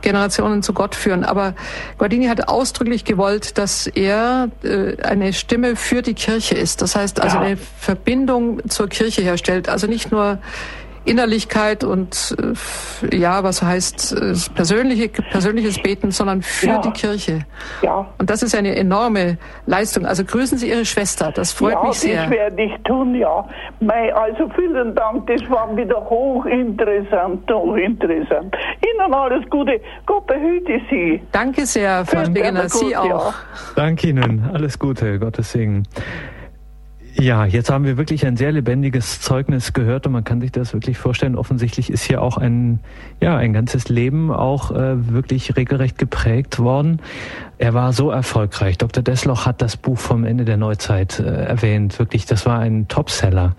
Generationen 0.00 0.62
zu 0.62 0.72
Gott 0.72 0.94
führen. 0.94 1.24
Aber 1.24 1.54
Guardini 1.98 2.26
hat 2.26 2.48
ausdrücklich 2.48 3.04
gewollt, 3.04 3.58
dass 3.58 3.86
er 3.86 4.48
äh, 4.62 5.00
eine 5.02 5.32
Stimme 5.32 5.76
für 5.76 6.02
die 6.02 6.14
Kirche 6.14 6.54
ist. 6.54 6.82
Das 6.82 6.96
heißt 6.96 7.20
also 7.20 7.36
ja. 7.36 7.42
eine 7.42 7.56
Verbindung 7.56 8.68
zur 8.68 8.88
Kirche 8.88 9.22
herstellt. 9.22 9.68
Also 9.68 9.86
nicht 9.86 10.10
nur 10.10 10.38
Innerlichkeit 11.04 11.84
und 11.84 12.34
äh, 13.10 13.16
ja, 13.16 13.42
was 13.42 13.62
heißt 13.62 14.12
äh, 14.12 14.34
persönliche, 14.54 15.08
persönliches 15.08 15.82
Beten, 15.82 16.10
sondern 16.10 16.42
für 16.42 16.66
ja. 16.66 16.78
die 16.78 16.90
Kirche. 16.90 17.40
Ja. 17.82 18.06
Und 18.18 18.30
das 18.30 18.42
ist 18.42 18.54
eine 18.54 18.74
enorme 18.76 19.38
Leistung. 19.66 20.06
Also 20.06 20.24
grüßen 20.24 20.58
Sie 20.58 20.70
Ihre 20.70 20.84
Schwester, 20.84 21.30
das 21.32 21.52
freut 21.52 21.74
ja, 21.74 21.82
mich 21.84 21.98
sehr. 21.98 22.14
Ja, 22.14 22.22
das 22.22 22.30
werde 22.30 22.62
ich 22.62 22.82
tun, 22.84 23.14
ja. 23.14 23.46
Also 24.14 24.50
vielen 24.56 24.94
Dank, 24.94 25.26
das 25.26 25.42
war 25.50 25.76
wieder 25.76 26.02
hochinteressant, 26.08 27.50
hochinteressant. 27.50 28.56
Ihnen 28.82 29.14
alles 29.14 29.48
Gute, 29.50 29.80
Gott 30.06 30.26
behüte 30.26 30.80
Sie. 30.90 31.22
Danke 31.32 31.66
sehr, 31.66 32.04
Frau 32.06 32.24
Stegener, 32.24 32.68
Sie 32.68 32.96
auch. 32.96 33.26
Ja. 33.26 33.34
Danke 33.76 34.08
Ihnen, 34.08 34.48
alles 34.52 34.78
Gute, 34.78 35.18
Gottes 35.18 35.52
Segen. 35.52 35.84
Ja, 37.16 37.46
jetzt 37.46 37.70
haben 37.70 37.84
wir 37.84 37.96
wirklich 37.96 38.26
ein 38.26 38.36
sehr 38.36 38.50
lebendiges 38.50 39.20
Zeugnis 39.20 39.72
gehört 39.72 40.04
und 40.06 40.12
man 40.12 40.24
kann 40.24 40.40
sich 40.40 40.50
das 40.50 40.72
wirklich 40.72 40.98
vorstellen. 40.98 41.36
Offensichtlich 41.36 41.90
ist 41.90 42.02
hier 42.02 42.20
auch 42.20 42.38
ein, 42.38 42.80
ja, 43.20 43.36
ein 43.36 43.52
ganzes 43.52 43.88
Leben 43.88 44.32
auch 44.32 44.72
äh, 44.72 45.12
wirklich 45.12 45.56
regelrecht 45.56 45.96
geprägt 45.96 46.58
worden. 46.58 47.00
Er 47.64 47.72
war 47.72 47.94
so 47.94 48.10
erfolgreich. 48.10 48.76
Dr. 48.76 49.02
Desloch 49.02 49.46
hat 49.46 49.62
das 49.62 49.78
Buch 49.78 49.96
vom 49.96 50.24
Ende 50.24 50.44
der 50.44 50.58
Neuzeit 50.58 51.18
äh, 51.18 51.24
erwähnt. 51.24 51.98
Wirklich, 51.98 52.26
das 52.26 52.44
war 52.44 52.58
ein 52.58 52.88
Topseller 52.88 53.56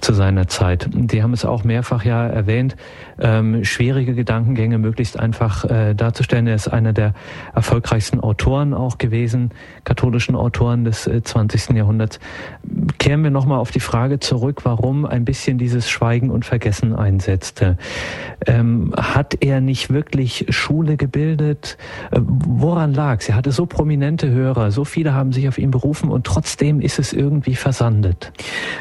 zu 0.00 0.14
seiner 0.14 0.46
Zeit. 0.46 0.88
Die 0.92 1.22
haben 1.22 1.32
es 1.32 1.44
auch 1.44 1.64
mehrfach 1.64 2.04
ja 2.04 2.26
erwähnt, 2.26 2.76
ähm, 3.18 3.64
schwierige 3.64 4.14
Gedankengänge 4.14 4.78
möglichst 4.78 5.18
einfach 5.18 5.64
äh, 5.64 5.94
darzustellen. 5.94 6.46
Er 6.46 6.54
ist 6.54 6.68
einer 6.68 6.92
der 6.92 7.14
erfolgreichsten 7.54 8.20
Autoren 8.20 8.74
auch 8.74 8.98
gewesen, 8.98 9.50
katholischen 9.84 10.36
Autoren 10.36 10.84
des 10.84 11.06
äh, 11.06 11.22
20. 11.22 11.70
Jahrhunderts. 11.70 12.20
Kehren 12.98 13.24
wir 13.24 13.30
nochmal 13.30 13.58
auf 13.58 13.70
die 13.70 13.80
Frage 13.80 14.20
zurück, 14.20 14.60
warum 14.64 15.04
ein 15.04 15.24
bisschen 15.24 15.58
dieses 15.58 15.90
Schweigen 15.90 16.30
und 16.30 16.44
Vergessen 16.44 16.94
einsetzte. 16.94 17.76
Ähm, 18.46 18.94
hat 18.96 19.42
er 19.42 19.60
nicht 19.60 19.90
wirklich 19.90 20.46
Schule 20.50 20.96
gebildet? 20.96 21.76
Äh, 22.12 22.20
woran 22.22 22.94
lag 22.94 23.20
es? 23.20 23.28
Er 23.28 23.36
hatte 23.48 23.56
so 23.56 23.66
prominente 23.66 24.28
Hörer, 24.28 24.70
so 24.70 24.84
viele 24.84 25.14
haben 25.14 25.32
sich 25.32 25.48
auf 25.48 25.56
ihn 25.56 25.70
berufen 25.70 26.10
und 26.10 26.26
trotzdem 26.26 26.80
ist 26.80 26.98
es 26.98 27.14
irgendwie 27.14 27.54
versandet. 27.54 28.30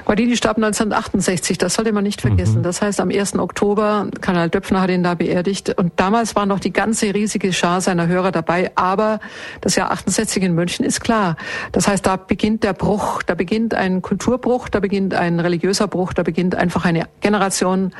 Guardini 0.03 0.35
starb 0.35 0.57
1908 0.57 0.97
68, 0.97 1.57
das 1.57 1.75
sollte 1.75 1.93
man 1.93 2.03
nicht 2.03 2.19
vergessen. 2.21 2.59
Mhm. 2.59 2.63
Das 2.63 2.81
heißt, 2.81 2.99
am 2.99 3.09
1. 3.09 3.39
Oktober, 3.39 4.07
Kanal 4.19 4.49
Döpfner 4.49 4.81
hat 4.81 4.89
ihn 4.89 5.03
da 5.03 5.13
beerdigt 5.13 5.73
und 5.77 5.93
damals 5.95 6.35
war 6.35 6.45
noch 6.45 6.59
die 6.59 6.73
ganze 6.73 7.13
riesige 7.13 7.53
Schar 7.53 7.79
seiner 7.79 8.07
Hörer 8.07 8.31
dabei, 8.31 8.71
aber 8.75 9.19
das 9.61 9.75
Jahr 9.75 9.91
68 9.91 10.43
in 10.43 10.53
München 10.53 10.85
ist 10.85 10.99
klar. 10.99 11.37
Das 11.71 11.87
heißt, 11.87 12.05
da 12.05 12.17
beginnt 12.17 12.63
der 12.63 12.73
Bruch, 12.73 13.23
da 13.23 13.35
beginnt 13.35 13.73
ein 13.73 14.01
Kulturbruch, 14.01 14.67
da 14.67 14.81
beginnt 14.81 15.13
ein 15.13 15.39
religiöser 15.39 15.87
Bruch, 15.87 16.13
da 16.13 16.23
beginnt 16.23 16.55
einfach 16.55 16.83
eine 16.83 17.05
Generation, 17.21 17.93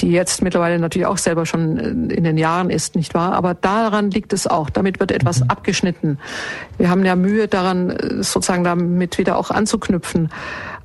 die 0.00 0.10
jetzt 0.10 0.42
mittlerweile 0.42 0.78
natürlich 0.78 1.06
auch 1.06 1.18
selber 1.18 1.46
schon 1.46 2.10
in 2.10 2.22
den 2.22 2.38
Jahren 2.38 2.70
ist, 2.70 2.94
nicht 2.94 3.14
wahr? 3.14 3.32
Aber 3.32 3.54
daran 3.54 4.10
liegt 4.10 4.32
es 4.32 4.46
auch. 4.46 4.70
Damit 4.70 5.00
wird 5.00 5.10
etwas 5.10 5.40
mhm. 5.40 5.50
abgeschnitten. 5.50 5.85
Wir 6.78 6.90
haben 6.90 7.04
ja 7.04 7.16
Mühe 7.16 7.48
daran, 7.48 7.96
sozusagen 8.20 8.64
damit 8.64 9.18
wieder 9.18 9.36
auch 9.36 9.50
anzuknüpfen. 9.50 10.30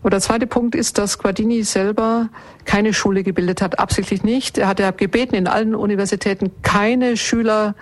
Aber 0.02 0.10
der 0.10 0.20
zweite 0.20 0.48
Punkt 0.48 0.74
ist, 0.74 0.98
dass 0.98 1.20
Guardini 1.20 1.64
selber 1.64 2.30
keine 2.66 2.94
Schule 2.94 3.24
gebildet 3.24 3.62
hat, 3.62 3.78
absichtlich 3.78 4.24
nicht. 4.24 4.58
Er 4.58 4.68
hat 4.68 4.80
ja 4.80 4.92
gebeten, 4.92 5.36
in 5.36 5.48
allen 5.48 5.76
Universitäten 5.76 6.52
keine 6.64 7.18
Schüler 7.18 7.76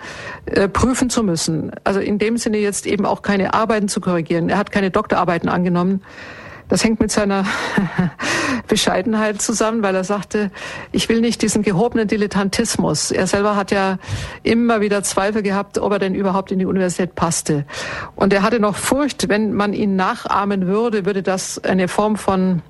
äh, 0.44 0.68
prüfen 0.68 1.08
zu 1.08 1.22
müssen. 1.22 1.72
Also 1.82 2.00
in 2.00 2.18
dem 2.18 2.36
Sinne 2.36 2.58
jetzt 2.58 2.86
eben 2.86 3.06
auch 3.06 3.22
keine 3.22 3.54
Arbeiten 3.54 3.88
zu 3.88 4.00
korrigieren. 4.00 4.50
Er 4.50 4.58
hat 4.58 4.70
keine 4.70 4.90
Doktorarbeiten 4.90 5.48
angenommen. 5.48 6.02
Das 6.70 6.84
hängt 6.84 7.00
mit 7.00 7.10
seiner 7.10 7.44
Bescheidenheit 8.68 9.42
zusammen, 9.42 9.82
weil 9.82 9.94
er 9.96 10.04
sagte, 10.04 10.52
ich 10.92 11.08
will 11.08 11.20
nicht 11.20 11.42
diesen 11.42 11.62
gehobenen 11.62 12.06
Dilettantismus. 12.06 13.10
Er 13.10 13.26
selber 13.26 13.56
hat 13.56 13.72
ja 13.72 13.98
immer 14.44 14.80
wieder 14.80 15.02
Zweifel 15.02 15.42
gehabt, 15.42 15.78
ob 15.78 15.92
er 15.92 15.98
denn 15.98 16.14
überhaupt 16.14 16.52
in 16.52 16.60
die 16.60 16.66
Universität 16.66 17.16
passte. 17.16 17.66
Und 18.14 18.32
er 18.32 18.42
hatte 18.42 18.60
noch 18.60 18.76
Furcht, 18.76 19.28
wenn 19.28 19.52
man 19.52 19.72
ihn 19.72 19.96
nachahmen 19.96 20.68
würde, 20.68 21.04
würde 21.04 21.24
das 21.24 21.62
eine 21.64 21.88
Form 21.88 22.16
von, 22.16 22.62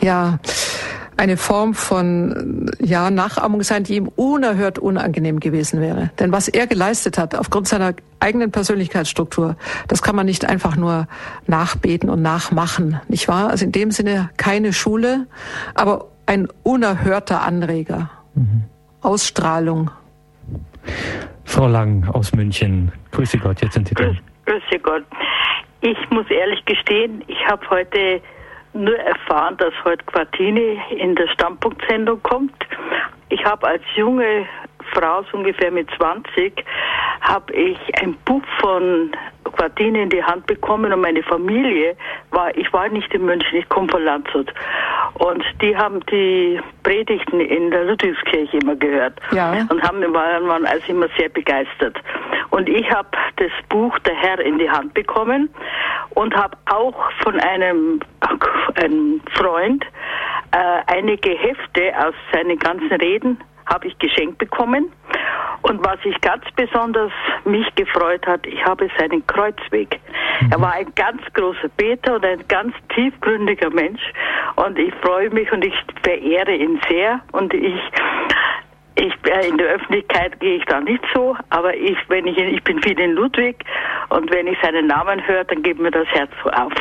ja, 0.00 0.40
eine 1.16 1.36
Form 1.36 1.74
von 1.74 2.70
ja, 2.80 3.10
Nachahmung 3.10 3.62
sein, 3.62 3.84
die 3.84 3.96
ihm 3.96 4.08
unerhört 4.08 4.78
unangenehm 4.78 5.40
gewesen 5.40 5.80
wäre. 5.80 6.10
Denn 6.18 6.32
was 6.32 6.48
er 6.48 6.66
geleistet 6.66 7.18
hat, 7.18 7.34
aufgrund 7.34 7.68
seiner 7.68 7.94
eigenen 8.20 8.50
Persönlichkeitsstruktur, 8.50 9.56
das 9.88 10.02
kann 10.02 10.16
man 10.16 10.26
nicht 10.26 10.44
einfach 10.44 10.76
nur 10.76 11.06
nachbeten 11.46 12.08
und 12.08 12.22
nachmachen, 12.22 13.00
nicht 13.08 13.28
wahr? 13.28 13.50
Also 13.50 13.64
in 13.64 13.72
dem 13.72 13.90
Sinne 13.90 14.30
keine 14.36 14.72
Schule, 14.72 15.26
aber 15.74 16.06
ein 16.26 16.48
unerhörter 16.62 17.42
Anreger. 17.42 18.10
Mhm. 18.34 18.64
Ausstrahlung. 19.02 19.90
Frau 21.44 21.66
Lang 21.66 22.08
aus 22.08 22.32
München. 22.32 22.92
Grüße 23.10 23.38
Gott, 23.38 23.60
jetzt 23.60 23.74
sind 23.74 23.88
Sie 23.88 23.94
dran. 23.94 24.18
Grüße 24.46 24.78
Gott. 24.82 25.04
Ich 25.80 25.98
muss 26.10 26.30
ehrlich 26.30 26.64
gestehen, 26.64 27.24
ich 27.26 27.46
habe 27.46 27.68
heute 27.68 28.22
nur 28.74 28.96
erfahren, 28.96 29.56
dass 29.58 29.72
heute 29.84 30.04
Quartini 30.04 30.80
in 30.96 31.14
der 31.14 31.28
Standpunktsendung 31.28 32.22
kommt. 32.22 32.54
Ich 33.28 33.44
habe 33.44 33.66
als 33.66 33.82
junge 33.94 34.46
Frau, 34.94 35.22
so 35.30 35.38
ungefähr 35.38 35.70
mit 35.70 35.88
20, 35.96 36.64
habe 37.20 37.52
ich 37.52 37.78
ein 38.00 38.14
Buch 38.24 38.42
von 38.60 39.10
Quartini 39.52 40.02
in 40.02 40.08
die 40.08 40.22
Hand 40.22 40.46
bekommen 40.46 40.92
und 40.92 41.00
meine 41.00 41.22
Familie 41.22 41.96
war, 42.30 42.56
ich 42.56 42.72
war 42.72 42.88
nicht 42.88 43.12
in 43.14 43.24
München, 43.24 43.58
ich 43.58 43.68
komme 43.68 43.88
von 43.88 44.04
Landshut. 44.04 44.52
Und 45.14 45.44
die 45.60 45.76
haben 45.76 46.00
die 46.06 46.60
Predigten 46.82 47.40
in 47.40 47.70
der 47.70 47.84
Ludwigskirche 47.84 48.58
immer 48.58 48.76
gehört 48.76 49.20
ja. 49.32 49.52
und 49.68 49.82
haben, 49.82 50.00
waren, 50.12 50.48
waren 50.48 50.66
also 50.66 50.84
immer 50.88 51.08
sehr 51.16 51.28
begeistert. 51.28 51.96
Und 52.50 52.68
ich 52.68 52.90
habe 52.90 53.08
das 53.36 53.50
Buch 53.68 53.98
Der 54.00 54.14
Herr 54.14 54.40
in 54.40 54.58
die 54.58 54.68
Hand 54.68 54.94
bekommen 54.94 55.48
und 56.10 56.34
habe 56.34 56.56
auch 56.66 56.94
von 57.22 57.38
einem, 57.40 58.00
einem 58.74 59.20
Freund 59.34 59.84
äh, 60.52 60.92
einige 60.92 61.30
Hefte 61.30 61.92
aus 61.98 62.14
seinen 62.32 62.58
ganzen 62.58 62.92
Reden 62.92 63.38
habe 63.66 63.88
ich 63.88 63.98
geschenkt 63.98 64.38
bekommen. 64.38 64.92
Und 65.62 65.84
was 65.84 65.98
ich 66.04 66.20
ganz 66.20 66.44
besonders 66.56 67.12
mich 67.44 67.72
gefreut 67.76 68.26
hat, 68.26 68.46
ich 68.46 68.64
habe 68.64 68.88
seinen 68.98 69.24
Kreuzweg. 69.26 70.00
Mhm. 70.40 70.52
Er 70.52 70.60
war 70.60 70.72
ein 70.72 70.92
ganz 70.94 71.22
großer 71.34 71.68
Beter 71.76 72.16
und 72.16 72.24
ein 72.24 72.42
ganz 72.48 72.74
tiefgründiger 72.94 73.70
Mensch. 73.70 74.02
Und 74.56 74.78
ich 74.78 74.92
freue 74.96 75.30
mich 75.30 75.50
und 75.52 75.64
ich 75.64 75.74
verehre 76.02 76.52
ihn 76.52 76.80
sehr. 76.88 77.20
Und 77.30 77.54
ich 77.54 77.80
ich 78.94 79.12
äh, 79.24 79.48
in 79.48 79.58
der 79.58 79.68
Öffentlichkeit 79.68 80.38
gehe 80.40 80.56
ich 80.56 80.64
da 80.66 80.80
nicht 80.80 81.02
so, 81.14 81.36
aber 81.50 81.74
ich, 81.74 81.96
wenn 82.08 82.26
ich, 82.26 82.36
ich 82.36 82.62
bin 82.64 82.80
viel 82.82 82.98
in 82.98 83.12
Ludwig 83.12 83.64
und 84.10 84.30
wenn 84.30 84.46
ich 84.46 84.58
seinen 84.62 84.86
Namen 84.86 85.26
höre, 85.26 85.44
dann 85.44 85.62
geht 85.62 85.78
mir 85.78 85.90
das 85.90 86.06
Herz 86.08 86.30
so 86.42 86.50
auf. 86.50 86.72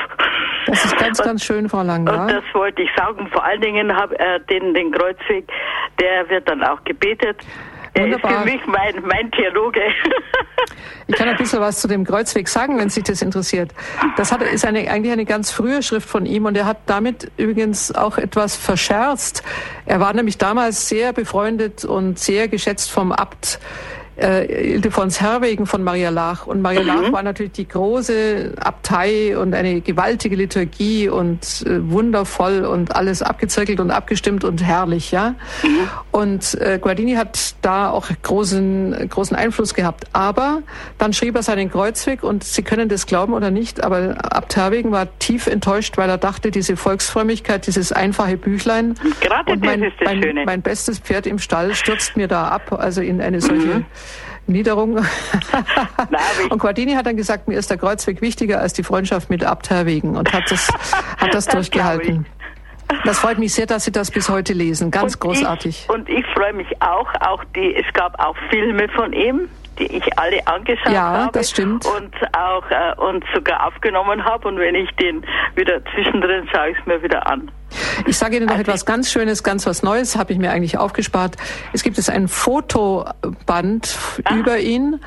Das 0.68 0.86
ist 0.86 0.98
ganz, 0.98 1.20
und, 1.20 1.26
ganz 1.26 1.44
schön, 1.44 1.70
Frau 1.70 1.84
Lang. 1.84 2.08
Und 2.08 2.32
das 2.32 2.44
wollte 2.54 2.82
ich 2.84 2.90
sagen. 2.96 3.28
Vor 3.32 3.44
allen 3.44 3.62
Dingen 3.62 3.96
habe 3.96 4.18
äh, 4.20 4.40
den, 4.50 4.74
den 4.74 4.92
Kreuzweg, 4.92 5.52
der 6.00 6.30
wird 6.30 6.48
dann 6.48 6.64
auch 6.64 6.84
gebetet. 6.84 7.38
Er 7.94 8.04
Wunderbar. 8.04 8.32
ist 8.32 8.38
für 8.38 8.46
mich 8.46 8.68
mein, 8.68 9.04
mein 9.04 9.32
Theologe. 9.32 9.82
ich 11.08 11.16
kann 11.16 11.28
ein 11.28 11.36
bisschen 11.36 11.60
was 11.60 11.82
zu 11.82 11.90
dem 11.90 12.06
Kreuzweg 12.06 12.48
sagen, 12.48 12.78
wenn 12.78 12.90
sich 12.90 13.04
das 13.04 13.22
interessiert. 13.22 13.74
Das 14.16 14.32
hat, 14.32 14.42
ist 14.42 14.66
eine, 14.66 14.90
eigentlich 14.90 15.12
eine 15.12 15.26
ganz 15.26 15.52
frühe 15.52 15.84
Schrift 15.84 16.08
von 16.08 16.26
ihm 16.26 16.46
und 16.46 16.56
er 16.56 16.66
hat 16.66 16.78
damit 16.86 17.32
übrigens 17.36 17.94
auch 17.94 18.18
etwas 18.18 18.56
verscherzt. 18.56 19.44
Er 19.86 20.00
war 20.00 20.14
nämlich 20.14 20.38
damals 20.38 20.88
sehr 20.88 21.12
befreundet 21.12 21.84
und 21.84 22.18
sehr 22.18 22.48
geschätzt 22.48 22.92
vom 22.92 23.12
Abt 23.12 23.60
äh, 24.22 24.74
Ildefons 24.74 25.22
Herwegen 25.22 25.66
von 25.66 25.84
Maria 25.84 26.10
Lach. 26.10 26.48
Und 26.48 26.62
Maria 26.62 26.82
mhm. 26.82 26.88
Lach 26.88 27.12
war 27.12 27.24
natürlich 27.24 27.54
die 27.54 27.68
große 27.68 28.54
Abtei 28.60 29.38
und 29.38 29.54
eine 29.54 29.82
gewaltige 29.82 30.36
Liturgie 30.36 31.10
und 31.10 31.64
äh, 31.66 31.90
wundervoll 31.90 32.66
und 32.66 32.96
alles 32.96 33.22
abgezirkelt 33.22 33.80
und 33.80 33.92
abgestimmt 33.92 34.44
und 34.44 34.64
herrlich, 34.64 35.12
ja. 35.12 35.36
Mhm. 35.64 35.90
Und 36.12 36.60
äh, 36.62 36.80
Guardini 36.80 37.14
hat 37.14 37.56
da 37.62 37.90
auch 37.90 38.10
großen, 38.22 39.10
großen 39.10 39.36
Einfluss 39.36 39.74
gehabt. 39.74 40.06
Aber 40.14 40.62
dann 40.98 41.14
schrieb 41.14 41.36
er 41.36 41.44
seinen 41.44 41.72
Kreuzweg 41.72 42.24
und 42.24 42.44
Sie 42.44 42.64
können 42.64 42.90
das 42.90 43.06
glauben 43.06 43.34
oder 43.34 43.52
nicht, 43.52 43.84
aber 43.84 44.16
Abt 44.34 44.56
Herwegen 44.56 44.92
war 44.92 45.08
tief 45.20 45.48
enttäuscht, 45.48 45.98
weil 45.98 46.10
er 46.10 46.18
dachte, 46.18 46.52
diese 46.52 46.78
Volksfrömmigkeit, 46.78 47.68
dieses 47.68 47.92
einfache 47.92 48.38
Büchlein 48.38 48.96
Gerade 49.22 49.54
und 49.54 49.64
mein, 49.64 49.92
mein, 50.04 50.46
mein, 50.46 50.62
bestes 50.62 51.00
Pferd 51.00 51.26
im 51.26 51.40
Stall 51.40 51.76
stürzt 51.76 52.18
mir 52.18 52.28
da 52.28 52.48
ab, 52.48 52.72
also 52.72 53.02
in 53.02 53.22
eine 53.22 53.42
solche 53.42 53.68
mhm. 53.68 53.86
Niederung. 54.48 54.98
und 56.50 56.60
Guardini 56.60 56.94
hat 56.94 57.06
dann 57.06 57.18
gesagt, 57.18 57.48
mir 57.48 57.58
ist 57.58 57.70
der 57.70 57.78
Kreuzweg 57.78 58.22
wichtiger 58.22 58.60
als 58.60 58.74
die 58.74 58.84
Freundschaft 58.84 59.30
mit 59.30 59.44
Abt 59.44 59.70
Herwegen 59.70 60.18
und 60.18 60.32
hat 60.34 60.50
das, 60.50 60.70
hat 61.18 61.34
das, 61.34 61.46
das 61.46 61.48
durchgehalten. 61.48 62.26
Das 63.06 63.20
freut 63.20 63.40
mich 63.40 63.54
sehr, 63.54 63.66
dass 63.66 63.86
Sie 63.86 63.92
das 63.92 64.12
bis 64.12 64.30
heute 64.30 64.54
lesen. 64.54 64.92
Ganz 64.92 65.16
und 65.16 65.22
großartig. 65.22 65.86
Ich, 65.88 65.90
und 65.90 66.10
ich 66.10 66.26
freue 66.34 66.54
mich 66.54 66.68
auch, 66.82 67.08
auch 67.22 67.44
die, 67.56 67.76
es 67.76 67.92
gab 67.94 68.20
auch 68.20 68.36
Filme 68.50 68.90
von 68.90 69.14
ihm, 69.14 69.48
die 69.80 69.86
ich 69.86 70.20
alle 70.20 70.46
angeschaut 70.46 70.92
ja, 70.92 71.02
habe. 71.02 71.32
Das 71.32 71.50
stimmt. 71.50 71.86
Und 71.86 72.14
auch, 72.36 72.70
äh, 72.70 72.94
und 72.98 73.24
sogar 73.34 73.66
aufgenommen 73.66 74.24
habe. 74.26 74.48
Und 74.48 74.60
wenn 74.60 74.76
ich 74.76 74.90
den 74.98 75.26
wieder 75.56 75.84
zwischendrin 75.94 76.48
schaue 76.52 76.72
ich 76.72 76.78
es 76.80 76.86
mir 76.86 77.02
wieder 77.02 77.26
an. 77.28 77.50
Ich 78.08 78.18
sage 78.18 78.38
Ihnen 78.38 78.46
noch 78.46 78.54
also 78.54 78.64
etwas 78.64 78.86
ganz 78.86 79.12
Schönes, 79.12 79.44
ganz 79.44 79.66
was 79.66 79.84
Neues, 79.84 80.16
habe 80.16 80.34
ich 80.34 80.40
mir 80.40 80.52
eigentlich 80.52 80.78
aufgespart. 80.78 81.38
Es 81.74 81.84
gibt 81.84 81.98
jetzt 81.98 82.10
ein 82.10 82.28
Fotoband 82.28 83.98
ah. 84.24 84.36
über 84.36 84.60
ihn 84.60 85.00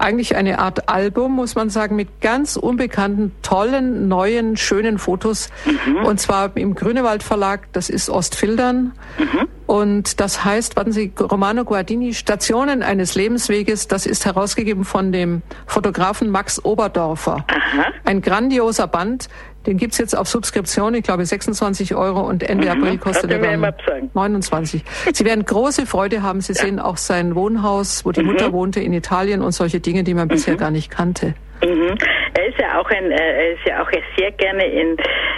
eigentlich 0.00 0.34
eine 0.34 0.58
Art 0.58 0.88
Album, 0.88 1.32
muss 1.32 1.54
man 1.54 1.68
sagen, 1.68 1.94
mit 1.94 2.20
ganz 2.20 2.56
unbekannten, 2.56 3.32
tollen, 3.42 4.08
neuen, 4.08 4.56
schönen 4.56 4.98
Fotos. 4.98 5.50
Mhm. 5.66 6.04
Und 6.04 6.20
zwar 6.20 6.56
im 6.56 6.74
Grünewald 6.74 7.22
Verlag, 7.22 7.68
das 7.72 7.90
ist 7.90 8.08
Ostfildern. 8.08 8.92
Mhm. 9.18 9.48
Und 9.66 10.20
das 10.20 10.44
heißt, 10.44 10.76
warten 10.76 10.92
Sie, 10.92 11.12
Romano 11.20 11.64
Guardini, 11.64 12.14
Stationen 12.14 12.82
eines 12.82 13.14
Lebensweges, 13.14 13.86
das 13.86 14.06
ist 14.06 14.24
herausgegeben 14.24 14.84
von 14.84 15.12
dem 15.12 15.42
Fotografen 15.66 16.30
Max 16.30 16.64
Oberdorfer. 16.64 17.44
Aha. 17.46 17.84
Ein 18.04 18.22
grandioser 18.22 18.88
Band, 18.88 19.28
den 19.66 19.76
gibt's 19.76 19.98
jetzt 19.98 20.16
auf 20.16 20.28
Subskription, 20.28 20.94
ich 20.94 21.02
glaube 21.02 21.26
26 21.26 21.94
Euro 21.94 22.20
und 22.22 22.42
Ende 22.42 22.66
mhm. 22.66 22.82
April 22.82 22.98
kostet 22.98 23.30
er 23.30 23.38
dann 23.38 23.74
29. 24.14 24.84
Sie 25.12 25.24
werden 25.24 25.44
große 25.44 25.86
Freude 25.86 26.22
haben. 26.22 26.40
Sie 26.40 26.54
ja. 26.54 26.62
sehen 26.62 26.78
auch 26.78 26.96
sein 26.96 27.34
Wohnhaus, 27.34 28.04
wo 28.04 28.12
die 28.12 28.22
mhm. 28.22 28.28
Mutter 28.28 28.52
wohnte 28.52 28.80
in 28.80 28.92
Italien 28.92 29.42
und 29.42 29.52
solche 29.52 29.80
Dinge, 29.80 30.02
die 30.02 30.14
man 30.14 30.28
mhm. 30.28 30.32
bisher 30.32 30.56
gar 30.56 30.70
nicht 30.70 30.90
kannte. 30.90 31.34
Mhm. 31.64 31.96
Er 32.34 32.46
ist 32.46 32.58
ja 32.58 32.80
auch 32.80 32.88
ein, 32.90 33.10
er 33.10 33.52
ist 33.52 33.66
ja 33.66 33.82
auch 33.82 33.90
sehr 34.16 34.30
gerne 34.32 34.64
in, 34.64 34.96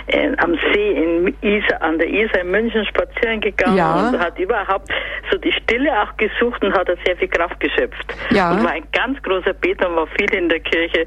in, 0.08 0.38
am 0.38 0.54
See 0.72 0.92
in 0.92 1.34
Isar, 1.40 1.82
an 1.82 1.98
der 1.98 2.08
Isar 2.08 2.42
in 2.42 2.50
München 2.50 2.84
spazieren 2.86 3.40
gegangen 3.40 3.76
ja. 3.76 4.08
und 4.08 4.18
hat 4.18 4.38
überhaupt 4.38 4.90
so 5.30 5.38
die 5.38 5.52
Stille 5.52 5.90
auch 6.02 6.16
gesucht 6.16 6.62
und 6.64 6.72
hat 6.74 6.88
da 6.88 6.94
sehr 7.04 7.16
viel 7.16 7.28
Kraft 7.28 7.58
geschöpft. 7.60 8.14
Ja. 8.30 8.52
Und 8.52 8.64
war 8.64 8.72
ein 8.72 8.86
ganz 8.92 9.20
großer 9.22 9.54
Beter 9.54 9.88
und 9.88 9.96
war 9.96 10.06
viel 10.18 10.32
in 10.34 10.48
der 10.48 10.60
Kirche. 10.60 11.06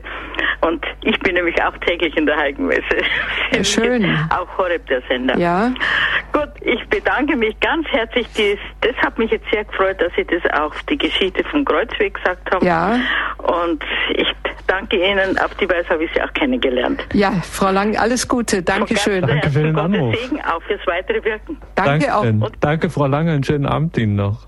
Und 0.61 0.85
ich 1.01 1.17
bin 1.19 1.35
nämlich 1.35 1.61
auch 1.63 1.77
täglich 1.85 2.15
in 2.17 2.25
der 2.25 2.35
Heiligenmesse. 2.37 2.83
Ja, 3.51 3.63
schön. 3.63 4.05
auch 4.29 4.57
Horeb 4.57 4.85
der 4.87 5.01
Sender. 5.07 5.37
Ja. 5.37 5.71
Gut, 6.33 6.49
ich 6.61 6.83
bedanke 6.89 7.35
mich 7.35 7.57
ganz 7.59 7.87
herzlich. 7.87 8.27
Dies, 8.37 8.57
das 8.81 8.95
hat 8.97 9.17
mich 9.17 9.31
jetzt 9.31 9.45
sehr 9.51 9.63
gefreut, 9.63 10.01
dass 10.01 10.11
Sie 10.15 10.25
das 10.25 10.41
auch 10.59 10.73
die 10.89 10.97
Geschichte 10.97 11.43
vom 11.45 11.63
Kreuzweg 11.63 12.15
gesagt 12.15 12.53
haben. 12.53 12.65
Ja. 12.65 12.99
Und 13.37 13.83
ich 14.13 14.27
danke 14.67 14.97
Ihnen. 14.97 15.04
Auf 15.43 15.53
die 15.55 15.69
Weise 15.69 15.89
habe 15.89 16.03
ich 16.03 16.11
Sie 16.13 16.21
auch 16.21 16.33
kennengelernt. 16.33 17.05
Ja, 17.13 17.31
Frau 17.31 17.71
Lang, 17.71 17.95
alles 17.97 18.27
Gute. 18.27 18.63
Dankeschön. 18.63 19.21
Danke 19.21 19.49
für 19.49 19.63
den 19.63 19.77
Anruf. 19.77 20.15
Segen 20.15 20.41
auch 20.41 20.61
fürs 20.63 20.85
weitere 20.87 21.23
Wirken. 21.23 21.57
Danke, 21.75 22.07
Danke 22.07 22.15
auch. 22.15 22.23
Und 22.23 22.51
danke, 22.59 22.89
Frau 22.89 23.07
Lange. 23.07 23.31
Einen 23.31 23.43
schönen 23.43 23.65
Abend 23.65 23.97
Ihnen 23.97 24.15
noch. 24.15 24.47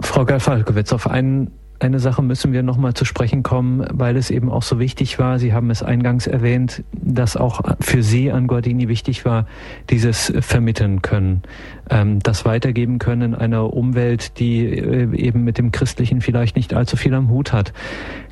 Frau 0.00 0.24
Geil-Falkowitz, 0.24 0.92
auf 0.92 1.10
einen 1.10 1.50
eine 1.80 2.00
Sache 2.00 2.22
müssen 2.22 2.52
wir 2.52 2.62
nochmal 2.62 2.94
zu 2.94 3.04
sprechen 3.04 3.42
kommen, 3.42 3.86
weil 3.92 4.16
es 4.16 4.30
eben 4.30 4.50
auch 4.50 4.62
so 4.62 4.80
wichtig 4.80 5.18
war. 5.18 5.38
Sie 5.38 5.52
haben 5.52 5.70
es 5.70 5.82
eingangs 5.82 6.26
erwähnt, 6.26 6.82
dass 6.92 7.36
auch 7.36 7.60
für 7.80 8.02
Sie 8.02 8.32
an 8.32 8.48
Guardini 8.48 8.88
wichtig 8.88 9.24
war, 9.24 9.46
dieses 9.88 10.32
vermitteln 10.40 11.02
können, 11.02 11.42
ähm, 11.88 12.18
das 12.18 12.44
weitergeben 12.44 12.98
können 12.98 13.32
in 13.32 13.34
einer 13.34 13.72
Umwelt, 13.72 14.40
die 14.40 14.64
äh, 14.66 15.14
eben 15.14 15.44
mit 15.44 15.58
dem 15.58 15.70
Christlichen 15.70 16.20
vielleicht 16.20 16.56
nicht 16.56 16.74
allzu 16.74 16.96
viel 16.96 17.14
am 17.14 17.28
Hut 17.28 17.52
hat. 17.52 17.72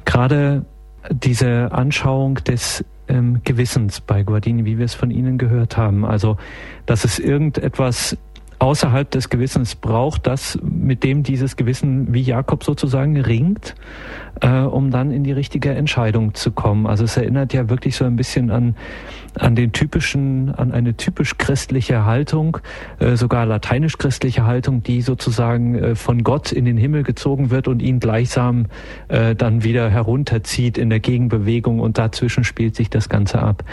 Gerade 0.05 0.67
diese 1.11 1.73
Anschauung 1.73 2.37
des 2.37 2.85
ähm, 3.09 3.41
Gewissens 3.45 4.01
bei 4.01 4.23
Guardini, 4.23 4.65
wie 4.65 4.79
wir 4.79 4.85
es 4.85 4.95
von 4.95 5.11
Ihnen 5.11 5.39
gehört 5.39 5.77
haben. 5.77 6.05
Also, 6.05 6.37
dass 6.87 7.05
es 7.05 7.19
irgendetwas 7.19 8.17
außerhalb 8.59 9.11
des 9.11 9.29
Gewissens 9.29 9.75
braucht, 9.75 10.27
das 10.27 10.59
mit 10.63 11.05
dem 11.05 11.23
dieses 11.23 11.57
Gewissen 11.57 12.13
wie 12.15 12.23
Jakob 12.23 12.65
sozusagen 12.65 13.21
ringt, 13.21 13.75
äh, 14.41 14.61
um 14.61 14.91
dann 14.91 15.11
in 15.11 15.25
die 15.25 15.33
richtige 15.33 15.71
Entscheidung 15.71 16.35
zu 16.35 16.53
kommen. 16.53 16.87
Also 16.87 17.05
es 17.05 17.17
erinnert 17.17 17.53
ja 17.53 17.69
wirklich 17.69 17.97
so 17.97 18.05
ein 18.05 18.17
bisschen 18.17 18.51
an 18.51 18.75
an 19.39 19.55
den 19.55 19.73
typischen, 19.73 20.55
an 20.55 20.73
eine 20.73 20.97
typisch 20.97 21.37
christliche 21.39 22.05
Haltung, 22.05 22.59
äh, 22.99 23.17
sogar 23.17 23.47
lateinisch 23.47 23.99
christliche 23.99 24.47
Haltung, 24.47 24.83
die 24.83 25.03
sozusagen 25.03 25.75
äh, 25.75 25.95
von 25.95 26.23
Gott 26.25 26.53
in 26.53 26.65
den 26.65 26.77
Himmel 26.77 27.03
gezogen 27.03 27.51
wird 27.51 27.69
und 27.69 27.83
ihn 27.83 28.01
gleichsam 28.01 28.67
äh, 29.09 29.35
dann 29.35 29.63
wieder 29.63 29.91
herunterzieht 29.91 30.79
in 30.79 30.91
der 30.91 31.01
Gegenbewegung 31.01 31.81
und 31.81 31.99
dazwischen 31.99 32.45
spielt 32.45 32.77
sich 32.77 32.91
das 32.91 33.09
Ganze 33.09 33.41
ab. 33.41 33.65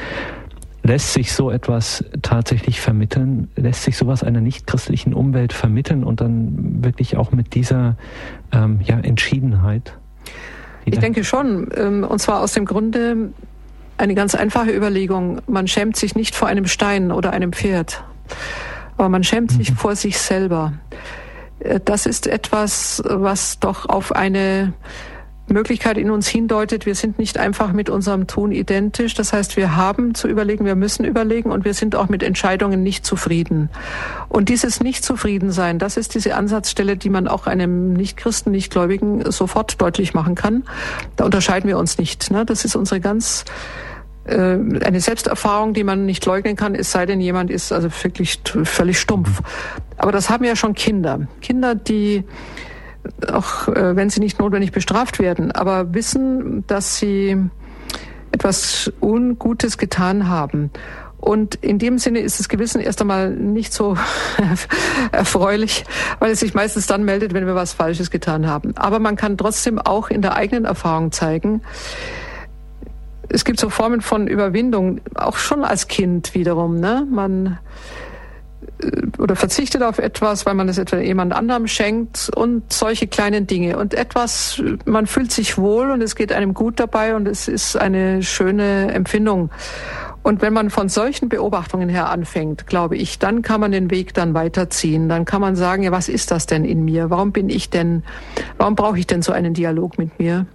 Lässt 0.85 1.13
sich 1.13 1.31
so 1.31 1.49
etwas 1.49 2.03
tatsächlich 2.21 2.81
vermitteln? 2.81 3.49
Lässt 3.55 3.83
sich 3.83 3.97
sowas 3.97 4.21
einer 4.21 4.41
nichtchristlichen 4.41 5.13
Umwelt 5.13 5.53
vermitteln 5.53 6.03
und 6.03 6.19
dann 6.19 6.83
wirklich 6.83 7.15
auch 7.15 7.31
mit 7.31 7.55
dieser 7.55 7.95
ähm, 8.51 8.81
ja, 8.83 8.99
Entschiedenheit? 8.99 9.97
Ich 10.83 10.99
denke 10.99 11.23
schon. 11.23 11.69
Ähm, 11.75 12.03
und 12.03 12.19
zwar 12.19 12.41
aus 12.41 12.51
dem 12.51 12.65
Grunde 12.65 13.31
eine 13.97 14.15
ganz 14.15 14.35
einfache 14.35 14.71
Überlegung. 14.71 15.41
Man 15.47 15.67
schämt 15.67 15.95
sich 15.95 16.15
nicht 16.15 16.35
vor 16.35 16.49
einem 16.49 16.65
Stein 16.65 17.13
oder 17.13 17.31
einem 17.31 17.53
Pferd, 17.53 18.03
aber 18.97 19.07
man 19.07 19.23
schämt 19.23 19.51
sich 19.51 19.71
mhm. 19.71 19.75
vor 19.75 19.95
sich 19.95 20.17
selber. 20.17 20.73
Äh, 21.59 21.79
das 21.83 22.05
ist 22.05 22.27
etwas, 22.27 23.01
was 23.05 23.59
doch 23.59 23.87
auf 23.87 24.13
eine 24.13 24.73
Möglichkeit 25.47 25.97
in 25.97 26.09
uns 26.09 26.27
hindeutet, 26.27 26.85
wir 26.85 26.95
sind 26.95 27.19
nicht 27.19 27.37
einfach 27.37 27.73
mit 27.73 27.89
unserem 27.89 28.27
Tun 28.27 28.51
identisch. 28.51 29.13
Das 29.13 29.33
heißt, 29.33 29.57
wir 29.57 29.75
haben 29.75 30.15
zu 30.15 30.27
überlegen, 30.27 30.65
wir 30.65 30.75
müssen 30.75 31.05
überlegen 31.05 31.51
und 31.51 31.65
wir 31.65 31.73
sind 31.73 31.95
auch 31.95 32.09
mit 32.09 32.23
Entscheidungen 32.23 32.81
nicht 32.81 33.05
zufrieden. 33.05 33.69
Und 34.29 34.49
dieses 34.49 34.79
Nicht-Zufriedensein, 34.79 35.79
das 35.79 35.97
ist 35.97 36.15
diese 36.15 36.35
Ansatzstelle, 36.35 36.95
die 36.95 37.09
man 37.09 37.27
auch 37.27 37.45
einem 37.45 37.93
Nichtchristen, 37.93 38.51
Nichtgläubigen 38.51 39.29
sofort 39.31 39.81
deutlich 39.81 40.13
machen 40.13 40.35
kann. 40.35 40.63
Da 41.17 41.25
unterscheiden 41.25 41.67
wir 41.67 41.77
uns 41.77 41.97
nicht. 41.97 42.31
Ne? 42.31 42.45
Das 42.45 42.63
ist 42.63 42.75
unsere 42.75 43.01
ganz 43.01 43.43
äh, 44.25 44.35
eine 44.35 45.01
Selbsterfahrung, 45.01 45.73
die 45.73 45.83
man 45.83 46.05
nicht 46.05 46.25
leugnen 46.25 46.55
kann, 46.55 46.75
es 46.75 46.91
sei 46.91 47.05
denn, 47.05 47.19
jemand 47.19 47.51
ist 47.51 47.73
also 47.73 47.89
wirklich 48.03 48.39
völlig 48.63 48.99
stumpf. 48.99 49.41
Aber 49.97 50.11
das 50.11 50.29
haben 50.29 50.45
ja 50.45 50.55
schon 50.55 50.73
Kinder. 50.73 51.27
Kinder, 51.41 51.75
die 51.75 52.23
auch 53.31 53.67
äh, 53.67 53.95
wenn 53.95 54.09
sie 54.09 54.19
nicht 54.19 54.39
notwendig 54.39 54.71
bestraft 54.71 55.19
werden, 55.19 55.51
aber 55.51 55.93
wissen, 55.93 56.65
dass 56.67 56.97
sie 56.97 57.37
etwas 58.31 58.91
Ungutes 59.01 59.77
getan 59.77 60.27
haben. 60.27 60.71
Und 61.17 61.55
in 61.55 61.79
dem 61.79 61.99
Sinne 61.99 62.19
ist 62.19 62.41
das 62.41 62.49
Gewissen 62.49 62.81
erst 62.81 62.99
einmal 62.99 63.29
nicht 63.29 63.71
so 63.71 63.95
erfreulich, 65.13 65.85
weil 66.19 66.31
es 66.31 66.41
sich 66.41 66.53
meistens 66.53 66.85
dann 66.85 67.05
meldet, 67.05 67.33
wenn 67.33 67.45
wir 67.45 67.55
was 67.55 67.71
Falsches 67.71 68.11
getan 68.11 68.45
haben. 68.45 68.75
Aber 68.75 68.99
man 68.99 69.15
kann 69.15 69.37
trotzdem 69.37 69.79
auch 69.79 70.09
in 70.09 70.21
der 70.21 70.35
eigenen 70.35 70.65
Erfahrung 70.65 71.13
zeigen, 71.13 71.61
es 73.29 73.45
gibt 73.45 73.59
so 73.59 73.69
Formen 73.69 74.01
von 74.01 74.27
Überwindung, 74.27 74.99
auch 75.15 75.37
schon 75.37 75.63
als 75.63 75.87
Kind 75.87 76.35
wiederum. 76.35 76.79
Ne? 76.79 77.07
Man 77.09 77.57
oder 79.17 79.35
verzichtet 79.35 79.83
auf 79.83 79.99
etwas, 79.99 80.45
weil 80.45 80.53
man 80.53 80.69
es 80.69 80.77
etwa 80.77 80.97
jemand 80.97 81.33
anderem 81.33 81.67
schenkt 81.67 82.29
und 82.35 82.71
solche 82.71 83.07
kleinen 83.07 83.47
Dinge. 83.47 83.77
Und 83.77 83.93
etwas, 83.93 84.61
man 84.85 85.07
fühlt 85.07 85.31
sich 85.31 85.57
wohl 85.57 85.91
und 85.91 86.01
es 86.01 86.15
geht 86.15 86.31
einem 86.31 86.53
gut 86.53 86.79
dabei 86.79 87.15
und 87.15 87.27
es 87.27 87.47
ist 87.47 87.75
eine 87.75 88.23
schöne 88.23 88.91
Empfindung. 88.93 89.49
Und 90.23 90.41
wenn 90.41 90.53
man 90.53 90.69
von 90.69 90.87
solchen 90.87 91.27
Beobachtungen 91.27 91.89
her 91.89 92.09
anfängt, 92.09 92.65
glaube 92.65 92.95
ich, 92.95 93.19
dann 93.19 93.41
kann 93.41 93.59
man 93.59 93.73
den 93.73 93.91
Weg 93.91 94.13
dann 94.13 94.33
weiterziehen. 94.33 95.09
Dann 95.09 95.25
kann 95.25 95.41
man 95.41 95.57
sagen, 95.57 95.83
ja, 95.83 95.91
was 95.91 96.07
ist 96.07 96.31
das 96.31 96.45
denn 96.45 96.63
in 96.63 96.85
mir? 96.85 97.09
Warum 97.09 97.33
bin 97.33 97.49
ich 97.49 97.69
denn, 97.69 98.03
warum 98.57 98.75
brauche 98.75 98.97
ich 98.97 99.05
denn 99.05 99.21
so 99.21 99.33
einen 99.33 99.53
Dialog 99.53 99.97
mit 99.97 100.17
mir? 100.19 100.45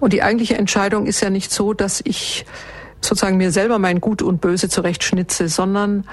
Und 0.00 0.12
die 0.12 0.22
eigentliche 0.22 0.58
Entscheidung 0.58 1.06
ist 1.06 1.22
ja 1.22 1.30
nicht 1.30 1.50
so, 1.50 1.72
dass 1.72 2.02
ich 2.04 2.44
sozusagen 3.00 3.36
mir 3.36 3.50
selber 3.50 3.78
mein 3.78 4.00
Gut 4.00 4.22
und 4.22 4.40
Böse 4.40 4.68
zurechtschnitze, 4.68 5.48
sondern 5.48 6.00
äh, 6.00 6.04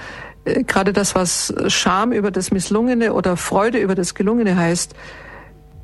gerade 0.46 0.94
das, 0.94 1.16
was 1.16 1.54
Scham 1.68 2.12
über 2.12 2.32
das 2.32 2.52
Misslungene 2.52 3.14
oder 3.14 3.38
Freude 3.38 3.80
über 3.80 3.96
das 3.96 4.16
Gelungene 4.16 4.56
heißt, 4.56 4.96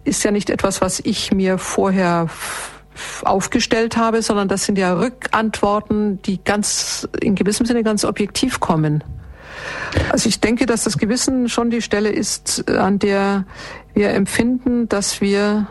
ist 0.03 0.23
ja 0.23 0.31
nicht 0.31 0.49
etwas, 0.49 0.81
was 0.81 0.99
ich 0.99 1.31
mir 1.31 1.57
vorher 1.57 2.29
aufgestellt 3.23 3.97
habe, 3.97 4.21
sondern 4.21 4.47
das 4.47 4.65
sind 4.65 4.77
ja 4.77 4.93
Rückantworten, 4.93 6.21
die 6.21 6.43
ganz 6.43 7.07
in 7.19 7.35
gewissem 7.35 7.65
Sinne 7.65 7.83
ganz 7.83 8.05
objektiv 8.05 8.59
kommen. 8.59 9.03
Also 10.11 10.29
ich 10.29 10.39
denke, 10.39 10.65
dass 10.65 10.83
das 10.83 10.97
Gewissen 10.97 11.49
schon 11.49 11.69
die 11.69 11.81
Stelle 11.81 12.09
ist, 12.09 12.69
an 12.69 12.99
der 12.99 13.45
wir 13.93 14.11
empfinden, 14.11 14.87
dass 14.89 15.21
wir 15.21 15.67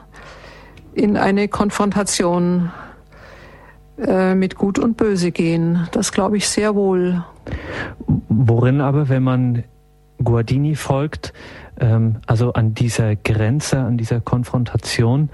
in 0.94 1.16
eine 1.16 1.48
Konfrontation 1.48 2.72
äh, 3.98 4.34
mit 4.34 4.56
Gut 4.56 4.78
und 4.78 4.96
Böse 4.96 5.30
gehen. 5.30 5.88
Das 5.92 6.12
glaube 6.12 6.36
ich 6.36 6.48
sehr 6.48 6.74
wohl. 6.74 7.24
Worin 8.36 8.80
aber, 8.80 9.08
wenn 9.08 9.22
man 9.22 9.64
Guardini 10.22 10.74
folgt, 10.74 11.32
ähm, 11.80 12.16
also 12.26 12.52
an 12.52 12.74
dieser 12.74 13.16
Grenze, 13.16 13.78
an 13.78 13.96
dieser 13.96 14.20
Konfrontation, 14.20 15.28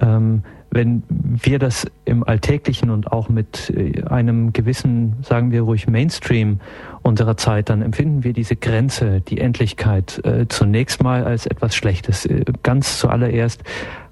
ähm, 0.00 0.42
wenn 0.74 1.02
wir 1.08 1.58
das 1.58 1.86
im 2.06 2.24
Alltäglichen 2.24 2.88
und 2.88 3.12
auch 3.12 3.28
mit 3.28 3.70
äh, 3.70 4.04
einem 4.04 4.54
gewissen, 4.54 5.16
sagen 5.22 5.52
wir 5.52 5.62
ruhig, 5.62 5.86
Mainstream 5.86 6.60
unserer 7.02 7.36
Zeit, 7.36 7.68
dann 7.68 7.82
empfinden 7.82 8.24
wir 8.24 8.32
diese 8.32 8.56
Grenze, 8.56 9.20
die 9.20 9.38
Endlichkeit 9.38 10.24
äh, 10.24 10.46
zunächst 10.48 11.02
mal 11.02 11.24
als 11.24 11.46
etwas 11.46 11.74
Schlechtes. 11.74 12.24
Äh, 12.24 12.44
ganz 12.62 12.98
zuallererst 12.98 13.62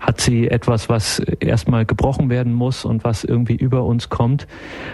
hat 0.01 0.21
sie 0.21 0.49
etwas, 0.49 0.91
was 0.91 1.21
erstmal 1.41 1.87
gebrochen 1.87 2.29
werden 2.29 2.53
muss 2.53 2.85
und 2.85 3.05
was 3.05 3.25
irgendwie 3.25 3.57
über 3.57 3.85
uns 3.85 4.11
kommt. 4.11 4.47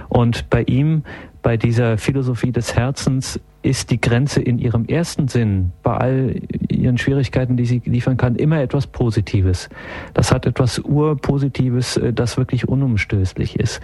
Und 0.09 0.49
bei 0.51 0.63
ihm, 0.63 1.03
bei 1.47 1.57
dieser 1.57 1.97
Philosophie 1.97 2.51
des 2.51 2.75
Herzens, 2.75 3.39
ist 3.67 3.91
die 3.91 4.01
Grenze 4.01 4.41
in 4.41 4.59
ihrem 4.59 4.87
ersten 4.87 5.27
Sinn 5.27 5.73
bei 5.83 5.97
all 5.97 6.41
ihren 6.69 6.99
Schwierigkeiten, 6.99 7.57
die 7.57 7.67
sie 7.67 7.83
liefern 7.85 8.17
kann, 8.17 8.37
immer 8.37 8.61
etwas 8.61 8.87
Positives. 8.87 9.69
Das 10.15 10.31
hat 10.31 10.47
etwas 10.47 10.79
Urpositives, 10.79 11.97
äh, 11.97 12.13
das 12.13 12.37
wirklich 12.37 12.69
unumstößlich 12.69 13.59
ist. 13.59 13.81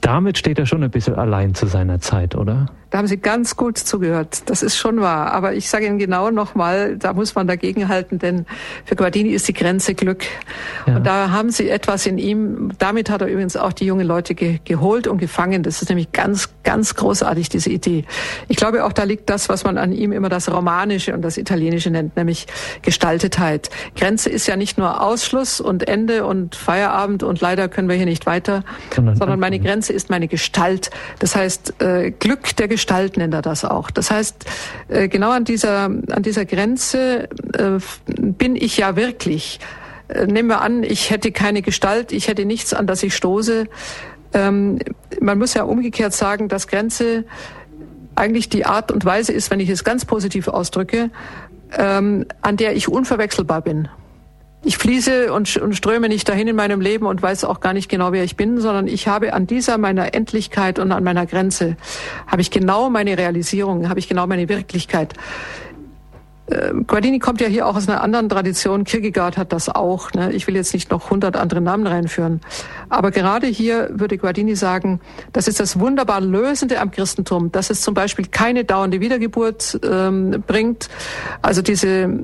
Damit 0.00 0.38
steht 0.38 0.58
er 0.58 0.66
schon 0.66 0.82
ein 0.82 0.90
bisschen 0.90 1.14
allein 1.14 1.54
zu 1.54 1.66
seiner 1.66 2.00
Zeit, 2.00 2.34
oder? 2.34 2.66
Da 2.92 2.98
haben 2.98 3.06
Sie 3.06 3.16
ganz 3.16 3.56
gut 3.56 3.78
zugehört. 3.78 4.50
Das 4.50 4.62
ist 4.62 4.76
schon 4.76 5.00
wahr. 5.00 5.32
Aber 5.32 5.54
ich 5.54 5.70
sage 5.70 5.86
Ihnen 5.86 5.98
genau 5.98 6.30
nochmal, 6.30 6.98
da 6.98 7.14
muss 7.14 7.34
man 7.34 7.46
dagegen 7.46 7.88
halten, 7.88 8.18
denn 8.18 8.44
für 8.84 8.96
Guardini 8.96 9.30
ist 9.30 9.48
die 9.48 9.54
Grenze 9.54 9.94
Glück. 9.94 10.24
Ja. 10.86 10.96
Und 10.96 11.06
da 11.06 11.30
haben 11.30 11.50
Sie 11.50 11.70
etwas 11.70 12.04
in 12.04 12.18
ihm. 12.18 12.72
Damit 12.78 13.08
hat 13.08 13.22
er 13.22 13.28
übrigens 13.28 13.56
auch 13.56 13.72
die 13.72 13.86
jungen 13.86 14.06
Leute 14.06 14.34
ge 14.34 14.58
geholt 14.64 15.06
und 15.06 15.16
gefangen. 15.16 15.62
Das 15.62 15.80
ist 15.80 15.88
nämlich 15.88 16.12
ganz, 16.12 16.50
ganz 16.64 16.94
großartig, 16.94 17.48
diese 17.48 17.70
Idee. 17.70 18.04
Ich 18.48 18.58
glaube 18.58 18.84
auch, 18.84 18.92
da 18.92 19.04
liegt 19.12 19.28
das, 19.28 19.50
was 19.50 19.62
man 19.62 19.76
an 19.76 19.92
ihm 19.92 20.10
immer 20.10 20.30
das 20.30 20.50
Romanische 20.50 21.12
und 21.12 21.20
das 21.20 21.36
Italienische 21.36 21.90
nennt, 21.90 22.16
nämlich 22.16 22.46
Gestaltetheit. 22.80 23.68
Grenze 23.94 24.30
ist 24.30 24.46
ja 24.46 24.56
nicht 24.56 24.78
nur 24.78 25.02
Ausschluss 25.02 25.60
und 25.60 25.86
Ende 25.86 26.24
und 26.24 26.54
Feierabend 26.54 27.22
und 27.22 27.42
leider 27.42 27.68
können 27.68 27.90
wir 27.90 27.96
hier 27.96 28.06
nicht 28.06 28.24
weiter, 28.24 28.64
sondern, 28.94 29.16
sondern 29.16 29.38
meine 29.38 29.60
Grenze 29.60 29.92
ist 29.92 30.08
meine 30.08 30.28
Gestalt. 30.28 30.90
Das 31.18 31.36
heißt, 31.36 31.82
äh, 31.82 32.10
Glück 32.10 32.56
der 32.56 32.68
Gestalt 32.68 33.18
nennt 33.18 33.34
er 33.34 33.42
das 33.42 33.66
auch. 33.66 33.90
Das 33.90 34.10
heißt, 34.10 34.46
äh, 34.88 35.08
genau 35.08 35.30
an 35.30 35.44
dieser, 35.44 35.84
an 35.84 36.22
dieser 36.22 36.46
Grenze 36.46 37.28
äh, 37.52 37.78
bin 38.06 38.56
ich 38.56 38.78
ja 38.78 38.96
wirklich. 38.96 39.60
Nehmen 40.26 40.48
wir 40.48 40.60
an, 40.60 40.82
ich 40.82 41.10
hätte 41.10 41.32
keine 41.32 41.62
Gestalt, 41.62 42.12
ich 42.12 42.28
hätte 42.28 42.44
nichts, 42.44 42.74
an 42.74 42.86
das 42.86 43.02
ich 43.02 43.14
stoße. 43.14 43.66
Ähm, 44.34 44.78
man 45.20 45.38
muss 45.38 45.54
ja 45.54 45.64
umgekehrt 45.64 46.14
sagen, 46.14 46.48
dass 46.48 46.66
Grenze 46.66 47.24
eigentlich 48.14 48.48
die 48.48 48.66
Art 48.66 48.92
und 48.92 49.04
Weise 49.04 49.32
ist, 49.32 49.50
wenn 49.50 49.60
ich 49.60 49.68
es 49.68 49.84
ganz 49.84 50.04
positiv 50.04 50.48
ausdrücke, 50.48 51.10
ähm, 51.76 52.26
an 52.42 52.56
der 52.56 52.76
ich 52.76 52.88
unverwechselbar 52.88 53.62
bin 53.62 53.88
ich 54.64 54.78
fließe 54.78 55.32
und, 55.32 55.56
und 55.56 55.74
ströme 55.74 56.08
nicht 56.08 56.28
dahin 56.28 56.46
in 56.46 56.56
meinem 56.56 56.80
Leben 56.80 57.06
und 57.06 57.20
weiß 57.20 57.44
auch 57.44 57.60
gar 57.60 57.72
nicht 57.72 57.88
genau, 57.88 58.12
wer 58.12 58.22
ich 58.22 58.36
bin, 58.36 58.60
sondern 58.60 58.86
ich 58.86 59.08
habe 59.08 59.32
an 59.32 59.46
dieser 59.46 59.76
meiner 59.76 60.14
Endlichkeit 60.14 60.78
und 60.78 60.92
an 60.92 61.02
meiner 61.02 61.26
Grenze, 61.26 61.76
habe 62.28 62.42
ich 62.42 62.50
genau 62.50 62.88
meine 62.88 63.18
Realisierung, 63.18 63.88
habe 63.88 63.98
ich 63.98 64.08
genau 64.08 64.26
meine 64.26 64.48
Wirklichkeit. 64.48 65.14
Äh, 66.52 66.72
Guardini 66.86 67.18
kommt 67.18 67.40
ja 67.40 67.46
hier 67.46 67.66
auch 67.66 67.76
aus 67.76 67.88
einer 67.88 68.02
anderen 68.02 68.28
Tradition. 68.28 68.84
Kierkegaard 68.84 69.36
hat 69.36 69.52
das 69.52 69.68
auch. 69.68 70.12
Ne? 70.12 70.32
Ich 70.32 70.46
will 70.46 70.54
jetzt 70.54 70.74
nicht 70.74 70.90
noch 70.90 71.10
hundert 71.10 71.36
andere 71.36 71.60
Namen 71.60 71.86
reinführen. 71.86 72.40
Aber 72.88 73.10
gerade 73.10 73.46
hier 73.46 73.90
würde 73.92 74.18
Guardini 74.18 74.54
sagen, 74.54 75.00
das 75.32 75.48
ist 75.48 75.60
das 75.60 75.78
wunderbar 75.78 76.20
Lösende 76.20 76.80
am 76.80 76.90
Christentum, 76.90 77.52
dass 77.52 77.70
es 77.70 77.80
zum 77.80 77.94
Beispiel 77.94 78.26
keine 78.26 78.64
dauernde 78.64 79.00
Wiedergeburt 79.00 79.80
ähm, 79.82 80.42
bringt. 80.46 80.88
Also 81.40 81.62
diese 81.62 82.20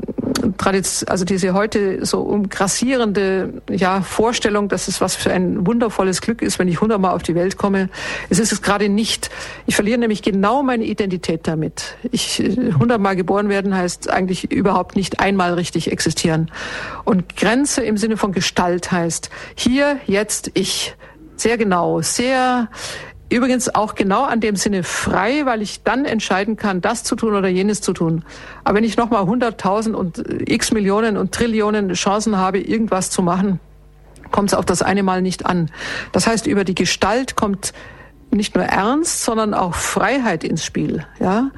Tradition, 0.56 1.08
also 1.08 1.24
diese 1.24 1.54
heute 1.54 2.04
so 2.04 2.20
umgrassierende 2.20 3.62
ja, 3.70 4.02
Vorstellung, 4.02 4.68
dass 4.68 4.88
es 4.88 5.00
was 5.00 5.16
für 5.16 5.32
ein 5.32 5.66
wundervolles 5.66 6.20
Glück 6.20 6.42
ist, 6.42 6.58
wenn 6.58 6.68
ich 6.68 6.80
hundertmal 6.80 7.14
auf 7.14 7.22
die 7.22 7.34
Welt 7.34 7.56
komme. 7.56 7.88
Es 8.28 8.38
ist 8.38 8.52
es 8.52 8.62
gerade 8.62 8.88
nicht. 8.88 9.30
Ich 9.66 9.74
verliere 9.74 9.98
nämlich 9.98 10.22
genau 10.22 10.62
meine 10.62 10.84
Identität 10.84 11.46
damit. 11.46 11.96
Ich 12.10 12.40
äh, 12.40 12.72
hundertmal 12.72 13.16
geboren 13.16 13.48
werden 13.48 13.76
heißt 13.76 14.10
eigentlich 14.18 14.50
überhaupt 14.50 14.96
nicht 14.96 15.20
einmal 15.20 15.54
richtig 15.54 15.90
existieren. 15.90 16.50
Und 17.04 17.36
Grenze 17.36 17.82
im 17.82 17.96
Sinne 17.96 18.16
von 18.16 18.32
Gestalt 18.32 18.92
heißt 18.92 19.30
hier, 19.54 19.98
jetzt, 20.06 20.50
ich. 20.54 20.94
Sehr 21.36 21.56
genau, 21.56 22.00
sehr 22.00 22.68
Übrigens 23.30 23.74
auch 23.74 23.94
genau 23.94 24.22
an 24.24 24.40
dem 24.40 24.56
Sinne 24.56 24.82
frei, 24.82 25.44
weil 25.44 25.60
ich 25.60 25.82
dann 25.82 26.06
entscheiden 26.06 26.56
kann, 26.56 26.80
das 26.80 27.04
zu 27.04 27.14
tun 27.14 27.34
oder 27.34 27.48
jenes 27.48 27.82
zu 27.82 27.92
tun. 27.92 28.24
Aber 28.64 28.76
wenn 28.78 28.84
ich 28.84 28.96
nochmal 28.96 29.24
100.000 29.24 29.92
und 29.92 30.24
x 30.48 30.72
Millionen 30.72 31.18
und 31.18 31.32
Trillionen 31.32 31.92
Chancen 31.92 32.38
habe, 32.38 32.58
irgendwas 32.58 33.10
zu 33.10 33.20
machen, 33.20 33.60
kommt 34.30 34.48
es 34.50 34.54
auf 34.54 34.64
das 34.64 34.80
eine 34.80 35.02
Mal 35.02 35.20
nicht 35.20 35.44
an. 35.44 35.70
Das 36.12 36.26
heißt, 36.26 36.46
über 36.46 36.64
die 36.64 36.74
Gestalt 36.74 37.36
kommt 37.36 37.74
nicht 38.30 38.54
nur 38.54 38.64
Ernst, 38.64 39.24
sondern 39.24 39.54
auch 39.54 39.74
Freiheit 39.74 40.44
ins 40.44 40.64
Spiel. 40.64 41.04
Ja, 41.18 41.50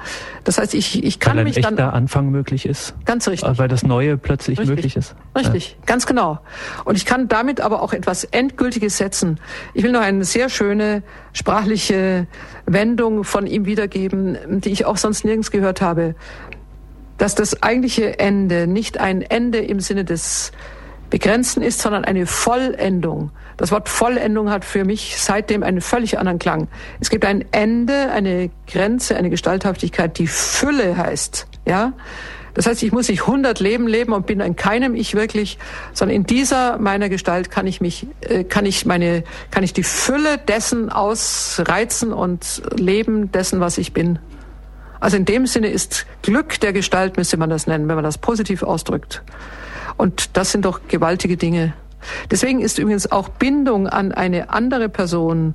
das 0.44 0.58
heißt, 0.58 0.74
ich, 0.74 1.02
ich 1.02 1.18
kann 1.18 1.36
weil 1.36 1.44
mich 1.44 1.60
dann 1.60 1.76
der 1.76 1.92
Anfang 1.92 2.30
möglich 2.30 2.66
ist. 2.66 2.94
Ganz 3.04 3.28
richtig. 3.28 3.58
Weil 3.58 3.68
das 3.68 3.82
Neue 3.82 4.16
plötzlich 4.16 4.58
richtig. 4.58 4.76
möglich 4.76 4.96
ist. 4.96 5.14
Richtig, 5.36 5.76
ja. 5.78 5.86
ganz 5.86 6.06
genau. 6.06 6.38
Und 6.84 6.96
ich 6.96 7.06
kann 7.06 7.28
damit 7.28 7.60
aber 7.60 7.82
auch 7.82 7.92
etwas 7.92 8.24
Endgültiges 8.24 8.98
setzen. 8.98 9.40
Ich 9.74 9.82
will 9.82 9.92
noch 9.92 10.00
eine 10.00 10.24
sehr 10.24 10.48
schöne 10.48 11.02
sprachliche 11.32 12.26
Wendung 12.66 13.24
von 13.24 13.46
ihm 13.46 13.66
wiedergeben, 13.66 14.38
die 14.60 14.70
ich 14.70 14.84
auch 14.84 14.96
sonst 14.96 15.24
nirgends 15.24 15.50
gehört 15.50 15.80
habe, 15.80 16.14
dass 17.18 17.34
das 17.34 17.62
eigentliche 17.62 18.18
Ende 18.18 18.66
nicht 18.66 18.98
ein 18.98 19.22
Ende 19.22 19.58
im 19.58 19.80
Sinne 19.80 20.04
des 20.04 20.52
Begrenzten 21.10 21.62
ist, 21.62 21.80
sondern 21.80 22.04
eine 22.04 22.26
Vollendung. 22.26 23.30
Das 23.56 23.72
Wort 23.72 23.88
Vollendung 23.88 24.50
hat 24.50 24.64
für 24.64 24.84
mich 24.84 25.16
seitdem 25.18 25.62
einen 25.62 25.80
völlig 25.80 26.18
anderen 26.18 26.38
Klang. 26.38 26.68
Es 27.00 27.10
gibt 27.10 27.24
ein 27.24 27.44
Ende, 27.52 28.10
eine 28.10 28.50
Grenze, 28.66 29.16
eine 29.16 29.28
Gestalthaftigkeit, 29.28 30.18
die 30.18 30.28
Fülle 30.28 30.96
heißt. 30.96 31.46
Ja, 31.66 31.92
das 32.54 32.66
heißt, 32.66 32.82
ich 32.82 32.92
muss 32.92 33.08
nicht 33.08 33.22
100 33.22 33.60
Leben 33.60 33.86
leben 33.86 34.12
und 34.12 34.26
bin 34.26 34.40
in 34.40 34.56
keinem 34.56 34.94
ich 34.94 35.14
wirklich, 35.14 35.58
sondern 35.92 36.16
in 36.16 36.24
dieser 36.24 36.78
meiner 36.78 37.08
Gestalt 37.08 37.50
kann 37.50 37.66
ich 37.66 37.80
mich, 37.80 38.06
äh, 38.22 38.44
kann 38.44 38.66
ich 38.66 38.86
meine, 38.86 39.24
kann 39.50 39.62
ich 39.62 39.72
die 39.72 39.82
Fülle 39.82 40.38
dessen 40.38 40.90
ausreizen 40.90 42.12
und 42.12 42.62
leben 42.76 43.30
dessen, 43.30 43.60
was 43.60 43.78
ich 43.78 43.92
bin. 43.92 44.18
Also 45.00 45.16
in 45.16 45.24
dem 45.24 45.46
Sinne 45.46 45.68
ist 45.68 46.06
Glück 46.22 46.60
der 46.60 46.72
Gestalt, 46.72 47.16
müsste 47.16 47.36
man 47.36 47.50
das 47.50 47.66
nennen, 47.66 47.88
wenn 47.88 47.94
man 47.94 48.04
das 48.04 48.18
positiv 48.18 48.62
ausdrückt. 48.62 49.22
Und 50.00 50.38
das 50.38 50.50
sind 50.50 50.64
doch 50.64 50.80
gewaltige 50.88 51.36
Dinge. 51.36 51.74
Deswegen 52.30 52.60
ist 52.60 52.78
übrigens 52.78 53.12
auch 53.12 53.28
Bindung 53.28 53.86
an 53.86 54.12
eine 54.12 54.48
andere 54.48 54.88
Person 54.88 55.52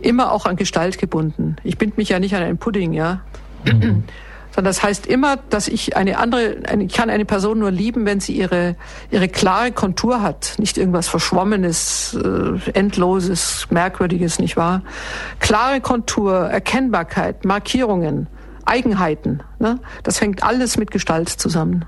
immer 0.00 0.30
auch 0.30 0.44
an 0.44 0.56
Gestalt 0.56 0.98
gebunden. 0.98 1.56
Ich 1.64 1.78
binde 1.78 1.94
mich 1.96 2.10
ja 2.10 2.18
nicht 2.18 2.34
an 2.36 2.42
einen 2.42 2.58
Pudding, 2.58 2.92
ja. 2.92 3.22
Mhm. 3.64 4.04
Sondern 4.50 4.64
das 4.70 4.82
heißt 4.82 5.06
immer, 5.06 5.38
dass 5.48 5.68
ich 5.68 5.96
eine 5.96 6.18
andere, 6.18 6.56
ich 6.78 6.92
kann 6.92 7.08
eine 7.08 7.24
Person 7.24 7.60
nur 7.60 7.70
lieben, 7.70 8.04
wenn 8.04 8.20
sie 8.20 8.34
ihre, 8.34 8.76
ihre 9.10 9.26
klare 9.26 9.72
Kontur 9.72 10.20
hat. 10.20 10.56
Nicht 10.58 10.76
irgendwas 10.76 11.08
Verschwommenes, 11.08 12.14
äh, 12.22 12.70
Endloses, 12.72 13.68
Merkwürdiges, 13.70 14.38
nicht 14.38 14.58
wahr? 14.58 14.82
Klare 15.40 15.80
Kontur, 15.80 16.34
Erkennbarkeit, 16.34 17.46
Markierungen, 17.46 18.26
Eigenheiten. 18.66 19.42
Ne? 19.58 19.80
Das 20.02 20.20
hängt 20.20 20.42
alles 20.42 20.76
mit 20.76 20.90
Gestalt 20.90 21.30
zusammen. 21.30 21.86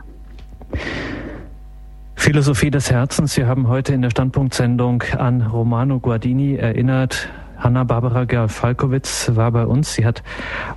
Philosophie 2.21 2.71
des 2.71 2.91
Herzens. 2.91 3.33
Sie 3.33 3.47
haben 3.47 3.67
heute 3.67 3.95
in 3.95 4.03
der 4.03 4.11
Standpunktsendung 4.11 5.03
an 5.17 5.41
Romano 5.41 6.01
Guardini 6.01 6.55
erinnert. 6.55 7.31
Hanna-Barbara 7.57 8.25
Gerl-Falkowitz 8.25 9.33
war 9.35 9.51
bei 9.53 9.67
uns. 9.67 9.95
Sie 9.95 10.05
hat 10.07 10.23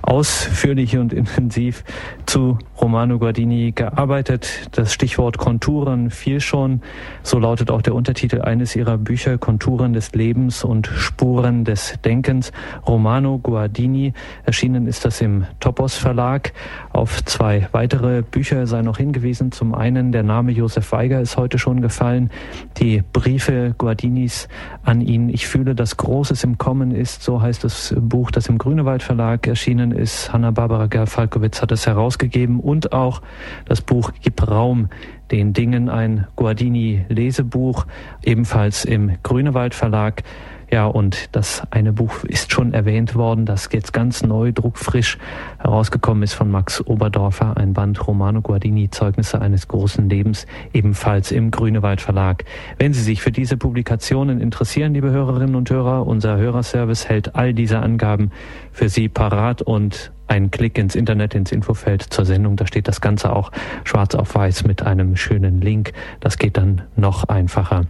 ausführlich 0.02 0.96
und 0.96 1.12
intensiv 1.12 1.84
zu 2.26 2.58
Romano 2.80 3.18
Guardini 3.18 3.72
gearbeitet. 3.72 4.68
Das 4.72 4.92
Stichwort 4.92 5.38
Konturen 5.38 6.10
fiel 6.10 6.40
schon. 6.40 6.82
So 7.22 7.38
lautet 7.38 7.70
auch 7.70 7.82
der 7.82 7.94
Untertitel 7.94 8.42
eines 8.42 8.76
ihrer 8.76 8.98
Bücher, 8.98 9.38
Konturen 9.38 9.92
des 9.92 10.12
Lebens 10.12 10.64
und 10.64 10.86
Spuren 10.86 11.64
des 11.64 11.98
Denkens. 12.04 12.52
Romano 12.86 13.38
Guardini. 13.38 14.12
Erschienen 14.44 14.86
ist 14.86 15.04
das 15.04 15.20
im 15.20 15.46
Topos 15.60 15.96
Verlag. 15.96 16.52
Auf 16.94 17.24
zwei 17.24 17.66
weitere 17.72 18.22
Bücher 18.22 18.68
sei 18.68 18.82
noch 18.82 18.98
hingewiesen. 18.98 19.50
Zum 19.50 19.74
einen 19.74 20.12
der 20.12 20.22
Name 20.22 20.52
Josef 20.52 20.92
Weiger 20.92 21.20
ist 21.20 21.36
heute 21.36 21.58
schon 21.58 21.80
gefallen. 21.80 22.30
Die 22.76 23.02
Briefe 23.12 23.74
Guardinis 23.76 24.46
an 24.84 25.00
ihn. 25.00 25.28
Ich 25.28 25.48
fühle, 25.48 25.74
dass 25.74 25.96
Großes 25.96 26.44
im 26.44 26.56
Kommen 26.56 26.92
ist. 26.92 27.24
So 27.24 27.42
heißt 27.42 27.64
das 27.64 27.96
Buch, 27.98 28.30
das 28.30 28.46
im 28.46 28.58
Grünewald 28.58 29.02
Verlag 29.02 29.44
erschienen 29.48 29.90
ist. 29.90 30.32
Hanna-Barbara 30.32 30.86
Gerl-Falkowitz 30.86 31.62
hat 31.62 31.72
es 31.72 31.84
herausgegeben 31.84 32.60
und 32.60 32.92
auch 32.92 33.22
das 33.64 33.80
Buch 33.80 34.12
Gib 34.22 34.48
Raum 34.48 34.88
den 35.32 35.52
Dingen, 35.52 35.88
ein 35.88 36.28
Guardini-Lesebuch, 36.36 37.86
ebenfalls 38.22 38.84
im 38.84 39.16
Grünewald 39.24 39.74
Verlag. 39.74 40.22
Ja, 40.70 40.86
und 40.86 41.28
das 41.32 41.62
eine 41.70 41.92
Buch 41.92 42.24
ist 42.24 42.52
schon 42.52 42.72
erwähnt 42.72 43.14
worden, 43.14 43.46
das 43.46 43.68
jetzt 43.72 43.92
ganz 43.92 44.22
neu, 44.22 44.52
druckfrisch 44.52 45.18
herausgekommen 45.58 46.22
ist 46.22 46.34
von 46.34 46.50
Max 46.50 46.84
Oberdorfer, 46.86 47.56
ein 47.56 47.74
Band 47.74 48.06
Romano 48.06 48.40
Guardini, 48.40 48.90
Zeugnisse 48.90 49.40
eines 49.40 49.68
großen 49.68 50.08
Lebens, 50.08 50.46
ebenfalls 50.72 51.32
im 51.32 51.50
Grünewald 51.50 52.00
Verlag. 52.00 52.44
Wenn 52.78 52.92
Sie 52.92 53.02
sich 53.02 53.20
für 53.20 53.32
diese 53.32 53.56
Publikationen 53.56 54.40
interessieren, 54.40 54.94
liebe 54.94 55.10
Hörerinnen 55.10 55.54
und 55.54 55.70
Hörer, 55.70 56.06
unser 56.06 56.38
Hörerservice 56.38 57.08
hält 57.08 57.34
all 57.34 57.52
diese 57.52 57.80
Angaben 57.80 58.30
für 58.72 58.88
Sie 58.88 59.08
parat 59.08 59.62
und 59.62 60.13
ein 60.26 60.50
Klick 60.50 60.78
ins 60.78 60.94
Internet, 60.94 61.34
ins 61.34 61.52
Infofeld 61.52 62.02
zur 62.02 62.24
Sendung. 62.24 62.56
Da 62.56 62.66
steht 62.66 62.88
das 62.88 63.00
Ganze 63.00 63.34
auch 63.34 63.50
schwarz 63.84 64.14
auf 64.14 64.34
weiß 64.34 64.64
mit 64.64 64.82
einem 64.82 65.16
schönen 65.16 65.60
Link. 65.60 65.92
Das 66.20 66.38
geht 66.38 66.56
dann 66.56 66.82
noch 66.96 67.24
einfacher. 67.24 67.82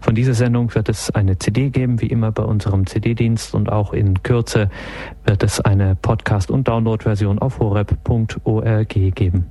Von 0.00 0.14
dieser 0.14 0.34
Sendung 0.34 0.74
wird 0.74 0.88
es 0.88 1.10
eine 1.10 1.38
CD 1.38 1.70
geben, 1.70 2.00
wie 2.00 2.06
immer 2.06 2.32
bei 2.32 2.42
unserem 2.42 2.86
CD-Dienst 2.86 3.54
und 3.54 3.70
auch 3.70 3.92
in 3.92 4.22
Kürze 4.22 4.70
wird 5.24 5.42
es 5.42 5.60
eine 5.60 5.96
Podcast- 5.96 6.50
und 6.50 6.68
Download-Version 6.68 7.38
auf 7.38 7.58
horeb.org 7.58 8.88
geben. 8.88 9.46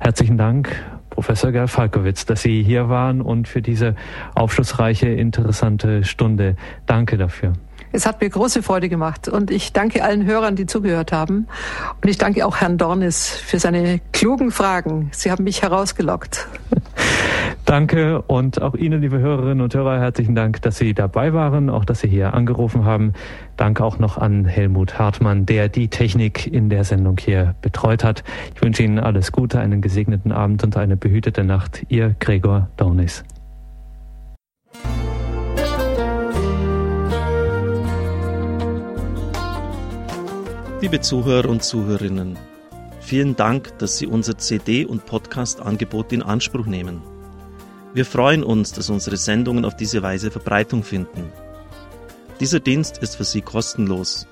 Herzlichen 0.00 0.38
Dank. 0.38 0.70
Professor 1.10 1.52
Gerl 1.52 1.68
Falkowitz, 1.68 2.26
dass 2.26 2.42
Sie 2.42 2.64
hier 2.64 2.88
waren 2.88 3.20
und 3.20 3.46
für 3.46 3.62
diese 3.62 3.94
aufschlussreiche, 4.34 5.08
interessante 5.08 6.02
Stunde. 6.02 6.56
Danke 6.86 7.16
dafür. 7.16 7.52
Es 7.94 8.06
hat 8.06 8.20
mir 8.20 8.28
große 8.28 8.64
Freude 8.64 8.88
gemacht 8.88 9.28
und 9.28 9.52
ich 9.52 9.72
danke 9.72 10.02
allen 10.02 10.26
Hörern, 10.26 10.56
die 10.56 10.66
zugehört 10.66 11.12
haben. 11.12 11.46
Und 12.02 12.08
ich 12.08 12.18
danke 12.18 12.44
auch 12.44 12.56
Herrn 12.56 12.76
Dornis 12.76 13.28
für 13.28 13.60
seine 13.60 14.00
klugen 14.12 14.50
Fragen. 14.50 15.10
Sie 15.12 15.30
haben 15.30 15.44
mich 15.44 15.62
herausgelockt. 15.62 16.48
Danke 17.64 18.20
und 18.22 18.60
auch 18.60 18.74
Ihnen, 18.74 19.00
liebe 19.00 19.20
Hörerinnen 19.20 19.62
und 19.62 19.74
Hörer, 19.74 19.98
herzlichen 19.98 20.34
Dank, 20.34 20.60
dass 20.62 20.76
Sie 20.76 20.92
dabei 20.92 21.32
waren, 21.32 21.70
auch 21.70 21.84
dass 21.84 22.00
Sie 22.00 22.08
hier 22.08 22.34
angerufen 22.34 22.84
haben. 22.84 23.14
Danke 23.56 23.84
auch 23.84 23.98
noch 23.98 24.18
an 24.18 24.44
Helmut 24.44 24.98
Hartmann, 24.98 25.46
der 25.46 25.68
die 25.68 25.88
Technik 25.88 26.46
in 26.46 26.68
der 26.68 26.84
Sendung 26.84 27.16
hier 27.18 27.54
betreut 27.62 28.04
hat. 28.04 28.24
Ich 28.54 28.60
wünsche 28.60 28.82
Ihnen 28.82 28.98
alles 28.98 29.32
Gute, 29.32 29.60
einen 29.60 29.80
gesegneten 29.80 30.32
Abend 30.32 30.62
und 30.64 30.76
eine 30.76 30.96
behütete 30.96 31.44
Nacht. 31.44 31.84
Ihr 31.88 32.14
Gregor 32.18 32.68
Dornis. 32.76 33.24
Liebe 40.84 41.00
Zuhörer 41.00 41.48
und 41.48 41.64
Zuhörerinnen, 41.64 42.36
vielen 43.00 43.34
Dank, 43.36 43.78
dass 43.78 43.96
Sie 43.96 44.06
unser 44.06 44.36
CD- 44.36 44.84
und 44.84 45.06
Podcast-Angebot 45.06 46.12
in 46.12 46.22
Anspruch 46.22 46.66
nehmen. 46.66 47.00
Wir 47.94 48.04
freuen 48.04 48.44
uns, 48.44 48.72
dass 48.72 48.90
unsere 48.90 49.16
Sendungen 49.16 49.64
auf 49.64 49.76
diese 49.76 50.02
Weise 50.02 50.30
Verbreitung 50.30 50.82
finden. 50.82 51.32
Dieser 52.38 52.60
Dienst 52.60 52.98
ist 52.98 53.16
für 53.16 53.24
Sie 53.24 53.40
kostenlos. 53.40 54.26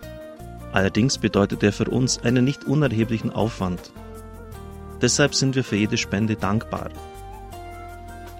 Allerdings 0.72 1.16
bedeutet 1.16 1.62
er 1.62 1.72
für 1.72 1.88
uns 1.88 2.22
einen 2.22 2.44
nicht 2.44 2.64
unerheblichen 2.64 3.30
Aufwand. 3.30 3.90
Deshalb 5.00 5.34
sind 5.34 5.56
wir 5.56 5.64
für 5.64 5.76
jede 5.76 5.96
Spende 5.96 6.36
dankbar. 6.36 6.90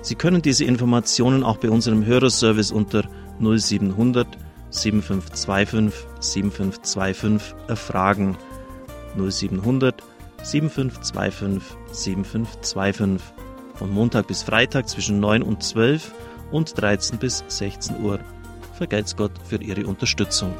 Sie 0.00 0.14
können 0.14 0.42
diese 0.42 0.64
Informationen 0.64 1.42
auch 1.42 1.56
bei 1.56 1.68
unserem 1.68 2.06
Hörerservice 2.06 2.70
unter 2.70 3.02
0700 3.40 4.28
7525 4.70 5.92
7525 6.20 7.56
erfragen. 7.66 8.38
0700 9.16 10.04
7525 10.44 11.76
7525 11.90 13.20
von 13.74 13.90
Montag 13.90 14.28
bis 14.28 14.44
Freitag 14.44 14.88
zwischen 14.88 15.18
9 15.18 15.42
und 15.42 15.64
12 15.64 16.14
und 16.52 16.80
13 16.80 17.18
bis 17.18 17.42
16 17.48 18.04
Uhr. 18.04 18.20
Vergelt's 18.74 19.16
Gott 19.16 19.32
für 19.48 19.60
Ihre 19.60 19.84
Unterstützung. 19.84 20.54